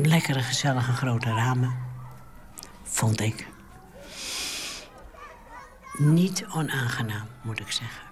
lekkere, 0.06 0.42
gezellige 0.42 0.92
grote 0.92 1.28
ramen. 1.28 1.74
Vond 2.82 3.20
ik. 3.20 3.46
Niet 5.98 6.46
onaangenaam, 6.54 7.26
moet 7.42 7.60
ik 7.60 7.70
zeggen. 7.70 8.02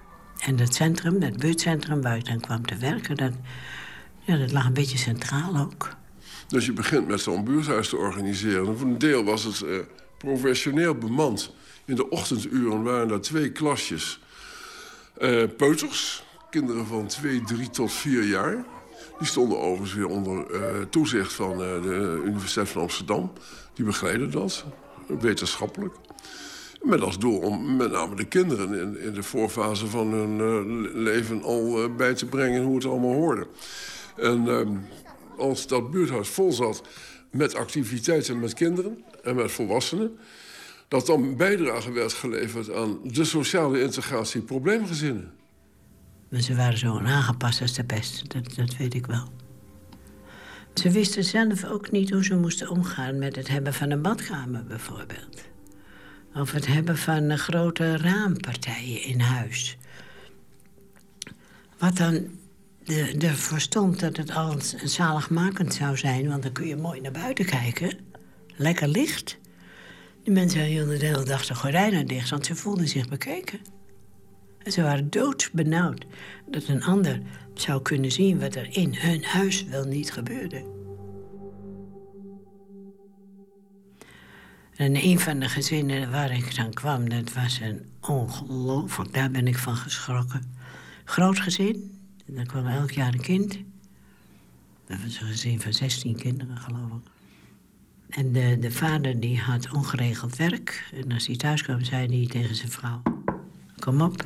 En 0.40 0.56
dat 0.56 0.74
centrum, 0.74 1.20
dat 1.20 1.36
buurtcentrum 1.36 2.02
waar 2.02 2.16
ik 2.16 2.24
dan 2.24 2.40
kwam 2.40 2.66
te 2.66 2.76
werken... 2.76 3.16
dat, 3.16 3.32
ja, 4.26 4.36
dat 4.36 4.52
lag 4.52 4.66
een 4.66 4.72
beetje 4.72 4.98
centraal 4.98 5.56
ook. 5.56 5.88
Dus 6.48 6.66
je 6.66 6.72
begint 6.72 7.08
met 7.08 7.20
zo'n 7.20 7.44
buurthuis 7.44 7.88
te 7.88 7.96
organiseren. 7.96 8.78
Voor 8.78 8.86
een 8.86 8.98
deel 8.98 9.24
was 9.24 9.44
het 9.44 9.60
uh, 9.60 9.78
professioneel 10.18 10.94
bemand. 10.94 11.54
In 11.84 11.94
de 11.94 12.08
ochtenduren 12.08 12.82
waren 12.82 13.08
daar 13.08 13.20
twee 13.20 13.50
klasjes. 13.50 14.20
Uh, 15.18 15.42
peuters, 15.56 16.24
kinderen 16.50 16.86
van 16.86 17.06
twee, 17.06 17.42
drie 17.42 17.70
tot 17.70 17.92
vier 17.92 18.24
jaar. 18.24 18.64
Die 19.18 19.26
stonden 19.26 19.58
overigens 19.58 19.94
weer 19.94 20.06
onder 20.06 20.50
uh, 20.50 20.60
toezicht 20.90 21.32
van 21.32 21.58
de 21.58 22.22
Universiteit 22.24 22.68
van 22.68 22.82
Amsterdam. 22.82 23.32
Die 23.74 23.84
begeleiden 23.84 24.30
dat, 24.30 24.64
wetenschappelijk. 25.20 25.94
Met 26.82 27.00
als 27.00 27.18
doel 27.18 27.38
om 27.38 27.76
met 27.76 27.90
name 27.90 28.14
de 28.14 28.24
kinderen 28.24 28.74
in, 28.74 29.00
in 29.00 29.12
de 29.12 29.22
voorfase 29.22 29.86
van 29.86 30.12
hun 30.12 31.02
leven 31.02 31.42
al 31.42 31.94
bij 31.96 32.14
te 32.14 32.26
brengen 32.26 32.62
hoe 32.62 32.74
het 32.74 32.84
allemaal 32.84 33.14
hoorde. 33.14 33.46
En 34.16 34.44
uh, 34.46 34.68
als 35.38 35.66
dat 35.66 35.90
buurthuis 35.90 36.28
vol 36.28 36.52
zat 36.52 36.82
met 37.30 37.54
activiteiten 37.54 38.40
met 38.40 38.54
kinderen 38.54 39.04
en 39.22 39.34
met 39.34 39.52
volwassenen... 39.52 40.18
dat 40.88 41.06
dan 41.06 41.36
bijdrage 41.36 41.92
werd 41.92 42.12
geleverd 42.12 42.72
aan 42.72 42.98
de 43.04 43.24
sociale 43.24 43.80
integratie 43.80 44.40
probleemgezinnen. 44.40 45.32
Ze 46.30 46.54
waren 46.54 46.78
zo 46.78 46.98
aangepast 46.98 47.60
als 47.60 47.74
de 47.74 47.84
pest, 47.84 48.30
dat, 48.32 48.54
dat 48.54 48.76
weet 48.76 48.94
ik 48.94 49.06
wel. 49.06 49.28
Ze 50.74 50.90
wisten 50.90 51.24
zelf 51.24 51.64
ook 51.64 51.90
niet 51.90 52.10
hoe 52.10 52.24
ze 52.24 52.36
moesten 52.36 52.68
omgaan 52.68 53.18
met 53.18 53.36
het 53.36 53.48
hebben 53.48 53.74
van 53.74 53.90
een 53.90 54.02
badkamer 54.02 54.64
bijvoorbeeld. 54.64 55.42
Of 56.34 56.52
het 56.52 56.66
hebben 56.66 56.98
van 56.98 57.38
grote 57.38 57.96
raampartijen 57.96 59.02
in 59.02 59.20
huis. 59.20 59.76
Wat 61.78 61.96
dan 61.96 62.26
ervoor 63.18 63.60
stond 63.60 64.00
dat 64.00 64.16
het 64.16 64.30
al 64.30 64.56
zaligmakend 64.84 65.74
zou 65.74 65.96
zijn... 65.96 66.28
want 66.28 66.42
dan 66.42 66.52
kun 66.52 66.66
je 66.66 66.76
mooi 66.76 67.00
naar 67.00 67.12
buiten 67.12 67.44
kijken. 67.44 67.98
Lekker 68.56 68.88
licht. 68.88 69.38
Die 70.22 70.32
mensen 70.32 70.64
hielden 70.64 70.98
de 70.98 71.06
hele 71.06 71.24
dag 71.24 71.46
de 71.46 71.54
gordijnen 71.54 72.06
dicht... 72.06 72.30
want 72.30 72.46
ze 72.46 72.54
voelden 72.54 72.88
zich 72.88 73.08
bekeken. 73.08 73.60
En 74.58 74.72
ze 74.72 74.82
waren 74.82 75.10
doodbenauwd 75.10 76.06
dat 76.50 76.68
een 76.68 76.82
ander 76.82 77.20
zou 77.54 77.82
kunnen 77.82 78.12
zien... 78.12 78.40
wat 78.40 78.54
er 78.54 78.76
in 78.76 78.94
hun 78.94 79.24
huis 79.24 79.64
wel 79.64 79.84
niet 79.84 80.12
gebeurde. 80.12 80.74
En 84.76 84.96
een 84.96 85.20
van 85.20 85.38
de 85.38 85.48
gezinnen 85.48 86.10
waar 86.10 86.30
ik 86.36 86.56
dan 86.56 86.72
kwam... 86.72 87.08
dat 87.08 87.32
was 87.32 87.60
een 87.60 87.86
ongelooflijk... 88.00 89.14
daar 89.14 89.30
ben 89.30 89.46
ik 89.46 89.58
van 89.58 89.76
geschrokken. 89.76 90.54
Groot 91.04 91.40
gezin, 91.40 91.95
en 92.28 92.38
er 92.38 92.46
kwam 92.46 92.66
elk 92.66 92.90
jaar 92.90 93.12
een 93.12 93.20
kind. 93.20 93.58
Dat 94.86 95.02
was 95.02 95.20
een 95.20 95.26
gezin 95.26 95.60
van 95.60 95.72
16 95.72 96.16
kinderen, 96.16 96.56
geloof 96.56 96.90
ik. 96.90 97.10
En 98.08 98.32
de, 98.32 98.56
de 98.60 98.70
vader 98.70 99.20
die 99.20 99.38
had 99.38 99.72
ongeregeld 99.72 100.36
werk. 100.36 100.90
En 100.94 101.12
als 101.12 101.26
hij 101.26 101.36
thuis 101.36 101.62
kwam, 101.62 101.84
zei 101.84 102.18
hij 102.18 102.26
tegen 102.26 102.54
zijn 102.54 102.70
vrouw... 102.70 103.02
Kom 103.78 104.00
op, 104.00 104.22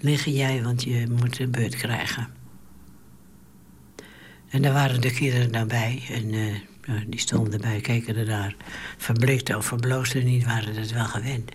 liggen 0.00 0.32
jij, 0.32 0.62
want 0.62 0.82
je 0.82 1.06
moet 1.20 1.38
een 1.38 1.50
beurt 1.50 1.76
krijgen. 1.76 2.28
En 4.48 4.62
daar 4.62 4.72
waren 4.72 5.00
de 5.00 5.12
kinderen 5.12 5.52
dan 5.52 5.68
bij. 5.68 6.02
En 6.10 6.32
uh, 6.32 6.54
die 7.06 7.20
stonden 7.20 7.52
erbij, 7.52 7.80
keken 7.80 8.16
er 8.16 8.26
daar. 8.26 8.54
Verblikte 8.96 9.56
of 9.56 9.66
verbloosden 9.66 10.24
niet, 10.24 10.44
waren 10.44 10.74
het 10.74 10.92
wel 10.92 11.04
gewend. 11.04 11.50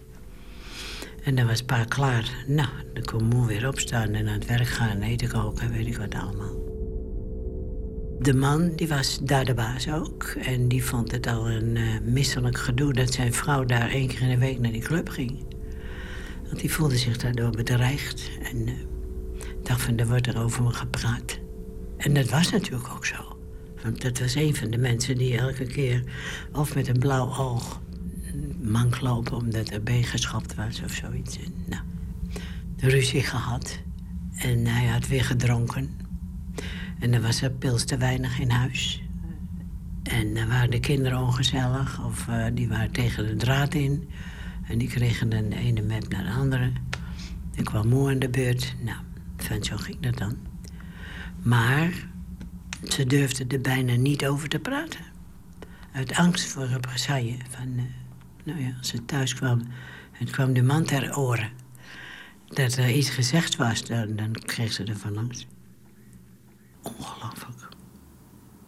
En 1.24 1.36
dan 1.36 1.48
was 1.48 1.64
pa 1.64 1.84
klaar. 1.84 2.44
Nou, 2.48 2.70
dan 2.94 3.04
kon 3.04 3.24
moe 3.24 3.48
weer 3.48 3.68
opstaan 3.68 4.14
en 4.14 4.28
aan 4.28 4.34
het 4.34 4.46
werk 4.46 4.68
gaan, 4.68 5.02
eten 5.02 5.30
koken, 5.30 5.72
weet 5.72 5.88
ik 5.88 5.98
wat 5.98 6.16
allemaal. 6.16 6.62
De 8.20 8.34
man, 8.34 8.76
die 8.76 8.88
was 8.88 9.20
daar 9.22 9.46
de 9.46 9.54
baas 9.54 9.90
ook. 9.90 10.24
En 10.24 10.68
die 10.68 10.84
vond 10.84 11.12
het 11.12 11.28
al 11.28 11.50
een 11.50 11.76
uh, 11.76 12.00
misselijk 12.04 12.58
gedoe 12.58 12.94
dat 12.94 13.14
zijn 13.14 13.34
vrouw 13.34 13.66
daar 13.66 13.90
één 13.90 14.08
keer 14.08 14.22
in 14.22 14.30
de 14.30 14.38
week 14.38 14.60
naar 14.60 14.72
die 14.72 14.82
club 14.82 15.10
ging. 15.10 15.46
Want 16.44 16.60
die 16.60 16.72
voelde 16.72 16.98
zich 16.98 17.18
daardoor 17.18 17.50
bedreigd. 17.50 18.30
En 18.42 18.68
uh, 18.68 18.74
dacht 19.64 19.82
van, 19.82 19.98
er 19.98 20.08
wordt 20.08 20.28
er 20.28 20.44
over 20.44 20.64
me 20.64 20.72
gepraat. 20.72 21.40
En 21.98 22.14
dat 22.14 22.30
was 22.30 22.52
natuurlijk 22.52 22.90
ook 22.96 23.06
zo. 23.06 23.38
Want 23.84 24.02
dat 24.02 24.20
was 24.20 24.36
een 24.36 24.56
van 24.56 24.72
de 24.72 24.78
mensen 24.78 25.18
die 25.18 25.38
elke 25.38 25.66
keer... 25.66 26.04
of 26.54 26.76
met 26.76 26.88
een 26.88 27.00
blauw 27.00 27.38
oog 27.38 27.82
mank 28.62 29.02
lopen 29.02 29.38
omdat 29.38 29.70
er 29.70 29.84
been 29.84 30.04
geschapt 30.04 30.56
was 30.56 30.82
of 30.82 30.92
zoiets. 30.92 31.38
En, 31.38 31.54
nou, 31.66 31.84
ruzie 32.78 33.24
gehad. 33.24 33.80
En 34.36 34.66
hij 34.66 34.88
had 34.88 35.08
weer 35.08 35.24
gedronken. 35.24 35.90
En 37.00 37.14
er 37.14 37.22
was 37.22 37.42
er 37.42 37.52
pils 37.52 37.86
te 37.86 37.98
weinig 37.98 38.40
in 38.40 38.50
huis. 38.50 39.04
En 40.04 40.34
dan 40.34 40.48
waren 40.48 40.72
de 40.72 40.80
kinderen 40.80 41.20
ongezellig 41.20 42.06
of 42.06 42.28
uh, 42.28 42.46
die 42.54 42.68
waren 42.68 42.92
tegen 42.92 43.28
de 43.28 43.36
draad 43.36 43.74
in. 43.74 44.10
En 44.68 44.78
die 44.78 44.88
kregen 44.88 45.30
de 45.30 45.56
ene 45.56 45.82
map 45.82 46.08
naar 46.10 46.24
de 46.24 46.32
andere. 46.32 46.72
Ik 47.54 47.66
kwam 47.66 47.88
moe 47.88 48.10
aan 48.10 48.20
de 48.20 48.30
beurt. 48.30 48.76
Nou, 48.82 48.98
van 49.38 49.64
zo 49.64 49.78
ging 49.78 50.00
dat 50.00 50.18
dan. 50.18 50.38
Maar 51.42 52.08
ze 52.88 53.06
durfden 53.06 53.50
er 53.50 53.62
bijna 53.62 53.96
niet 53.96 54.26
over 54.26 54.50
te 54.50 54.60
praten. 54.60 55.00
Uit 55.92 56.16
angst 56.16 56.46
voor 56.46 56.66
represaille 56.66 57.38
van... 57.50 57.68
Uh, 57.68 57.84
nou 58.44 58.62
ja, 58.62 58.74
als 58.78 58.88
ze 58.88 59.06
thuis 59.06 59.34
kwam, 59.34 59.62
het 60.12 60.30
kwam 60.30 60.54
de 60.54 60.64
man 60.64 60.84
ter 60.84 61.18
oren. 61.18 61.52
Dat 62.48 62.76
er 62.76 62.90
iets 62.90 63.10
gezegd 63.10 63.56
was, 63.56 63.86
dan, 63.86 64.32
kreeg 64.46 64.74
ze 64.74 64.84
er 64.84 64.98
van 64.98 65.14
langs. 65.14 65.48
Ongelooflijk. 66.82 67.68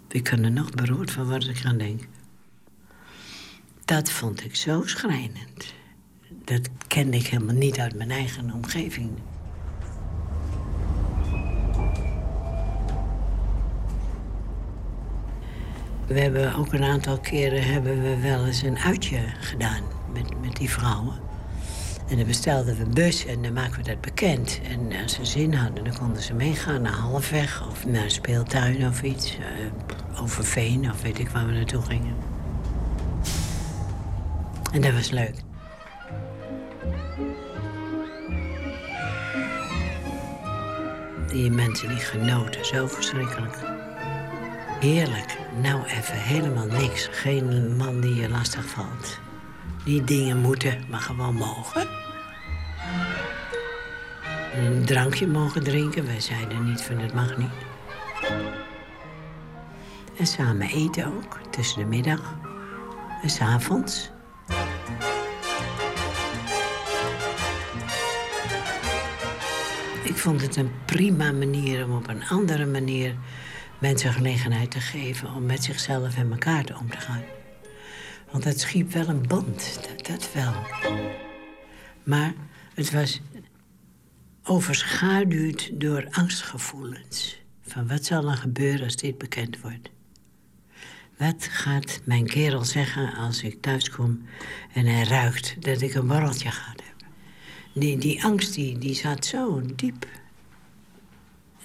Ik 0.07 0.23
kan 0.23 0.43
er 0.43 0.51
nog 0.51 0.69
beroerd 0.69 1.11
van 1.11 1.27
wat 1.27 1.47
ik 1.47 1.65
aan 1.65 1.77
denk. 1.77 2.07
Dat 3.85 4.11
vond 4.11 4.43
ik 4.43 4.55
zo 4.55 4.83
schrijnend. 4.85 5.73
Dat 6.29 6.69
kende 6.87 7.17
ik 7.17 7.27
helemaal 7.27 7.55
niet 7.55 7.79
uit 7.79 7.95
mijn 7.95 8.11
eigen 8.11 8.51
omgeving. 8.51 9.11
We 16.07 16.19
hebben 16.19 16.55
ook 16.55 16.73
een 16.73 16.83
aantal 16.83 17.17
keren 17.17 17.63
hebben 17.63 18.01
we 18.01 18.19
wel 18.21 18.45
eens 18.45 18.61
een 18.61 18.77
uitje 18.77 19.19
gedaan 19.39 19.83
met, 20.13 20.41
met 20.41 20.55
die 20.55 20.69
vrouwen. 20.69 21.13
En 22.09 22.17
dan 22.17 22.25
bestelden 22.25 22.77
we 22.77 22.83
een 22.83 22.93
bus 22.93 23.25
en 23.25 23.41
dan 23.41 23.53
maken 23.53 23.77
we 23.77 23.83
dat 23.83 24.01
bekend. 24.01 24.59
En 24.69 25.01
als 25.01 25.13
ze 25.13 25.25
zin 25.25 25.53
hadden, 25.53 25.83
dan 25.83 25.97
konden 25.97 26.21
ze 26.21 26.33
meegaan 26.33 26.81
naar 26.81 26.93
Halfweg 26.93 27.67
of 27.69 27.85
naar 27.85 28.03
een 28.03 28.11
speeltuin 28.11 28.87
of 28.87 29.03
iets. 29.03 29.37
Uh, 29.37 30.21
over 30.21 30.43
Veen 30.43 30.91
of 30.91 31.01
weet 31.01 31.19
ik 31.19 31.29
waar 31.29 31.45
we 31.45 31.51
naartoe 31.51 31.81
gingen. 31.81 32.15
En 34.71 34.81
dat 34.81 34.93
was 34.93 35.09
leuk. 35.09 35.35
Die 41.27 41.51
mensen 41.51 41.87
die 41.87 41.97
genoten, 41.97 42.65
zo 42.65 42.87
verschrikkelijk. 42.87 43.74
Heerlijk. 44.85 45.37
Nou 45.61 45.85
even 45.85 46.15
helemaal 46.15 46.65
niks. 46.65 47.07
Geen 47.11 47.75
man 47.75 48.01
die 48.01 48.15
je 48.15 48.29
lastig 48.29 48.65
valt. 48.65 49.19
Niet 49.85 50.07
dingen 50.07 50.37
moeten, 50.37 50.85
maar 50.89 50.99
gewoon 50.99 51.35
mogen. 51.35 51.87
Een 54.55 54.85
drankje 54.85 55.27
mogen 55.27 55.63
drinken. 55.63 56.05
Wij 56.05 56.19
zeiden 56.19 56.65
niet 56.65 56.81
van 56.81 56.97
het 56.97 57.13
mag 57.13 57.37
niet. 57.37 57.49
En 60.17 60.27
samen 60.27 60.67
eten 60.67 61.05
ook, 61.05 61.39
tussen 61.49 61.79
de 61.79 61.85
middag. 61.85 62.35
En 63.21 63.29
s'avonds. 63.29 64.11
Ik 70.03 70.17
vond 70.17 70.41
het 70.41 70.55
een 70.55 70.71
prima 70.85 71.31
manier 71.31 71.85
om 71.85 71.95
op 71.95 72.07
een 72.07 72.27
andere 72.27 72.65
manier 72.65 73.15
mensen 73.79 74.13
gelegenheid 74.13 74.71
te 74.71 74.79
geven 74.79 75.33
om 75.33 75.45
met 75.45 75.63
zichzelf 75.63 76.15
en 76.15 76.31
elkaar 76.31 76.63
te 76.63 76.77
om 76.77 76.89
te 76.89 76.99
gaan. 76.99 77.23
Want 78.31 78.43
het 78.43 78.59
schiep 78.59 78.91
wel 78.91 79.07
een 79.07 79.27
band, 79.27 79.79
dat, 80.07 80.33
wel. 80.33 80.53
Maar 82.03 82.33
het 82.73 82.91
was 82.91 83.21
overschaduwd 84.43 85.79
door 85.79 86.07
angstgevoelens. 86.11 87.43
Van 87.61 87.87
wat 87.87 88.05
zal 88.05 88.29
er 88.29 88.37
gebeuren 88.37 88.83
als 88.83 88.95
dit 88.95 89.17
bekend 89.17 89.61
wordt? 89.61 89.89
Wat 91.17 91.47
gaat 91.47 92.01
mijn 92.03 92.25
kerel 92.25 92.63
zeggen 92.63 93.13
als 93.13 93.43
ik 93.43 93.61
thuis 93.61 93.89
kom 93.89 94.25
en 94.73 94.85
hij 94.85 95.03
ruikt 95.03 95.55
dat 95.59 95.81
ik 95.81 95.93
een 95.93 96.07
borreltje 96.07 96.51
ga 96.51 96.65
hebben? 96.65 97.09
Die, 97.73 97.97
die 97.97 98.23
angst 98.23 98.53
die, 98.53 98.77
die 98.77 98.93
zat 98.93 99.25
zo 99.25 99.61
diep 99.75 100.07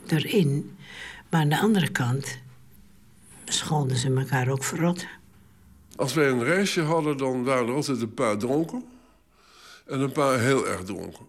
erin 0.07 0.77
maar 1.31 1.41
aan 1.41 1.49
de 1.49 1.59
andere 1.59 1.89
kant 1.89 2.39
scholden 3.45 3.97
ze 3.97 4.15
elkaar 4.15 4.49
ook 4.49 4.65
verrot. 4.65 5.07
Als 5.97 6.15
wij 6.15 6.29
een 6.29 6.45
reisje 6.45 6.81
hadden, 6.81 7.17
dan 7.17 7.45
waren 7.45 7.69
er 7.69 7.75
altijd 7.75 8.01
een 8.01 8.15
paar 8.15 8.37
dronken. 8.37 8.85
En 9.87 10.01
een 10.01 10.13
paar 10.13 10.39
heel 10.39 10.69
erg 10.69 10.83
dronken. 10.83 11.29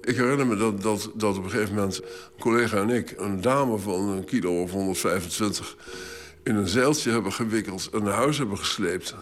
Ik 0.00 0.16
herinner 0.16 0.46
me 0.46 0.56
dat, 0.56 0.82
dat, 0.82 1.10
dat 1.14 1.36
op 1.36 1.44
een 1.44 1.50
gegeven 1.50 1.74
moment 1.74 1.96
een 1.96 2.40
collega 2.40 2.76
en 2.76 2.90
ik... 2.90 3.14
een 3.16 3.40
dame 3.40 3.78
van 3.78 4.08
een 4.08 4.24
kilo 4.24 4.62
of 4.62 4.70
125 4.70 5.76
in 6.42 6.54
een 6.54 6.68
zeiltje 6.68 7.10
hebben 7.10 7.32
gewikkeld... 7.32 7.88
en 7.92 8.02
naar 8.02 8.14
huis 8.14 8.38
hebben 8.38 8.58
gesleept. 8.58 9.14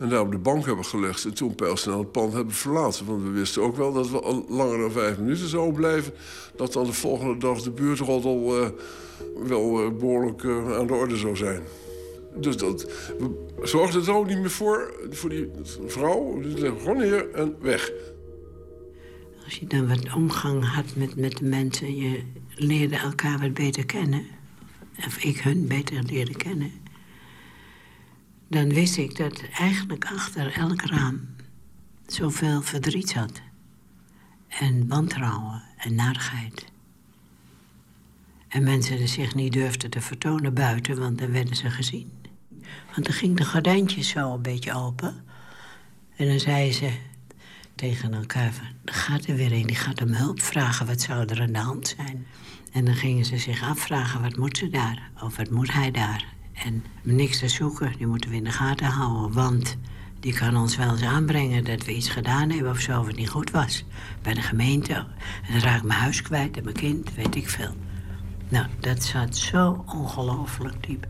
En 0.00 0.08
daar 0.08 0.20
op 0.20 0.30
de 0.30 0.38
bank 0.38 0.66
hebben 0.66 0.84
gelegd 0.84 1.24
en 1.24 1.34
toen 1.34 1.54
pijlsnel 1.54 1.98
het 1.98 2.12
pand 2.12 2.32
hebben 2.32 2.54
verlaten. 2.54 3.06
Want 3.06 3.22
we 3.22 3.30
wisten 3.30 3.62
ook 3.62 3.76
wel 3.76 3.92
dat 3.92 4.10
we 4.10 4.20
al 4.20 4.44
langer 4.48 4.78
dan 4.78 4.90
vijf 4.90 5.18
minuten 5.18 5.48
zouden 5.48 5.74
blijven. 5.74 6.12
Dat 6.56 6.72
dan 6.72 6.84
de 6.84 6.92
volgende 6.92 7.36
dag 7.36 7.62
de 7.62 7.70
buurtroddel 7.70 8.62
uh, 8.62 8.68
wel 9.46 9.84
uh, 9.84 9.92
behoorlijk 9.98 10.42
uh, 10.42 10.76
aan 10.76 10.86
de 10.86 10.92
orde 10.92 11.16
zou 11.16 11.36
zijn. 11.36 11.62
Dus 12.36 12.56
dat 12.56 12.90
zorgde 13.62 14.00
er 14.00 14.14
ook 14.14 14.26
niet 14.26 14.38
meer 14.38 14.50
voor, 14.50 14.94
voor 15.10 15.30
die 15.30 15.50
vrouw. 15.86 16.40
Dus 16.40 16.60
gewoon 16.60 16.96
neer 16.96 17.30
en 17.30 17.56
weg. 17.60 17.90
Als 19.44 19.54
je 19.54 19.66
dan 19.66 19.88
wat 19.88 20.14
omgang 20.14 20.74
had 20.74 20.96
met, 20.96 21.16
met 21.16 21.36
de 21.36 21.44
mensen, 21.44 21.96
je 21.96 22.22
leerde 22.54 22.96
elkaar 22.96 23.38
wat 23.38 23.54
beter 23.54 23.86
kennen. 23.86 24.26
Of 25.06 25.24
ik 25.24 25.38
hun 25.38 25.66
beter 25.66 26.02
leerde 26.06 26.36
kennen. 26.36 26.72
Dan 28.50 28.68
wist 28.68 28.96
ik 28.96 29.16
dat 29.16 29.42
eigenlijk 29.58 30.04
achter 30.04 30.52
elk 30.52 30.82
raam 30.82 31.28
zoveel 32.06 32.62
verdriet 32.62 33.08
zat. 33.08 33.40
En 34.48 34.88
wantrouwen 34.88 35.62
en 35.76 35.94
narigheid. 35.94 36.64
En 38.48 38.62
mensen 38.62 39.08
zich 39.08 39.34
niet 39.34 39.52
durfden 39.52 39.90
te 39.90 40.00
vertonen 40.00 40.54
buiten, 40.54 40.98
want 40.98 41.18
dan 41.18 41.30
werden 41.30 41.56
ze 41.56 41.70
gezien. 41.70 42.12
Want 42.94 43.06
dan 43.06 43.14
ging 43.14 43.36
de 43.36 43.44
gordijntjes 43.44 44.08
zo 44.08 44.34
een 44.34 44.42
beetje 44.42 44.74
open. 44.74 45.24
En 46.16 46.28
dan 46.28 46.40
zeiden 46.40 46.74
ze 46.74 46.92
tegen 47.74 48.14
elkaar 48.14 48.52
van, 48.52 48.66
er 48.84 48.94
gaat 48.94 49.26
er 49.26 49.36
weer 49.36 49.52
een, 49.52 49.66
die 49.66 49.76
gaat 49.76 50.02
om 50.02 50.12
hulp 50.12 50.42
vragen. 50.42 50.86
Wat 50.86 51.00
zou 51.00 51.24
er 51.26 51.40
aan 51.40 51.52
de 51.52 51.58
hand 51.58 51.94
zijn? 51.96 52.26
En 52.72 52.84
dan 52.84 52.94
gingen 52.94 53.24
ze 53.24 53.38
zich 53.38 53.62
afvragen, 53.62 54.22
wat 54.22 54.36
moet 54.36 54.56
ze 54.56 54.70
daar? 54.70 55.10
Of 55.22 55.36
wat 55.36 55.50
moet 55.50 55.72
hij 55.72 55.90
daar? 55.90 56.38
En 56.64 56.84
niks 57.02 57.38
te 57.38 57.48
zoeken, 57.48 57.92
die 57.96 58.06
moeten 58.06 58.30
we 58.30 58.36
in 58.36 58.44
de 58.44 58.50
gaten 58.50 58.86
houden. 58.86 59.32
Want 59.32 59.76
die 60.20 60.34
kan 60.34 60.56
ons 60.56 60.76
wel 60.76 60.90
eens 60.90 61.02
aanbrengen 61.02 61.64
dat 61.64 61.84
we 61.84 61.94
iets 61.94 62.08
gedaan 62.08 62.50
hebben 62.50 62.70
of 62.70 62.78
zo... 62.78 63.04
wat 63.04 63.16
niet 63.16 63.28
goed 63.28 63.50
was. 63.50 63.84
Bij 64.22 64.34
de 64.34 64.42
gemeente. 64.42 64.94
En 64.94 65.52
dan 65.52 65.60
raak 65.60 65.76
ik 65.76 65.86
mijn 65.86 66.00
huis 66.00 66.22
kwijt 66.22 66.56
en 66.56 66.64
mijn 66.64 66.76
kind, 66.76 67.14
weet 67.14 67.34
ik 67.34 67.48
veel. 67.48 67.74
Nou, 68.48 68.66
dat 68.80 69.02
zat 69.02 69.36
zo 69.36 69.84
ongelooflijk 69.86 70.86
diep. 70.86 71.06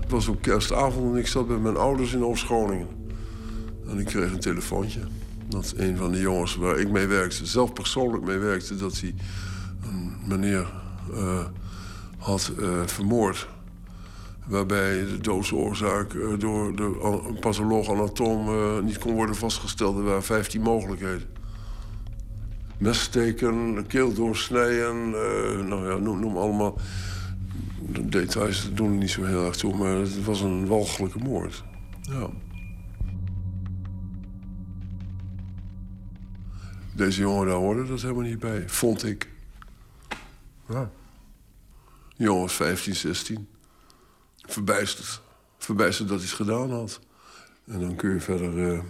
Het 0.00 0.10
was 0.10 0.28
op 0.28 0.42
kerstavond 0.42 1.12
en 1.12 1.18
ik 1.18 1.26
zat 1.26 1.46
bij 1.48 1.58
mijn 1.58 1.76
ouders 1.76 2.12
in 2.12 2.24
Oost-Groningen. 2.24 2.88
En 3.88 3.98
ik 3.98 4.06
kreeg 4.06 4.32
een 4.32 4.40
telefoontje. 4.40 5.00
Dat 5.48 5.74
een 5.76 5.96
van 5.96 6.12
de 6.12 6.20
jongens 6.20 6.56
waar 6.56 6.78
ik 6.78 6.90
mee 6.90 7.06
werkte, 7.06 7.46
zelf 7.46 7.72
persoonlijk 7.72 8.24
mee 8.24 8.38
werkte... 8.38 8.76
dat 8.76 9.00
hij 9.00 9.14
een 9.82 10.16
meneer 10.26 10.72
uh, 11.10 11.44
had 12.28 12.52
uh, 12.58 12.86
vermoord. 12.86 13.48
Waarbij 14.46 15.04
de 15.04 15.18
doodsoorzaak 15.18 16.12
uh, 16.12 16.38
door 16.38 16.76
de 16.76 17.36
patholoog-anatoom 17.40 18.84
niet 18.84 18.98
kon 18.98 19.14
worden 19.14 19.36
vastgesteld. 19.36 19.96
Er 19.96 20.02
waren 20.04 20.22
15 20.22 20.60
mogelijkheden. 20.60 21.36
Messteken, 22.78 23.86
keel 23.86 24.12
doorsnijden, 24.12 25.10
nou 25.68 25.90
ja, 25.90 25.96
noem, 25.96 26.36
allemaal 26.36 26.78
de 27.92 28.08
details 28.08 28.70
doen 28.74 28.98
niet 28.98 29.10
zo 29.10 29.24
heel 29.24 29.46
erg 29.46 29.56
toe, 29.56 29.76
maar 29.76 29.96
het 29.96 30.24
was 30.24 30.40
een 30.40 30.66
walgelijke 30.66 31.18
moord. 31.18 31.64
Ja. 32.00 32.28
Deze 36.92 37.20
jongen 37.20 37.46
daar 37.46 37.56
hoorde 37.56 37.86
dat 37.86 38.02
helemaal 38.02 38.22
niet 38.22 38.38
bij, 38.38 38.62
vond 38.66 39.04
ik. 39.04 39.28
Ja. 40.68 40.90
De 42.18 42.24
jongen 42.24 42.42
was 42.42 42.54
15, 42.54 42.94
16. 42.94 43.48
Verbijsterd. 44.36 45.20
Verbijsterd 45.58 46.08
dat 46.08 46.18
hij 46.18 46.26
het 46.26 46.36
gedaan 46.36 46.70
had. 46.70 47.00
En 47.66 47.80
dan 47.80 47.96
kun 47.96 48.14
je 48.14 48.20
verder 48.20 48.54
uh, 48.54 48.80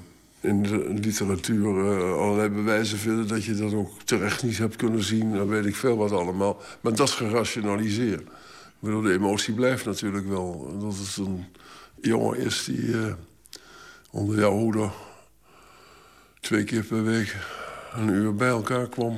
in 0.40 0.62
de 0.62 0.94
literatuur 1.02 1.66
uh, 1.66 2.12
allerlei 2.12 2.48
bewijzen 2.48 2.98
vinden... 2.98 3.28
dat 3.28 3.44
je 3.44 3.54
dat 3.54 3.72
ook 3.72 4.02
terecht 4.02 4.42
niet 4.42 4.58
hebt 4.58 4.76
kunnen 4.76 5.02
zien. 5.02 5.32
Dan 5.32 5.48
weet 5.48 5.66
ik 5.66 5.76
veel 5.76 5.96
wat 5.96 6.12
allemaal. 6.12 6.60
Maar 6.80 6.94
dat 6.94 7.08
is 7.08 7.14
gerationaliseerd. 7.14 8.20
Ik 8.80 9.02
de 9.02 9.12
emotie 9.12 9.54
blijft 9.54 9.84
natuurlijk 9.84 10.28
wel. 10.28 10.78
Dat 10.80 10.96
het 10.96 11.16
een 11.16 11.44
jongen 12.00 12.38
is 12.38 12.64
die 12.64 12.82
uh, 12.82 13.12
onder 14.10 14.38
jouw 14.38 14.56
hoede... 14.56 14.90
twee 16.40 16.64
keer 16.64 16.84
per 16.84 17.04
week 17.04 17.36
een 17.92 18.08
uur 18.08 18.34
bij 18.34 18.48
elkaar 18.48 18.88
kwam... 18.88 19.16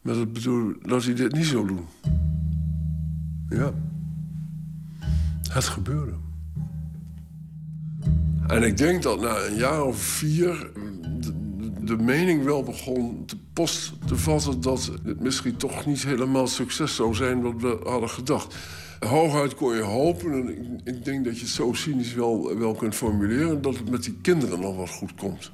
met 0.00 0.16
het 0.16 0.32
bedoel 0.32 0.74
dat 0.82 1.04
hij 1.04 1.14
dit 1.14 1.32
niet 1.32 1.46
zou 1.46 1.66
doen. 1.66 1.86
Ja. 3.48 3.72
Het 5.50 5.64
gebeurde. 5.64 6.12
En 8.46 8.62
ik 8.62 8.76
denk 8.76 9.02
dat 9.02 9.20
na 9.20 9.44
een 9.44 9.54
jaar 9.54 9.84
of 9.84 9.98
vier 9.98 10.70
de, 11.20 11.32
de 11.80 11.96
mening 11.96 12.44
wel 12.44 12.62
begon 12.62 13.22
te 13.26 13.36
post 13.52 13.92
te 14.06 14.16
vatten... 14.16 14.60
dat 14.60 14.90
het 15.04 15.20
misschien 15.20 15.56
toch 15.56 15.86
niet 15.86 16.04
helemaal 16.04 16.46
succes 16.46 16.94
zou 16.94 17.14
zijn 17.14 17.42
wat 17.42 17.54
we 17.58 17.78
hadden 17.84 18.10
gedacht. 18.10 18.56
Hooguit 19.00 19.54
kon 19.54 19.74
je 19.74 19.82
hopen, 19.82 20.32
en 20.32 20.80
ik, 20.84 21.04
denk 21.04 21.24
dat 21.24 21.34
je 21.34 21.40
het 21.40 21.50
zo 21.50 21.72
cynisch 21.72 22.14
wel, 22.14 22.58
wel 22.58 22.74
kunt 22.74 22.94
formuleren... 22.94 23.62
dat 23.62 23.76
het 23.76 23.90
met 23.90 24.02
die 24.02 24.18
kinderen 24.22 24.60
nog 24.60 24.76
wat 24.76 24.90
goed 24.90 25.14
komt. 25.14 25.50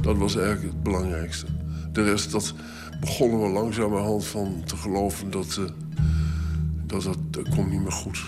Dat 0.00 0.16
was 0.16 0.36
eigenlijk 0.36 0.72
het 0.72 0.82
belangrijkste. 0.82 1.46
De 1.92 2.02
rest, 2.02 2.30
dat 2.30 2.54
begonnen 3.00 3.40
we 3.40 3.48
langzamerhand 3.48 4.26
van 4.26 4.62
te 4.64 4.76
geloven 4.76 5.30
dat... 5.30 5.56
Uh, 5.60 5.66
dat, 6.90 7.16
dat, 7.30 7.48
komt 7.48 7.70
niet 7.70 7.80
meer 7.80 7.92
goed. 7.92 8.22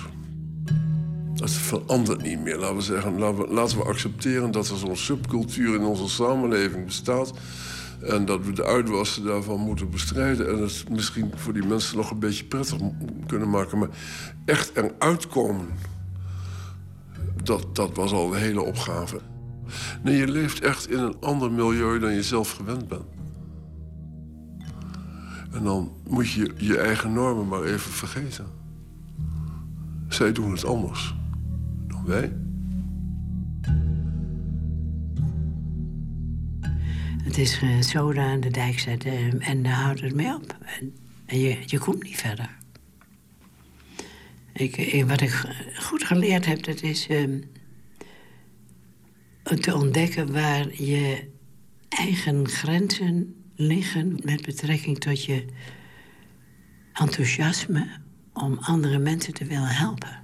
Dat 1.34 1.51
verandert 1.51 2.22
niet 2.22 2.40
meer. 2.40 2.59
Laten 2.59 2.76
we 2.76 2.82
zeggen, 2.82 3.18
laten 3.18 3.39
we, 3.39 3.52
laten 3.52 3.78
we 3.78 3.84
accepteren 3.84 4.51
dat 4.51 4.68
er 4.68 4.76
zo'n 4.76 4.97
subcultuur 4.97 5.74
in 5.74 5.84
onze 5.84 6.09
samenleving 6.09 6.84
bestaat. 6.84 7.32
En 8.01 8.24
dat 8.24 8.44
we 8.44 8.52
de 8.52 8.64
uitwassen 8.64 9.24
daarvan 9.24 9.60
moeten 9.60 9.90
bestrijden. 9.90 10.48
En 10.48 10.59
het 10.59 10.84
misschien 10.90 11.32
voor 11.34 11.52
die 11.52 11.66
mensen 11.66 11.97
nog 11.97 12.10
een 12.10 12.18
beetje 12.18 12.44
prettig 12.44 12.78
kunnen 13.26 13.51
maken. 13.51 13.78
Maar 13.78 13.89
echt 14.44 14.76
eruit 14.76 15.28
komen, 15.28 15.68
dat, 17.43 17.74
dat 17.74 17.97
was 17.97 18.12
al 18.12 18.34
een 18.34 18.40
hele 18.40 18.62
opgave. 18.62 19.20
Nee, 20.02 20.16
je 20.16 20.28
leeft 20.28 20.60
echt 20.60 20.90
in 20.90 20.98
een 20.98 21.16
ander 21.20 21.52
milieu 21.52 21.98
dan 21.98 22.14
je 22.14 22.22
zelf 22.22 22.52
gewend 22.52 22.89
bent. 22.89 23.05
En 25.53 25.65
dan 25.65 25.93
moet 26.09 26.31
je 26.31 26.53
je 26.57 26.79
eigen 26.79 27.12
normen 27.12 27.49
maar 27.49 27.62
even 27.62 27.93
vergeten. 27.93 28.47
Zij 30.09 30.33
doen 30.33 30.51
het 30.51 30.65
anders 30.65 31.15
dan 31.87 32.05
wij. 32.05 32.33
Het 37.23 37.39
is 37.39 37.62
uh, 37.62 37.81
zoden 37.81 38.23
aan 38.23 38.41
de 38.41 38.51
dijk 38.51 38.79
zetten 38.79 39.41
en 39.41 39.62
daar 39.62 39.73
houdt 39.73 40.01
het 40.01 40.15
mee 40.15 40.35
op. 40.35 40.57
En, 41.27 41.39
je, 41.39 41.59
je 41.66 41.79
komt 41.79 42.03
niet 42.03 42.16
verder. 42.16 42.51
Ik, 44.53 44.77
ik, 44.77 45.05
wat 45.07 45.20
ik 45.20 45.31
goed 45.79 46.05
geleerd 46.05 46.47
heb, 46.47 46.62
dat 46.62 46.83
is 46.83 47.09
uh, 47.09 47.43
te 49.43 49.74
ontdekken 49.74 50.33
waar 50.33 50.83
je 50.83 51.31
eigen 51.89 52.49
grenzen 52.49 53.41
liggen 53.55 54.19
met 54.24 54.43
betrekking 54.43 54.99
tot 54.99 55.24
je 55.24 55.45
enthousiasme 56.93 57.89
om 58.33 58.59
andere 58.61 58.99
mensen 58.99 59.35
te 59.35 59.45
willen 59.45 59.74
helpen. 59.74 60.20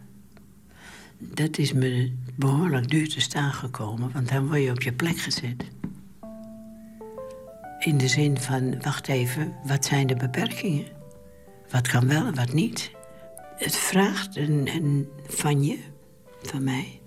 Dat 1.18 1.58
is 1.58 1.72
me 1.72 2.12
behoorlijk 2.36 2.88
duur 2.88 3.08
te 3.08 3.20
staan 3.20 3.52
gekomen, 3.52 4.12
want 4.12 4.28
dan 4.28 4.46
word 4.46 4.62
je 4.62 4.70
op 4.70 4.82
je 4.82 4.92
plek 4.92 5.18
gezet. 5.18 5.64
In 7.78 7.98
de 7.98 8.08
zin 8.08 8.38
van, 8.38 8.82
wacht 8.82 9.08
even, 9.08 9.54
wat 9.64 9.84
zijn 9.84 10.06
de 10.06 10.16
beperkingen? 10.16 10.86
Wat 11.70 11.88
kan 11.88 12.08
wel 12.08 12.26
en 12.26 12.34
wat 12.34 12.52
niet? 12.52 12.90
Het 13.56 13.76
vraagt 13.76 14.36
een, 14.36 14.68
een 14.74 15.08
van 15.26 15.64
je, 15.64 15.78
van 16.42 16.64
mij, 16.64 17.00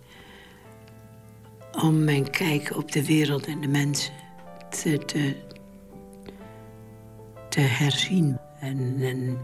om 1.71 2.03
mijn 2.03 2.29
kijk 2.29 2.75
op 2.75 2.91
de 2.91 3.05
wereld 3.05 3.45
en 3.47 3.61
de 3.61 3.67
mensen 3.67 4.13
te, 4.69 4.97
te, 5.05 5.35
te 7.51 7.59
herzien. 7.59 8.39
En 8.59 9.37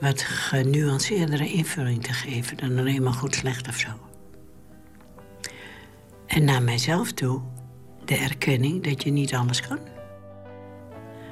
wat 0.00 0.22
genuanceerdere 0.22 1.52
invulling 1.52 2.02
te 2.02 2.12
geven 2.12 2.56
dan 2.56 2.78
alleen 2.78 3.02
maar 3.02 3.12
goed, 3.12 3.34
slecht 3.34 3.68
of 3.68 3.76
zo. 3.76 3.88
En 6.26 6.44
naar 6.44 6.62
mijzelf 6.62 7.12
toe 7.12 7.40
de 8.04 8.16
erkenning 8.16 8.82
dat 8.84 9.02
je 9.02 9.10
niet 9.10 9.34
alles 9.34 9.60
kan. 9.60 9.78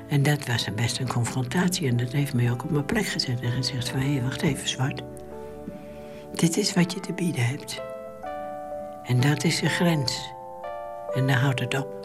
En 0.08 0.22
dat 0.22 0.46
was 0.46 0.74
best 0.74 0.98
een 0.98 1.08
confrontatie 1.08 1.88
en 1.88 1.96
dat 1.96 2.12
heeft 2.12 2.34
mij 2.34 2.50
ook 2.50 2.64
op 2.64 2.70
mijn 2.70 2.84
plek 2.84 3.06
gezet 3.06 3.40
en 3.40 3.52
gezegd 3.52 3.88
van 3.88 4.00
hé, 4.00 4.22
wacht 4.22 4.42
even, 4.42 4.68
Zwart. 4.68 5.02
Dit 6.34 6.56
is 6.56 6.72
wat 6.72 6.92
je 6.92 7.00
te 7.00 7.12
bieden 7.12 7.46
hebt. 7.46 7.82
En 9.02 9.20
dat 9.20 9.44
is 9.44 9.60
de 9.60 9.68
grens. 9.68 10.32
En 11.14 11.26
daar 11.26 11.40
houdt 11.40 11.60
het 11.60 11.74
op. 11.74 12.01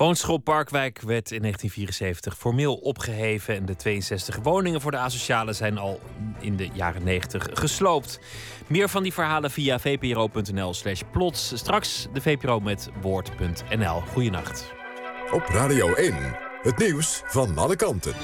Woonschool 0.00 0.38
Parkwijk 0.38 1.00
werd 1.00 1.30
in 1.30 1.40
1974 1.40 2.36
formeel 2.38 2.74
opgeheven 2.74 3.54
en 3.54 3.66
de 3.66 3.76
62 3.76 4.38
woningen 4.42 4.80
voor 4.80 4.90
de 4.90 4.96
asocialen 4.96 5.54
zijn 5.54 5.78
al 5.78 6.00
in 6.38 6.56
de 6.56 6.68
jaren 6.72 7.04
90 7.04 7.48
gesloopt. 7.52 8.20
Meer 8.66 8.88
van 8.88 9.02
die 9.02 9.12
verhalen 9.12 9.50
via 9.50 9.78
vpro.nl/slash 9.78 11.00
plots. 11.12 11.52
Straks 11.54 12.06
de 12.12 12.20
VPRO 12.20 12.60
met 12.60 12.88
woord.nl. 13.00 14.00
Goeienacht. 14.00 14.72
Op 15.32 15.42
Radio 15.46 15.94
1, 15.94 16.14
het 16.62 16.78
nieuws 16.78 17.22
van 17.24 17.58
alle 17.58 17.76
kanten. 17.76 18.14